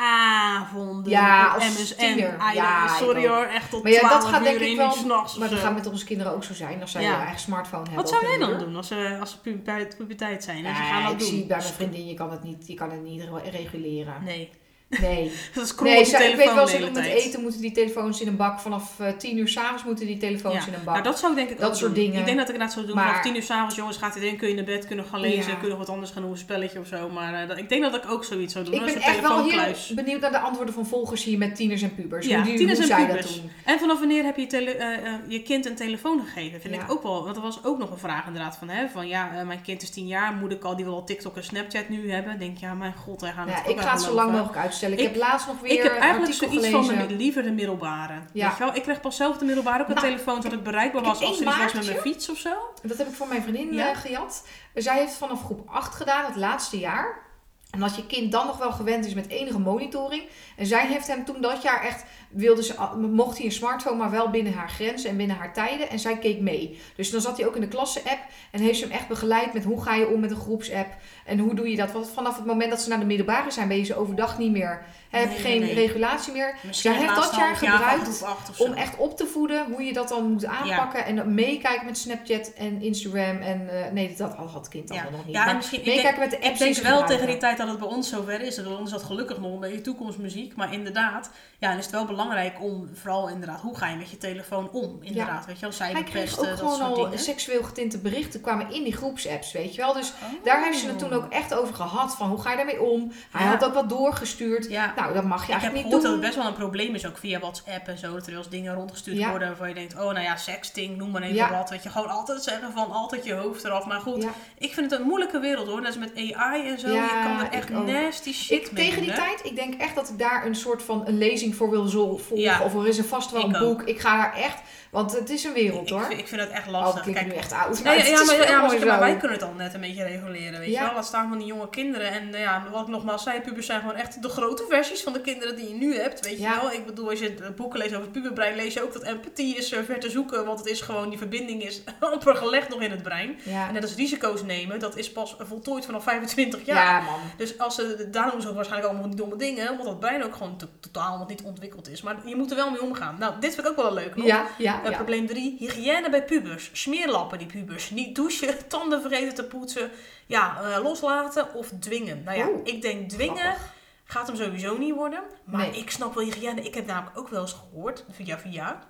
avonden 0.00 1.10
Ja, 1.12 1.46
op 1.46 1.54
als 1.54 1.64
MSN. 1.78 1.94
tiener. 1.96 2.36
Ah, 2.38 2.54
Ja, 2.54 2.88
sorry 2.88 3.28
hoor, 3.28 3.44
echt 3.44 3.70
tot 3.70 3.82
Maar 3.82 3.92
ja, 3.92 4.00
dat 4.00 4.10
12 4.10 4.30
gaat 4.30 4.42
denk 4.42 4.56
uur 4.56 4.62
ik 4.62 4.68
in 4.70 4.76
wel- 4.76 4.92
s'nachts 4.92 5.36
Maar 5.36 5.48
dat 5.48 5.58
zo. 5.58 5.64
gaat 5.64 5.74
met 5.74 5.86
onze 5.86 6.04
kinderen 6.04 6.32
ook 6.34 6.44
zo 6.44 6.54
zijn 6.54 6.80
als 6.80 6.90
zij 6.90 7.02
Ja. 7.02 7.10
hun 7.12 7.20
eigen 7.20 7.40
smartphone 7.40 7.82
hebben. 7.82 8.02
Wat 8.02 8.08
zou 8.08 8.26
jij 8.26 8.38
dan 8.38 8.58
doen 8.58 8.76
als 8.76 8.88
ze, 8.88 9.16
als 9.20 9.30
ze 9.30 9.40
puberteit, 9.40 9.96
puberteit 9.96 10.44
zijn? 10.44 10.64
En 10.66 10.76
ze 10.76 10.82
gaan 10.82 11.02
dat 11.02 11.12
ik 11.12 11.18
doen? 11.18 11.28
zie 11.28 11.46
bij 11.46 11.56
mijn 11.58 11.72
vriendin, 11.72 12.06
je 12.06 12.14
kan 12.14 12.30
het 12.30 12.42
niet, 12.42 12.66
je 12.66 12.74
kan 12.74 12.90
het 12.90 13.02
niet 13.02 13.22
re- 13.22 13.50
reguleren. 13.50 14.14
Nee. 14.24 14.50
Nee. 14.98 15.32
Dat 15.54 15.64
is 15.64 15.74
Nee, 15.80 16.30
ik 16.30 16.36
weet 16.36 16.54
wel, 16.54 16.66
ze 16.66 16.78
doen 16.78 16.92
met 16.92 17.04
eten 17.04 17.40
moeten 17.42 17.60
die 17.60 17.72
telefoons 17.72 18.20
in 18.20 18.28
een 18.28 18.36
bak. 18.36 18.60
Vanaf 18.60 19.00
eh, 19.00 19.08
tien 19.16 19.38
uur 19.38 19.48
s'avonds 19.48 19.84
moeten 19.84 20.06
die 20.06 20.16
telefoons 20.16 20.66
in 20.66 20.74
een 20.74 20.84
bak. 20.84 20.92
Nou, 20.94 21.02
dat 21.06 21.18
zou 21.18 21.32
ik 21.32 21.38
denk 21.38 21.50
ik 21.50 21.58
Dat 21.58 21.68
ook 21.68 21.74
soort 21.76 21.94
doen. 21.94 22.04
dingen. 22.04 22.18
Ik 22.18 22.24
denk 22.24 22.36
dat 22.38 22.48
ik 22.48 22.52
inderdaad 22.52 22.72
zou 22.74 22.86
doen. 22.86 22.94
Maar- 22.94 23.06
Vanaf 23.06 23.22
tien 23.22 23.36
uur 23.36 23.42
s'avonds, 23.42 23.74
jongens, 23.74 23.96
gaat 23.96 24.14
iedereen, 24.14 24.36
kun 24.36 24.48
je 24.48 24.54
naar 24.54 24.64
bed, 24.64 24.86
kunnen 24.86 25.04
gaan 25.04 25.20
lezen, 25.20 25.38
Ja. 25.50 25.52
kunnen 25.52 25.68
nog 25.68 25.78
wat 25.78 25.88
anders 25.88 26.10
gaan 26.12 26.22
doen, 26.22 26.30
een 26.30 26.36
spelletje 26.38 26.78
of 26.80 26.86
zo. 26.86 27.08
Maar 27.08 27.42
eh, 27.42 27.48
dat- 27.48 27.58
ik 27.58 27.68
denk 27.68 27.82
dat 27.82 27.94
ik 27.94 28.10
ook 28.10 28.24
zoiets 28.24 28.52
zou 28.52 28.64
doen. 28.64 28.74
ik 28.74 28.84
ben 28.84 28.94
een 28.94 29.00
echt 29.02 29.20
wel 29.20 29.44
heel 29.44 29.74
benieuwd 29.94 30.20
naar 30.20 30.30
de 30.30 30.38
antwoorden 30.38 30.74
van 30.74 30.86
volgers 30.86 31.24
hier 31.24 31.38
met 31.38 31.56
tieners 31.56 31.82
en 31.82 31.94
pubers. 31.94 32.26
Ja, 32.26 32.42
hoe 32.42 32.54
tieners 32.54 32.78
hoe 32.78 32.92
en 32.94 33.06
pubers. 33.06 33.26
dat 33.26 33.34
doen. 33.34 33.50
En 33.64 33.78
vanaf 33.78 33.98
wanneer 33.98 34.24
heb 34.24 34.36
je 34.36 34.46
tele- 34.46 34.70
eh, 34.70 35.12
je 35.28 35.42
kind 35.42 35.66
een 35.66 35.74
telefoon 35.76 36.20
gegeven? 36.24 36.60
Vind 36.60 36.74
Ja. 36.74 36.82
ik 36.82 36.90
ook 36.90 37.02
wel. 37.02 37.24
Want 37.24 37.36
er 37.36 37.42
was 37.42 37.64
ook 37.64 37.78
nog 37.78 37.90
een 37.90 37.98
vraag 37.98 38.26
inderdaad 38.26 38.56
van, 38.56 38.68
hè, 38.68 38.88
van 38.88 39.08
ja, 39.08 39.42
mijn 39.46 39.62
kind 39.62 39.82
is 39.82 39.90
tien 39.90 40.06
jaar, 40.06 40.32
moet 40.32 40.52
ik 40.52 40.64
al, 40.64 40.76
die 40.76 40.84
wil 40.84 40.94
al 40.94 41.04
TikTok 41.04 41.36
en 41.36 41.44
Snapchat 41.44 41.88
nu 41.88 42.10
hebben? 42.12 42.38
Denk 42.38 42.58
je, 42.58 42.66
ja, 42.66 42.74
mijn 42.74 42.94
god, 43.04 43.20
wij 43.20 43.32
gaan 43.32 43.48
het 43.48 43.64
Ja, 43.64 43.70
ik 43.72 43.80
ga 43.80 43.90
het 43.92 44.02
zo 44.02 44.14
lang 44.14 44.30
mogelijk 44.30 44.56
uitstellen. 44.56 44.78
Ik, 44.88 44.98
Ik- 44.98 45.04
heb 45.04 45.16
laatst 45.16 45.46
nog 45.46 45.60
weer 45.60 45.70
Ik 45.72 45.82
heb 45.82 45.96
eigenlijk 45.98 46.34
zoiets 46.34 46.56
gelezen. 46.56 46.84
van 46.96 47.06
de, 47.08 47.14
liever 47.14 47.42
de 47.42 47.50
middelbare. 47.52 48.14
Ja. 48.32 48.48
Weet 48.48 48.58
je 48.58 48.64
wel? 48.64 48.74
Ik 48.74 48.82
kreeg 48.82 49.00
pas 49.00 49.16
zelf 49.16 49.36
de 49.38 49.44
middelbare 49.44 49.82
ook 49.82 49.88
een 49.88 49.94
Nou, 49.94 50.06
telefoon 50.06 50.42
zodat 50.42 50.52
ik 50.58 50.62
bereikbaar 50.64 51.02
was 51.02 51.10
als 51.10 51.20
er 51.20 51.28
iets 51.46 51.56
was 51.56 51.72
met 51.72 51.86
mijn 51.86 51.98
fiets 52.00 52.30
of 52.30 52.38
zo. 52.38 52.50
Dat 52.82 52.98
heb 52.98 53.08
ik 53.08 53.14
voor 53.14 53.28
mijn 53.28 53.42
vriendin 53.42 53.72
Ja. 53.74 53.90
eh, 53.90 53.96
gejat. 53.96 54.46
Zij 54.74 54.98
heeft 54.98 55.12
vanaf 55.14 55.44
groep 55.44 55.68
8 55.68 55.94
gedaan, 55.94 56.24
het 56.24 56.36
laatste 56.36 56.78
jaar. 56.78 57.28
En 57.70 57.80
dat 57.80 57.96
je 57.96 58.06
kind 58.06 58.32
dan 58.32 58.46
nog 58.46 58.58
wel 58.58 58.72
gewend 58.72 59.04
is 59.06 59.14
met 59.14 59.28
enige 59.28 59.58
monitoring. 59.58 60.22
En 60.56 60.66
zij 60.66 60.86
heeft 60.86 61.06
hem 61.06 61.24
toen 61.24 61.40
dat 61.40 61.62
jaar 61.62 61.82
echt, 61.82 62.04
wilde 62.30 62.62
ze, 62.62 62.74
mocht 63.10 63.36
hij 63.36 63.46
een 63.46 63.52
smartphone, 63.52 63.96
maar 63.96 64.10
wel 64.10 64.30
binnen 64.30 64.52
haar 64.52 64.68
grenzen 64.68 65.10
en 65.10 65.16
binnen 65.16 65.36
haar 65.36 65.52
tijden. 65.52 65.90
En 65.90 65.98
zij 65.98 66.18
keek 66.18 66.40
mee. 66.40 66.80
Dus 66.96 67.10
dan 67.10 67.20
zat 67.20 67.36
hij 67.36 67.46
ook 67.46 67.54
in 67.54 67.60
de 67.60 67.68
klasse-app 67.68 68.18
en 68.50 68.60
heeft 68.60 68.78
ze 68.78 68.84
hem 68.84 68.92
echt 68.94 69.08
begeleid 69.08 69.52
met 69.52 69.64
hoe 69.64 69.82
ga 69.82 69.94
je 69.94 70.08
om 70.08 70.20
met 70.20 70.30
een 70.30 70.36
groepsapp. 70.36 70.88
En 71.24 71.38
hoe 71.38 71.54
doe 71.54 71.70
je 71.70 71.76
dat? 71.76 71.92
Want 71.92 72.10
vanaf 72.10 72.36
het 72.36 72.46
moment 72.46 72.70
dat 72.70 72.80
ze 72.80 72.88
naar 72.88 72.98
de 72.98 73.04
middelbare 73.04 73.50
zijn, 73.50 73.68
ben 73.68 73.76
je 73.76 73.84
ze 73.84 73.96
overdag 73.96 74.38
niet 74.38 74.50
meer. 74.52 74.82
Heb 75.10 75.22
je 75.22 75.28
Nee, 75.28 75.38
geen 75.38 75.60
nee. 75.60 75.74
regulatie 75.74 76.32
meer. 76.32 76.56
Misschien 76.62 76.92
Zij 76.92 77.02
heeft 77.02 77.14
dat 77.14 77.34
jaar 77.36 77.56
gebruikt. 77.56 78.24
Om 78.58 78.72
echt 78.72 78.96
op 78.96 79.16
te 79.16 79.26
voeden 79.26 79.66
hoe 79.72 79.82
je 79.82 79.92
dat 79.92 80.08
dan 80.08 80.30
moet 80.32 80.44
aanpakken. 80.46 81.04
En 81.04 81.34
meekijken 81.34 81.86
met 81.86 81.98
Snapchat 81.98 82.52
en 82.52 82.82
Instagram. 82.82 83.36
En 83.36 83.84
eh, 83.84 83.92
nee, 83.92 84.14
dat 84.16 84.32
had 84.34 84.54
het 84.54 84.68
kind 84.68 84.88
Ja. 84.88 84.94
allemaal 84.94 85.12
nog 85.12 85.26
niet. 85.26 85.34
Ja, 85.34 85.44
Maar 85.44 85.56
misschien, 85.56 85.78
ik 85.78 85.84
denk, 85.84 85.96
meekijken 85.96 86.20
met 86.22 86.30
de 86.30 86.36
ik 86.36 86.44
apps 86.44 86.58
denk 86.58 86.74
die 86.74 86.82
ze 86.84 86.90
wel 86.90 87.04
tegen 87.06 87.26
die 87.26 87.36
tijd 87.36 87.56
dat 87.58 87.68
het 87.68 87.78
bij 87.78 87.88
ons 87.88 88.08
zover 88.08 88.40
is. 88.40 88.62
Want 88.62 88.84
is 88.84 88.90
dat 88.90 89.02
gelukkig 89.02 89.38
nog 89.40 89.52
een 89.52 89.60
beetje 89.60 89.80
toekomstmuziek. 89.80 90.56
Maar 90.56 90.72
inderdaad, 90.72 91.30
ja, 91.58 91.68
dan 91.68 91.78
is 91.78 91.84
het 91.84 91.94
wel 91.94 92.04
belangrijk 92.04 92.18
om 92.60 92.88
vooral 92.94 93.28
inderdaad, 93.28 93.60
hoe 93.60 93.76
ga 93.76 93.88
je 93.88 93.96
met 93.96 94.10
je 94.10 94.16
telefoon 94.18 94.68
om? 94.72 94.98
Inderdaad, 95.00 95.46
weet 95.46 95.54
je 95.54 95.60
wel, 95.60 95.72
cyberpesten, 95.72 96.42
ook 96.42 96.48
dat 96.48 96.58
gewoon 96.58 96.76
soort 96.76 96.96
al 96.98 97.04
dingen. 97.04 97.18
seksueel 97.18 97.62
getinte 97.62 97.98
berichten 97.98 98.40
kwamen 98.40 98.72
in 98.72 98.82
die 98.84 98.92
groepsapps, 98.96 99.52
weet 99.52 99.74
je 99.74 99.80
wel. 99.80 99.92
Dus 99.92 100.12
Oh. 100.22 100.44
daar 100.44 100.64
heeft 100.64 100.78
ze 100.78 100.86
het 100.86 100.98
toen 100.98 101.12
ook 101.12 101.32
echt 101.32 101.54
over 101.54 101.74
gehad. 101.74 102.16
Van 102.16 102.28
hoe 102.28 102.40
ga 102.40 102.50
je 102.50 102.56
daarmee 102.56 102.82
om? 102.82 103.12
Hij 103.30 103.44
Ja. 103.44 103.50
had 103.50 103.64
ook 103.64 103.74
wat 103.74 103.88
doorgestuurd. 103.88 104.68
Ja. 104.68 104.92
Nou, 104.96 105.14
dat 105.14 105.24
mag 105.24 105.38
je 105.46 105.46
Ik 105.46 105.52
heb 105.52 105.62
eigenlijk 105.62 105.72
niet 105.74 105.82
gehoord 105.82 106.02
dat 106.02 106.02
doen. 106.02 106.12
het 106.12 106.20
best 106.20 106.36
wel 106.36 106.46
een 106.46 106.58
probleem 106.58 106.94
is, 106.94 107.06
ook 107.06 107.18
via 107.18 107.38
WhatsApp 107.38 107.88
en 107.88 107.98
zo. 107.98 108.12
Dat 108.14 108.24
er 108.26 108.30
wel 108.32 108.40
eens 108.40 108.48
dingen 108.50 108.74
rondgestuurd 108.74 109.26
worden 109.28 109.48
waarvan 109.48 109.68
je 109.68 109.74
denkt, 109.74 109.94
oh 109.94 110.00
nou 110.00 110.20
ja, 110.20 110.36
sexting, 110.36 110.96
noem 110.96 111.10
maar 111.10 111.22
even 111.22 111.50
wat. 111.50 111.70
Weet 111.70 111.82
je, 111.82 111.88
gewoon 111.90 112.08
altijd 112.08 112.42
zeggen 112.42 112.72
van 112.72 112.90
altijd 112.90 113.24
je 113.24 113.32
hoofd 113.34 113.64
eraf. 113.64 113.86
Maar 113.86 114.00
goed, 114.00 114.26
ik 114.58 114.72
vind 114.74 114.90
het 114.90 115.00
een 115.00 115.06
moeilijke 115.06 115.38
wereld 115.38 115.66
hoor. 115.66 115.80
Dat 115.80 115.90
is 115.90 115.98
met 115.98 116.12
AI 116.34 116.68
en 116.68 116.78
zo. 116.78 116.88
Je 116.88 117.20
kan 117.24 117.40
er 117.40 117.50
echt 117.50 117.68
ik 117.70 117.76
nasty 117.84 118.32
shit 118.32 118.60
Ik, 118.66 118.72
mee 118.72 118.84
tegen 118.84 118.94
doen, 118.96 119.02
die 119.04 119.12
hè. 119.12 119.26
tijd, 119.28 119.44
ik 119.44 119.56
denk 119.56 119.74
echt 119.80 119.94
dat 119.94 120.08
ik 120.08 120.18
daar 120.18 120.46
een 120.46 120.54
soort 120.54 120.82
van 120.82 121.06
een 121.06 121.18
lezing 121.18 121.54
voor 121.54 121.70
wil 121.70 121.86
zo- 121.86 122.09
Ja. 122.34 122.62
Of 122.64 122.74
er 122.74 122.88
is 122.88 122.98
er 122.98 123.04
vast 123.04 123.30
wel 123.30 123.40
Ik 123.40 123.46
een 123.48 123.56
ook. 123.56 123.78
boek. 123.78 123.88
Ik 123.88 124.00
ga 124.00 124.16
daar 124.16 124.34
echt, 124.36 124.58
want 124.90 125.12
het 125.12 125.30
is 125.30 125.44
een 125.44 125.52
wereld 125.52 125.82
Ik, 125.82 125.88
hoor. 125.88 126.04
vind- 126.06 126.20
ik 126.20 126.28
vind 126.28 126.40
het 126.40 126.50
echt 126.50 126.66
Oh, 126.66 126.72
lastig. 126.72 127.12
Kijk, 127.12 127.26
nu 127.26 127.32
echt 127.32 127.52
oud. 127.52 127.82
Nee, 127.82 128.10
ja, 128.10 128.24
maar, 128.24 128.50
ja, 128.50 128.60
maar, 128.84 128.98
wij 128.98 129.16
kunnen 129.16 129.36
het 129.38 129.46
al 129.46 129.52
net 129.56 129.74
een 129.74 129.80
beetje 129.80 130.04
reguleren, 130.04 130.58
weet 130.60 130.68
Ja. 130.70 130.80
je 130.80 130.86
wel. 130.86 130.94
Laat 130.94 131.06
staan 131.06 131.28
van 131.28 131.38
die 131.38 131.46
jonge 131.46 131.68
kinderen. 131.68 132.10
En 132.10 132.32
ja, 132.32 132.64
wat 132.70 132.80
ik 132.82 132.88
nogmaals 132.88 133.22
zei, 133.22 133.40
pubers 133.40 133.66
zijn 133.66 133.80
gewoon 133.80 133.94
echt 133.94 134.22
de 134.22 134.28
grote 134.28 134.64
versies 134.68 135.02
van 135.02 135.12
de 135.12 135.20
kinderen 135.20 135.56
die 135.56 135.68
je 135.68 135.74
nu 135.74 135.96
hebt, 135.98 136.26
weet 136.26 136.38
je 136.38 136.48
wel. 136.60 136.72
Ik 136.72 136.86
bedoel, 136.86 137.10
als 137.10 137.18
je 137.18 137.34
het 137.40 137.56
boeken 137.56 137.78
leest 137.78 137.90
over 137.90 138.02
het 138.02 138.12
puberbrein, 138.12 138.56
lees 138.56 138.74
je 138.74 138.82
ook 138.82 138.92
dat 138.92 139.02
empathie 139.02 139.56
is 139.56 139.72
eh, 139.72 139.82
ver 139.84 139.98
te 140.00 140.10
zoeken. 140.10 140.44
Want 140.46 140.58
het 140.58 140.68
is 140.68 140.80
gewoon, 140.80 141.08
die 141.08 141.18
verbinding 141.18 141.62
is 141.62 141.82
amper 142.00 142.36
gelegd 142.36 142.68
nog 142.68 142.80
in 142.82 142.90
het 142.90 143.02
brein. 143.02 143.38
Ja. 143.44 143.66
En 143.68 143.72
net 143.74 143.82
als 143.82 143.94
risico's 143.94 144.42
nemen, 144.42 144.78
dat 144.80 144.96
is 144.96 145.12
pas 145.12 145.36
voltooid 145.38 145.84
vanaf 145.84 146.02
25 146.02 146.66
jaar. 146.66 147.00
Ja, 147.02 147.10
man. 147.10 147.20
Dus 147.36 147.58
als 147.58 147.74
ze, 147.74 148.08
daarom 148.10 148.32
doen 148.32 148.40
ze 148.42 148.54
waarschijnlijk 148.54 148.92
allemaal 148.92 149.14
domme 149.16 149.36
dingen, 149.36 149.70
omdat 149.70 149.86
dat 149.86 150.00
brein 150.00 150.24
ook 150.24 150.34
gewoon 150.36 150.56
to- 150.56 150.66
totaal 150.80 151.18
nog 151.18 151.28
niet 151.28 151.42
ontwikkeld 151.42 151.88
is. 151.88 152.02
Maar 152.02 152.16
je 152.24 152.36
moet 152.36 152.50
er 152.50 152.56
wel 152.56 152.70
mee 152.70 152.82
omgaan. 152.82 153.16
Nou, 153.18 153.34
dit 153.40 153.54
vind 153.54 153.66
ik 153.66 153.72
ook 153.72 153.82
wel 153.82 153.94
leuk. 153.94 154.16
nog. 154.16 154.26
Ja, 154.26 154.46
ja, 154.58 154.79
Eh. 154.88 154.96
Probleem 154.96 155.26
3. 155.26 155.56
Hygiëne 155.58 156.10
bij 156.10 156.24
pubers. 156.24 156.70
Smeerlappen 156.72 157.38
die 157.38 157.46
pubers. 157.46 157.90
Niet 157.90 158.14
douchen, 158.14 158.68
tanden 158.68 159.00
vergeten 159.00 159.34
te 159.34 159.44
poetsen. 159.44 159.90
Ja, 160.26 160.60
eh, 160.62 160.82
loslaten 160.82 161.54
of 161.54 161.68
dwingen. 161.80 162.22
Nou 162.22 162.38
ja, 162.38 162.48
Oeh, 162.48 162.60
ik 162.64 162.82
denk 162.82 163.08
dwingen 163.10 163.36
Grappig. 163.36 163.72
gaat 164.04 164.26
hem 164.26 164.36
sowieso 164.36 164.76
niet 164.78 164.94
worden. 164.94 165.22
Maar 165.44 165.68
Nee. 165.68 165.80
ik 165.80 165.90
snap 165.90 166.14
wel 166.14 166.24
hygiëne. 166.24 166.60
Ik 166.62 166.74
heb 166.74 166.86
namelijk 166.86 167.18
ook 167.18 167.28
wel 167.28 167.40
eens 167.40 167.52
gehoord, 167.52 168.04
via 168.10 168.38
via, 168.38 168.82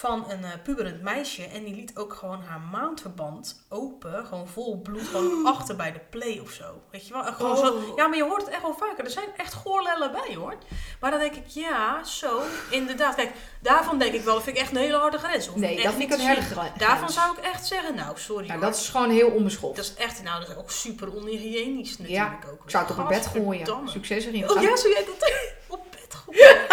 van 0.00 0.24
een 0.30 0.44
eh, 0.44 0.50
puberend 0.62 1.02
meisje. 1.02 1.44
En 1.44 1.64
die 1.64 1.74
liet 1.74 1.96
ook 1.96 2.14
gewoon 2.14 2.42
haar 2.42 2.60
maandverband 2.60 3.64
open. 3.68 4.26
Gewoon 4.26 4.48
vol 4.48 4.80
bloed. 4.80 5.02
Gewoon 5.08 5.46
achter 5.54 5.76
bij 5.76 5.92
de 5.92 6.00
play 6.10 6.38
of 6.42 6.50
zo. 6.50 6.64
Weet 6.90 7.06
je 7.06 7.12
wel? 7.12 7.26
En 7.26 7.34
gewoon 7.34 7.56
zo, 7.56 7.66
Oh. 7.72 7.96
ja, 7.96 8.06
maar 8.06 8.16
je 8.16 8.24
hoort 8.24 8.40
het 8.42 8.50
echt 8.50 8.62
wel 8.62 8.74
vaker. 8.74 9.04
Er 9.04 9.10
zijn 9.10 9.28
echt 9.36 9.52
goorlellen 9.54 10.12
bij 10.12 10.34
hoor. 10.34 10.54
Maar 11.00 11.10
dan 11.10 11.20
denk 11.20 11.34
ik, 11.34 11.46
ja, 11.46 12.04
zo, 12.04 12.40
inderdaad. 12.70 13.14
Kijk, 13.14 13.30
daarvan 13.62 13.98
denk 13.98 14.12
ik 14.14 14.22
wel, 14.22 14.34
dat 14.34 14.42
vind 14.42 14.56
ik 14.56 14.62
echt 14.62 14.70
een 14.70 14.76
hele 14.76 14.96
harde 14.96 15.18
grens. 15.18 15.46
Hoef 15.46 15.56
Nee, 15.56 15.82
dat 15.82 15.92
vind 15.94 16.02
ik 16.02 16.18
een 16.18 16.24
zien. 16.24 16.42
grens. 16.42 16.78
Daarvan 16.78 17.10
zou 17.10 17.38
ik 17.38 17.44
echt 17.44 17.66
zeggen, 17.66 17.94
nou, 17.94 18.18
sorry 18.18 18.46
Nou, 18.46 18.58
hoor. 18.60 18.68
dat 18.70 18.78
is 18.80 18.88
gewoon 18.88 19.10
heel 19.10 19.28
onbeschoft. 19.30 19.76
Dat 19.76 19.84
is 19.84 19.94
echt, 19.94 20.22
nou, 20.22 20.40
dat 20.40 20.48
is 20.48 20.56
ook 20.56 20.70
super 20.70 21.12
onhygiënisch 21.12 21.96
Ja, 21.98 22.22
natuurlijk 22.24 22.52
ook. 22.52 22.64
Ik 22.64 22.70
zou 22.70 22.84
het 22.86 22.92
op 22.92 22.98
een 22.98 23.08
bed 23.08 23.26
gooien. 23.26 23.88
Succes 23.88 24.24
erin. 24.24 24.50
Oh 24.50 24.62
ja, 24.62 24.76
zou 24.76 24.92
jij 24.92 25.04
dat 25.04 25.32
op 25.78 25.84
bed 25.90 26.14
gooien? 26.24 26.66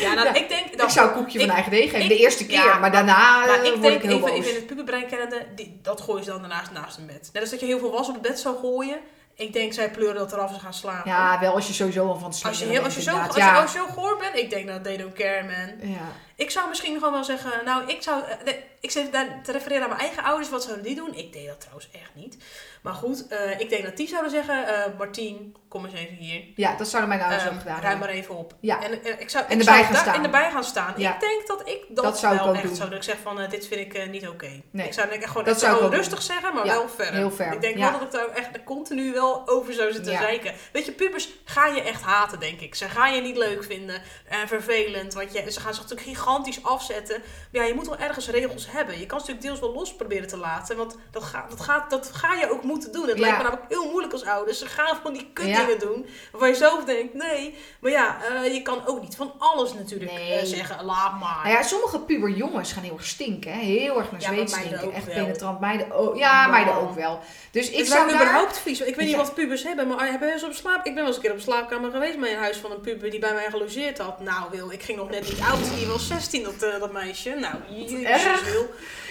Ja, 0.00 0.14
nou, 0.14 0.26
Ja. 0.26 0.34
ik 0.34 0.48
denk... 0.48 0.66
ik 0.66 0.78
dat- 0.78 0.92
zou 0.92 1.08
een 1.08 1.14
koekje 1.14 1.38
ik- 1.38 1.44
van 1.46 1.54
eigen 1.54 1.72
deeg 1.72 1.82
geven. 1.90 2.00
ik- 2.00 2.08
de 2.08 2.16
eerste 2.18 2.46
keer. 2.46 2.64
ja, 2.64 2.78
maar 2.78 2.92
daarna 2.92 3.38
Maar 3.38 3.48
eh, 3.48 3.54
ik 3.64 3.70
word 3.70 3.82
denk, 3.82 3.94
ik 3.94 4.02
heel 4.02 4.10
even, 4.10 4.20
boos. 4.20 4.30
even 4.38 4.48
in 4.50 4.54
het 4.56 4.66
puberbrein 4.66 5.06
kennende, 5.06 5.46
die, 5.54 5.78
dat 5.82 6.00
gooien 6.00 6.24
ze 6.24 6.30
dan 6.30 6.40
daarnaast 6.40 6.70
naast 6.72 6.98
een 6.98 7.06
bed. 7.06 7.30
Net 7.32 7.42
als 7.42 7.50
dat 7.50 7.60
je 7.60 7.66
heel 7.66 7.78
veel 7.78 7.90
was 7.92 8.08
op 8.08 8.14
het 8.14 8.22
bed 8.22 8.38
zou 8.40 8.56
gooien. 8.60 8.98
Ik 9.34 9.52
denk, 9.52 9.72
zij 9.72 9.90
pleuren 9.90 10.14
dat 10.16 10.32
eraf 10.32 10.48
en 10.48 10.54
ze 10.54 10.60
gaan 10.60 10.74
slapen. 10.74 11.10
Ja, 11.10 11.40
wel 11.40 11.54
als 11.54 11.66
je 11.66 11.72
sowieso 11.72 12.06
al 12.08 12.18
van 12.18 12.30
het 12.30 12.42
Als 12.44 12.58
je, 12.58 12.64
heel, 12.64 12.82
als, 12.82 12.94
je 12.94 13.02
zo, 13.02 13.10
als, 13.10 13.20
inderdaad. 13.26 13.54
je, 13.56 13.62
als 13.62 13.72
je 13.72 13.78
zo 13.78 13.84
goor 13.86 14.16
bent, 14.18 14.36
ik 14.36 14.50
denk 14.50 14.66
dat 14.68 14.84
they 14.84 14.96
don't 14.96 15.12
care, 15.14 15.42
man. 15.42 15.90
ja. 15.90 15.96
Ik 16.36 16.50
zou 16.50 16.68
misschien 16.68 16.94
gewoon 16.94 17.12
wel 17.12 17.24
zeggen, 17.24 17.64
nou, 17.64 17.88
ik 17.88 18.02
zou, 18.02 18.22
eh, 18.44 18.54
ik 18.80 18.90
zit 18.90 19.12
daar 19.12 19.40
te 19.42 19.52
refereren 19.52 19.82
aan 19.82 19.88
mijn 19.88 20.00
eigen 20.00 20.24
ouders, 20.24 20.50
wat 20.50 20.62
zouden 20.62 20.84
die 20.84 20.94
doen? 20.94 21.14
Ik 21.14 21.32
deed 21.32 21.46
dat 21.46 21.60
trouwens 21.60 21.88
echt 21.92 22.10
niet. 22.14 22.36
Maar 22.82 22.94
goed, 22.94 23.26
eh, 23.28 23.60
ik 23.60 23.68
denk 23.68 23.84
dat 23.84 23.96
die 23.96 24.08
zouden 24.08 24.30
zeggen, 24.30 24.66
eh 24.66 24.98
Martien, 24.98 25.56
kom 25.68 25.84
eens 25.84 25.94
even 25.94 26.14
hier. 26.14 26.42
Ja, 26.54 26.76
dat 26.76 26.88
zouden 26.88 27.08
mijn 27.16 27.22
ouders 27.30 27.48
ook 27.50 27.58
gedaan 27.58 27.80
ruim 27.80 27.98
maar 27.98 28.08
even 28.08 28.36
op. 28.36 28.54
Ja. 28.60 28.82
En, 28.82 29.20
ik 29.20 29.30
zou, 29.30 29.44
En 29.48 29.52
ik 29.52 29.58
erbij 29.58 29.74
zou 29.82 29.84
gaan 29.84 29.96
staan. 29.96 30.14
En 30.14 30.24
erbij 30.24 30.50
gaan 30.50 30.64
staan. 30.64 30.94
Ja. 30.96 31.14
Ik 31.14 31.20
denk 31.20 31.46
dat 31.46 31.68
ik 31.68 31.84
dat, 31.88 32.04
Dat 32.04 32.18
zou 32.18 32.34
ik 32.34 32.40
wel 32.40 32.48
ook 32.48 32.54
echt 32.54 32.64
doen. 32.64 32.76
zou. 32.76 32.88
Dat 32.88 32.98
ik 32.98 33.04
zeg 33.04 33.16
van, 33.22 33.46
dit 33.48 33.66
vind 33.66 33.80
ik 33.94 34.10
niet 34.10 34.28
oké. 34.28 34.62
Nee. 34.70 34.86
Ik 34.86 34.92
zou 34.92 35.08
denk 35.08 35.20
ik 35.22 35.26
gewoon 35.28 35.44
Dat 35.44 35.60
zou 35.60 35.86
ik 35.86 35.92
rustig 35.92 36.22
zeggen, 36.22 36.54
maar 36.54 36.64
Ja, 36.66 36.72
wel 36.72 36.88
ferm. 36.88 37.14
heel 37.14 37.30
ferm. 37.30 37.52
Ik 37.52 37.60
denk 37.60 37.76
wel 37.76 37.92
dat 37.92 38.02
ik 38.02 38.10
daar 38.10 38.28
echt 38.28 38.48
continu 38.64 39.12
wel 39.12 39.48
over 39.48 39.72
zou 39.72 39.92
zitten 39.92 40.12
zeiken. 40.12 40.54
Weet 40.72 40.84
je, 40.84 40.92
pubers 40.92 41.28
gaan 41.44 41.74
je 41.74 41.82
echt 41.82 42.02
haten, 42.02 42.40
denk 42.40 42.60
ik. 42.60 42.74
Ze 42.74 42.88
gaan 42.88 43.14
je 43.14 43.20
niet 43.20 43.36
leuk 43.36 43.64
vinden 43.64 44.02
en 44.28 44.48
vervelend. 44.48 45.14
Want 45.14 45.32
je, 45.32 45.50
ze 45.50 45.60
gaan 45.60 45.74
zich 45.74 45.82
natuurlijk 45.82 46.08
gigantisch 46.22 46.62
afzetten. 46.64 47.18
Maar 47.52 47.62
ja, 47.62 47.68
je 47.68 47.74
moet 47.74 47.86
wel 47.86 47.98
ergens 47.98 48.28
regels 48.28 48.66
hebben. 48.70 48.98
Je 48.98 49.06
kan 49.06 49.20
ze 49.20 49.26
natuurlijk 49.30 49.46
deels 49.46 49.60
wel 49.60 49.72
los 49.80 49.94
proberen 49.94 50.28
te 50.28 50.36
laten. 50.36 50.76
Want 50.76 50.96
dat, 51.10 51.22
gaat, 51.22 51.50
dat, 51.50 51.60
gaat, 51.60 51.90
dat 51.90 52.10
ga 52.14 52.34
je 52.34 52.50
ook 52.50 52.62
moeten 52.62 52.92
doen. 52.92 53.08
Het 53.08 53.14
Ja. 53.18 53.20
lijkt 53.22 53.36
me 53.36 53.42
namelijk 53.42 53.68
heel 53.72 53.90
moeilijk 53.90 54.12
als 54.12 54.24
ouders. 54.24 54.58
Ze 54.58 54.66
gaan 54.66 54.96
van 55.02 55.12
die 55.12 55.30
kut 55.32 55.46
Ja. 55.46 55.64
dingen 55.64 55.78
doen. 55.78 56.06
Waarvan 56.32 56.48
je 56.50 56.54
zelf 56.54 56.84
denkt, 56.84 57.14
nee. 57.14 57.56
Maar 57.80 57.90
ja, 57.90 58.16
eh, 58.24 58.52
je 58.54 58.62
kan 58.62 58.86
ook 58.86 59.00
niet 59.00 59.16
van 59.16 59.32
alles 59.38 59.74
natuurlijk 59.74 60.12
Nee. 60.12 60.32
eh, 60.32 60.44
zeggen. 60.46 60.84
Laat 60.84 61.20
maar. 61.20 61.40
Nou 61.42 61.48
ja, 61.56 61.62
sommige 61.62 61.98
puberjongens 62.00 62.72
gaan 62.72 62.82
heel 62.82 62.92
erg 62.96 63.06
stinken. 63.06 63.52
Hè? 63.52 63.58
Heel 63.60 63.98
erg 63.98 64.10
naar 64.12 64.20
Ja, 64.20 64.28
zweet 64.28 64.50
stinken. 64.50 64.82
ook 64.82 64.92
Echt 64.92 65.04
wel. 65.06 65.14
penetrant. 65.14 65.60
Meiden 65.60 65.90
ook. 65.92 66.16
Ja, 66.16 66.46
meiden 66.46 66.74
ook 66.74 66.94
wel. 66.94 67.20
Dus 67.50 67.70
ik 67.70 67.86
zou 67.86 68.06
daar... 68.10 68.14
überhaupt 68.14 68.58
vies. 68.58 68.80
Ik 68.80 68.96
weet 68.96 69.06
niet 69.06 69.16
wat 69.16 69.34
pubers 69.34 69.62
hebben, 69.62 69.88
maar 69.88 70.06
hebben 70.10 70.32
eens 70.32 70.44
op 70.44 70.52
slaap... 70.52 70.76
Ik 70.86 70.94
ben 70.94 70.94
wel 70.94 71.06
eens 71.06 71.16
een 71.16 71.22
keer 71.22 71.32
op 71.32 71.40
slaapkamer 71.40 71.90
geweest 71.90 72.20
bij 72.20 72.32
een 72.32 72.38
huis 72.38 72.56
van 72.56 72.70
een 72.70 72.80
puber 72.80 73.10
die 73.10 73.18
bij 73.20 73.32
mij 73.34 73.46
gelogeerd 73.50 73.98
had. 73.98 74.20
Nou 74.20 74.50
Wil, 74.50 74.70
ik 74.70 74.82
ging 74.82 74.98
nog 74.98 75.10
net 75.10 75.22
niet 75.28 75.40
oud. 75.50 75.74
Die 75.76 75.86
was 75.86 76.06
16, 76.12 76.42
dat, 76.42 76.60
dat 76.80 76.92
meisje. 76.92 77.30
Nou, 77.30 77.54
jezus. 77.70 78.42
Wil. 78.52 78.70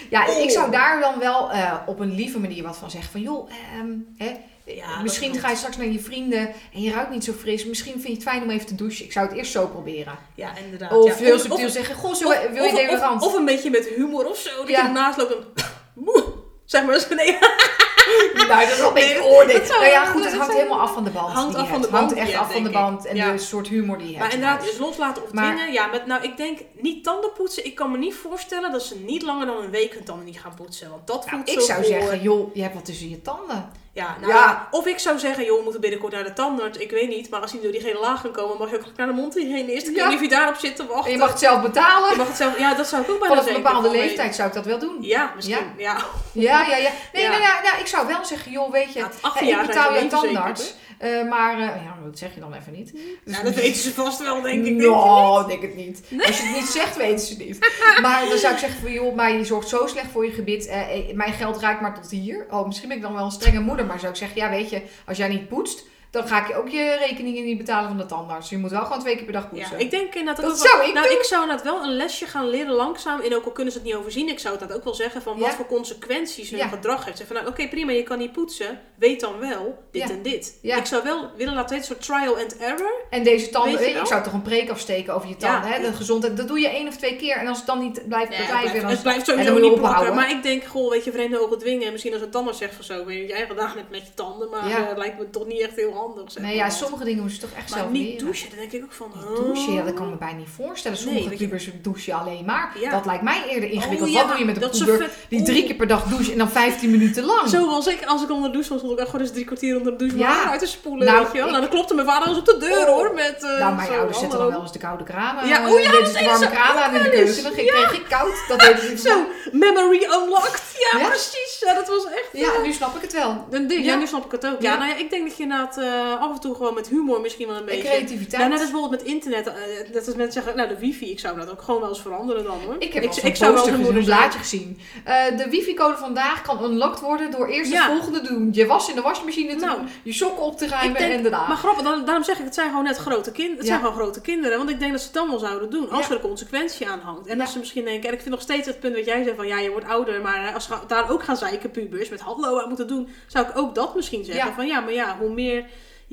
Ja, 0.09 0.25
Oh. 0.29 0.37
ik 0.43 0.49
zou 0.49 0.71
daar 0.71 0.99
dan 0.99 1.19
wel 1.19 1.51
eh, 1.51 1.73
op 1.85 1.99
een 1.99 2.15
lieve 2.15 2.39
manier 2.39 2.63
wat 2.63 2.77
van 2.77 2.91
zeggen. 2.91 3.11
Van 3.11 3.21
joh, 3.21 3.49
ehm, 3.51 3.91
hè, 4.17 4.35
Ja, 4.65 5.01
misschien 5.01 5.35
ga 5.39 5.49
je 5.49 5.55
straks 5.55 5.77
naar 5.77 5.87
je 5.87 5.99
vrienden 5.99 6.53
en 6.73 6.81
je 6.81 6.91
ruikt 6.91 7.09
niet 7.09 7.23
zo 7.23 7.33
fris. 7.33 7.65
Misschien 7.65 7.91
vind 7.93 8.07
je 8.07 8.13
het 8.13 8.23
fijn 8.23 8.43
om 8.43 8.49
even 8.49 8.65
te 8.65 8.75
douchen. 8.75 9.05
Ik 9.05 9.11
zou 9.11 9.27
het 9.27 9.37
eerst 9.37 9.51
zo 9.51 9.67
proberen. 9.67 10.17
Ja, 10.35 10.55
inderdaad. 10.63 10.91
Of 10.91 11.19
ja. 11.19 11.25
heel 11.25 11.39
subtiel 11.39 11.69
zeggen, 11.69 11.95
goh, 11.95 12.13
zo, 12.13 12.27
Of, 12.27 12.47
wil 12.53 12.63
je 12.63 12.73
deodorant? 12.73 13.21
of, 13.21 13.27
of 13.27 13.33
een 13.35 13.45
beetje 13.45 13.69
met 13.69 13.85
humor 13.87 14.25
of 14.29 14.37
zo. 14.37 14.57
Dat 14.57 14.67
Ja. 14.69 14.81
je 14.81 14.87
ernaast 14.87 15.17
loopt 15.17 15.31
en... 15.33 15.45
Moe. 16.05 16.23
Zeg 16.65 16.85
maar, 16.85 17.05
nee. 17.15 17.37
nou, 18.47 18.47
dat 18.61 18.71
is 18.71 18.77
wel 18.79 18.97
een 18.97 19.21
oordeel. 19.23 19.65
zou- 19.65 19.79
Nou 19.79 19.91
ja, 19.91 20.05
goed, 20.05 20.23
het 20.23 20.33
hangt 20.33 20.45
zou- 20.45 20.57
helemaal 20.57 20.79
af 20.81 20.93
van 20.93 21.03
de 21.03 21.09
band 21.09 21.33
Hangt 21.33 21.49
die 21.49 21.57
af 21.59 21.63
je 21.65 21.71
van 21.71 21.81
hebt. 21.81 21.91
de 21.91 21.97
band 21.97 22.11
hangt 22.13 22.29
echt 22.29 22.39
af 22.39 22.51
van 22.53 22.63
de 22.63 22.69
ik. 22.69 22.75
band 22.75 23.05
en 23.05 23.15
de 23.31 23.37
soort 23.37 23.67
humor 23.67 23.97
die 23.97 24.07
je 24.07 24.11
hebt. 24.17 24.23
Maar 24.23 24.33
in 24.33 24.39
inderdaad, 24.41 24.65
dus 24.65 24.77
loslaten 24.77 25.23
of 25.23 25.29
dwingen. 25.29 25.71
Ja, 25.71 25.85
met, 25.87 26.05
nou, 26.05 26.23
ik 26.23 26.37
denk 26.37 26.59
niet 26.75 27.03
tanden 27.03 27.31
poetsen. 27.33 27.65
Ik 27.65 27.75
kan 27.75 27.91
me 27.91 27.97
niet 27.97 28.13
voorstellen 28.15 28.71
dat 28.71 28.83
ze 28.83 28.95
niet 28.99 29.21
langer 29.21 29.45
dan 29.45 29.63
een 29.63 29.69
week 29.69 29.93
hun 29.93 30.03
tanden 30.03 30.25
niet 30.25 30.39
gaan 30.39 30.53
poetsen. 30.55 30.89
Want 30.89 31.07
dat 31.07 31.25
Nou, 31.25 31.29
voelt 31.31 31.49
ik 31.49 31.59
zo 31.59 31.65
zou 31.65 31.83
goor. 31.83 31.91
zeggen, 31.93 32.21
joh, 32.21 32.55
je 32.55 32.61
hebt 32.61 32.73
wat 32.73 32.85
tussen 32.85 33.09
je 33.09 33.21
tanden. 33.21 33.71
Ja, 33.93 34.15
nou 34.19 34.33
Ja. 34.33 34.67
Of 34.71 34.85
ik 34.85 34.99
zou 34.99 35.19
zeggen, 35.19 35.45
joh, 35.45 35.57
we 35.57 35.63
moeten 35.63 35.81
binnenkort 35.81 36.13
naar 36.13 36.23
de 36.23 36.33
tandarts. 36.33 36.77
Ik 36.77 36.91
weet 36.91 37.09
niet, 37.09 37.29
maar 37.29 37.41
als 37.41 37.51
hij 37.51 37.61
door 37.61 37.71
die 37.71 37.81
gele 37.81 37.99
laag 37.99 38.21
kan 38.21 38.31
komen, 38.31 38.57
mag 38.57 38.69
je 38.69 38.77
ook 38.77 38.97
naar 38.97 39.07
de 39.07 39.13
mond 39.13 39.33
heen 39.33 39.67
eerst. 39.67 39.89
Ja. 39.95 40.09
je 40.09 40.29
daarop 40.29 40.55
zit 40.55 40.75
te 40.75 40.85
wachten. 40.85 41.05
En 41.05 41.11
je 41.11 41.17
mag 41.17 41.29
het 41.29 41.39
zelf 41.39 41.61
betalen. 41.61 42.09
Je 42.09 42.17
mag 42.17 42.27
het 42.27 42.37
zelf, 42.37 42.59
ja, 42.59 42.73
dat 42.73 42.87
zou 42.87 43.01
ik 43.01 43.09
ook 43.09 43.19
bijna 43.19 43.35
Vanaf 43.35 43.55
een 43.55 43.61
bepaalde 43.61 43.91
leeftijd 43.91 44.35
zou 44.35 44.47
ik 44.47 44.53
dat 44.53 44.65
wel 44.65 44.79
doen. 44.79 44.97
Ja, 45.01 45.31
misschien. 45.35 45.73
Ja. 45.77 45.97
Ja, 46.31 46.65
ja, 46.67 46.75
ja. 46.75 46.91
Nee, 47.13 47.27
nou, 47.27 47.39
nou, 47.39 47.79
ik 47.79 47.87
zou 47.87 48.07
wel 48.07 48.25
zeggen, 48.25 48.51
joh, 48.51 48.71
weet 48.71 48.93
je, 48.93 48.99
Ja, 48.99 49.05
het 49.05 49.15
hè, 49.21 49.27
18 49.27 49.47
ik 49.47 49.67
betaal 49.67 49.93
je 49.93 50.01
niet 50.01 50.75
eh, 51.01 51.29
maar, 51.29 51.53
eh, 51.53 51.83
ja, 51.83 51.97
dat 52.03 52.17
zeg 52.17 52.33
je 52.33 52.39
dan 52.39 52.53
even 52.53 52.73
niet. 52.73 52.91
Dus 53.25 53.37
Ja, 53.37 53.43
dat 53.43 53.53
weten 53.55 53.81
ze 53.81 53.91
vast 53.93 54.19
wel, 54.19 54.41
denk 54.41 54.57
ik. 54.57 54.63
denk 54.65 54.81
je 54.81 54.87
Nou, 54.87 55.47
denk 55.47 55.61
het 55.61 55.75
niet. 55.75 56.01
Als 56.27 56.37
je 56.37 56.43
het 56.47 56.55
niet 56.55 56.69
zegt, 56.69 56.97
weten 56.97 57.25
ze 57.25 57.33
het 57.33 57.45
niet. 57.45 57.59
Maar 58.01 58.25
dan 58.29 58.37
zou 58.37 58.53
ik 58.53 58.59
zeggen 58.59 58.81
van, 58.81 58.91
joh, 58.91 59.15
maar 59.15 59.31
je 59.31 59.45
zorgt 59.45 59.69
zo 59.69 59.87
slecht 59.87 60.11
voor 60.11 60.25
je 60.25 60.31
gebit. 60.31 60.67
eh, 60.67 61.13
mijn 61.13 61.33
geld 61.33 61.59
raakt 61.59 61.81
maar 61.81 62.01
tot 62.01 62.11
hier. 62.11 62.45
Oh, 62.49 62.65
misschien 62.67 62.87
ben 62.87 62.97
ik 62.97 63.03
dan 63.03 63.13
wel 63.13 63.25
een 63.25 63.31
strenge 63.31 63.59
moeder. 63.59 63.85
Maar 63.85 63.99
zou 63.99 64.11
ik 64.11 64.17
zeggen, 64.17 64.37
ja, 64.41 64.49
weet 64.49 64.69
je, 64.69 64.81
als 65.05 65.17
jij 65.17 65.27
niet 65.27 65.47
poetst, 65.47 65.83
dan 66.11 66.27
ga 66.27 66.41
ik 66.41 66.47
je 66.47 66.55
ook 66.55 66.69
je 66.69 66.97
rekeningen 66.99 67.43
niet 67.45 67.57
betalen 67.57 67.87
van 67.89 67.97
de 67.97 68.05
tandarts. 68.05 68.49
Je 68.49 68.57
moet 68.57 68.71
wel 68.71 68.83
gewoon 68.83 68.99
twee 68.99 69.15
keer 69.15 69.23
per 69.23 69.33
dag 69.33 69.43
Ja, 69.43 69.49
poetsen. 69.49 69.79
ik 69.79 69.91
denk 69.91 70.15
inderdaad 70.15 70.45
Dat 70.45 70.61
wel- 70.61 70.87
ik 70.87 70.93
Nou, 70.93 71.07
doen. 71.07 71.17
ik 71.17 71.23
zou 71.23 71.41
inderdaad 71.41 71.65
wel 71.65 71.83
een 71.83 71.95
lesje 71.95 72.25
gaan 72.25 72.49
leren 72.49 72.73
langzaam. 72.73 73.19
En 73.19 73.35
ook 73.35 73.45
al 73.45 73.51
kunnen 73.51 73.73
ze 73.73 73.79
het 73.79 73.87
niet 73.87 73.95
overzien, 73.97 74.27
ik 74.29 74.39
zou 74.39 74.57
het 74.59 74.67
dat 74.69 74.77
ook 74.77 74.83
wel 74.83 74.93
zeggen 74.93 75.21
van 75.21 75.37
wat 75.39 75.49
Ja. 75.49 75.55
voor 75.55 75.65
consequenties 75.65 76.49
hun 76.49 76.59
Ja. 76.59 76.67
gedrag 76.67 77.05
heeft. 77.05 77.17
Zeg 77.17 77.27
van, 77.27 77.35
nou, 77.35 77.47
oké, 77.47 77.67
prima, 77.67 77.91
je 77.91 78.03
kan 78.03 78.17
niet 78.17 78.31
poetsen. 78.31 78.79
Weet 78.95 79.19
dan 79.19 79.39
wel 79.39 79.83
dit 79.91 80.01
Ja. 80.01 80.09
en 80.09 80.21
dit. 80.21 80.57
Ja. 80.61 80.77
Ik 80.77 80.85
zou 80.85 81.03
wel 81.03 81.29
willen 81.37 81.53
laten 81.53 81.69
weten, 81.75 81.85
soort 81.87 82.01
trial 82.05 82.37
and 82.37 82.57
error. 82.57 82.93
En 83.09 83.23
deze 83.23 83.49
tanden, 83.49 83.99
ik 83.99 84.05
zou 84.05 84.23
toch 84.23 84.33
een 84.33 84.41
preek 84.41 84.69
afsteken 84.69 85.13
over 85.13 85.29
je 85.29 85.37
tanden. 85.37 85.69
Ja. 85.69 85.75
hè? 85.75 85.81
De 85.81 85.93
gezondheid, 85.93 86.37
dat 86.37 86.47
doe 86.47 86.59
je 86.59 86.69
één 86.69 86.87
of 86.87 86.95
twee 86.97 87.15
keer. 87.15 87.35
En 87.35 87.47
als 87.47 87.57
het 87.57 87.67
dan 87.67 87.79
niet 87.79 88.07
blijft 88.07 88.31
Ja, 88.31 88.37
het, 88.37 88.45
bedrijven, 88.45 88.61
blijft, 88.69 88.81
dan 88.81 88.89
het 88.91 89.01
blijft 89.01 89.25
sowieso 89.25 89.59
niet 89.59 89.79
ophouden. 89.79 90.15
Maar 90.15 90.31
ik 90.31 90.43
denk, 90.43 90.63
goh, 90.63 90.89
weet 90.91 91.03
je, 91.03 91.11
vreemde 91.11 91.41
ogen 91.41 91.59
dwingen. 91.59 91.85
En 91.85 91.91
misschien 91.91 92.13
als 92.13 92.21
een 92.21 92.29
tandarts 92.29 92.59
zegt 92.59 92.75
van 92.75 92.83
zo, 92.83 93.05
weet 93.05 93.17
je, 93.17 93.25
jij 93.27 93.45
gedaan 93.47 93.77
hebt 93.77 93.89
met 93.89 94.01
je 94.07 94.13
tanden. 94.13 94.49
Maar 94.49 94.69
Ja. 94.69 94.87
het 94.87 94.97
lijkt 94.97 95.17
me 95.19 95.29
toch 95.29 95.45
niet 95.45 95.59
echt 95.61 95.75
heel 95.75 95.81
handig. 95.85 95.99
Zeg 96.27 96.43
Nee, 96.43 96.43
maar 96.45 96.53
ja, 96.55 96.63
wat. 96.67 96.73
sommige 96.77 97.03
dingen 97.03 97.21
moet 97.23 97.33
je 97.35 97.39
toch 97.41 97.49
echt 97.57 97.69
Maar 97.69 97.79
zelf 97.79 97.91
niet 97.91 98.03
leren. 98.05 98.19
douchen, 98.25 98.49
dan 98.49 98.59
denk 98.59 98.71
ik 98.71 98.83
ook 98.83 98.91
van... 98.91 99.11
Douchen, 99.35 99.73
ja, 99.73 99.83
dat 99.83 99.93
kan 99.93 100.09
me 100.09 100.15
bijna 100.15 100.37
niet 100.37 100.47
voorstellen. 100.55 100.97
Nee, 100.97 101.07
Sommige 101.07 101.29
je- 101.31 101.37
pubers 101.37 101.69
douchen 101.81 102.13
alleen 102.13 102.45
maar. 102.45 102.71
Ja. 102.79 102.91
Dat 102.91 103.05
lijkt 103.05 103.23
mij 103.23 103.41
eerder 103.49 103.69
ingewikkeld. 103.69 104.09
Oh, 104.09 104.15
Wat 104.15 104.23
ja, 104.23 104.27
doe 104.29 104.37
je 104.39 104.45
met 104.45 104.55
een 104.55 104.61
dat 104.61 104.77
vet- 104.77 105.11
die 105.29 105.39
oh. 105.39 105.45
drie 105.45 105.63
keer 105.65 105.75
per 105.75 105.87
dag 105.87 106.03
doucht 106.03 106.31
en 106.31 106.37
dan 106.37 106.49
15 106.49 106.91
minuten 106.91 107.23
lang? 107.23 107.49
Zo 107.49 107.65
was 107.69 107.87
ik, 107.87 108.05
als 108.05 108.23
ik 108.23 108.29
onder 108.31 108.45
de 108.47 108.53
douche 108.53 108.69
was, 108.69 108.77
stond 108.79 108.93
ik 108.93 108.99
echt 108.99 109.09
gewoon 109.09 109.25
eens 109.25 109.33
drie 109.33 109.45
kwartier 109.45 109.77
onder 109.77 109.91
de 109.91 109.97
douche 109.97 110.17
Ja. 110.17 110.49
uit 110.49 110.59
te 110.59 110.65
spoelen, 110.65 111.05
Nou, 111.07 111.17
weet 111.23 111.31
je 111.31 111.37
wel. 111.37 111.45
ik- 111.45 111.49
Nou, 111.51 111.61
dan 111.63 111.71
klopte 111.71 111.93
mijn 111.93 112.07
vader 112.07 112.27
eens 112.27 112.37
op 112.37 112.45
de 112.45 112.57
deur, 112.57 112.79
Oh. 112.87 112.93
hoor, 112.93 113.13
met 113.13 113.43
eh 113.43 113.59
nou, 113.59 113.75
mijn 113.75 113.87
zo, 113.87 113.93
ouders 113.93 114.19
zetten 114.19 114.39
dan 114.39 114.47
wel 114.49 114.61
eens 114.61 114.71
de 114.71 114.79
koude 114.79 115.03
kraan 115.03 115.47
Ja, 115.47 115.69
oh 115.71 115.79
ja, 115.79 115.85
eh, 115.85 115.91
dat 115.91 115.91
deden 115.91 116.07
ze 116.07 116.13
de 116.19 116.25
warme 116.25 116.45
ook 116.47 116.55
aan 116.55 116.95
in 116.95 117.03
de 117.03 117.09
keuken. 117.09 117.43
Dan 117.43 117.51
ging- 117.53 117.69
kreeg 117.69 117.93
ik 117.93 118.05
koud. 118.09 118.35
Dat 118.47 118.61
ik 118.63 118.97
Zo, 118.97 119.25
memory 119.51 120.03
unlocked. 120.03 120.61
Ja, 120.91 120.99
Ja? 120.99 121.07
precies. 121.07 121.61
Ja, 121.65 121.73
dat 121.73 121.87
was 121.87 122.05
echt... 122.05 122.29
Ja, 122.33 122.49
nu 122.63 122.71
snap 122.73 122.95
ik 122.95 123.01
het 123.01 123.13
wel. 123.13 123.45
Een 123.51 123.67
ding, 123.67 123.85
ja. 123.85 123.91
Ja. 123.93 123.97
nu 123.99 124.07
snap 124.07 124.25
ik 124.25 124.31
het 124.31 124.45
ook. 124.47 124.61
Ja, 124.61 124.71
Ja. 124.71 124.77
nou 124.77 124.89
ja, 124.89 124.95
ik 124.97 125.09
denk 125.09 125.27
dat 125.27 125.37
je 125.37 125.43
inderdaad 125.43 125.77
eh, 125.91 126.21
af 126.21 126.33
en 126.33 126.39
toe 126.39 126.55
gewoon 126.55 126.73
met 126.73 126.87
humor 126.87 127.21
misschien 127.21 127.47
wel 127.47 127.55
een 127.55 127.61
En 127.61 127.67
beetje... 127.67 127.81
creativiteit. 127.89 128.41
Ja, 128.41 128.47
net 128.47 128.59
als 128.61 128.71
bijvoorbeeld 128.71 129.01
met 129.01 129.11
internet. 129.11 129.47
eh, 129.47 129.53
dat 129.93 130.05
als 130.07 130.15
mensen 130.15 130.33
zeggen, 130.33 130.55
nou 130.55 130.69
de 130.69 130.77
wifi, 130.79 131.11
ik 131.11 131.19
zou 131.19 131.37
dat 131.39 131.51
ook 131.51 131.61
gewoon 131.61 131.79
wel 131.79 131.89
eens 131.89 132.01
veranderen 132.01 132.43
dan 132.43 132.57
hoor. 132.65 132.75
Ik 132.79 132.93
heb 132.93 133.03
ik, 133.03 133.35
zou 133.35 133.53
wel 133.53 133.67
eens 133.67 133.87
een 133.87 134.03
blaadje 134.03 134.39
gezien. 134.39 134.79
Eh, 135.03 135.37
de 135.37 135.49
wifi-code 135.49 135.97
vandaag 135.97 136.41
kan 136.41 136.63
unlocked 136.63 136.99
worden 136.99 137.31
door 137.31 137.47
eerst 137.47 137.71
Ja. 137.71 137.81
het 137.83 137.91
volgende 137.91 138.21
te 138.21 138.33
doen. 138.33 138.49
Je 138.51 138.65
was 138.65 138.89
in 138.89 138.95
de 138.95 139.01
wasmachine 139.01 139.55
te 139.55 139.65
Nou, 139.65 139.79
doen, 139.79 139.89
je 140.03 140.13
sokken 140.13 140.43
op 140.43 140.57
te 140.57 140.67
ruimen 140.67 140.97
en 141.01 141.21
daarna. 141.21 141.47
Maar 141.47 141.57
grappig, 141.57 141.83
dan, 141.83 142.05
daarom 142.05 142.23
zeg 142.23 142.37
ik, 142.39 142.45
het 142.45 142.53
zijn 142.53 142.69
gewoon 142.69 142.83
net 142.83 142.97
grote 142.97 143.31
kinderen. 143.31 143.57
Het 143.57 143.67
Ja. 143.67 143.71
zijn 143.73 143.85
gewoon 143.85 144.01
grote 144.03 144.21
kinderen. 144.21 144.57
Want 144.57 144.69
ik 144.69 144.79
denk 144.79 144.91
dat 144.91 144.99
ze 145.01 145.05
het 145.07 145.15
dan 145.15 145.29
wel 145.29 145.39
zouden 145.39 145.69
doen. 145.69 145.89
Als 145.89 145.99
Ja. 146.05 146.09
er 146.09 146.15
een 146.15 146.21
consequentie 146.21 146.87
aan 146.89 146.99
hangt. 146.99 147.27
En 147.27 147.37
dat 147.37 147.49
ze 147.49 147.59
misschien 147.59 147.85
denken, 147.85 148.07
en 148.07 148.13
ik 148.15 148.19
vind 148.21 148.33
nog 148.33 148.41
steeds 148.43 148.67
het 148.67 148.79
punt 148.79 148.95
wat 148.95 149.05
jij 149.05 149.23
zei 149.23 149.35
van 149.35 149.47
ja, 149.47 149.59
je 149.59 149.71
wordt 149.71 149.87
ouder. 149.87 150.21
Maar 150.21 150.47
eh, 150.47 150.53
als 150.53 150.65
ze 150.65 150.73
daar 150.87 151.09
ook 151.09 151.23
gaan 151.23 151.37
zeiken, 151.37 151.71
pubers, 151.71 152.09
met 152.09 152.19
hallo 152.21 152.59
aan 152.59 152.67
moeten 152.67 152.87
doen. 152.87 153.09
Zou 153.27 153.47
ik 153.47 153.57
ook 153.57 153.75
dat 153.75 153.95
misschien 153.95 154.25
zeggen. 154.25 154.53
Van 154.53 154.67
ja, 154.67 154.79
maar 154.79 154.93
ja, 154.93 155.15
hoe 155.19 155.29
meer... 155.33 155.65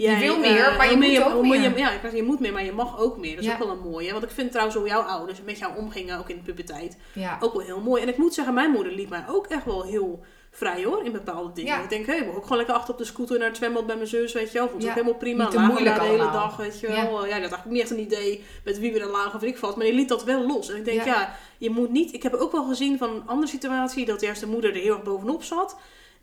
Jij, 0.03 0.18
wil 0.20 0.38
meer, 0.38 0.74
maar 0.76 0.90
je 0.90 0.96
moet 0.96 1.32
ook 1.32 1.42
meer. 1.42 1.61
Je, 1.62 1.72
ja, 1.76 1.90
ik 1.90 2.12
je 2.12 2.22
moet 2.22 2.40
meer, 2.40 2.53
maar 2.53 2.64
je 2.64 2.72
mag 2.72 2.99
ook 3.01 3.16
meer. 3.18 3.30
Dat 3.34 3.38
is 3.44 3.46
Ja. 3.46 3.53
ook 3.53 3.59
wel 3.59 3.70
een 3.70 3.90
mooie. 3.90 4.12
Want 4.12 4.24
ik 4.24 4.30
vind 4.30 4.51
trouwens 4.51 4.76
hoe 4.78 4.86
jouw 4.88 5.01
ouders 5.01 5.42
met 5.42 5.59
jou 5.59 5.76
omgingen, 5.76 6.18
ook 6.18 6.28
in 6.28 6.36
de 6.36 6.42
puberteit, 6.42 6.96
ja. 7.12 7.36
ook 7.40 7.53
wel 7.53 7.62
heel 7.62 7.80
mooi. 7.80 8.03
En 8.03 8.09
ik 8.09 8.16
moet 8.16 8.34
zeggen, 8.34 8.55
mijn 8.55 8.70
moeder 8.70 8.92
liet 8.92 9.09
mij 9.09 9.24
ook 9.28 9.46
echt 9.46 9.64
wel 9.64 9.82
heel 9.84 10.20
vrij 10.51 10.84
hoor, 10.84 11.05
in 11.05 11.12
bepaalde 11.12 11.53
dingen. 11.53 11.72
Ja. 11.76 11.82
Ik 11.82 11.88
denk, 11.88 12.07
hé, 12.07 12.12
ik 12.14 12.26
mag 12.26 12.34
ook 12.36 12.42
gewoon 12.42 12.57
lekker 12.57 12.74
achter 12.74 12.92
op 12.92 12.99
de 12.99 13.05
scooter 13.05 13.38
naar 13.38 13.49
het 13.49 13.57
zwembad 13.57 13.86
bij 13.86 13.96
mijn 13.96 14.09
zus, 14.09 14.32
weet 14.32 14.53
je 14.53 14.59
wel. 14.59 14.68
Vond 14.68 14.82
Ja. 14.82 14.88
ook 14.88 14.94
helemaal 14.94 15.16
prima. 15.18 15.42
Niet 15.42 15.53
te 15.53 15.59
moeilijk 15.59 15.94
de 15.94 16.03
hele 16.05 16.30
dag, 16.30 16.57
weet 16.57 16.80
je 16.80 16.86
wel. 16.86 16.96
Ja, 16.96 17.03
dat 17.05 17.12
had 17.12 17.22
eigenlijk 17.30 17.70
niet 17.70 17.80
echt 17.82 17.90
een 17.90 17.99
idee 18.01 18.44
met 18.64 18.78
wie 18.78 18.92
we 18.92 19.07
lagen 19.07 19.34
of 19.34 19.40
weet 19.40 19.51
ik 19.55 19.59
wat. 19.59 19.76
Maar 19.76 19.86
je 19.86 19.92
liet 19.94 20.09
dat 20.09 20.24
wel 20.24 20.46
los. 20.46 20.70
En 20.70 20.76
ik 20.76 20.84
denk, 20.84 20.99
Ja. 21.05 21.05
ja. 21.07 21.34
je 21.59 21.70
moet 21.70 21.90
niet... 21.90 22.12
Ik 22.12 22.22
heb 22.22 22.34
ook 22.34 22.53
wel 22.53 22.64
gezien 22.64 22.99
van 22.99 23.11
een 23.11 23.22
andere 23.26 23.51
situatie, 23.51 24.05
dat 24.05 24.20
juist 24.20 24.40
de 24.40 24.46
moeder 24.46 24.70
er 24.74 24.80
heel 24.80 24.94
erg 24.94 25.03
bovenop 25.03 25.42
zat. 25.42 25.76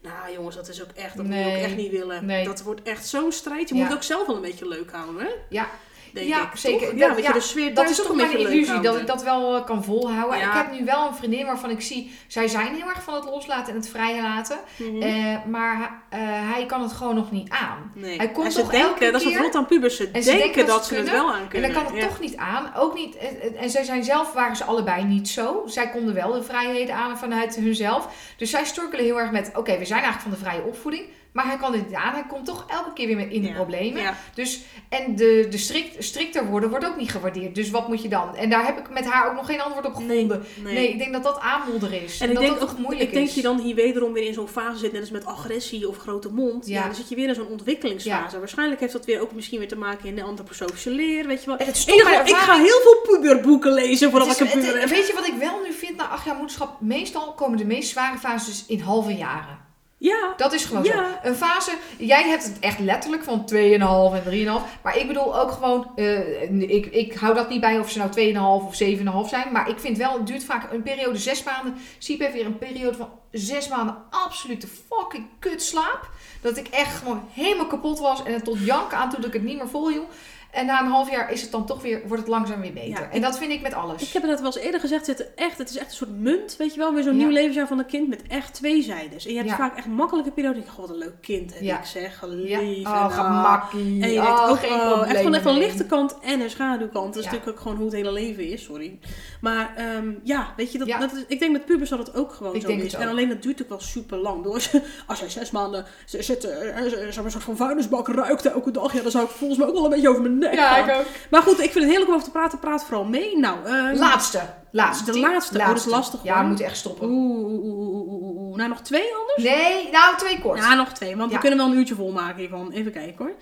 Nou 0.05 0.33
jongens, 0.33 0.55
dat 0.55 0.67
is 0.67 0.81
ook 0.81 0.89
echt, 0.95 1.15
dat 1.17 1.25
moet 1.25 1.35
je 1.35 1.45
ook 1.45 1.51
echt 1.51 1.75
niet 1.75 1.91
willen. 1.91 2.25
Nee. 2.25 2.45
Dat 2.45 2.61
wordt 2.63 2.81
echt 2.83 3.07
zo'n 3.07 3.31
strijd. 3.31 3.69
Je 3.69 3.75
Ja. 3.75 3.79
moet 3.81 3.89
het 3.89 3.97
ook 3.97 4.03
zelf 4.03 4.27
wel 4.27 4.35
een 4.35 4.41
beetje 4.41 4.67
leuk 4.67 4.91
houden, 4.91 5.21
hè? 5.25 5.29
Ja. 5.49 5.69
Denk 6.15 6.27
Ja, 6.27 6.41
ik. 6.41 6.47
zeker. 6.53 6.79
Toch? 6.79 6.89
Dat- 6.89 6.99
Ja, 7.09 7.15
je, 7.15 7.21
ja, 7.21 7.31
de 7.31 7.39
sfeer 7.39 7.73
Dat 7.73 7.89
is 7.89 7.95
toch 7.97 8.09
een 8.09 8.15
mijn 8.15 8.27
beetje 8.31 8.43
leuk 8.43 8.53
illusie, 8.53 8.79
dat 8.79 8.97
ik 8.99 9.07
dat 9.07 9.23
wel 9.23 9.55
eh, 9.55 9.65
kan 9.65 9.83
volhouden. 9.83 10.39
Ja. 10.39 10.47
Ik 10.47 10.53
heb 10.67 10.79
nu 10.79 10.85
wel 10.85 11.07
een 11.07 11.15
vriendin 11.15 11.45
waarvan 11.45 11.69
ik 11.69 11.81
zie, 11.81 12.11
zij 12.27 12.47
zijn 12.47 12.75
heel 12.75 12.87
erg 12.87 13.03
van 13.03 13.13
het 13.13 13.23
loslaten 13.25 13.73
en 13.73 13.79
het 13.79 13.89
vrije 13.89 14.21
laten. 14.21 14.57
Mhm. 14.77 15.01
Eh, 15.01 15.35
maar 15.45 16.01
eh, 16.09 16.19
hij 16.23 16.65
kan 16.65 16.81
het 16.81 16.91
gewoon 16.91 17.15
nog 17.15 17.31
niet 17.31 17.49
aan. 17.49 17.91
Nee. 17.95 18.17
Hij 18.17 18.29
komt 18.31 18.45
en 18.45 18.51
ze 18.51 18.59
toch 18.59 18.69
denken, 18.71 18.89
elke 18.89 19.11
dat 19.11 19.21
is 19.21 19.33
wat 19.33 19.43
rot 19.43 19.55
aan 19.55 19.65
pubers. 19.65 19.95
Ze 19.95 20.09
En 20.11 20.23
ze 20.23 20.31
denken, 20.31 20.57
dat 20.65 20.75
dat 20.75 20.85
ze 20.85 20.95
het 20.95 21.11
wel 21.11 21.33
aan 21.33 21.41
En 21.41 21.47
kunnen. 21.47 21.73
dan 21.73 21.83
kan 21.83 21.93
het 21.93 22.01
toch 22.09 22.19
niet 22.19 22.35
aan. 22.37 22.71
Ook 22.77 22.93
niet, 22.95 23.17
en- 23.17 23.55
en 23.57 23.69
zij 23.69 23.83
zijn 23.83 24.03
zelf, 24.03 24.33
waren 24.33 24.55
ze 24.55 24.63
allebei 24.63 25.03
niet 25.03 25.29
zo. 25.29 25.63
Zij 25.65 25.89
konden 25.89 26.13
wel 26.13 26.31
de 26.33 26.43
vrijheden 26.43 26.95
aan 26.95 27.17
vanuit 27.17 27.55
hunzelf. 27.55 28.07
Dus 28.37 28.49
zij 28.49 28.65
strukkelen 28.65 29.05
heel 29.05 29.19
erg 29.19 29.31
met, 29.31 29.51
oké, 29.55 29.77
we 29.77 29.85
zijn 29.85 30.01
eigenlijk 30.03 30.21
van 30.21 30.31
de 30.31 30.37
vrije 30.49 30.63
opvoeding. 30.67 31.03
Maar 31.35 31.45
hij 31.45 31.57
kan 31.57 31.73
het 31.73 31.87
niet 31.87 31.95
aan. 31.95 32.13
Hij 32.13 32.25
komt 32.27 32.45
toch 32.45 32.65
elke 32.67 32.93
keer 32.93 33.07
weer 33.07 33.15
met 33.15 33.29
in 33.29 33.41
de 33.41 33.47
Ja. 33.47 33.53
problemen. 33.53 34.01
Ja. 34.01 34.17
Dus, 34.33 34.61
en 34.89 35.15
de, 35.15 35.47
de 35.49 35.57
strikt, 35.57 36.03
strikter 36.03 36.45
worden 36.45 36.69
wordt 36.69 36.85
ook 36.85 36.97
niet 36.97 37.11
gewaardeerd. 37.11 37.55
Dus 37.55 37.69
wat 37.69 37.87
moet 37.87 38.01
je 38.01 38.07
dan? 38.09 38.35
En 38.35 38.49
daar 38.49 38.65
heb 38.65 38.77
ik 38.79 38.89
met 38.89 39.05
haar 39.05 39.29
ook 39.29 39.35
nog 39.35 39.45
geen 39.45 39.61
antwoord 39.61 39.85
op 39.85 39.95
gevonden. 39.95 40.45
Nee, 40.63 40.73
Nee. 40.73 40.89
ik 40.89 40.97
denk 40.97 41.13
dat 41.13 41.23
dat 41.23 41.39
aanmodderen 41.39 42.01
is. 42.03 42.19
En 42.19 42.27
ik 42.29 42.33
dat 42.35 42.43
denk, 42.43 42.59
dat 42.59 42.69
ook, 42.69 42.77
moeilijk 42.77 43.01
ik 43.09 43.13
denk 43.13 43.27
is. 43.27 43.35
je 43.35 43.41
dan 43.41 43.59
hier 43.59 43.75
wederom 43.75 44.13
weer 44.13 44.23
in 44.27 44.33
zo'n 44.33 44.47
fase 44.47 44.77
zit, 44.77 44.91
net 44.91 45.01
als 45.01 45.09
met 45.11 45.25
agressie 45.25 45.87
of 45.89 45.97
grote 45.97 46.29
mond. 46.33 46.67
Ja. 46.67 46.79
Ja. 46.79 46.85
dan 46.85 46.95
zit 46.95 47.09
je 47.09 47.15
weer 47.15 47.27
in 47.27 47.35
zo'n 47.35 47.47
ontwikkelingsfase. 47.47 48.39
Waarschijnlijk 48.39 48.79
heeft 48.79 48.93
dat 48.93 49.05
weer 49.05 49.21
ook 49.21 49.31
misschien 49.33 49.59
weer 49.59 49.67
te 49.67 49.77
maken 49.77 50.07
in 50.07 50.15
de 50.15 50.23
antroposofische 50.23 50.89
leer, 50.89 51.27
weet 51.27 51.39
je 51.39 51.45
wel. 51.45 51.57
En 51.57 51.65
het 51.65 51.83
ik 52.27 52.35
ga 52.35 52.55
heel 52.57 52.79
veel 52.83 53.01
puberboeken 53.11 53.73
lezen 53.73 54.09
voordat 54.11 54.31
ik 54.31 54.39
een 54.39 54.59
puber 54.59 54.79
heb. 54.79 54.89
weet 54.89 55.07
je 55.07 55.13
wat 55.13 55.27
ik 55.27 55.33
wel 55.39 55.61
nu 55.63 55.73
vind 55.73 55.97
na 55.97 56.07
acht 56.07 56.25
jaar 56.25 56.35
moederschap? 56.35 56.81
Meestal 56.81 57.33
komen 57.33 57.57
de 57.57 57.65
meest 57.65 57.89
zware 57.89 58.17
fases 58.17 58.63
in 58.67 58.79
halve 58.79 59.15
jaren. 59.15 59.63
Ja, 60.05 60.33
Dat 60.37 60.53
is 60.53 60.65
gewoon 60.65 60.83
Ja. 60.83 60.93
zo. 60.93 61.29
Een 61.29 61.35
fase, 61.35 61.71
jij 61.97 62.23
hebt 62.23 62.43
het 62.43 62.59
echt 62.59 62.79
letterlijk 62.79 63.23
van 63.23 63.45
2,5 63.45 64.13
en 64.13 64.23
3,5. 64.23 64.65
Maar 64.83 64.97
ik 64.97 65.07
bedoel 65.07 65.39
ook 65.39 65.51
gewoon, 65.51 65.91
eh, 65.95 66.51
ik, 66.61 66.85
ik 66.85 67.13
hou 67.13 67.33
dat 67.35 67.49
niet 67.49 67.59
bij 67.61 67.79
of 67.79 67.89
ze 67.91 67.97
nou 67.97 68.11
2,5 68.11 68.65
of 68.67 68.75
7,5 68.75 69.29
zijn. 69.29 69.51
Maar 69.51 69.69
ik 69.69 69.79
vind 69.79 69.97
wel, 69.97 70.13
het 70.13 70.27
duurt 70.27 70.43
vaak 70.43 70.71
een 70.71 70.83
periode 70.83 71.17
zes 71.17 71.43
maanden. 71.43 71.75
Siep 71.97 72.19
heeft 72.19 72.33
weer 72.33 72.45
een 72.45 72.57
periode 72.57 72.97
van 72.97 73.09
zes 73.31 73.67
maanden 73.67 73.97
absolute 74.09 74.67
fucking 74.67 75.27
kutslaap. 75.39 76.09
Dat 76.41 76.57
ik 76.57 76.67
echt 76.67 76.97
gewoon 76.97 77.21
helemaal 77.33 77.67
kapot 77.67 77.99
was 77.99 78.23
en 78.23 78.33
het 78.33 78.43
tot 78.43 78.59
janken 78.65 78.97
aan 78.97 79.09
toe 79.09 79.19
dat 79.19 79.27
ik 79.27 79.33
het 79.33 79.43
niet 79.43 79.57
meer 79.57 79.69
volhield. 79.69 80.07
En 80.55 80.65
na 80.65 80.79
een 80.81 80.87
half 80.91 81.11
jaar 81.11 81.31
is 81.31 81.41
het 81.41 81.51
dan 81.51 81.65
toch 81.65 81.81
weer, 81.81 82.01
wordt 82.07 82.21
het 82.23 82.31
langzaam 82.31 82.61
weer 82.61 82.73
beter. 82.73 82.89
Ja, 82.89 83.09
en 83.11 83.21
dat 83.21 83.37
vind 83.37 83.51
ik 83.51 83.61
met 83.61 83.73
alles. 83.73 84.01
Ik 84.01 84.13
heb 84.13 84.21
het 84.21 84.31
net 84.31 84.41
wel 84.41 84.51
eens 84.55 84.63
eerder 84.63 84.79
gezegd, 84.79 85.07
het, 85.07 85.33
echt, 85.35 85.57
het 85.57 85.69
is 85.69 85.77
echt 85.77 85.89
een 85.89 85.95
soort 85.95 86.19
munt, 86.19 86.55
weet 86.57 86.73
je 86.73 86.79
wel, 86.79 86.93
weer 86.93 87.03
zo'n 87.03 87.13
Ja. 87.13 87.17
nieuw 87.23 87.29
levensjaar 87.33 87.67
van 87.67 87.79
een 87.79 87.85
kind 87.85 88.07
met 88.07 88.21
echt 88.27 88.53
twee 88.53 88.81
zijdes. 88.81 89.25
En 89.25 89.31
je 89.31 89.37
hebt 89.37 89.49
Ja. 89.49 89.55
vaak 89.55 89.77
echt 89.77 89.87
makkelijke 89.87 90.31
perioden. 90.31 90.61
Ik 90.61 90.67
god, 90.67 90.89
een 90.89 90.97
leuk 90.97 91.21
kind 91.21 91.53
Ja. 91.59 91.79
ik 91.79 91.85
zeg, 91.85 92.23
lief. 92.27 92.87
Oh, 92.87 93.03
en, 93.03 93.11
gemakkie. 93.11 94.01
En 94.01 94.11
je 94.11 94.19
oh, 94.19 94.25
denkt 94.25 94.51
ook, 94.51 94.59
geen 94.59 94.71
oh, 94.71 95.07
echt 95.09 95.17
gewoon 95.17 95.33
echt 95.33 95.45
een 95.45 95.57
lichte 95.57 95.85
kant 95.85 96.15
en 96.19 96.41
een 96.41 96.49
schaduwkant. 96.49 97.13
Dat 97.13 97.23
is 97.23 97.29
natuurlijk 97.29 97.49
ook 97.57 97.59
gewoon 97.59 97.77
hoe 97.77 97.85
het 97.85 97.95
hele 97.95 98.11
leven 98.11 98.47
is, 98.49 98.63
sorry. 98.63 98.99
Maar 99.41 99.73
ehm, 99.75 100.11
ja, 100.23 100.53
weet 100.57 100.71
je, 100.71 100.77
dat, 100.77 100.87
Ja. 100.87 100.99
dat 100.99 101.13
is, 101.13 101.23
ik 101.27 101.39
denk 101.39 101.51
met 101.51 101.65
pubers 101.65 101.89
dat 101.89 101.99
het 101.99 102.15
ook 102.15 102.33
gewoon 102.33 102.55
Ik 102.55 102.61
zo 102.61 102.67
is. 102.67 102.93
En 102.93 103.03
ook. 103.03 103.09
alleen 103.09 103.29
dat 103.29 103.41
duurt 103.41 103.57
natuurlijk 103.57 103.69
wel 103.69 103.79
super 103.79 104.17
lang. 104.17 104.43
Door 104.43 104.53
als, 104.53 104.71
je, 104.71 104.81
als 105.07 105.19
jij 105.19 105.29
zes 105.29 105.51
maanden 105.51 105.85
zit, 106.05 106.43
eh, 106.43 106.59
zeg 106.83 107.15
maar, 107.15 107.25
een 107.25 107.31
soort 107.31 107.43
van 107.43 107.57
vuilnisbak 107.57 108.07
ruikt 108.07 108.45
elke 108.45 108.71
dag, 108.71 108.93
ja, 108.93 109.01
dan 109.01 109.11
zou 109.11 109.23
ik 109.25 109.29
volgens 109.29 109.59
mij 109.59 109.67
ook 109.67 109.73
wel 109.73 109.83
een 109.83 109.89
beetje 109.89 110.09
over 110.09 110.21
mijn 110.21 110.37
Ja, 110.59 110.77
ik 110.77 110.95
ook. 110.99 111.05
Maar 111.29 111.41
goed, 111.41 111.53
ik 111.59 111.71
vind 111.71 111.73
het 111.73 111.83
heerlijk 111.87 112.07
om 112.09 112.13
over 112.13 112.25
te 112.25 112.31
praten. 112.31 112.59
Praat 112.59 112.83
vooral 112.85 113.03
mee. 113.05 113.37
Nou, 113.37 113.65
ehm, 113.65 113.95
Laatste. 113.95 114.41
Laatste. 114.71 115.11
De 115.11 115.19
laatste. 115.19 115.59
Oh, 115.59 115.67
dat 115.67 115.77
is 115.77 115.85
lastig, 115.85 116.23
Ja, 116.23 116.41
we 116.41 116.47
moeten 116.47 116.65
echt 116.65 116.77
stoppen. 116.77 117.07
Oeh, 117.09 117.45
oeh, 117.45 117.63
oeh, 117.63 117.87
oeh, 117.87 118.07
oeh, 118.07 118.37
oeh. 118.37 118.55
Nou, 118.57 118.69
nog 118.69 118.81
twee 118.81 119.13
anders? 119.15 119.43
Nee, 119.57 119.89
nou 119.91 120.17
twee 120.17 120.41
kort. 120.41 120.59
Ja, 120.59 120.73
nog 120.73 120.89
twee. 120.91 121.15
Want 121.15 121.29
Ja. 121.29 121.35
we 121.35 121.41
kunnen 121.41 121.59
wel 121.59 121.67
een 121.71 121.77
uurtje 121.77 121.95
volmaken 121.95 122.37
hiervan. 122.39 122.71
Even 122.71 122.91
kijken 122.91 123.15
hoor. 123.25 123.33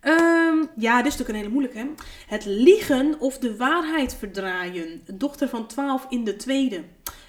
Ehm, 0.00 0.56
ja, 0.76 0.96
dit 1.02 1.12
is 1.12 1.18
natuurlijk 1.18 1.28
een 1.28 1.34
hele 1.34 1.48
moeilijke. 1.48 1.78
Hè? 1.78 1.84
Het 2.26 2.44
liegen 2.44 3.16
of 3.18 3.38
de 3.38 3.56
waarheid 3.56 4.16
verdraaien. 4.18 5.02
Dochter 5.14 5.48
van 5.48 5.66
12 5.66 6.06
in 6.08 6.24
de 6.24 6.36
tweede. 6.36 6.82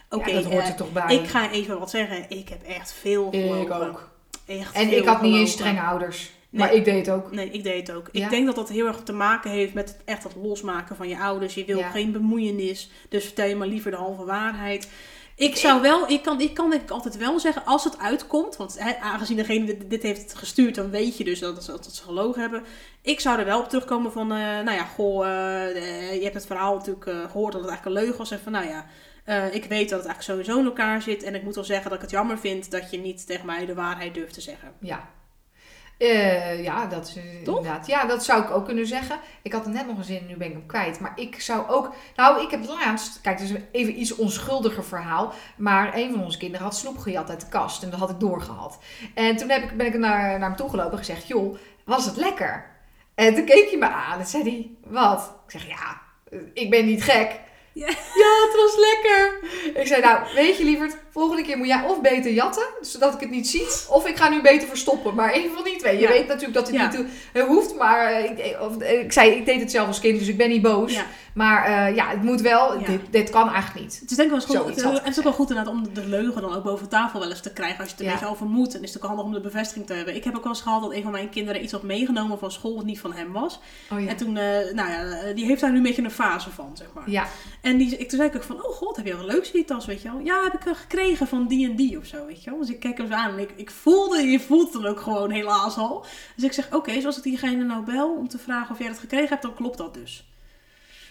Oké, 0.09 0.29
Ja, 0.29 0.36
dat 0.36 0.43
hoort 0.51 0.63
eh, 0.63 0.69
er 0.69 0.75
toch 0.75 0.91
bij. 0.91 1.15
ik 1.15 1.27
ga 1.27 1.51
even 1.51 1.79
wat 1.79 1.89
zeggen. 1.89 2.25
Ik 2.29 2.49
heb 2.49 2.63
echt 2.63 2.93
veel 3.01 3.29
gelogen. 3.32 3.88
Ook. 3.89 4.09
Echt 4.45 4.73
En 4.75 4.89
veel 4.89 4.97
ik 4.97 5.05
had 5.05 5.21
niet 5.21 5.36
eens 5.36 5.51
gelogen. 5.51 5.71
strenge 5.73 5.82
ouders. 5.82 6.32
Nee. 6.52 6.62
Maar 6.66 6.74
ik 6.74 6.86
deed 6.86 7.06
het 7.06 7.16
ook. 7.16 7.32
Nee, 7.32 7.49
ik 7.49 7.64
deed 7.64 7.88
het 7.88 7.95
ook. 7.97 8.10
Ja? 8.12 8.24
Ik 8.24 8.30
denk 8.30 8.45
dat 8.45 8.56
dat 8.56 8.70
heel 8.70 8.88
erg 8.88 9.04
te 9.04 9.14
maken 9.14 9.52
heeft 9.52 9.74
met 9.74 9.89
het, 9.89 9.97
echt 10.06 10.24
het 10.24 10.36
losmaken 10.36 10.95
van 10.95 11.08
je 11.08 11.18
ouders. 11.18 11.54
Je 11.54 11.66
wil 11.66 11.78
Ja. 11.78 11.89
geen 11.89 12.12
bemoeienis, 12.12 12.89
dus 13.10 13.24
vertel 13.26 13.45
je 13.47 13.56
maar 13.56 13.68
liever 13.68 13.91
de 13.91 13.97
halve 13.97 14.26
waarheid. 14.26 14.89
Ik 15.36 15.56
zou 15.56 15.82
wel, 15.82 16.10
ik 16.10 16.22
kan, 16.24 16.41
ik 16.41 16.54
kan 16.54 16.70
denk 16.70 16.82
ik 16.82 16.89
altijd 16.89 17.18
wel 17.18 17.39
zeggen, 17.39 17.66
als 17.66 17.84
het 17.84 17.97
uitkomt, 17.99 18.58
want 18.58 18.80
aangezien 19.02 19.38
degene 19.38 19.66
dit, 19.66 19.89
dit 19.89 20.04
heeft 20.04 20.34
gestuurd, 20.34 20.76
dan 20.76 20.89
weet 20.89 21.18
je 21.18 21.24
dus 21.24 21.39
dat, 21.39 21.56
dat, 21.56 21.66
dat 21.84 21.95
ze 21.95 22.04
gelogen 22.04 22.41
hebben. 22.41 22.64
Ik 23.02 23.20
zou 23.20 23.39
er 23.39 23.45
wel 23.45 23.60
op 23.60 23.70
terugkomen 23.70 24.12
van, 24.12 24.32
eh, 24.32 24.38
nou 24.38 24.72
ja, 24.72 24.84
goh, 24.84 25.26
eh, 25.28 25.70
eh, 25.70 26.16
je 26.16 26.22
hebt 26.24 26.34
het 26.36 26.45
verhaal 26.45 26.76
natuurlijk 26.76 27.06
eh, 27.06 27.14
gehoord 27.32 27.52
dat 27.54 27.62
het 27.62 27.70
eigenlijk 27.70 27.86
een 27.86 28.04
leugen 28.04 28.18
was. 28.18 28.32
En 28.32 28.39
van, 28.39 28.52
nou 28.52 28.68
ja, 28.68 28.86
ik 29.52 29.66
weet 29.66 29.89
dat 29.89 29.99
het 30.04 30.08
eigenlijk 30.08 30.22
sowieso 30.22 30.60
in 30.60 30.66
elkaar 30.66 31.02
zit. 31.02 31.24
En 31.24 31.36
ik 31.36 31.43
moet 31.43 31.56
wel 31.56 31.64
zeggen 31.64 31.86
dat 31.86 31.95
ik 31.95 32.02
het 32.02 32.12
jammer 32.12 32.38
vind 32.39 32.72
dat 32.72 32.91
je 32.91 32.97
niet 32.97 33.28
tegen 33.28 33.45
mij 33.45 33.66
de 33.66 33.74
waarheid 33.74 34.14
durft 34.14 34.34
te 34.34 34.41
zeggen. 34.41 34.72
Ja. 34.80 35.10
Eh, 36.02 36.64
ja, 36.64 36.86
dat 36.86 37.08
is 37.08 37.16
eh, 37.16 37.24
Toch? 37.43 37.58
inderdaad. 37.58 37.88
Ja, 37.88 38.06
dat 38.06 38.24
zou 38.24 38.43
ik 38.43 38.52
ook 38.52 38.66
kunnen 38.66 38.88
zeggen. 38.88 39.20
Ik 39.41 39.54
had 39.54 39.66
er 39.66 39.72
net 39.72 39.88
nog 39.88 39.97
een 39.97 40.04
zin, 40.04 40.26
nu 40.28 40.36
ben 40.36 40.47
ik 40.47 40.54
hem 40.54 40.66
kwijt. 40.66 40.99
Maar 40.99 41.12
ik 41.16 41.41
zou 41.41 41.70
ook. 41.70 41.93
Nou, 42.16 42.41
ik 42.41 42.52
heb 42.52 42.68
laatst. 42.68 43.22
Kijk, 43.22 43.39
het 43.39 43.49
is 43.49 43.58
even 43.72 43.99
iets 43.99 44.16
onschuldiger 44.16 44.84
verhaal. 44.84 45.34
Maar 45.58 45.95
een 45.97 46.12
van 46.12 46.24
onze 46.24 46.38
kinderen 46.38 46.66
had 46.66 46.76
snoep 46.76 46.97
gejat 46.97 47.30
uit 47.30 47.41
de 47.41 47.47
kast. 47.49 47.84
En 47.84 47.89
dat 47.89 47.99
had 47.99 48.10
ik 48.10 48.20
doorgehad. 48.20 48.80
En 49.14 49.36
toen 49.36 49.49
heb 49.49 49.64
ik, 49.64 49.78
ben 49.78 49.86
ik 49.86 49.97
naar, 49.97 50.39
naar 50.39 50.47
hem 50.47 50.56
toe 50.56 50.70
gelopen 50.70 50.91
en 50.91 50.97
gezegd: 50.97 51.28
Joh, 51.28 51.58
was 51.86 52.06
het 52.06 52.16
lekker? 52.16 52.66
En 53.16 53.36
toen 53.36 53.45
keek 53.45 53.70
hij 53.70 53.80
me 53.80 53.89
aan 53.89 54.20
en 54.20 54.26
zei 54.26 54.43
hij: 54.43 54.91
Wat? 54.91 55.34
Ik 55.45 55.52
zeg: 55.52 55.68
Ja, 55.68 56.02
ik 56.54 56.70
ben 56.70 56.86
niet 56.86 57.04
gek. 57.04 57.39
Ja. 57.74 57.88
ja, 57.88 58.32
het 58.47 58.55
was 58.55 58.76
lekker. 58.78 59.39
Ik 59.82 59.88
zei, 59.88 60.01
nou, 60.01 60.19
weet 60.36 60.57
je 60.57 60.63
lieverd, 60.63 60.97
volgende 61.11 61.43
keer 61.43 61.57
moet 61.57 61.67
jij 61.67 61.84
of 61.88 62.01
beter 62.01 62.32
jatten, 62.32 62.63
zodat 62.82 63.13
ik 63.13 63.19
het 63.19 63.30
niet 63.30 63.47
zie, 63.49 63.67
of 63.89 64.07
ik 64.07 64.17
ga 64.17 64.30
nu 64.30 64.41
beter 64.41 64.67
verstoppen. 64.67 65.15
Maar 65.15 65.32
één 65.32 65.53
van 65.53 65.63
die 65.63 65.78
twee. 65.78 65.95
Je 65.95 66.01
Ja. 66.01 66.07
weet 66.07 66.28
natuurlijk 66.28 66.53
dat 66.53 66.67
het 66.67 66.76
Ja. 66.76 66.88
niet 66.88 67.05
eh, 67.34 67.43
hoeft, 67.43 67.76
maar 67.76 68.11
eh, 68.11 68.24
ik, 68.24 68.57
of, 68.61 68.78
eh, 68.78 68.99
ik 69.01 69.11
zei, 69.11 69.32
ik 69.32 69.45
deed 69.45 69.59
het 69.59 69.72
zelf 69.72 69.88
als 69.88 69.99
kind, 69.99 70.19
dus 70.19 70.28
ik 70.28 70.38
ben 70.38 70.49
niet 70.49 70.61
boos. 70.61 70.93
Ja. 70.93 71.05
Maar 71.34 71.93
ja, 71.95 72.09
het 72.09 72.24
moet 72.24 72.41
wel, 72.41 72.84
dit, 72.86 73.01
dit 73.09 73.30
kan 73.30 73.49
eigenlijk 73.49 73.86
niet. 73.86 73.99
Het 73.99 74.11
is 74.11 74.17
denk 74.17 74.32
ik 74.32 74.47
wel 74.47 74.63
goed, 74.63 74.67
het, 74.67 75.07
is 75.07 75.17
ook 75.17 75.24
wel 75.24 75.34
goed 75.34 75.49
inderdaad 75.49 75.74
om 75.74 75.93
de 75.93 76.05
leugen 76.05 76.41
dan 76.41 76.55
ook 76.55 76.63
boven 76.63 76.89
tafel 76.89 77.19
wel 77.19 77.30
eens 77.30 77.41
te 77.41 77.53
krijgen 77.53 77.80
als 77.80 77.88
je 77.88 77.91
het 77.91 77.99
er 77.99 78.05
een 78.05 78.11
beetje 78.13 78.30
over 78.30 78.45
moet. 78.45 78.76
En 78.76 78.84
is 78.84 78.93
het 78.93 79.01
ook 79.01 79.07
handig 79.07 79.26
om 79.26 79.34
de 79.34 79.39
bevestiging 79.41 79.86
te 79.86 79.93
hebben. 79.93 80.15
Ik 80.15 80.24
heb 80.24 80.36
ook 80.36 80.43
wel 80.43 80.51
eens 80.51 80.61
gehad 80.61 80.82
dat 80.82 80.93
een 80.93 81.03
van 81.03 81.11
mijn 81.11 81.30
kinderen 81.30 81.63
iets 81.63 81.72
had 81.72 81.84
meegenomen 81.84 82.39
van 82.39 82.51
school 82.51 82.76
wat 82.76 82.86
niet 82.86 82.99
van 82.99 83.13
hem 83.13 83.32
was. 83.32 83.59
Oh. 83.91 84.09
En 84.09 84.17
toen, 84.17 84.34
nou 84.34 84.76
ja, 84.76 85.34
die 85.34 85.45
heeft 85.45 85.61
daar 85.61 85.72
nu 85.72 85.78
een 85.78 85.84
beetje 85.84 86.03
een 86.03 86.11
fase 86.11 86.49
van, 86.49 86.72
zeg 86.74 86.88
maar. 86.93 87.09
Ja, 87.09 87.28
En 87.62 87.78
die, 87.78 87.97
ik, 87.97 88.09
toen 88.09 88.18
zei 88.18 88.30
ik 88.30 88.36
ook 88.36 88.43
van, 88.43 88.66
oh 88.66 88.72
god, 88.72 88.95
heb 88.95 89.05
je 89.05 89.18
wel 89.18 89.30
een 89.30 89.43
in 89.43 89.49
die 89.51 89.66
tas, 89.66 89.86
weet 89.86 90.01
je 90.01 90.12
wel? 90.12 90.20
Ja, 90.20 90.43
heb 90.43 90.53
ik 90.53 90.78
gekregen 90.78 91.28
van 91.28 91.47
die 91.47 91.70
en 91.70 91.76
die 91.76 91.97
of 91.97 92.05
zo, 92.05 92.26
weet 92.26 92.43
je 92.43 92.49
wel? 92.49 92.59
Dus 92.59 92.70
ik 92.70 92.80
kijk 92.80 92.97
hem 92.97 93.14
aan 93.14 93.32
en 93.32 93.39
ik, 93.39 93.51
ik 93.55 93.72
voelde, 93.72 94.22
je 94.22 94.39
voelt 94.39 94.74
het 94.74 94.82
dan 94.82 94.91
ook 94.91 94.99
gewoon 94.99 95.32
helaas 95.32 95.78
al. 95.78 96.05
Dus 96.36 96.45
ik 96.45 96.51
zeg, 96.51 96.74
oké, 96.74 97.01
zoals 97.01 97.18
ik 97.18 97.24
diegene 97.24 97.64
nou 97.64 97.86
bel 97.86 98.16
om 98.16 98.28
te 98.28 98.38
vragen 98.38 98.72
of 98.72 98.80
jij 98.80 98.88
dat 98.88 98.99
gekregen 98.99 99.30
hebt, 99.30 99.41
dan 99.41 99.53
klopt 99.53 99.78
dat 99.78 99.93
dus. 99.93 100.30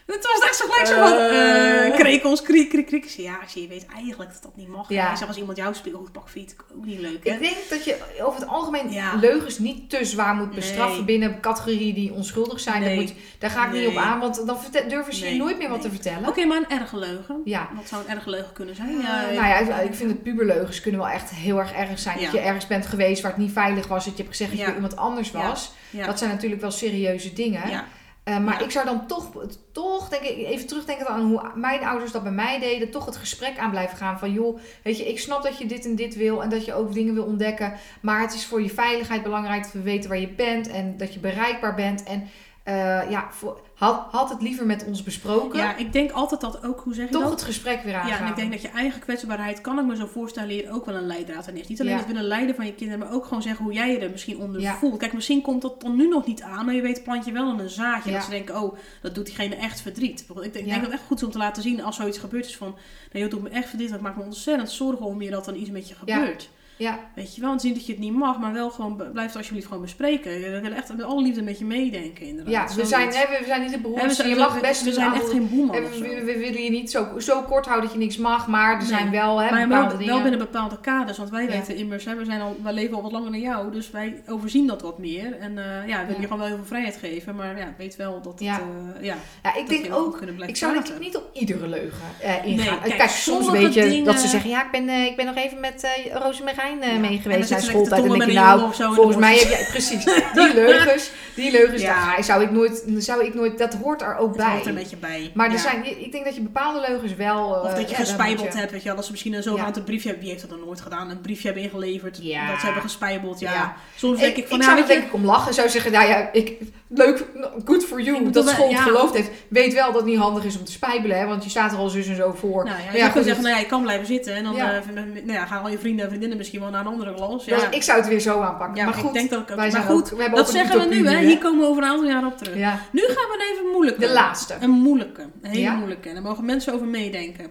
Toen 0.07 0.19
was 0.23 0.35
het 0.35 0.45
echt 0.45 0.57
zo 0.57 0.65
gelijk 0.69 0.87
zo 0.87 1.09
van, 1.09 1.19
eh, 1.19 1.99
krekels, 1.99 2.43
kriek, 2.43 2.69
kriek, 2.69 2.87
kriek. 2.87 3.05
Ik 3.05 3.11
zei, 3.11 3.27
ja, 3.27 3.39
zie 3.47 3.63
je 3.63 3.69
weet 3.69 3.87
eigenlijk 3.95 4.33
dat 4.33 4.43
dat 4.43 4.57
niet 4.57 4.69
mag. 4.69 4.89
Ja. 4.89 5.17
Zeg, 5.17 5.29
als 5.29 5.37
iemand 5.37 5.57
jouw 5.57 5.73
speelgoed 5.73 6.13
pakt, 6.13 6.31
vind 6.31 6.51
je 6.51 6.57
het 6.57 6.77
ook 6.77 6.85
niet 6.85 6.99
leuk, 7.01 7.25
hè? 7.27 7.33
ik 7.33 7.41
denk 7.41 7.57
dat 7.71 7.85
je 7.85 7.97
over 8.23 8.41
het 8.41 8.49
algemeen 8.49 8.91
Ja. 8.93 9.15
leugens 9.21 9.59
niet 9.59 9.91
te 9.91 10.05
zwaar 10.05 10.35
moet 10.35 10.51
bestraffen 10.55 10.97
Nee. 10.97 11.05
binnen 11.05 11.41
categorieën 11.41 11.95
die 11.95 12.13
onschuldig 12.13 12.61
zijn. 12.61 12.81
Daar, 12.81 12.91
Nee. 12.91 13.01
moet, 13.01 13.13
daar 13.39 13.51
ga 13.51 13.67
ik 13.67 13.73
niet 13.73 13.87
op 13.87 13.97
aan, 13.97 14.21
want 14.21 14.47
dan 14.47 14.59
durven 14.89 15.15
ze 15.15 15.29
je 15.33 15.39
nooit 15.39 15.59
meer 15.59 15.69
wat 15.69 15.81
te 15.81 15.91
vertellen. 15.91 16.29
Oké, 16.29 16.45
maar 16.45 16.57
een 16.57 16.79
erge 16.79 16.99
leugen. 16.99 17.41
Ja. 17.45 17.69
Wat 17.75 17.89
zou 17.89 18.03
een 18.05 18.11
erge 18.17 18.31
leugen 18.31 18.53
kunnen 18.53 18.75
zijn? 18.77 18.91
Ja, 19.01 19.21
nou 19.21 19.35
ja, 19.35 19.59
ik- 19.59 19.89
ik 19.91 19.95
vind 19.95 20.11
het 20.11 20.23
puberleugens 20.23 20.81
kunnen 20.81 21.01
wel 21.01 21.09
echt 21.11 21.31
heel 21.31 21.59
erg 21.59 21.73
erg 21.73 21.99
zijn. 21.99 22.21
Dat 22.21 22.33
je 22.33 22.39
ergens 22.41 22.67
bent 22.67 22.87
geweest 22.87 23.23
waar 23.23 23.31
het 23.31 23.41
niet 23.41 23.53
veilig 23.53 23.87
was. 23.87 24.05
Dat 24.05 24.17
je 24.17 24.23
hebt 24.23 24.37
gezegd 24.37 24.57
dat 24.59 24.67
je 24.67 24.75
iemand 24.75 24.97
anders 24.97 25.31
was. 25.31 25.73
Dat 26.07 26.19
zijn 26.19 26.31
natuurlijk 26.31 26.61
wel 26.61 26.71
serieuze 26.71 27.33
dingen. 27.33 27.69
ja. 27.71 27.87
Eh, 28.25 28.39
maar 28.39 28.59
Ja. 28.59 28.65
ik 28.65 28.71
zou 28.71 28.85
dan 28.85 29.07
toch, 29.07 29.31
toch 29.73 30.09
denk 30.09 30.23
ik, 30.23 30.47
even 30.47 30.67
terugdenken 30.67 31.09
aan 31.09 31.21
hoe 31.27 31.51
mijn 31.55 31.85
ouders 31.85 32.13
dat 32.13 32.23
bij 32.23 32.33
mij 32.33 32.59
deden. 32.61 32.91
Toch 32.91 33.07
het 33.07 33.17
gesprek 33.17 33.59
aan 33.59 33.71
blijven 33.71 33.97
gaan 33.97 34.19
van 34.19 34.33
joh, 34.33 34.59
weet 34.83 34.99
je, 34.99 35.09
ik 35.09 35.19
snap 35.19 35.43
dat 35.43 35.59
je 35.59 35.67
dit 35.67 35.85
en 35.85 35.97
dit 35.97 36.15
wil. 36.17 36.43
En 36.43 36.49
dat 36.51 36.65
je 36.65 36.75
ook 36.75 36.93
dingen 36.93 37.15
wil 37.15 37.25
ontdekken. 37.25 37.75
Maar 38.01 38.21
het 38.21 38.35
is 38.35 38.47
voor 38.47 38.63
je 38.63 38.71
veiligheid 38.71 39.23
belangrijk 39.23 39.63
dat 39.63 39.73
we 39.73 39.83
weten 39.83 40.11
waar 40.11 40.19
je 40.19 40.29
bent. 40.29 40.69
En 40.69 40.97
dat 40.97 41.15
je 41.15 41.21
bereikbaar 41.21 41.75
bent. 41.75 42.03
En 42.03 42.29
eh, 42.63 43.11
ja, 43.11 43.27
voor, 43.31 43.61
had, 43.81 44.07
had 44.11 44.31
het 44.31 44.43
liever 44.43 44.67
met 44.67 44.85
ons 44.85 45.03
besproken. 45.03 45.59
ja, 45.59 45.77
ik 45.77 45.93
denk 45.93 46.11
altijd 46.11 46.41
dat 46.41 46.65
ook, 46.65 46.81
hoe 46.81 46.95
zeg 46.95 47.07
je 47.07 47.13
toch 47.13 47.23
dat? 47.23 47.31
het 47.31 47.43
gesprek 47.43 47.83
weer 47.83 47.95
aangaan. 47.95 48.09
Ja, 48.09 48.19
en 48.21 48.27
ik 48.27 48.37
denk 48.37 48.51
dat 48.53 48.63
je 48.63 48.69
eigen 48.69 49.01
kwetsbaarheid, 49.01 49.61
kan 49.61 49.79
ik 49.79 49.85
me 49.85 49.97
zo 49.97 50.07
voorstellen, 50.07 50.49
hier 50.51 50.73
ook 50.73 50.85
wel 50.87 50.95
een 50.95 51.07
leidraad 51.07 51.49
aan 51.49 51.55
is. 51.55 51.69
Niet 51.69 51.81
alleen 51.81 51.93
Ja. 51.93 51.99
het 51.99 52.07
willen 52.07 52.25
leiden 52.25 52.55
van 52.55 52.67
je 52.67 52.75
kinderen, 52.75 53.05
maar 53.05 53.13
ook 53.15 53.25
gewoon 53.25 53.43
zeggen 53.43 53.65
hoe 53.65 53.73
jij 53.75 53.91
je 53.93 53.99
er 53.99 54.11
misschien 54.11 54.39
onder 54.39 54.61
Ja. 54.61 54.75
voelt. 54.77 54.99
Kijk, 54.99 55.13
misschien 55.13 55.43
komt 55.43 55.63
dat 55.63 55.81
dan 55.81 55.97
nu 55.97 56.09
nog 56.09 56.27
niet 56.27 56.43
aan, 56.43 56.65
maar 56.65 56.75
je 56.75 56.83
weet, 56.83 57.03
plant 57.03 57.25
je 57.25 57.33
wel 57.33 57.59
een 57.61 57.69
zaadje. 57.71 58.11
Ja. 58.11 58.17
Dat 58.17 58.25
ze 58.25 58.31
denken, 58.31 58.63
oh, 58.63 58.77
dat 59.03 59.15
doet 59.15 59.27
diegene 59.27 59.55
echt 59.55 59.81
verdriet. 59.81 60.21
Ik 60.21 60.35
denk, 60.37 60.55
ik 60.55 60.55
Ja. 60.55 60.61
denk 60.61 60.75
dat 60.75 60.83
het 60.91 60.93
echt 60.93 61.03
goed 61.07 61.17
is 61.17 61.23
om 61.25 61.31
te 61.31 61.39
laten 61.39 61.63
zien 61.63 61.83
als 61.83 61.97
zoiets 61.97 62.19
gebeurd 62.19 62.47
is 62.47 62.57
van, 62.57 62.75
nee, 63.13 63.23
het 63.23 63.31
doet 63.31 63.43
me 63.43 63.49
echt 63.49 63.69
verdriet, 63.69 63.91
ik 63.93 64.01
maak 64.01 64.17
me 64.17 64.23
ontzettend 64.23 64.71
zorgen 64.71 65.07
om 65.07 65.23
je 65.23 65.31
dat 65.31 65.45
dan 65.45 65.55
iets 65.57 65.71
met 65.71 65.89
je 65.89 65.95
gebeurt. 65.95 66.51
Ja, 66.81 66.99
Weet 67.15 67.35
je 67.35 67.41
wel, 67.41 67.53
en 67.53 67.61
zien 67.61 67.75
dat 67.75 67.87
je 67.87 67.93
het 67.93 68.01
niet 68.01 68.13
mag, 68.13 68.39
maar 68.39 68.53
wel 68.53 68.71
gewoon, 68.71 68.97
blijf 69.13 69.27
het 69.27 69.37
alsjeblieft 69.37 69.67
gewoon 69.67 69.83
bespreken. 69.83 70.31
We 70.41 70.61
willen 70.61 70.77
echt 70.77 70.89
met 70.97 71.03
alle 71.07 71.23
liefde 71.23 71.43
met 71.43 71.59
je 71.59 71.65
meedenken, 71.65 72.27
inderdaad. 72.27 72.53
ja 72.71 72.77
we, 72.77 72.87
zijn, 72.87 73.09
hè, 73.09 73.39
we 73.39 73.45
zijn 73.47 73.61
niet 73.63 73.71
de 73.73 73.81
we 74.07 74.11
zijn, 74.15 74.29
je 74.29 74.35
we- 74.35 74.41
mag 74.41 74.55
we- 74.55 74.61
best 74.61 74.83
we 74.83 74.93
zijn 74.93 75.13
echt 75.13 75.29
geen 75.31 75.49
boeman 75.49 75.77
En 75.77 75.83
we, 75.83 75.99
we, 75.99 76.09
we 76.25 76.39
willen 76.39 76.63
je 76.63 76.71
niet 76.71 76.91
zo, 76.91 77.07
zo 77.19 77.43
kort 77.43 77.67
houden 77.67 77.85
dat 77.89 77.99
je 77.99 78.05
niks 78.05 78.17
mag, 78.17 78.47
maar 78.49 78.73
er 78.73 78.79
Nee. 78.79 78.87
zijn 78.87 79.11
wel 79.11 79.41
hè, 79.41 79.51
Maar 79.51 79.69
bepaalde 79.69 79.89
wel, 79.89 79.99
dingen. 79.99 80.13
wel 80.15 80.23
binnen 80.23 80.39
bepaalde 80.41 80.81
kaders. 80.81 81.19
Want 81.19 81.31
wij 81.31 81.43
Ja. 81.43 81.49
weten 81.51 81.77
immers, 81.77 82.05
hè, 82.05 82.15
we, 82.17 82.25
zijn 82.25 82.41
al, 82.41 82.57
wij 82.63 82.73
leven 82.73 82.97
al 82.97 83.03
wat 83.03 83.13
langer 83.13 83.31
dan 83.31 83.41
jou. 83.41 83.73
Dus 83.73 83.91
wij 83.91 84.23
overzien 84.29 84.67
dat 84.67 84.83
wat 84.83 84.99
meer. 84.99 85.37
En 85.39 85.59
eh, 85.59 85.65
ja, 85.89 85.99
we 86.01 86.07
willen 86.07 86.07
Ja. 86.07 86.17
je 86.21 86.23
gewoon 86.23 86.39
wel 86.39 86.47
heel 86.47 86.57
veel 86.57 86.65
vrijheid 86.67 86.97
geven. 86.97 87.35
Maar 87.37 87.59
ja, 87.59 87.75
weet 87.79 87.97
wel 87.97 88.21
dat 88.23 88.33
het, 88.33 88.43
Ja. 88.43 88.59
eh, 88.99 89.05
ja, 89.05 89.15
Ja, 89.43 89.51
ik 89.55 89.61
dat 89.61 89.69
denk 89.69 89.87
we 89.87 89.95
ook, 89.95 90.17
kunnen 90.17 90.35
blijven 90.35 90.49
ik 90.49 90.57
zou 90.57 90.73
denk 90.73 90.87
ik 90.89 90.99
niet 90.99 91.17
op 91.17 91.31
iedere 91.33 91.69
leugen 91.69 91.99
eh, 92.21 92.45
ingaan. 92.45 92.79
Nee, 92.81 92.81
kijk, 92.81 92.97
kijk, 92.99 93.11
soms 93.11 93.51
weet 93.51 93.75
je 93.75 94.03
dat 94.05 94.21
ze 94.21 94.29
zeggen, 94.29 94.51
ja, 94.51 94.65
ik 94.65 94.71
ben, 94.71 94.89
ik 94.89 95.17
ben 95.17 95.27
nog 95.27 95.37
even 95.37 95.61
met 95.61 95.85
eh 95.85 96.15
Rosemarijn 96.15 96.70
eh, 96.83 96.93
Ja. 96.93 96.99
mee 96.99 97.11
En 97.11 97.23
dan 97.23 97.23
geweest 97.33 97.49
te 97.49 97.61
schooltijd. 97.61 98.03
En 98.03 98.09
dan 98.09 98.19
tongen 98.19 98.19
denk 98.19 98.31
je, 98.31 98.83
nou, 98.85 98.95
volgens 98.95 99.17
mij 99.17 99.39
heb 99.39 99.49
jij, 99.49 99.67
precies, 99.71 100.05
die 100.35 100.55
leugens, 100.63 101.11
die 101.35 101.51
leugens, 101.51 101.83
Ja. 101.83 102.15
daar 102.15 102.25
zou 102.25 102.43
ik 102.43 102.51
nooit, 102.51 102.85
zou 102.99 103.25
ik 103.25 103.35
nooit, 103.35 103.59
dat 103.59 103.75
hoort 103.75 104.03
er 104.03 104.17
ook 104.17 104.37
Het 104.37 104.43
hoort 104.45 104.57
er 104.57 104.63
bij. 104.63 104.73
een 104.73 104.75
beetje 104.79 104.97
bij. 104.97 105.31
Maar 105.35 105.53
er 105.53 105.59
zijn, 105.59 106.01
ik 106.05 106.13
denk 106.13 106.25
dat 106.25 106.35
je 106.35 106.41
bepaalde 106.41 106.81
leugens 106.89 107.15
wel... 107.15 107.55
eh, 107.57 107.63
Of 107.65 107.75
dat 107.75 107.91
je 107.91 107.95
gespijbeld 107.97 108.53
je- 108.53 108.59
hebt, 108.59 108.71
weet 108.73 108.81
je 108.81 108.87
wel. 108.87 108.97
Dat 108.97 109.05
ze 109.05 109.11
misschien 109.11 109.33
een 109.35 109.43
zogenaamd 109.43 109.85
briefje 109.85 110.03
hebben. 110.09 110.21
Wie 110.27 110.31
heeft 110.35 110.49
dat 110.49 110.59
dan 110.59 110.67
nooit 110.67 110.81
gedaan? 110.81 111.11
Een 111.11 111.21
briefje 111.21 111.45
hebben 111.47 111.63
ingeleverd. 111.65 112.19
Ja. 112.23 112.51
Dat 112.51 112.59
ze 112.59 112.65
hebben 112.65 112.83
gespijbeld, 112.83 113.41
ja. 113.41 113.75
Soms 113.97 114.15
Ik, 114.15 114.21
denk 114.21 114.37
ik 114.37 114.47
van, 114.49 114.57
ik 114.57 114.63
ja, 114.65 114.69
zou 114.71 114.81
er 114.83 114.89
je... 114.89 114.95
denk 114.95 115.07
ik 115.07 115.15
om 115.15 115.25
lachen. 115.25 115.55
Zou 115.55 115.69
zeggen, 115.69 115.93
nou 115.93 116.09
ja, 116.09 116.33
ik, 116.33 116.53
leuk, 116.89 117.25
good 117.65 117.85
for 117.85 117.99
Ik 117.99 118.05
you 118.07 118.31
dat 118.31 118.45
wij- 118.45 118.55
school 118.55 118.69
het 118.69 118.79
geloofd 118.79 119.15
heeft. 119.15 119.31
Weet 119.49 119.73
wel 119.75 119.87
dat 119.87 119.95
het 120.01 120.05
niet 120.05 120.19
handig 120.19 120.45
is 120.45 120.59
om 120.59 120.65
te 120.65 120.73
spijbelen, 120.73 121.19
hè, 121.19 121.27
want 121.27 121.45
je 121.45 121.51
staat 121.51 121.73
er 121.73 121.79
al 121.79 121.89
zus 121.89 122.07
en 122.09 122.17
zo 122.17 122.35
voor. 122.39 122.65
Nou 122.65 122.77
ja, 122.93 122.93
je 122.93 123.05
kunnen 123.05 123.25
zeggen, 123.25 123.43
nou 123.43 123.55
ja, 123.55 123.61
je 123.61 123.67
kan 123.67 123.83
blijven 123.83 124.07
zitten. 124.07 124.35
En 124.35 124.45
dan 124.45 124.55
Ja. 124.55 124.73
eh, 124.75 124.87
nou 125.25 125.33
ja, 125.33 125.47
gaan 125.47 125.63
al 125.63 125.69
je 125.71 125.79
vrienden 125.79 126.03
en 126.03 126.09
vriendinnen 126.09 126.39
misschien 126.39 126.60
wel 126.61 126.71
naar 126.71 126.81
een 126.81 126.87
andere 126.87 127.15
klas. 127.15 127.45
Ja, 127.45 127.57
Dus 127.57 127.69
ik 127.77 127.83
zou 127.83 127.99
het 127.99 128.09
weer 128.09 128.21
zo 128.21 128.41
aanpakken. 128.41 128.77
ja 128.77 128.85
maar 128.85 128.95
goed, 128.95 129.07
ik 129.09 129.13
denk 129.13 129.31
dat 129.31 129.41
ik 129.41 129.51
ook... 129.51 129.57
wij 129.57 129.71
Maar 129.71 129.83
goed, 129.83 130.13
ook, 130.13 130.17
we 130.17 130.23
hebben 130.23 130.39
dat 130.39 130.49
ook 130.49 130.55
een 130.55 130.67
zeggen 130.67 130.89
we 130.89 130.95
nu, 130.95 131.09
hè. 131.09 131.19
Hier 131.19 131.39
komen 131.39 131.61
we 131.61 131.67
over 131.67 131.83
een 131.83 131.89
aantal 131.89 132.07
jaar 132.09 132.27
op 132.27 132.39
terug. 132.39 132.57
Ja. 132.57 132.81
Nu 132.93 133.01
gaan 133.01 133.15
we 133.15 133.53
even 133.55 133.71
moeilijk 133.73 134.01
De 134.01 134.11
laatste. 134.13 134.57
Een 134.61 134.71
moeilijke. 134.71 135.23
Een 135.23 135.51
hele 135.51 135.61
Ja? 135.61 135.75
moeilijke. 135.75 136.09
En 136.09 136.15
daar 136.15 136.23
mogen 136.23 136.45
mensen 136.45 136.75
over 136.75 136.87
meedenken. 136.87 137.51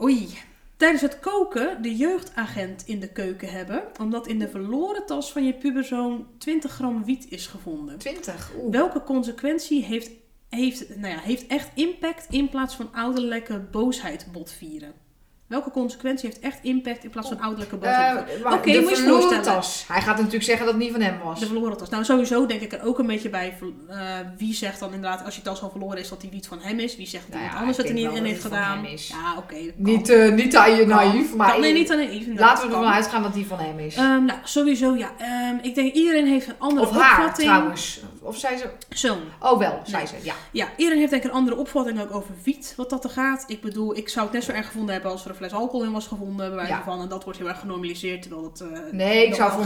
Oei. 0.00 0.38
tijdens 0.76 1.02
het 1.02 1.20
koken 1.20 1.82
de 1.82 1.96
jeugdagent 1.96 2.82
in 2.86 3.00
de 3.00 3.08
keuken 3.12 3.48
hebben, 3.48 3.82
omdat 4.00 4.26
in 4.26 4.38
de 4.38 4.48
verloren 4.48 5.06
tas 5.06 5.32
van 5.32 5.44
je 5.46 5.52
puberzoon 5.54 6.26
20 6.38 6.72
gram 6.72 7.04
wiet 7.04 7.26
is 7.28 7.46
gevonden. 7.46 7.98
20. 7.98 8.50
Oeh. 8.60 8.72
Welke 8.72 9.02
consequentie 9.02 9.84
heeft, 9.84 10.10
heeft, 10.48 10.96
nou 10.96 11.14
ja, 11.14 11.20
heeft 11.20 11.46
echt 11.46 11.68
impact 11.74 12.26
in 12.30 12.48
plaats 12.48 12.74
van 12.74 12.88
ouderlijke 12.94 13.58
boosheid 13.70 14.26
botvieren? 14.32 14.92
Welke 15.50 15.70
consequentie 15.70 16.28
heeft 16.28 16.40
echt 16.40 16.58
impact 16.62 17.04
in 17.04 17.10
plaats 17.10 17.28
van 17.28 17.40
ouderlijke 17.40 17.76
boosheid? 17.76 18.28
Eh, 18.28 18.42
maar 18.42 18.52
Oké, 18.52 18.72
de 18.72 18.80
moet 18.80 18.90
je 18.90 18.96
verloren 18.96 19.42
tas. 19.42 19.84
Hij 19.88 20.00
gaat 20.02 20.16
natuurlijk 20.16 20.44
zeggen 20.44 20.64
dat 20.64 20.74
het 20.74 20.82
niet 20.84 20.92
van 20.92 21.00
hem 21.00 21.18
was. 21.24 21.40
De 21.40 21.46
verloren 21.46 21.76
tas. 21.76 21.88
Nou, 21.88 22.04
sowieso 22.04 22.46
denk 22.46 22.60
ik 22.60 22.72
er 22.72 22.84
ook 22.84 22.98
een 22.98 23.06
beetje 23.06 23.28
bij. 23.28 23.56
eh, 23.88 23.96
wie 24.36 24.54
zegt 24.54 24.80
dan 24.80 24.92
inderdaad, 24.92 25.24
als 25.24 25.36
je 25.36 25.42
tas 25.42 25.62
al 25.62 25.70
verloren 25.70 25.98
is, 25.98 26.08
dat 26.08 26.20
die 26.20 26.30
wiet 26.30 26.46
van 26.46 26.58
hem 26.60 26.78
is? 26.78 26.96
Wie 26.96 27.06
zegt 27.06 27.24
dat 27.30 27.40
Nou 27.40 27.52
ja, 27.52 27.58
anders 27.58 27.78
er 27.78 27.82
denk 27.84 27.94
niet 27.94 28.04
wel 28.06 28.14
in 28.14 28.22
dat 28.22 28.30
heeft 28.30 28.42
gedaan? 28.42 28.86
Ja, 28.96 29.34
oké. 29.38 29.54
dat 29.64 29.74
Niet, 29.76 30.08
kan. 30.08 30.16
eh 30.18 30.32
niet 30.32 30.56
aan 30.56 30.74
je 30.74 30.86
naïef, 30.86 31.34
maar 31.34 31.50
Kan, 31.52 31.60
nee, 31.60 31.72
niet 31.72 31.90
aan 31.90 31.98
naïef. 31.98 32.26
laten 32.36 32.68
we 32.68 32.74
ervan 32.74 32.92
uitgaan 32.92 33.22
dat 33.22 33.34
die 33.34 33.46
van 33.46 33.58
hem 33.58 33.78
is. 33.78 33.94
Ehm, 33.96 34.24
nou, 34.24 34.38
sowieso 34.44 34.96
ja. 34.96 35.10
Ehm, 35.18 35.56
ik 35.62 35.74
denk 35.74 35.92
iedereen 35.92 36.26
heeft 36.26 36.48
een 36.48 36.54
andere 36.58 36.86
of 36.86 36.92
haar 36.96 37.18
opvatting. 37.18 37.48
trouwens. 37.48 38.00
Of 38.30 38.36
zei 38.38 38.56
ze... 38.56 38.70
Zo'n. 38.88 39.20
Oh 39.40 39.58
wel, 39.58 39.80
zei 39.84 39.96
Nee. 40.02 40.06
ze. 40.20 40.26
Ja. 40.26 40.34
Ja, 40.52 40.68
iedereen 40.76 40.98
heeft 40.98 41.10
denk 41.10 41.22
ik 41.24 41.30
een 41.30 41.36
andere 41.36 41.56
opvatting 41.56 42.00
ook 42.00 42.14
over 42.14 42.34
wiet, 42.44 42.74
wat 42.76 42.90
dat 42.90 43.04
er 43.04 43.10
gaat. 43.10 43.44
Ik 43.46 43.60
bedoel, 43.60 43.96
ik 43.96 44.08
zou 44.08 44.24
het 44.24 44.34
net 44.34 44.44
zo 44.44 44.52
erg 44.52 44.66
gevonden 44.66 44.92
hebben 44.92 45.10
als 45.10 45.24
er 45.24 45.30
een 45.30 45.36
fles 45.36 45.52
alcohol 45.52 45.84
in 45.86 45.92
was 45.92 46.06
gevonden, 46.06 46.36
bij 46.48 46.56
wijze 46.56 46.72
Ja. 46.72 46.82
van. 46.84 47.00
En 47.00 47.08
dat 47.08 47.24
wordt 47.24 47.38
heel 47.38 47.48
erg 47.48 47.58
genormaliseerd, 47.60 48.22
terwijl 48.22 48.44
het... 48.44 48.60
eh, 48.60 48.68
Nee, 48.92 49.26
ik 49.26 49.34
zou 49.34 49.52
voor 49.52 49.64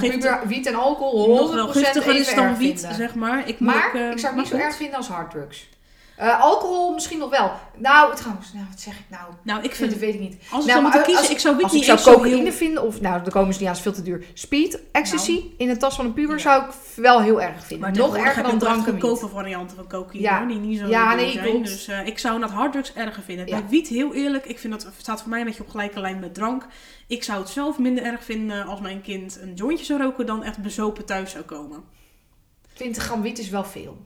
wiet 0.48 0.66
en 0.66 0.74
alcohol 0.74 1.26
100% 1.38 1.54
nog 1.54 1.54
wel 1.54 1.66
giftiger 1.82 2.16
is 2.16 2.34
dan 2.34 2.56
wiet, 2.56 2.88
zeg 2.92 3.14
maar. 3.14 3.48
Ik 3.48 3.60
Maar 3.60 3.86
ook, 3.88 3.94
eh, 3.94 4.10
ik 4.10 4.18
zou 4.18 4.32
het 4.34 4.42
niet 4.42 4.52
zo 4.52 4.56
erg 4.66 4.76
vinden 4.76 4.96
als 4.96 5.08
harddrugs. 5.08 5.68
Eh, 6.16 6.40
alcohol 6.40 6.92
misschien 6.92 7.18
nog 7.18 7.30
wel. 7.30 7.52
Nou, 7.76 8.16
trouwens, 8.16 8.52
nou, 8.52 8.66
wat 8.70 8.80
zeg 8.80 8.94
ik 8.98 9.04
nou? 9.08 9.32
Nou, 9.42 9.62
ik 9.62 9.74
vind 9.74 9.90
het 9.90 10.00
weet 10.00 10.14
ik 10.14 10.20
niet. 10.20 10.32
als 10.32 10.42
ik 10.44 10.50
Nou, 10.50 10.62
zou 10.68 10.80
moeten 10.80 10.98
maar 11.00 11.08
kiezen, 11.08 11.22
als- 11.22 11.32
ik 11.32 11.38
zou 11.38 11.54
wiet 11.56 11.64
Als 11.64 11.74
ik 11.74 11.84
zou 11.84 12.00
cocaïne 12.16 12.42
heel... 12.42 12.52
vinden, 12.52 12.82
of 12.82 13.00
nou, 13.00 13.22
daar 13.22 13.32
komen 13.32 13.54
ze 13.54 13.58
niet 13.60 13.68
aan, 13.68 13.74
is 13.74 13.80
veel 13.80 13.92
te 13.92 14.02
duur. 14.02 14.24
Speed, 14.34 14.80
ecstasy 14.92 15.32
Nou. 15.32 15.50
in 15.58 15.68
de 15.68 15.76
tas 15.76 15.94
van 15.94 16.04
een 16.04 16.12
puber 16.12 16.36
Ja. 16.36 16.42
zou 16.42 16.62
ik 16.64 16.70
wel 16.96 17.20
heel 17.20 17.40
erg 17.42 17.66
vinden. 17.66 17.78
Maar 17.90 17.98
Nog 17.98 18.16
erger 18.16 18.42
dan 18.42 18.58
drank 18.58 18.86
en 18.86 18.92
goedkope 18.92 19.28
varianten 19.28 19.76
van 19.76 19.88
cocaïne, 19.88 20.22
Ja. 20.22 20.44
die 20.46 20.56
niet 20.58 20.78
zo 20.78 20.86
Ja, 20.86 21.14
nee, 21.14 21.32
zijn. 21.32 21.44
klopt. 21.44 21.64
Dus 21.66 21.88
eh, 21.88 22.06
ik 22.06 22.18
zou 22.18 22.40
dat 22.40 22.50
harddrugs 22.50 22.92
erger 22.94 23.22
vinden. 23.22 23.46
Ja. 23.46 23.58
Bij 23.60 23.68
wiet 23.68 23.88
heel 23.88 24.14
eerlijk, 24.14 24.44
ik 24.46 24.58
vind 24.58 24.72
dat 24.72 24.88
staat 24.98 25.20
voor 25.20 25.30
mij 25.30 25.40
een 25.40 25.46
beetje 25.46 25.62
op 25.62 25.70
gelijke 25.70 26.00
lijn 26.00 26.18
met 26.20 26.34
drank. 26.34 26.66
Ik 27.06 27.22
zou 27.22 27.38
het 27.40 27.48
zelf 27.48 27.78
minder 27.78 28.04
erg 28.04 28.24
vinden 28.24 28.66
als 28.66 28.80
mijn 28.80 29.00
kind 29.02 29.38
een 29.40 29.54
jointje 29.54 29.84
zou 29.84 30.02
roken 30.02 30.26
dan 30.26 30.42
echt 30.42 30.58
bezopen 30.62 31.04
thuis 31.04 31.30
zou 31.30 31.44
komen. 31.44 31.84
20 32.74 33.02
gram 33.02 33.22
wiet 33.22 33.38
is 33.38 33.48
wel 33.48 33.64
veel. 33.64 33.96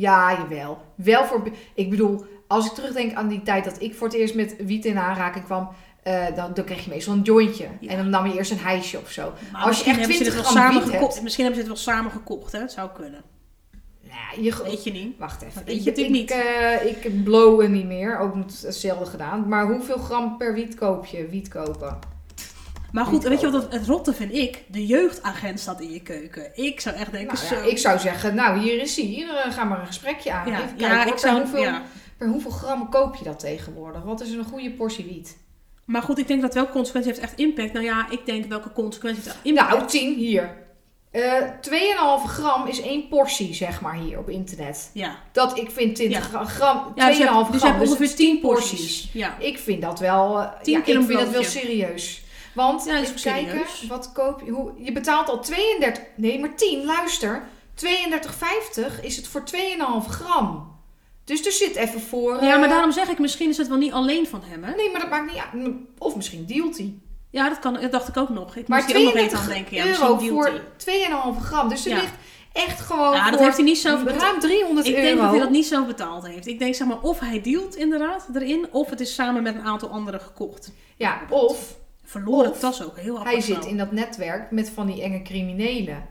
Ja, 0.00 0.32
jawel. 0.32 0.78
Wel 0.94 1.24
voor... 1.24 1.42
Ik 1.74 1.90
bedoel, 1.90 2.24
als 2.46 2.66
ik 2.66 2.72
terugdenk 2.72 3.14
aan 3.14 3.28
die 3.28 3.42
tijd 3.42 3.64
dat 3.64 3.80
ik 3.82 3.94
voor 3.94 4.06
het 4.06 4.16
eerst 4.16 4.34
met 4.34 4.56
wiet 4.58 4.84
in 4.84 4.98
aanraking 4.98 5.44
kwam... 5.44 5.68
eh, 6.02 6.26
dan, 6.36 6.54
dan 6.54 6.64
kreeg 6.64 6.84
je 6.84 6.90
meestal 6.90 7.14
een 7.14 7.22
jointje. 7.22 7.68
Ja. 7.80 7.90
En 7.90 7.96
dan 7.96 8.10
nam 8.10 8.26
je 8.26 8.34
eerst 8.36 8.50
een 8.50 8.58
hijsje 8.58 8.98
of 9.00 9.10
zo. 9.10 9.32
maar 9.52 9.62
Als 9.62 9.78
je 9.80 9.84
echt 9.84 9.98
hebben 9.98 10.16
ze 10.16 10.22
dit 10.22 10.32
20 10.32 10.34
wel 10.34 10.42
gram 10.42 10.62
samen 10.62 10.82
wiet 10.82 10.90
gekocht. 10.92 11.12
hebt. 11.12 11.22
Misschien 11.22 11.44
hebben 11.44 11.62
ze 11.64 11.68
dit 11.68 11.78
wel 11.84 11.94
samen 11.94 12.10
gekocht, 12.12 12.52
hè? 12.52 12.58
Het 12.60 12.72
zou 12.72 12.90
kunnen. 12.94 13.22
Nou, 14.02 14.42
je, 14.44 14.62
Weet 14.64 14.84
je 14.84 14.92
niet. 14.92 15.18
Wacht 15.18 15.42
even. 15.42 15.62
Weet 15.64 15.74
Ik, 15.76 15.82
je 15.82 15.90
natuurlijk 15.90 16.16
ik, 16.16 16.20
niet. 16.20 16.30
eh, 16.30 16.84
ik 17.14 17.24
blowen 17.24 17.72
niet 17.72 17.86
meer. 17.86 18.18
Ook 18.18 18.34
hetzelfde 18.62 19.06
gedaan. 19.06 19.48
Maar 19.48 19.66
hoeveel 19.66 19.98
gram 19.98 20.36
per 20.36 20.54
wiet 20.54 20.74
koop 20.74 21.06
je? 21.06 21.26
Wiet 21.28 21.48
kopen. 21.48 21.98
Maar 22.92 23.04
goed, 23.04 23.22
weet 23.22 23.40
je 23.40 23.50
wat 23.50 23.62
het, 23.62 23.72
het 23.72 23.86
rotte 23.86 24.12
vind 24.14 24.32
ik? 24.34 24.64
De 24.68 24.86
jeugdagent 24.86 25.60
staat 25.60 25.80
in 25.80 25.90
je 25.92 26.00
keuken. 26.02 26.50
Ik 26.54 26.80
zou 26.80 26.96
echt 26.96 27.12
denken, 27.12 27.34
Nou, 27.34 27.46
zo. 27.46 27.54
ja, 27.54 27.60
ik 27.70 27.78
zou 27.78 27.98
zeggen, 27.98 28.34
nou 28.34 28.58
hier 28.58 28.80
is 28.80 28.96
hij. 28.96 29.04
Hier 29.04 29.34
eh, 29.36 29.52
ga 29.52 29.64
maar 29.64 29.80
een 29.80 29.86
gesprekje 29.86 30.32
aan. 30.32 30.50
ja, 30.50 30.56
Even 30.56 30.68
ja, 30.68 30.88
kijken, 30.88 31.02
hoor, 31.04 31.12
ik 31.12 31.18
zou, 31.18 31.38
hoeveel, 31.40 31.62
ja. 31.62 31.82
per 32.16 32.28
hoeveel 32.28 32.50
gram 32.50 32.88
koop 32.90 33.14
je 33.14 33.24
dat 33.24 33.38
tegenwoordig? 33.38 34.02
Wat 34.02 34.20
is 34.20 34.30
een 34.32 34.44
goede 34.44 34.70
portie 34.70 35.04
wiet? 35.04 35.36
Maar 35.84 36.02
goed, 36.02 36.18
ik 36.18 36.28
denk 36.28 36.42
dat 36.42 36.54
welke 36.54 36.72
consequentie 36.72 37.10
heeft 37.12 37.22
echt 37.24 37.38
impact. 37.38 37.72
Nou 37.72 37.84
ja, 37.84 38.06
ik 38.10 38.26
denk 38.26 38.44
welke 38.44 38.72
consequentie 38.72 39.22
heeft 39.22 39.34
echt 39.36 39.44
impact. 39.44 39.70
Nou, 39.70 39.86
10 39.86 40.14
hier. 40.14 40.66
Eh 41.10 41.42
2,5 41.60 42.24
gram 42.26 42.66
is 42.66 42.80
één 42.80 43.08
portie, 43.08 43.54
zeg 43.54 43.80
maar, 43.80 43.94
hier 43.94 44.18
op 44.18 44.28
internet. 44.28 44.90
ja. 44.92 45.16
Dat 45.32 45.58
ik 45.58 45.70
vind 45.70 45.94
20 45.94 46.18
Ja. 46.18 46.24
gra- 46.24 46.44
gram, 46.44 46.78
2,5 46.78 46.94
Ja, 46.94 47.08
dus 47.08 47.18
hebt, 47.18 47.30
gram. 47.30 47.52
dus 47.52 47.60
je 47.60 47.66
hebt 47.66 47.78
dus 47.78 47.88
ongeveer 47.88 48.06
is 48.06 48.14
10 48.14 48.40
porties. 48.40 49.08
Ja. 49.12 49.38
Ik 49.38 49.58
vind 49.58 49.82
dat 49.82 49.98
wel, 50.00 50.40
eh, 50.40 50.48
Tien 50.62 50.74
ja, 50.74 50.80
keer 50.80 50.98
ik 51.00 51.06
vind 51.06 51.18
dat 51.18 51.30
wel 51.30 51.42
serieus. 51.42 52.22
Want, 52.58 52.84
Ja, 52.84 52.96
even 53.00 53.20
kijken, 53.20 53.48
serieus. 53.50 53.86
wat 53.88 54.12
koop 54.12 54.42
je, 54.44 54.50
hoe, 54.50 54.72
je 54.76 54.92
betaalt 54.92 55.28
al 55.28 55.40
32, 55.40 56.02
nee 56.16 56.40
maar 56.40 56.54
10, 56.54 56.84
luister. 56.84 57.42
32,50 57.84 59.00
is 59.02 59.16
het 59.16 59.28
voor 59.28 59.42
2,5 60.02 60.06
gram. 60.08 60.76
Dus 61.24 61.46
er 61.46 61.52
zit 61.52 61.76
even 61.76 62.00
voor... 62.00 62.42
ja, 62.44 62.52
eh, 62.54 62.58
maar 62.60 62.68
daarom 62.68 62.92
zeg 62.92 63.08
ik, 63.08 63.18
misschien 63.18 63.48
is 63.48 63.56
het 63.56 63.68
wel 63.68 63.76
niet 63.78 63.92
alleen 63.92 64.26
van 64.26 64.42
hem, 64.44 64.64
hè? 64.64 64.74
Nee, 64.74 64.90
maar 64.90 65.00
dat 65.00 65.10
maakt 65.10 65.32
niet 65.32 65.42
uit. 65.52 65.72
Of 65.98 66.16
misschien 66.16 66.46
dealt 66.46 66.76
hij. 66.78 66.94
Ja, 67.30 67.48
dat, 67.48 67.58
kan, 67.58 67.74
dat 67.80 67.92
dacht 67.92 68.08
ik 68.08 68.16
ook 68.16 68.28
nog. 68.28 68.56
Ik 68.56 68.68
Maar 68.68 68.82
moest 68.82 68.96
hier 68.96 69.06
ook 69.08 69.14
nog 69.14 69.22
even 69.22 69.38
32 69.38 69.40
aan 69.40 69.48
denken. 69.48 69.76
Ja, 69.76 69.84
euro 69.86 70.18
voor 70.18 70.44
hij. 70.44 71.34
2,5 71.36 71.40
gram. 71.42 71.68
Dus 71.68 71.84
er 71.84 71.90
Ja. 71.90 72.00
ligt 72.00 72.12
echt 72.52 72.80
gewoon 72.80 73.12
Ja, 73.12 73.30
dat 73.30 73.40
heeft 73.40 73.56
hij 73.56 73.64
niet 73.64 73.78
zelf 73.78 74.04
betaald. 74.04 74.22
ruim 74.22 74.40
300 74.40 74.86
Ik 74.86 74.94
euro. 74.94 75.06
denk 75.06 75.20
dat 75.20 75.30
hij 75.30 75.38
dat 75.38 75.50
niet 75.50 75.66
zelf 75.66 75.86
betaald 75.86 76.26
heeft. 76.26 76.46
Ik 76.46 76.58
denk 76.58 76.74
zeg 76.74 76.86
maar 76.86 77.00
of 77.00 77.20
hij 77.20 77.40
dealt 77.40 77.76
inderdaad 77.76 78.28
erin, 78.34 78.66
of 78.70 78.90
het 78.90 79.00
is 79.00 79.14
samen 79.14 79.42
met 79.42 79.54
een 79.54 79.62
aantal 79.64 79.88
anderen 79.88 80.20
gekocht. 80.20 80.72
Ja, 80.96 81.20
of 81.28 81.76
Verloren 82.08 82.50
Of 82.50 82.58
tas 82.58 82.82
ook, 82.84 82.98
heel 82.98 83.18
apart. 83.18 83.30
hij 83.30 83.40
zit 83.40 83.64
in 83.64 83.76
dat 83.76 83.92
netwerk 83.92 84.50
met 84.50 84.70
van 84.70 84.86
die 84.86 85.02
enge 85.02 85.22
criminelen. 85.22 86.06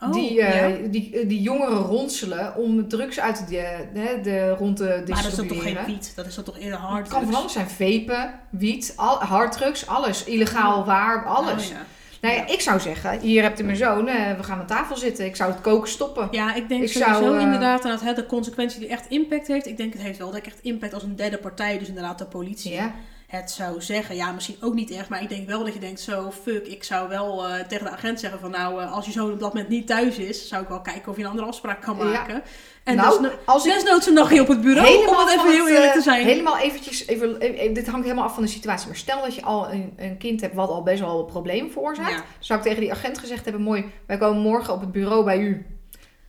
Oh, 0.00 0.12
die, 0.12 0.42
eh, 0.42 0.90
die, 0.90 1.20
eh, 1.20 1.28
die 1.28 1.42
jongeren 1.42 1.78
ronselen 1.78 2.56
om 2.56 2.88
drugs 2.88 3.20
uit 3.20 3.48
de, 3.48 3.88
de, 3.94 4.18
de 4.22 4.50
rond 4.50 4.76
te 4.76 4.84
Maar 4.84 5.04
dat 5.06 5.16
is 5.16 5.22
distribueren. 5.24 5.74
toch 5.74 5.84
geen 5.84 5.94
wiet? 5.94 6.12
Dat 6.16 6.26
is 6.26 6.34
dan 6.34 6.44
toch 6.44 6.58
eerder 6.58 6.78
hard 6.78 7.04
Het 7.04 7.12
kan 7.12 7.24
van 7.24 7.34
alles 7.34 7.52
zijn. 7.52 7.68
Vapen, 7.68 8.40
wiet, 8.50 8.92
al, 8.96 9.18
harddrugs, 9.18 9.86
alles. 9.86 10.24
Illegaal 10.24 10.84
waar, 10.84 11.24
alles. 11.24 11.64
Oh, 11.64 11.70
ja. 11.70 11.86
Nou 12.22 12.34
ja, 12.34 12.46
ik 12.46 12.60
zou 12.60 12.80
zeggen, 12.80 13.20
hier 13.20 13.42
hebt 13.42 13.60
u 13.60 13.64
mijn 13.64 13.76
zoon, 13.76 14.08
eh, 14.08 14.36
we 14.36 14.42
gaan 14.42 14.58
aan 14.58 14.66
tafel 14.66 14.96
zitten. 14.96 15.24
Ik 15.24 15.36
zou 15.36 15.52
het 15.52 15.60
koken 15.60 15.88
stoppen. 15.90 16.28
Ja, 16.30 16.54
ik 16.54 16.68
denk 16.68 16.82
Ik 16.82 16.88
sowieso 16.92 17.22
zou, 17.22 17.36
eh, 17.36 17.42
inderdaad 17.42 17.82
dat 17.82 18.00
het 18.00 18.16
de 18.16 18.26
consequentie 18.26 18.80
die 18.80 18.88
echt 18.88 19.06
impact 19.08 19.46
heeft. 19.46 19.66
Ik 19.66 19.76
denk 19.76 19.92
het 19.92 20.02
heeft 20.02 20.18
wel 20.18 20.30
dat 20.30 20.40
echt 20.40 20.58
impact 20.62 20.94
als 20.94 21.02
een 21.02 21.16
derde 21.16 21.38
partij, 21.38 21.78
dus 21.78 21.88
inderdaad 21.88 22.18
de 22.18 22.24
politie. 22.24 22.72
Ja. 22.72 22.94
Het 23.32 23.50
zou 23.50 23.80
zeggen, 23.80 24.14
ja, 24.16 24.32
misschien 24.32 24.56
ook 24.60 24.74
niet 24.74 24.90
echt, 24.90 25.08
maar 25.08 25.22
ik 25.22 25.28
denk 25.28 25.48
wel 25.48 25.64
dat 25.64 25.74
je 25.74 25.80
denkt, 25.80 26.00
zo 26.00 26.30
fuck, 26.42 26.66
ik 26.66 26.84
zou 26.84 27.08
wel 27.08 27.46
eh, 27.48 27.64
tegen 27.64 27.84
de 27.84 27.90
agent 27.90 28.20
zeggen 28.20 28.40
van 28.40 28.50
nou, 28.50 28.80
eh, 28.82 28.92
als 28.92 29.06
je 29.06 29.12
zo 29.12 29.28
op 29.30 29.40
dat 29.40 29.52
moment 29.52 29.68
niet 29.70 29.86
thuis 29.86 30.16
is, 30.18 30.48
zou 30.48 30.62
ik 30.62 30.68
wel 30.68 30.80
kijken 30.80 31.10
of 31.10 31.16
je 31.16 31.22
een 31.22 31.28
andere 31.28 31.46
afspraak 31.46 31.82
kan 31.82 31.96
Ja. 31.98 32.04
maken. 32.04 32.42
En 32.84 32.96
nou, 32.96 33.10
desno- 33.22 33.36
als 33.44 33.66
ik 33.66 33.72
desnoods 33.72 34.06
een 34.06 34.14
dagje 34.14 34.40
op 34.40 34.48
het 34.48 34.60
bureau, 34.60 35.08
om 35.08 35.16
het 35.16 35.28
even 35.28 35.50
heel 35.50 35.68
eerlijk 35.68 35.84
eh, 35.90 35.92
te 35.92 36.00
zijn. 36.02 36.24
Helemaal 36.24 36.58
eventjes, 36.58 37.06
even, 37.06 37.40
even- 37.40 37.74
dit 37.74 37.86
hangt 37.88 38.04
helemaal 38.04 38.24
af 38.26 38.34
van 38.34 38.42
de 38.42 38.48
situatie. 38.48 38.86
Maar 38.86 38.96
stel 38.96 39.22
dat 39.22 39.34
je 39.34 39.42
al 39.42 39.72
een, 39.72 39.92
een 39.96 40.18
kind 40.18 40.40
hebt 40.40 40.54
wat 40.54 40.68
al 40.68 40.82
best 40.82 41.00
wel 41.00 41.18
een 41.18 41.26
probleem 41.26 41.70
veroorzaakt. 41.70 42.10
Ja. 42.12 42.24
Zou 42.38 42.58
ik 42.58 42.64
tegen 42.64 42.80
die 42.80 42.92
agent 42.92 43.18
gezegd 43.18 43.44
hebben, 43.44 43.62
mooi, 43.62 43.90
wij 44.06 44.18
komen 44.18 44.42
morgen 44.42 44.74
op 44.74 44.80
het 44.80 44.92
bureau 44.92 45.24
bij 45.24 45.38
u. 45.38 45.66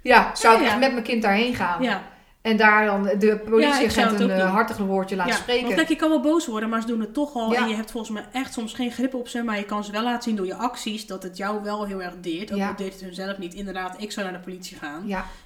Ja, 0.02 0.36
zou 0.36 0.54
ik 0.54 0.60
Ja, 0.60 0.66
ja. 0.66 0.72
echt 0.72 0.80
met 0.82 0.92
mijn 0.92 1.04
kind 1.04 1.22
daarheen 1.22 1.56
gaan. 1.56 1.82
Ja, 1.84 2.04
En 2.44 2.58
daar 2.58 2.86
dan 2.86 3.04
de 3.04 3.26
Ja, 3.26 3.50
politieagent 3.50 4.12
het 4.12 4.20
een 4.20 4.30
eh, 4.32 4.52
hartig 4.52 4.78
woordje 4.78 5.16
laten 5.16 5.34
ja. 5.34 5.38
spreken. 5.40 5.64
Want 5.64 5.76
kijk, 5.76 5.90
je 5.90 5.96
kan 5.96 6.10
wel 6.10 6.22
boos 6.22 6.48
worden, 6.48 6.70
maar 6.70 6.82
ze 6.82 6.88
doen 6.88 7.00
het 7.00 7.14
toch 7.14 7.36
al. 7.36 7.52
Ja. 7.52 7.62
En 7.62 7.68
je 7.70 7.76
hebt 7.76 7.92
volgens 7.92 8.14
mij 8.14 8.26
echt 8.32 8.54
soms 8.54 8.74
geen 8.74 8.92
grip 8.92 9.14
op 9.14 9.28
ze. 9.28 9.44
Maar 9.44 9.58
je 9.58 9.64
kan 9.64 9.84
ze 9.84 9.92
wel 9.92 10.04
laten 10.04 10.24
zien 10.24 10.36
door 10.36 10.46
je 10.46 10.56
acties 10.56 11.08
dat 11.08 11.24
het 11.24 11.38
jou 11.38 11.64
wel 11.64 11.86
heel 11.86 12.02
erg 12.02 12.14
deert. 12.22 12.52
Ook 12.52 12.58
Ja. 12.58 12.68
al 12.68 12.76
deed 12.76 12.94
het 12.94 13.02
hun 13.02 13.14
zelf 13.14 13.38
niet. 13.38 13.54
Inderdaad, 13.54 13.96
ik 13.98 14.12
zou 14.12 14.26
naar 14.30 14.36
de 14.38 14.44
politie 14.44 14.78
gaan. 14.78 15.04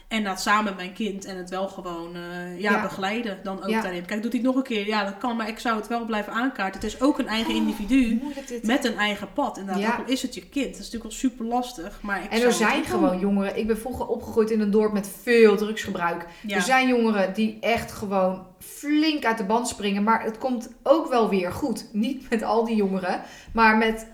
En 0.08 0.24
dat 0.24 0.42
samen 0.42 0.64
met 0.64 0.76
mijn 0.76 0.94
kind 0.94 1.26
en 1.26 1.38
het 1.38 1.50
wel 1.50 1.68
gewoon 1.68 2.16
eh, 2.16 2.60
ja, 2.60 2.72
Ja. 2.72 2.82
begeleiden 2.82 3.40
dan 3.44 3.64
ook 3.64 3.70
Ja. 3.70 3.82
daarin. 3.82 4.06
Kijk, 4.06 4.22
doet 4.22 4.32
hij 4.32 4.42
het 4.42 4.50
nog 4.50 4.58
een 4.58 4.64
keer? 4.70 4.88
Ja, 4.88 5.04
dat 5.04 5.18
kan. 5.18 5.36
Maar 5.36 5.48
ik 5.48 5.60
zou 5.60 5.78
het 5.78 5.88
wel 5.88 6.06
blijven 6.06 6.34
aankaarten. 6.34 6.82
Het 6.82 6.94
is 6.94 7.02
ook 7.02 7.20
een 7.20 7.28
eigen 7.28 7.54
individu 7.54 8.20
moeilijk 8.22 8.48
dit. 8.48 8.64
met 8.64 8.86
een 8.86 8.98
eigen 8.98 9.34
pad. 9.34 9.58
Inderdaad, 9.58 9.84
Ja. 9.84 9.98
ook 10.00 10.08
is 10.08 10.22
het 10.22 10.34
je 10.36 10.42
kind. 10.50 10.66
Dat 10.66 10.74
is 10.74 10.78
natuurlijk 10.78 11.04
wel 11.04 11.12
super 11.12 11.46
lastig. 11.46 12.00
Maar 12.02 12.24
ik 12.24 12.32
En 12.32 12.42
er 12.42 12.52
zijn 12.54 12.84
gewoon 12.86 13.10
doen. 13.12 13.20
jongeren. 13.20 13.58
Ik 13.58 13.68
ben 13.68 13.78
vroeger 13.78 14.08
opgegroeid 14.08 14.52
in 14.52 14.60
een 14.62 14.72
dorp 14.72 14.94
met 14.94 15.10
veel 15.24 15.58
drugsgebruik. 15.58 16.26
Er 16.48 16.62
zijn 16.62 16.88
jongeren 16.88 17.34
die 17.34 17.58
echt 17.62 17.92
gewoon 17.92 18.46
flink 18.60 19.26
uit 19.26 19.38
de 19.38 19.46
band 19.46 19.68
springen. 19.68 20.04
Maar 20.04 20.24
het 20.24 20.38
komt 20.38 20.70
ook 20.84 21.10
wel 21.10 21.30
weer 21.30 21.52
goed. 21.52 21.90
Niet 21.94 22.30
met 22.30 22.44
al 22.44 22.66
die 22.66 22.76
jongeren. 22.76 23.22
Maar 23.54 23.78
met 23.78 24.08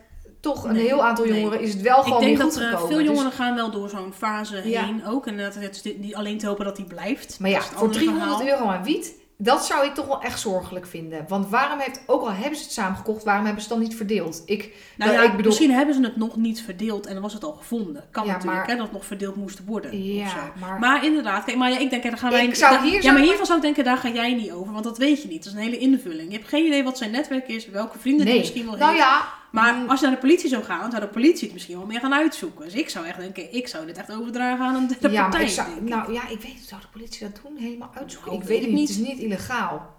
toch 0.44 0.64
een 0.64 0.74
Nee, 0.74 0.86
heel 0.86 1.04
aantal 1.04 1.26
nee. 1.26 1.34
jongeren 1.40 1.60
is 1.62 1.74
het 1.74 1.82
wel 1.82 1.98
Ik 1.98 2.04
gewoon 2.04 2.22
denk 2.22 2.38
weer 2.38 2.46
goed 2.46 2.54
dat 2.54 2.64
eh, 2.64 2.70
gekomen. 2.70 2.88
veel 2.90 2.98
Dus- 2.98 3.08
jongeren 3.08 3.32
gaan 3.32 3.56
wel 3.56 3.72
door 3.72 3.90
zo'n 3.90 4.14
fase 4.18 4.70
Ja. 4.70 4.84
heen 4.86 5.06
ook. 5.08 5.28
En 5.28 5.38
dat 5.38 5.56
het 5.56 5.82
is 5.86 5.94
niet 5.98 6.16
alleen 6.16 6.38
te 6.38 6.48
hopen 6.48 6.66
dat 6.66 6.76
die 6.76 6.86
blijft. 6.86 7.40
maar 7.40 7.50
ja, 7.50 7.58
Dat 7.60 7.66
voor 7.68 7.78
andere 7.78 8.00
300 8.00 8.32
verhaal. 8.38 8.58
euro 8.60 8.70
aan 8.72 8.84
wiet, 8.84 9.14
dat 9.38 9.66
zou 9.66 9.86
ik 9.86 9.94
toch 9.94 10.06
wel 10.06 10.22
echt 10.22 10.40
zorgelijk 10.40 10.88
vinden. 10.88 11.26
Want 11.28 11.50
waarom 11.50 11.80
heeft, 11.80 12.02
ook 12.08 12.22
al 12.22 12.32
hebben 12.32 12.56
ze 12.58 12.64
het 12.64 12.72
samen 12.74 12.98
gekocht, 12.98 13.24
waarom 13.24 13.46
hebben 13.46 13.64
ze 13.64 13.70
het 13.70 13.78
dan 13.80 13.88
niet 13.88 13.98
verdeeld? 13.98 14.42
Ik, 14.46 14.74
Nou 14.98 15.12
dat- 15.12 15.20
ja, 15.20 15.26
ik 15.26 15.32
bedoel, 15.32 15.46
misschien 15.46 15.72
hebben 15.72 15.96
ze 15.96 16.02
het 16.02 16.16
nog 16.18 16.36
niet 16.36 16.62
verdeeld 16.62 17.06
en 17.06 17.14
dan 17.14 17.22
was 17.22 17.34
het 17.34 17.44
al 17.44 17.52
gevonden. 17.54 18.04
Kan 18.12 18.26
Ja, 18.26 18.32
natuurlijk, 18.32 18.58
maar- 18.60 18.68
hè, 18.70 18.76
dat 18.76 18.84
het 18.86 18.94
nog 18.94 19.06
verdeeld 19.06 19.36
moest 19.36 19.60
worden. 19.66 20.04
ja, 20.14 20.52
maar, 20.60 20.80
Maar 20.80 21.06
inderdaad, 21.06 21.44
kijk, 21.44 21.58
maar 21.58 21.72
ja, 21.72 21.78
ik 21.78 21.90
denk, 21.90 22.04
daar 22.04 22.18
gaan 22.18 22.32
wij 22.32 22.46
Ik 22.46 22.56
zou 22.56 22.82
hier 22.90 23.04
Ja, 23.04 23.12
maar 23.12 23.22
hiervan 23.22 23.46
zou 23.46 23.58
ik 23.58 23.64
denken, 23.64 23.84
daar 23.84 23.98
ga 23.98 24.10
jij 24.10 24.34
niet 24.34 24.52
over, 24.52 24.72
want 24.74 24.84
dat 24.84 24.98
weet 24.98 25.22
je 25.22 25.28
niet. 25.28 25.44
Dat 25.44 25.54
is 25.54 25.60
een 25.60 25.66
hele 25.66 25.78
invulling. 25.78 26.32
Je 26.32 26.38
hebt 26.38 26.50
geen 26.50 26.66
idee 26.66 26.84
wat 26.84 26.98
zijn 26.98 27.12
netwerk 27.12 27.48
is, 27.48 27.70
welke 27.70 28.00
vrienden 28.00 28.26
nee. 28.26 28.38
misschien 28.40 28.66
wel 28.66 28.76
Nou 28.78 28.92
heeft. 28.92 29.04
ja, 29.04 29.42
Maar 29.54 29.76
mm, 29.76 29.90
als 29.90 30.00
je 30.00 30.06
naar 30.06 30.16
de 30.16 30.22
politie 30.22 30.50
zou 30.50 30.64
gaan, 30.64 30.92
zou 30.92 31.02
de 31.04 31.10
politie 31.10 31.44
het 31.44 31.54
misschien 31.54 31.78
wel 31.78 31.86
meer 31.86 32.00
gaan 32.00 32.14
uitzoeken. 32.14 32.66
Dus 32.66 32.74
ik 32.74 32.90
zou 32.90 33.06
echt 33.06 33.20
denken, 33.20 33.54
ik 33.54 33.68
zou 33.68 33.86
dit 33.86 33.98
echt 33.98 34.12
overdragen 34.12 34.66
aan 34.66 34.76
een 34.76 34.88
derde 34.88 35.10
ja, 35.10 35.22
maar 35.22 35.30
partij. 35.30 35.48
ik 35.48 35.54
zou, 35.54 35.68
denk 35.68 35.82
ik. 35.82 35.88
nou 35.90 36.14
ja, 36.14 36.28
ik 36.28 36.42
weet 36.42 36.54
het. 36.54 36.68
Zou 36.68 36.82
de 36.82 36.88
politie 36.88 37.30
dat 37.30 37.40
doen? 37.44 37.58
Helemaal 37.58 37.92
uitzoeken? 37.94 38.32
Nou, 38.32 38.42
ik 38.42 38.48
weet 38.48 38.62
het 38.62 38.70
niet. 38.70 38.80
niet. 38.80 38.90
Het 38.90 38.98
is 38.98 39.08
niet 39.08 39.20
illegaal. 39.20 39.96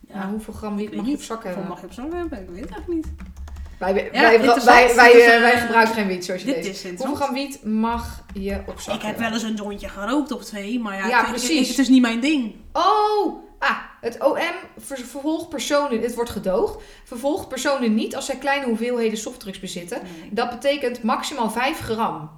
Ja, 0.00 0.28
hoeveel 0.30 0.52
gram 0.52 0.76
wiet 0.76 0.84
mag 0.86 0.94
je 0.94 1.00
op 1.00 1.06
niet. 1.06 1.22
zak 1.22 1.42
Hoeveel 1.42 1.50
hebben? 1.50 1.68
mag 1.68 1.80
je 1.80 1.86
op 1.86 1.92
zak 1.92 2.12
hebben? 2.12 2.40
Ik 2.40 2.48
weet 2.48 2.60
het 2.60 2.70
eigenlijk 2.70 3.06
niet. 3.06 3.14
Wij, 3.78 3.94
wij, 3.94 4.08
Ja, 4.12 4.20
wij, 4.20 4.94
wij, 4.94 5.12
is, 5.12 5.24
eh, 5.26 5.40
wij 5.40 5.58
gebruiken 5.58 5.94
geen 5.94 6.06
wiet, 6.06 6.24
zoals 6.24 6.42
je 6.42 6.46
Dit 6.54 6.84
Hoeveel 6.96 7.14
gram 7.14 7.34
wiet 7.34 7.64
mag 7.64 8.24
je 8.34 8.60
op 8.66 8.80
zak 8.80 8.94
Ik 8.94 9.02
heb 9.02 9.18
wel 9.18 9.32
eens 9.32 9.42
een 9.42 9.54
jointje 9.54 9.88
gerookt 9.88 10.32
of 10.32 10.44
twee, 10.44 10.80
maar 10.80 11.08
ja, 11.08 11.24
precies. 11.24 11.58
Het, 11.58 11.68
het 11.68 11.78
is 11.78 11.88
niet 11.88 12.02
mijn 12.02 12.20
ding. 12.20 12.54
Oh! 12.72 13.46
Ah, 13.58 13.76
het 14.00 14.24
OM 14.24 14.38
ver- 14.78 14.96
vervolgt 14.96 15.48
personen, 15.48 16.02
het 16.02 16.14
wordt 16.14 16.30
gedoogd, 16.30 16.82
vervolgt 17.04 17.48
personen 17.48 17.94
niet 17.94 18.16
als 18.16 18.26
zij 18.26 18.36
kleine 18.36 18.66
hoeveelheden 18.66 19.18
softdrugs 19.18 19.60
bezitten. 19.60 20.00
Dat 20.30 20.50
betekent 20.50 21.02
maximaal 21.02 21.50
5 21.50 21.78
gram. 21.80 22.30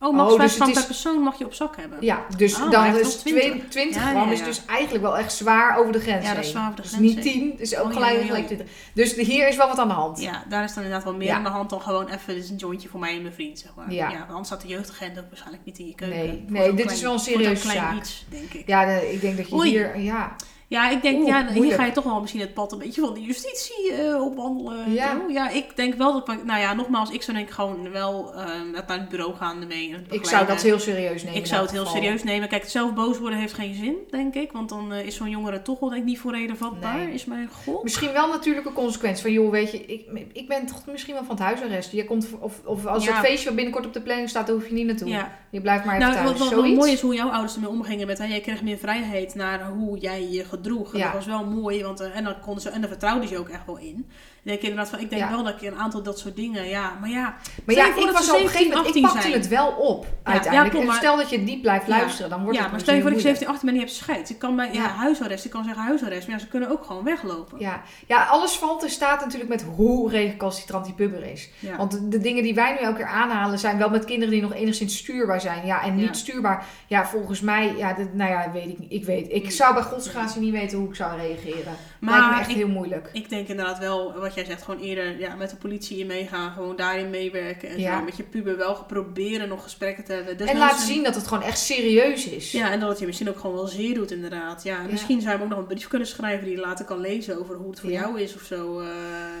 Oh, 0.00 0.14
max 0.16 0.32
Oh, 0.32 0.36
5 0.38 0.48
dus 0.50 0.60
gram 0.60 0.72
per 0.72 0.84
persoon 0.84 1.20
mag 1.22 1.38
je 1.38 1.44
op 1.44 1.54
zak 1.54 1.76
hebben. 1.76 1.98
Ja, 2.00 2.26
dus 2.36 2.54
Oh, 2.54 2.60
hij 2.60 2.70
dan 2.70 2.96
is 2.96 3.02
nog 3.02 3.12
20. 3.12 3.42
20, 3.42 3.68
20 3.68 4.02
Ja, 4.02 4.08
gram 4.10 4.26
ja, 4.26 4.32
is 4.32 4.42
dus 4.44 4.60
eigenlijk 4.66 5.04
wel 5.04 5.18
echt 5.18 5.32
zwaar 5.32 5.78
over 5.78 5.92
de 5.92 6.00
grens 6.00 6.24
Ja, 6.26 6.34
dat 6.34 6.44
is 6.44 6.50
zwaar 6.50 6.62
over 6.64 6.76
de 6.76 6.82
dus 6.82 6.90
grens 6.92 7.14
niet 7.14 7.24
heen. 7.24 7.32
10, 7.32 7.56
dus 7.56 7.76
ook 7.76 7.86
Oh, 7.86 7.92
gelijk, 7.92 8.20
gelijk 8.20 8.48
ja. 8.48 8.54
20. 8.56 8.66
Dus 8.94 9.14
hier 9.14 9.48
is 9.48 9.56
wel 9.56 9.68
wat 9.68 9.78
aan 9.78 9.88
de 9.88 9.94
hand. 9.94 10.20
Ja, 10.20 10.44
daar 10.48 10.64
is 10.64 10.74
dan 10.74 10.82
inderdaad 10.82 11.04
wel 11.08 11.16
meer 11.16 11.32
aan 11.32 11.42
de 11.42 11.48
hand 11.48 11.70
dan 11.70 11.80
gewoon 11.80 12.08
even 12.08 12.34
dit 12.34 12.44
is 12.44 12.50
een 12.50 12.56
jointje 12.56 12.88
voor 12.88 13.00
mij 13.00 13.14
en 13.16 13.22
mijn 13.22 13.34
vriend, 13.34 13.58
zeg 13.58 13.70
maar. 13.76 13.92
Ja. 13.92 14.10
want 14.10 14.28
anders 14.28 14.46
staat 14.46 14.60
de 14.60 14.68
jeugdagent 14.68 15.18
ook 15.18 15.24
waarschijnlijk 15.28 15.64
niet 15.64 15.78
in 15.78 15.86
je 15.86 15.94
keuken. 15.94 16.18
Nee, 16.18 16.44
nee, 16.48 16.62
dit 16.66 16.74
klein- 16.74 16.96
is 16.96 17.02
wel 17.02 17.12
een 17.26 17.32
klein 17.52 17.56
zaak. 17.56 17.96
iets, 17.96 18.24
denk 18.28 18.52
ik. 18.52 18.66
Ja, 18.66 18.84
de- 18.84 19.12
ik 19.12 19.20
denk 19.20 19.36
dat 19.36 19.48
je 19.48 19.54
Oei. 19.54 19.68
hier, 19.70 19.98
ja. 20.00 20.36
Ja, 20.70 20.90
ik 20.90 21.02
denk, 21.02 21.18
Oeh, 21.18 21.28
ja, 21.28 21.46
hier 21.52 21.72
ga 21.74 21.84
je 21.84 21.92
toch 21.92 22.04
wel 22.04 22.20
misschien 22.20 22.40
het 22.40 22.54
pad 22.54 22.72
een 22.72 22.78
beetje 22.78 23.00
van 23.00 23.14
de 23.14 23.20
justitie 23.22 23.92
eh, 23.92 24.22
opwandelen. 24.24 24.92
Ja. 24.92 25.20
Ja. 25.28 25.48
ik 25.50 25.76
denk 25.76 25.94
wel 25.94 26.12
dat, 26.12 26.26
we- 26.26 26.42
nou 26.44 26.60
ja, 26.60 26.74
nogmaals, 26.74 27.10
ik 27.10 27.22
zou 27.22 27.36
denk 27.36 27.48
ik 27.48 27.54
gewoon 27.54 27.90
wel 27.90 28.34
eh, 28.34 28.44
naar 28.72 28.84
het 28.86 29.08
bureau 29.08 29.34
gaan 29.34 29.60
ermee. 29.60 29.94
en 29.94 30.06
Ik 30.10 30.26
zou 30.26 30.46
dat 30.46 30.62
heel 30.62 30.78
serieus 30.78 31.22
nemen. 31.24 31.38
Ik 31.38 31.46
zou 31.46 31.62
het 31.62 31.70
heel 31.70 31.84
geval. 31.84 31.96
serieus 32.02 32.22
nemen. 32.24 32.48
Kijk, 32.48 32.64
zelf 32.64 32.94
boos 32.94 33.18
worden 33.18 33.38
heeft 33.38 33.52
geen 33.52 33.74
zin, 33.74 33.94
denk 34.10 34.34
ik. 34.34 34.52
Want 34.52 34.68
dan 34.68 34.92
eh, 34.92 35.06
is 35.06 35.14
zo'n 35.16 35.30
jongere 35.30 35.62
toch 35.62 35.80
wel 35.80 35.88
denk 35.88 36.00
ik 36.02 36.08
niet 36.08 36.18
voor 36.18 36.32
reden 36.32 36.56
vatbaar. 36.56 36.96
Nee. 36.96 37.12
Is 37.14 37.24
mijn 37.24 37.48
god. 37.64 37.82
Misschien 37.82 38.12
wel 38.12 38.28
natuurlijke 38.28 38.72
consequentie 38.72 39.22
van, 39.22 39.32
joh, 39.32 39.50
weet 39.50 39.70
je, 39.70 39.84
ik, 39.86 40.06
ik 40.32 40.48
ben 40.48 40.66
toch 40.66 40.82
misschien 40.86 41.14
wel 41.14 41.24
van 41.24 41.34
het 41.34 41.44
huisarrest. 41.44 41.92
Je 41.92 42.04
komt, 42.04 42.28
of, 42.40 42.60
of 42.64 42.86
als 42.86 43.04
Ja. 43.04 43.12
het 43.16 43.26
feestje 43.26 43.46
wat 43.46 43.54
binnenkort 43.54 43.86
op 43.86 43.92
de 43.92 44.00
planning 44.00 44.28
staat, 44.28 44.46
daar 44.46 44.56
hoef 44.56 44.68
je 44.68 44.74
niet 44.74 44.86
naartoe. 44.86 45.08
Ja. 45.08 45.38
Je 45.50 45.60
blijft 45.60 45.84
maar 45.84 45.94
even 45.96 46.08
Nou, 46.08 46.24
thuis. 46.26 46.38
wat, 46.38 46.50
wat 46.54 46.66
mooi 46.74 46.92
is 46.92 47.00
hoe 47.00 47.14
jouw 47.14 47.28
ouders 47.30 47.54
ermee 47.54 47.70
omgingen 47.70 48.06
met, 48.06 48.18
hè, 48.18 48.24
jij 48.24 48.40
kreeg 48.40 48.62
meer 48.62 48.78
vrijheid 48.78 49.34
naar 49.34 49.68
hoe 49.68 49.98
jij 49.98 50.28
je 50.30 50.44
gedroeg. 50.58 50.92
En 50.92 50.98
Ja. 50.98 51.04
dat 51.04 51.14
was 51.14 51.26
wel 51.26 51.44
mooi, 51.44 51.82
want 51.82 52.00
eh, 52.00 52.16
en 52.16 52.24
dan 52.24 52.40
konden 52.40 52.62
ze, 52.62 52.68
en 52.70 52.80
daar 52.80 52.90
vertrouwden 52.90 53.28
ze 53.28 53.38
ook 53.38 53.48
echt 53.48 53.66
wel 53.66 53.78
in. 53.78 54.06
Ik 54.48 54.60
denk 54.60 54.72
inderdaad 54.72 54.88
van, 54.94 54.98
ik 55.04 55.10
denk 55.10 55.22
Ja. 55.22 55.30
wel 55.30 55.42
dat 55.44 55.62
ik 55.62 55.68
een 55.72 55.78
aantal 55.78 56.02
dat 56.02 56.18
soort 56.18 56.36
dingen, 56.36 56.68
ja, 56.68 56.92
maar 57.00 57.10
ja. 57.10 57.36
Maar 57.64 57.74
ja, 57.74 57.84
je 57.84 57.90
ik 57.90 58.10
was 58.10 58.30
op 58.30 58.40
een 58.40 58.48
gegeven 58.48 58.50
17, 58.50 58.68
moment, 58.68 58.78
ik 58.78 58.86
18 58.86 59.02
pakte 59.02 59.20
zijn. 59.20 59.32
het 59.32 59.48
wel 59.48 59.68
op 59.68 60.04
ja, 60.24 60.32
uiteindelijk. 60.32 60.74
en 60.74 60.86
maar- 60.86 60.96
stel 60.96 61.16
dat 61.16 61.30
je 61.30 61.38
niet 61.38 61.60
blijft 61.62 61.86
Ja. 61.86 61.96
luisteren, 61.96 62.30
dan 62.30 62.42
wordt 62.42 62.56
ja, 62.56 62.62
het 62.62 62.70
maar 62.70 62.78
dus 62.80 62.88
stel 62.88 62.94
je 62.96 63.02
voor 63.02 63.10
dat 63.10 63.20
je 63.22 63.26
moeilijk. 63.28 63.46
17, 63.48 63.48
18 63.48 63.66
bent 63.68 63.78
en 63.78 63.84
je 63.84 63.86
hebt 63.92 64.04
scheid. 64.04 64.30
Ik 64.30 64.38
kan 64.38 64.56
bij 64.56 64.66
ja. 64.72 64.82
Ja. 64.82 64.88
huisarrest, 64.88 65.44
ik 65.44 65.50
kan 65.50 65.64
zeggen 65.64 65.82
huisarrest, 65.82 66.26
maar 66.28 66.36
ja, 66.36 66.42
ze 66.42 66.48
kunnen 66.48 66.70
ook 66.70 66.84
gewoon 66.84 67.04
weglopen. 67.04 67.58
Ja. 67.60 67.82
ja, 68.06 68.24
alles 68.24 68.52
valt 68.56 68.82
en 68.82 68.90
staat 68.90 69.20
natuurlijk 69.20 69.50
met 69.50 69.62
hoe 69.76 70.10
recalcitrant 70.10 70.84
die 70.84 70.94
puber 70.94 71.22
is. 71.30 71.50
Ja. 71.58 71.76
Want 71.76 71.90
de, 71.92 72.08
de 72.08 72.18
dingen 72.18 72.42
die 72.42 72.54
wij 72.54 72.72
nu 72.72 72.78
elke 72.78 72.96
keer 72.96 73.06
aanhalen 73.06 73.58
zijn 73.58 73.78
wel 73.78 73.90
met 73.90 74.04
kinderen 74.04 74.30
die 74.34 74.42
nog 74.42 74.54
enigszins 74.54 74.96
stuurbaar 74.96 75.40
zijn. 75.40 75.66
Ja, 75.66 75.82
en 75.82 75.94
niet 75.96 76.06
Ja. 76.06 76.12
stuurbaar. 76.12 76.64
Ja, 76.86 77.06
volgens 77.06 77.40
mij, 77.40 77.74
ja, 77.76 77.96
nou 78.12 78.30
ja, 78.30 78.50
weet 78.52 78.68
ik 78.68 78.78
niet. 78.78 78.92
Ik 78.92 79.04
weet, 79.04 79.32
ik 79.32 79.50
zou 79.50 79.74
bij 79.74 79.82
godsgratie 79.82 80.40
niet 80.40 80.52
weten 80.52 80.78
hoe 80.78 80.88
ik 80.88 80.94
zou 80.94 81.16
reageren. 81.20 81.76
Maar 82.00 82.18
Lijkt 82.18 82.34
me 82.34 82.40
echt 82.40 82.48
ik- 82.50 82.56
heel 82.56 82.68
moeilijk. 82.68 83.10
Ik 83.12 83.28
denk 83.28 83.48
inderdaad 83.48 83.78
wel, 83.78 84.12
wat 84.20 84.34
jij 84.38 84.46
zegt, 84.46 84.62
gewoon 84.62 84.80
eerder 84.80 85.18
ja, 85.18 85.34
met 85.34 85.50
de 85.50 85.56
politie 85.56 85.98
in 85.98 86.06
meegaan. 86.06 86.52
Gewoon 86.52 86.76
daarin 86.76 87.10
meewerken. 87.10 87.68
En 87.68 87.80
Ja. 87.80 87.98
zo. 87.98 88.04
Met 88.04 88.16
je 88.16 88.22
puber 88.22 88.56
wel 88.56 88.84
proberen 88.86 89.48
nog 89.48 89.62
gesprekken 89.62 90.04
te 90.04 90.12
hebben. 90.12 90.30
en 90.32 90.36
Desnoods 90.38 90.60
laten 90.60 90.86
zien 90.86 91.02
dat 91.02 91.14
het 91.14 91.26
gewoon 91.26 91.42
echt 91.42 91.58
serieus 91.58 92.26
is. 92.28 92.52
Ja, 92.52 92.70
en 92.72 92.80
dat 92.80 92.88
het 92.88 92.98
je 92.98 93.06
misschien 93.06 93.28
ook 93.28 93.38
gewoon 93.38 93.56
wel 93.56 93.66
zeer 93.66 93.94
doet 93.94 94.10
inderdaad. 94.10 94.62
Ja, 94.62 94.82
Ja. 94.82 94.88
misschien 94.90 95.20
zou 95.20 95.32
je 95.32 95.36
hem 95.38 95.42
ook 95.42 95.48
nog 95.50 95.58
een 95.58 95.74
brief 95.74 95.88
kunnen 95.88 96.08
schrijven 96.08 96.44
die 96.46 96.54
je 96.54 96.60
later 96.60 96.84
kan 96.84 97.00
lezen 97.00 97.38
over 97.40 97.56
hoe 97.56 97.70
het 97.70 97.80
voor 97.80 97.90
Ja. 97.90 98.00
jou 98.00 98.20
is 98.20 98.34
of 98.34 98.42
zo. 98.42 98.80
eh, 98.80 98.86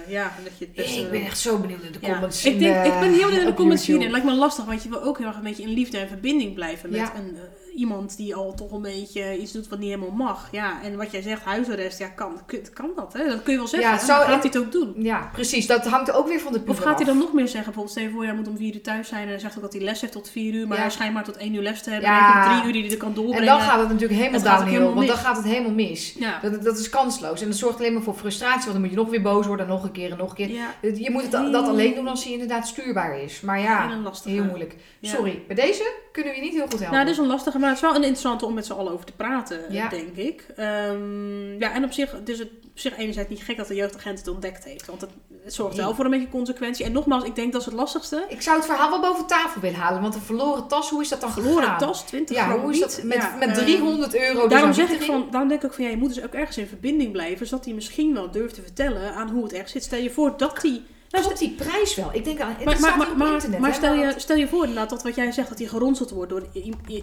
ja, 0.08 0.32
en 0.38 0.44
dat 0.44 0.52
je 0.58 0.68
het. 0.74 0.96
Ik 0.96 1.10
ben 1.10 1.24
echt 1.24 1.38
zo 1.38 1.58
benieuwd 1.58 1.82
naar 1.82 1.92
de 1.92 1.98
Ja, 2.00 2.08
comments. 2.12 2.44
ik, 2.44 2.58
denk, 2.58 2.82
de- 2.84 2.88
ik 2.90 3.00
ben 3.00 3.12
heel 3.12 3.22
benieuwd 3.24 3.40
in 3.40 3.46
de 3.46 3.54
comments. 3.54 3.86
Het 3.86 4.10
lijkt 4.10 4.26
me 4.26 4.34
lastig, 4.34 4.64
want 4.64 4.82
je 4.82 4.88
wil 4.88 5.02
ook 5.02 5.18
heel 5.18 5.26
erg 5.26 5.36
een 5.36 5.42
beetje 5.42 5.62
in 5.62 5.68
liefde 5.72 5.98
en 5.98 6.08
verbinding 6.08 6.54
blijven 6.54 6.90
met 6.90 7.00
een, 7.00 7.36
eh, 7.36 7.67
iemand 7.78 8.16
die 8.16 8.34
al 8.34 8.54
toch 8.54 8.72
een 8.72 8.82
beetje 8.82 9.38
iets 9.38 9.52
doet 9.52 9.68
wat 9.68 9.78
niet 9.78 9.88
helemaal 9.88 10.10
mag. 10.26 10.48
Ja, 10.52 10.82
en 10.82 10.96
wat 10.96 11.10
jij 11.10 11.22
zegt, 11.22 11.42
huisarrest, 11.42 11.98
ja, 11.98 12.08
kan, 12.08 12.40
kan 12.72 12.90
dat, 12.96 13.12
hè? 13.12 13.26
Dat 13.28 13.42
kun 13.42 13.52
je 13.52 13.58
wel 13.58 13.68
zeggen. 13.68 13.90
Ja, 13.90 13.98
zou- 13.98 14.18
gaat 14.24 14.42
hij 14.42 14.50
het 14.52 14.58
ook 14.58 14.72
doen? 14.72 14.94
Ja, 14.96 15.30
precies. 15.32 15.66
Dat 15.66 15.86
hangt 15.86 16.12
ook 16.12 16.28
weer 16.28 16.40
van 16.40 16.52
de 16.52 16.60
Of 16.66 16.78
gaat 16.78 16.96
hij 16.96 17.06
dan 17.06 17.18
nog 17.18 17.32
meer 17.32 17.48
zeggen? 17.48 17.64
Bijvoorbeeld, 17.64 17.90
stel 17.90 18.02
je 18.04 18.10
voor, 18.10 18.24
hij 18.24 18.34
moet 18.34 18.48
om 18.48 18.56
vier 18.56 18.74
uur 18.74 18.82
thuis 18.82 19.08
zijn 19.08 19.22
en 19.22 19.28
hij 19.28 19.38
zegt 19.38 19.56
ook 19.56 19.62
dat 19.62 19.72
hij 19.72 19.82
les 19.82 20.00
heeft 20.00 20.12
tot 20.12 20.30
vier 20.30 20.54
uur, 20.54 20.66
maar 20.66 20.76
Ja. 20.76 20.82
hij 20.82 20.92
schijnt 20.92 21.14
maar 21.14 21.24
tot 21.24 21.36
één 21.36 21.54
uur 21.54 21.62
les 21.62 21.82
te 21.82 21.90
hebben. 21.90 22.10
Ja. 22.10 22.44
En 22.44 22.50
drie 22.50 22.66
uur 22.66 22.72
die 22.72 22.82
hij 22.82 22.90
er 22.90 22.96
kan 22.96 23.14
doorbrengen. 23.14 23.40
En 23.40 23.46
dan 23.58 23.60
gaat 23.60 23.80
het 23.80 23.88
natuurlijk 23.88 24.20
helemaal 24.20 24.58
downhill, 24.58 24.80
want 24.94 25.06
dan 25.06 25.16
gaat 25.16 25.36
het 25.36 25.46
helemaal 25.46 25.72
mis. 25.72 26.14
Ja. 26.18 26.38
Dat, 26.42 26.62
dat 26.64 26.78
is 26.78 26.88
kansloos. 26.88 27.40
En 27.40 27.46
dat 27.48 27.56
zorgt 27.56 27.78
alleen 27.78 27.92
maar 27.92 28.02
voor 28.02 28.14
frustratie, 28.14 28.60
want 28.60 28.72
dan 28.72 28.80
moet 28.80 28.90
je 28.90 28.96
nog 28.96 29.08
weer 29.10 29.22
boos 29.22 29.46
worden, 29.46 29.66
nog 29.66 29.82
een 29.84 29.92
keer 29.92 30.10
en 30.10 30.16
nog 30.16 30.28
een 30.30 30.36
keer. 30.36 30.50
Ja, 30.50 30.74
Je 30.94 31.10
moet 31.10 31.22
het, 31.22 31.30
dat 31.52 31.68
alleen 31.68 31.94
doen 31.94 32.08
als 32.08 32.24
hij 32.24 32.32
inderdaad 32.32 32.66
stuurbaar 32.66 33.20
is. 33.20 33.40
Maar 33.40 33.60
ja, 33.60 33.90
heel 34.24 34.44
moeilijk. 34.44 34.76
Sorry, 35.00 35.42
bij 35.46 35.56
deze 35.56 35.92
kunnen 36.12 36.32
we 36.32 36.38
je 36.38 36.44
niet 36.44 36.54
heel 36.54 36.62
goed 36.62 36.72
helpen. 36.72 36.90
Nou, 36.92 37.04
dit 37.04 37.12
is 37.14 37.18
een 37.20 37.26
lastige, 37.26 37.58
maar 37.58 37.67
het 37.68 37.76
is 37.76 37.88
wel 37.88 37.90
een 37.94 37.96
interessante 38.02 38.46
om 38.46 38.54
met 38.54 38.66
z'n 38.66 38.72
allen 38.72 38.92
over 38.92 39.04
te 39.06 39.12
praten, 39.12 39.60
Ja. 39.70 39.88
denk 39.88 40.16
ik. 40.16 40.44
Ehm, 40.56 41.58
ja, 41.58 41.72
en 41.74 41.84
op 41.84 41.92
zich, 41.92 42.14
is 42.24 42.38
het 42.38 42.48
op 42.64 42.78
zich 42.84 42.96
enerzijds 42.98 43.28
niet 43.30 43.42
gek 43.42 43.56
dat 43.56 43.66
de 43.68 43.74
jeugdagent 43.74 44.18
het 44.18 44.28
ontdekt 44.28 44.64
heeft. 44.64 44.86
Want 44.86 45.00
het, 45.00 45.10
het 45.44 45.54
zorgt 45.54 45.76
Nee. 45.76 45.84
wel 45.84 45.94
voor 45.94 46.04
een 46.04 46.10
beetje 46.10 46.28
consequentie. 46.28 46.84
En 46.84 46.92
nogmaals, 46.92 47.24
ik 47.24 47.34
denk 47.34 47.52
dat 47.52 47.60
is 47.60 47.66
het 47.66 47.76
lastigste. 47.76 48.24
Ik 48.28 48.42
zou 48.42 48.56
het 48.56 48.66
verhaal 48.66 48.90
wel 48.90 49.00
boven 49.00 49.26
tafel 49.26 49.60
willen 49.60 49.78
halen, 49.78 50.02
want 50.02 50.14
een 50.14 50.20
verloren 50.20 50.66
tas, 50.68 50.90
hoe 50.90 51.02
is 51.02 51.08
dat 51.08 51.20
dan 51.20 51.32
Verloren 51.32 51.62
gegaan? 51.62 51.78
tas, 51.78 52.02
20 52.06 52.36
Ja, 52.36 52.44
gram 52.46 52.60
hoe 52.60 52.72
is 52.72 52.80
dat 52.80 53.00
met, 53.02 53.16
Ja, 53.16 53.34
met 53.38 53.48
ehm, 53.48 53.58
300 53.64 54.16
euro? 54.20 54.40
dus 54.40 54.50
Daarom, 54.50 54.72
zeg 54.72 54.90
ik 54.90 55.02
van, 55.02 55.26
daarom 55.30 55.48
denk 55.48 55.62
ik 55.62 55.66
ook 55.68 55.74
van, 55.74 55.84
ja, 55.84 55.90
je 55.90 55.96
moet 55.96 56.14
dus 56.14 56.24
ook 56.24 56.34
ergens 56.34 56.56
in 56.58 56.66
verbinding 56.66 57.12
blijven. 57.12 57.46
Zodat 57.46 57.64
hij 57.64 57.74
misschien 57.74 58.14
wel 58.14 58.30
durft 58.30 58.54
te 58.54 58.62
vertellen 58.62 59.14
aan 59.14 59.28
hoe 59.30 59.42
het 59.42 59.52
echt 59.52 59.70
zit. 59.70 59.82
Stel 59.82 59.98
je 60.00 60.10
voor 60.10 60.36
dat 60.36 60.62
hij... 60.62 60.82
Nou, 61.10 61.24
Klopt 61.24 61.38
die 61.38 61.50
prijs 61.50 61.94
wel? 61.94 62.10
Ik 62.12 62.24
denk, 62.24 62.40
aan- 62.40 62.54
het 62.58 62.80
Maar, 62.80 62.96
maar, 62.98 63.16
maar, 63.16 63.32
internet. 63.32 63.60
maar 63.60 63.74
stel, 63.74 63.94
je, 63.94 64.12
stel 64.16 64.36
je 64.36 64.48
voor 64.48 64.60
inderdaad 64.62 64.90
dat 64.90 65.02
wat 65.02 65.14
jij 65.14 65.32
zegt, 65.32 65.48
dat 65.48 65.58
hij 65.58 65.66
geronseld 65.66 66.10
wordt 66.10 66.30
door 66.30 66.42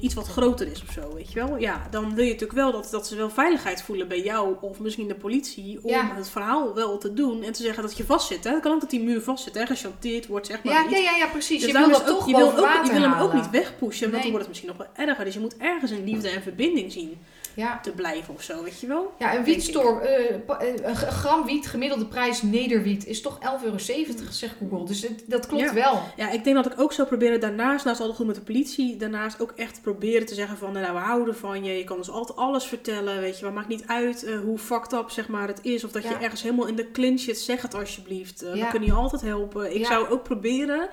iets 0.02 0.14
wat 0.14 0.28
groter 0.28 0.68
is 0.72 0.84
of 0.88 0.94
zo, 0.94 1.14
weet 1.14 1.32
je 1.32 1.46
wel. 1.46 1.58
Ja, 1.58 1.88
dan 1.92 2.16
wil 2.16 2.24
je 2.24 2.32
natuurlijk 2.32 2.60
wel 2.60 2.72
dat, 2.72 2.88
dat 2.92 3.08
ze 3.08 3.16
wel 3.16 3.30
veiligheid 3.30 3.82
voelen 3.84 4.08
bij 4.08 4.22
jou 4.24 4.56
of 4.62 4.80
misschien 4.80 5.08
de 5.08 5.16
politie 5.16 5.80
om 5.82 5.90
Ja. 5.90 6.12
het 6.16 6.30
verhaal 6.30 6.74
wel 6.74 6.98
te 6.98 7.14
doen 7.14 7.44
en 7.44 7.52
te 7.54 7.62
zeggen 7.64 7.84
dat 7.84 7.98
je 7.98 8.04
vastzit. 8.06 8.44
Hè. 8.44 8.50
Het 8.52 8.62
kan 8.62 8.72
ook 8.74 8.80
dat 8.82 8.90
die 8.90 9.04
muur 9.04 9.22
vastzit, 9.22 9.54
hè, 9.54 9.66
gechanteerd 9.66 10.28
wordt, 10.28 10.48
zeg 10.48 10.64
maar. 10.64 10.74
Ja, 10.74 10.86
ja, 10.90 10.98
ja, 10.98 11.16
ja, 11.16 11.28
precies. 11.28 11.62
Dus 11.62 11.72
je 11.72 11.78
wil 11.78 11.90
dat 11.90 12.02
ook- 12.02 12.08
toch 12.08 12.28
je 12.30 12.36
wil, 12.36 12.46
boven 12.46 12.78
ook, 12.80 12.86
je 12.86 12.92
wil 12.92 13.02
hem 13.02 13.20
ook 13.20 13.34
niet 13.34 13.50
wegpushen, 13.50 14.02
want 14.12 14.12
Nee. 14.12 14.22
dan 14.22 14.32
wordt 14.32 14.38
het 14.46 14.48
misschien 14.48 14.70
nog 14.70 14.78
wel 14.78 15.06
erger. 15.08 15.26
Dus 15.26 15.34
je 15.34 15.40
moet 15.40 15.58
ergens 15.58 15.92
een 15.92 16.04
liefde 16.04 16.30
en 16.30 16.42
verbinding 16.42 16.92
zien 16.92 17.18
Ja. 17.56 17.80
te 17.80 17.92
blijven 17.92 18.34
of 18.34 18.42
zo, 18.44 18.64
weet 18.64 18.80
je 18.80 18.88
wel. 18.88 19.14
Ja, 19.20 19.36
een 19.36 19.44
wietstore, 19.44 20.00
eh, 20.08 20.36
eh, 20.36 20.74
een 20.84 20.96
gram 20.96 21.46
wiet, 21.46 21.68
gemiddelde 21.68 22.06
prijs 22.06 22.42
nederwiet, 22.42 23.06
is 23.06 23.22
toch 23.22 23.40
11,70 23.40 24.20
euro, 24.22 24.32
zegt 24.32 24.56
Google. 24.70 24.86
Dus 24.86 25.02
het- 25.02 25.24
dat 25.28 25.48
klopt 25.48 25.64
Ja. 25.64 25.74
wel. 25.74 26.02
Ja, 26.16 26.30
ik 26.32 26.44
denk 26.44 26.56
dat 26.56 26.66
ik 26.66 26.80
ook 26.82 26.94
zou 26.94 27.08
proberen 27.08 27.40
daarnaast, 27.40 27.86
naast 27.86 28.00
altijd 28.00 28.18
goed 28.18 28.26
met 28.28 28.36
de 28.36 28.42
politie, 28.42 28.98
daarnaast 28.98 29.42
ook 29.42 29.54
echt 29.56 29.82
proberen 29.82 30.26
te 30.26 30.34
zeggen 30.34 30.58
van, 30.58 30.74
nou, 30.74 30.94
we 30.94 31.00
houden 31.00 31.36
van 31.36 31.64
je, 31.64 31.78
je 31.78 31.84
kan 31.84 31.98
ons 31.98 32.10
altijd 32.10 32.38
alles 32.38 32.64
vertellen, 32.66 33.20
weet 33.20 33.38
je, 33.40 33.44
maar 33.44 33.54
maakt 33.54 33.68
niet 33.68 33.84
uit 33.88 34.24
eh, 34.24 34.40
hoe 34.40 34.58
fucked 34.58 34.94
up, 34.94 35.10
zeg 35.10 35.28
maar, 35.28 35.48
het 35.48 35.60
is, 35.62 35.84
of 35.84 35.92
dat 35.92 36.04
Ja. 36.04 36.10
je 36.10 36.16
ergens 36.16 36.42
helemaal 36.42 36.68
in 36.68 36.76
de 36.76 36.92
clinch 36.92 37.20
zit, 37.20 37.38
zeg 37.38 37.62
het 37.62 37.74
alsjeblieft, 37.76 38.40
Ja. 38.40 38.52
we 38.54 38.68
kunnen 38.70 38.90
je 38.90 38.96
altijd 38.96 39.22
helpen. 39.22 39.74
Ik 39.76 39.82
Ja. 39.82 39.86
zou 39.88 40.08
ook 40.10 40.24
proberen 40.24 40.90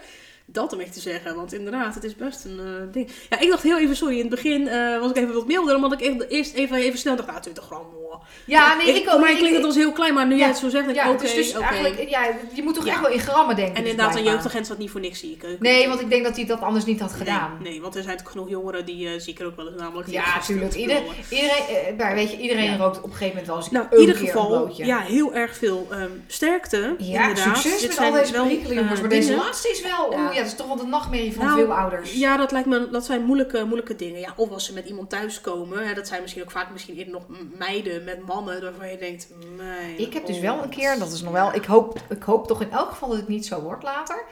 dat 0.46 0.72
om 0.72 0.80
echt 0.80 0.92
te 0.92 1.00
zeggen, 1.00 1.36
want 1.36 1.52
inderdaad, 1.54 1.94
het 1.94 2.04
is 2.04 2.16
best 2.16 2.44
een 2.44 2.58
eh, 2.58 2.92
ding. 2.92 3.08
Ja, 3.30 3.40
ik 3.40 3.48
dacht 3.50 3.62
heel 3.62 3.78
even, 3.78 3.96
sorry, 3.96 4.14
in 4.14 4.20
het 4.20 4.30
begin 4.30 4.68
eh, 4.68 4.98
was 5.00 5.10
ik 5.10 5.16
even 5.16 5.34
wat 5.34 5.46
milder, 5.46 5.74
omdat 5.76 5.92
ik 5.92 6.00
echt 6.00 6.30
eerst 6.30 6.54
even, 6.54 6.76
even 6.76 6.98
snel 6.98 7.16
dacht, 7.16 7.28
nou, 7.28 7.40
20 7.40 7.64
gram, 7.64 7.86
hoor. 7.94 8.20
Ja, 8.46 8.76
nee, 8.76 8.86
ik, 8.94 9.04
Voor 9.08 9.12
ook. 9.20 9.26
Ik- 9.26 9.36
klinkt 9.36 9.48
het 9.50 9.58
ik- 9.58 9.64
als 9.64 9.74
heel 9.74 9.92
klein, 9.92 10.14
maar 10.14 10.26
nu 10.26 10.32
Ja. 10.32 10.38
jij 10.38 10.48
het 10.48 10.56
zo 10.56 10.68
zegt, 10.68 10.84
denk 10.84 10.96
ik, 10.98 11.04
Ja, 11.04 11.10
oké, 11.10 11.20
dus, 11.22 11.34
dus 11.34 11.54
oké. 11.56 11.64
eigenlijk, 11.64 12.08
ja, 12.10 12.24
je 12.54 12.62
moet 12.62 12.74
toch 12.74 12.86
echt 12.86 13.00
wel 13.00 13.10
in 13.10 13.18
grammen 13.20 13.56
denken. 13.56 13.74
En 13.74 13.82
dus 13.82 13.90
inderdaad, 13.90 14.16
een 14.16 14.24
jeugdagent 14.24 14.66
zat 14.66 14.78
niet 14.78 14.90
voor 14.90 15.00
niks, 15.00 15.18
zie 15.18 15.32
ik. 15.40 15.60
Nee, 15.60 15.88
want 15.88 16.00
ik 16.00 16.10
denk 16.10 16.24
dat 16.24 16.36
hij 16.36 16.46
dat 16.46 16.60
anders 16.60 16.84
niet 16.84 17.00
had 17.00 17.12
gedaan. 17.12 17.56
Nee, 17.60 17.70
nee, 17.72 17.80
want 17.80 17.96
er 17.96 18.02
zijn 18.02 18.16
toch 18.16 18.30
genoeg 18.30 18.48
jongeren 18.48 18.84
die 18.86 19.06
uh, 19.06 19.20
zie 19.20 19.32
ik 19.32 19.40
er 19.40 19.46
ook 19.46 19.56
wel 19.56 19.66
eens 19.68 19.80
namelijk. 19.80 20.08
Ja, 20.10 20.34
natuurlijk. 20.34 20.74
Iedereen, 20.74 21.04
eh, 21.30 21.96
maar 21.98 22.14
weet 22.14 22.30
je, 22.30 22.38
iedereen 22.38 22.76
rookt 22.78 22.96
op 22.96 23.04
een 23.04 23.10
gegeven 23.10 23.28
moment 23.28 23.46
wel 23.46 23.56
eens 23.56 23.70
Nou, 23.70 23.84
een 23.90 23.92
in 23.94 24.00
ieder 24.00 24.16
geval, 24.16 24.70
ja, 24.76 24.98
heel 25.00 25.34
erg 25.34 25.56
veel 25.56 25.86
ehm, 25.90 26.10
sterkte. 26.26 26.94
Ja, 26.98 27.20
inderdaad. 27.28 27.56
succes 27.58 27.80
Dit 27.80 27.88
met 27.88 27.98
al 27.98 28.12
deze 28.12 28.32
wel, 28.32 28.44
perikelen, 28.46 28.74
jongens. 28.76 28.94
eh, 28.94 29.00
maar 29.00 29.08
deze 29.08 29.36
laatste 29.36 29.68
is 29.68 29.82
wel... 29.82 30.12
Ja. 30.32 30.38
Dat 30.38 30.46
is 30.46 30.54
toch 30.54 30.66
wel 30.66 30.76
de 30.76 30.86
nachtmerrie 30.86 31.34
van 31.34 31.44
Nou, 31.44 31.58
veel 31.58 31.74
ouders. 31.74 32.12
Ja, 32.14 32.36
dat 32.36 32.52
lijkt 32.52 32.68
me, 32.68 32.88
dat 32.90 33.04
zijn 33.04 33.24
moeilijke, 33.24 33.64
moeilijke 33.64 33.96
dingen. 33.96 34.20
Ja, 34.20 34.32
of 34.36 34.50
als 34.50 34.64
ze 34.64 34.72
met 34.72 34.88
iemand 34.88 35.10
thuiskomen, 35.10 35.86
hè, 35.86 35.94
dat 35.94 36.08
zijn 36.08 36.22
misschien 36.22 36.42
ook 36.42 36.50
vaak 36.50 36.70
misschien 36.72 36.96
eerder 36.96 37.12
nog 37.12 37.24
meiden 37.58 38.04
met 38.04 38.26
mannen, 38.26 38.62
waarvan 38.62 38.88
je 38.88 38.98
denkt, 38.98 39.28
mijn 39.56 39.98
Ik 39.98 40.12
heb 40.12 40.26
dus 40.26 40.38
wel 40.38 40.62
een 40.62 40.68
keer, 40.68 40.98
dat 40.98 41.12
is 41.12 41.22
nog 41.22 41.32
wel, 41.32 41.54
ik 41.54 41.64
hoop, 41.64 41.98
ik 42.08 42.22
hoop 42.22 42.46
toch 42.46 42.60
in 42.60 42.70
elk 42.70 42.88
geval 42.88 43.08
dat 43.08 43.18
het 43.18 43.28
niet 43.28 43.46
zo 43.46 43.60
wordt 43.60 43.82
later. 43.82 44.24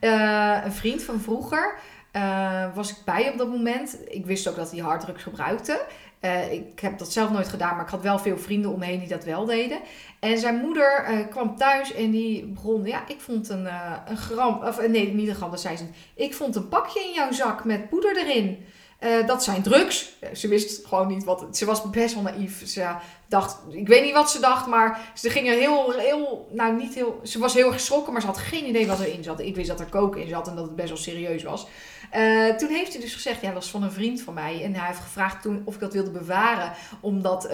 Eh, 0.00 0.64
een 0.64 0.72
vriend 0.72 1.02
van 1.02 1.20
vroeger 1.20 1.78
eh, 2.16 2.64
was 2.74 2.90
ik 2.90 2.96
bij 3.04 3.30
op 3.30 3.38
dat 3.38 3.48
moment. 3.48 3.98
Ik 4.08 4.26
wist 4.26 4.48
ook 4.48 4.56
dat 4.56 4.70
hij 4.70 4.80
harddrugs 4.80 5.22
gebruikte. 5.22 5.86
Eh, 6.20 6.52
ik 6.52 6.80
heb 6.80 6.98
dat 6.98 7.12
zelf 7.12 7.30
nooit 7.30 7.48
gedaan, 7.48 7.76
maar 7.76 7.84
ik 7.84 7.90
had 7.90 8.02
wel 8.02 8.18
veel 8.18 8.38
vrienden 8.38 8.72
om 8.72 8.78
me 8.78 8.84
heen 8.84 8.98
die 8.98 9.08
dat 9.08 9.24
wel 9.24 9.44
deden. 9.44 9.78
En 10.20 10.38
zijn 10.38 10.56
moeder 10.56 11.04
eh, 11.04 11.28
kwam 11.30 11.56
thuis 11.56 11.94
en 11.94 12.10
die 12.10 12.44
begon, 12.44 12.84
ja, 12.84 13.08
ik 13.08 13.20
vond 13.20 13.48
een, 13.48 13.66
eh, 13.66 13.92
een 14.06 14.16
gram, 14.16 14.62
of 14.64 14.88
nee, 14.88 15.14
niet 15.14 15.28
een 15.28 15.34
gram, 15.34 15.50
dat 15.50 15.60
zei 15.60 15.76
ze. 15.76 15.84
Ik 16.14 16.34
vond 16.34 16.56
een 16.56 16.68
pakje 16.68 17.00
in 17.00 17.12
jouw 17.12 17.32
zak 17.32 17.64
met 17.64 17.88
poeder 17.88 18.16
erin. 18.16 18.64
Eh, 18.98 19.26
dat 19.26 19.44
zijn 19.44 19.62
drugs. 19.62 20.12
Eh, 20.20 20.34
Ze 20.34 20.48
wist 20.48 20.86
gewoon 20.86 21.06
niet 21.08 21.24
wat. 21.24 21.46
Ze 21.52 21.64
was 21.64 21.90
best 21.90 22.14
wel 22.14 22.22
naïef. 22.22 22.62
Ze 22.66 22.86
dacht, 23.28 23.58
ik 23.70 23.88
weet 23.88 24.02
niet 24.04 24.12
wat 24.12 24.30
ze 24.30 24.40
dacht, 24.40 24.66
maar 24.66 25.00
ze 25.14 25.30
ging 25.30 25.48
er 25.48 25.54
heel, 25.58 25.92
heel, 25.92 26.48
nou 26.52 26.76
niet 26.76 26.94
heel. 26.94 27.20
Ze 27.22 27.38
was 27.38 27.54
heel 27.54 27.66
erg 27.66 27.74
geschrokken, 27.74 28.12
maar 28.12 28.20
ze 28.20 28.26
had 28.26 28.38
geen 28.38 28.66
idee 28.68 28.86
wat 28.86 29.00
erin 29.00 29.22
zat. 29.24 29.40
Ik 29.40 29.54
wist 29.56 29.68
dat 29.68 29.80
er 29.80 29.86
koken 29.86 30.20
in 30.22 30.28
zat 30.28 30.48
en 30.48 30.54
dat 30.56 30.64
het 30.64 30.76
best 30.76 30.88
wel 30.88 30.96
serieus 30.96 31.42
was. 31.42 31.66
Eh, 32.10 32.48
toen 32.48 32.68
heeft 32.68 32.92
hij 32.92 33.00
dus 33.00 33.14
gezegd, 33.14 33.40
ja, 33.40 33.46
dat 33.46 33.54
was 33.56 33.70
van 33.70 33.82
een 33.82 33.92
vriend 33.92 34.22
van 34.22 34.34
mij. 34.34 34.62
En 34.62 34.74
hij 34.74 34.86
heeft 34.86 35.00
gevraagd 35.00 35.42
toen 35.42 35.62
of 35.64 35.74
ik 35.74 35.80
dat 35.80 35.92
wilde 35.92 36.10
bewaren, 36.10 36.72
omdat 37.00 37.44
Oh, 37.46 37.52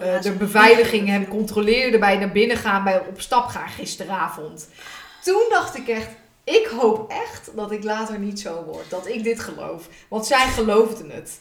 ja, 0.00 0.18
de 0.18 0.32
beveiliging 0.32 1.08
hem 1.08 1.28
controleerde 1.28 1.98
bij 1.98 2.16
naar 2.16 2.32
binnen 2.32 2.56
gaan, 2.56 2.84
bij 2.84 3.00
op 3.00 3.20
stap 3.20 3.46
gaan 3.46 3.68
gisteravond. 3.68 4.68
Toen 5.24 5.46
dacht 5.48 5.76
ik 5.76 5.88
echt, 5.88 6.08
ik 6.48 6.66
hoop 6.66 7.10
echt 7.10 7.50
dat 7.56 7.70
ik 7.72 7.84
later 7.84 8.18
niet 8.18 8.40
zo 8.40 8.64
word. 8.64 8.90
Dat 8.90 9.06
ik 9.06 9.24
dit 9.24 9.40
geloof. 9.40 9.88
Want 10.08 10.26
zij 10.26 10.46
geloofde 10.46 11.12
het. 11.12 11.40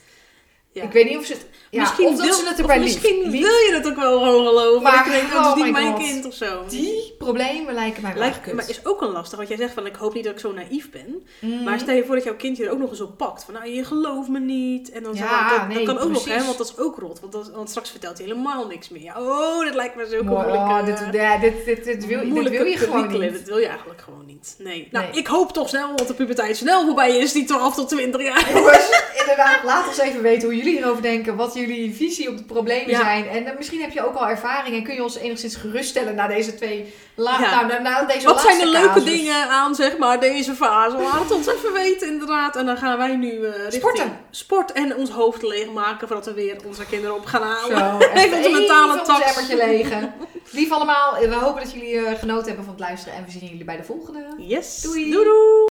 Ja. 0.77 0.83
Ik 0.83 0.91
weet 0.91 1.05
niet 1.09 1.17
of 1.17 1.25
ze 1.25 1.33
het... 1.33 1.45
Ja, 1.69 1.79
misschien 1.81 2.09
dat 2.15 2.21
wil, 2.25 2.33
ze 2.33 2.45
het 2.47 2.59
erbij 2.59 2.79
misschien 2.79 3.21
lief. 3.29 3.31
wil 3.41 3.51
je 3.57 3.71
het 3.73 3.87
ook 3.87 3.95
wel 3.95 4.19
gewoon 4.19 4.47
geloven. 4.47 4.81
Maar, 4.83 5.05
ik 5.05 5.11
denk, 5.11 5.31
dat 5.31 5.41
is 5.45 5.47
oh 5.47 5.55
niet 5.55 5.63
my 5.65 5.71
mijn 5.71 5.87
God. 5.93 6.03
kind 6.03 6.25
of 6.25 6.33
zo. 6.33 6.63
Die 6.69 7.15
problemen 7.17 7.73
lijken 7.73 8.01
mij 8.01 8.11
wel 8.13 8.19
Lijkt, 8.21 8.41
kut. 8.41 8.53
maar 8.53 8.69
is 8.69 8.85
ook 8.85 9.01
een 9.01 9.11
lastig. 9.11 9.37
Wat 9.39 9.47
jij 9.47 9.57
zegt 9.57 9.73
van, 9.73 9.85
ik 9.85 9.95
hoop 9.95 10.13
niet 10.13 10.23
dat 10.23 10.33
ik 10.33 10.39
zo 10.39 10.51
naïef 10.51 10.89
ben. 10.91 11.27
Mhm. 11.39 11.63
Maar 11.63 11.79
stel 11.79 11.95
je 11.95 12.05
voor 12.05 12.15
dat 12.15 12.23
jouw 12.23 12.35
kindje 12.35 12.65
er 12.65 12.71
ook 12.71 12.79
nog 12.79 12.89
eens 12.89 13.01
op 13.01 13.17
pakt. 13.17 13.43
Van, 13.43 13.53
nou, 13.53 13.67
je 13.69 13.83
gelooft 13.83 14.29
me 14.29 14.39
niet. 14.39 14.91
En 14.91 15.03
dan 15.03 15.13
Ja, 15.13 15.17
zeg 15.19 15.29
maar, 15.29 15.59
dat, 15.59 15.67
nee, 15.67 15.85
dat 15.85 15.95
kan 15.95 16.03
ook 16.03 16.09
nog, 16.11 16.23
precies. 16.23 16.39
hè. 16.41 16.45
Want 16.45 16.57
dat 16.57 16.67
is 16.67 16.77
ook 16.83 16.97
rot. 16.99 17.19
Want, 17.19 17.31
dat, 17.31 17.51
want 17.55 17.69
straks 17.69 17.89
vertelt 17.89 18.17
hij 18.17 18.27
helemaal 18.27 18.67
niks 18.67 18.89
meer. 18.89 19.13
Oh, 19.17 19.65
dat 19.65 19.75
lijkt 19.75 19.95
me 19.95 20.07
zo 20.11 20.23
moeilijk. 20.23 20.55
oh, 20.55 20.85
dit, 20.85 20.99
ja, 21.11 21.37
dit, 21.37 21.65
dit, 21.65 21.83
dit, 21.83 22.05
wil, 22.05 22.19
dit 22.33 22.49
wil 22.49 22.65
je 22.65 22.77
gewoon 22.77 23.19
niet. 23.19 23.33
Dat 23.33 23.41
wil 23.47 23.57
je 23.57 23.67
eigenlijk 23.67 24.01
gewoon 24.01 24.25
niet. 24.25 24.55
Nee. 24.57 24.87
Nou, 24.91 25.05
Nee. 25.05 25.15
ik 25.19 25.27
hoop 25.27 25.51
toch 25.53 25.69
snel, 25.69 25.87
want 25.87 26.07
de 26.07 26.13
puberteit 26.13 26.57
snel 26.57 26.85
voorbij 26.85 27.17
is. 27.17 27.31
Die 27.31 27.43
12 27.45 27.75
tot 27.75 27.89
20 27.89 28.21
jaar. 28.23 28.51
Jongens, 28.53 28.89
inderdaad, 29.19 29.63
laat 29.63 29.87
ons 29.87 29.97
even 29.97 30.21
weten 30.21 30.47
hoe 30.47 30.57
jullie 30.57 30.66
hierover 30.71 31.01
denken. 31.01 31.35
Wat 31.35 31.53
jullie 31.53 31.95
visie 31.95 32.29
op 32.29 32.37
de 32.37 32.43
problemen 32.43 32.89
Ja. 32.89 32.99
zijn. 32.99 33.27
En 33.27 33.53
misschien 33.57 33.81
heb 33.81 33.91
je 33.91 34.05
ook 34.07 34.15
al 34.15 34.27
ervaring 34.27 34.75
en 34.75 34.83
kun 34.83 34.93
je 34.93 35.03
ons 35.03 35.17
enigszins 35.17 35.55
geruststellen 35.55 36.15
na 36.15 36.27
deze 36.27 36.55
twee... 36.55 36.93
La, 37.15 37.39
Ja. 37.39 37.65
nou, 37.65 37.81
na, 37.81 38.03
deze 38.03 38.27
Wat 38.27 38.41
zijn 38.41 38.57
de 38.59 38.65
laatste 38.67 38.79
leuke 38.87 38.99
casus. 39.05 39.17
dingen 39.21 39.49
aan, 39.49 39.75
zeg 39.75 39.97
maar, 39.97 40.19
deze 40.19 40.53
fase? 40.53 40.97
Laat 40.97 41.19
het 41.19 41.31
ons 41.31 41.47
even 41.47 41.73
weten, 41.73 42.07
inderdaad. 42.07 42.55
En 42.55 42.65
dan 42.65 42.77
gaan 42.77 42.97
wij 42.97 43.15
nu 43.15 43.29
eh 43.45 43.51
richting 43.53 43.73
Sporten. 43.73 44.19
sport 44.31 44.71
en 44.71 44.95
ons 44.95 45.09
hoofd 45.09 45.41
leegmaken 45.41 46.07
voordat 46.07 46.25
we 46.25 46.33
weer 46.33 46.57
onze 46.65 46.85
kinderen 46.85 47.15
op 47.15 47.25
gaan 47.25 47.41
halen. 47.41 47.77
Zo, 47.77 48.07
Even 48.21 48.37
onze 48.37 48.49
mentale 48.49 49.55
legen. 49.55 50.13
Lief 50.51 50.71
allemaal, 50.71 51.17
we 51.19 51.33
hopen 51.35 51.63
dat 51.63 51.71
jullie 51.73 51.97
eh, 52.05 52.19
genoten 52.19 52.45
hebben 52.47 52.65
van 52.65 52.73
het 52.73 52.83
luisteren. 52.83 53.17
En 53.17 53.25
we 53.25 53.31
zien 53.31 53.49
jullie 53.49 53.65
bij 53.65 53.77
de 53.77 53.83
volgende. 53.83 54.25
Yes. 54.37 54.81
Doei. 54.81 55.11
doei. 55.11 55.23
doei. 55.25 55.65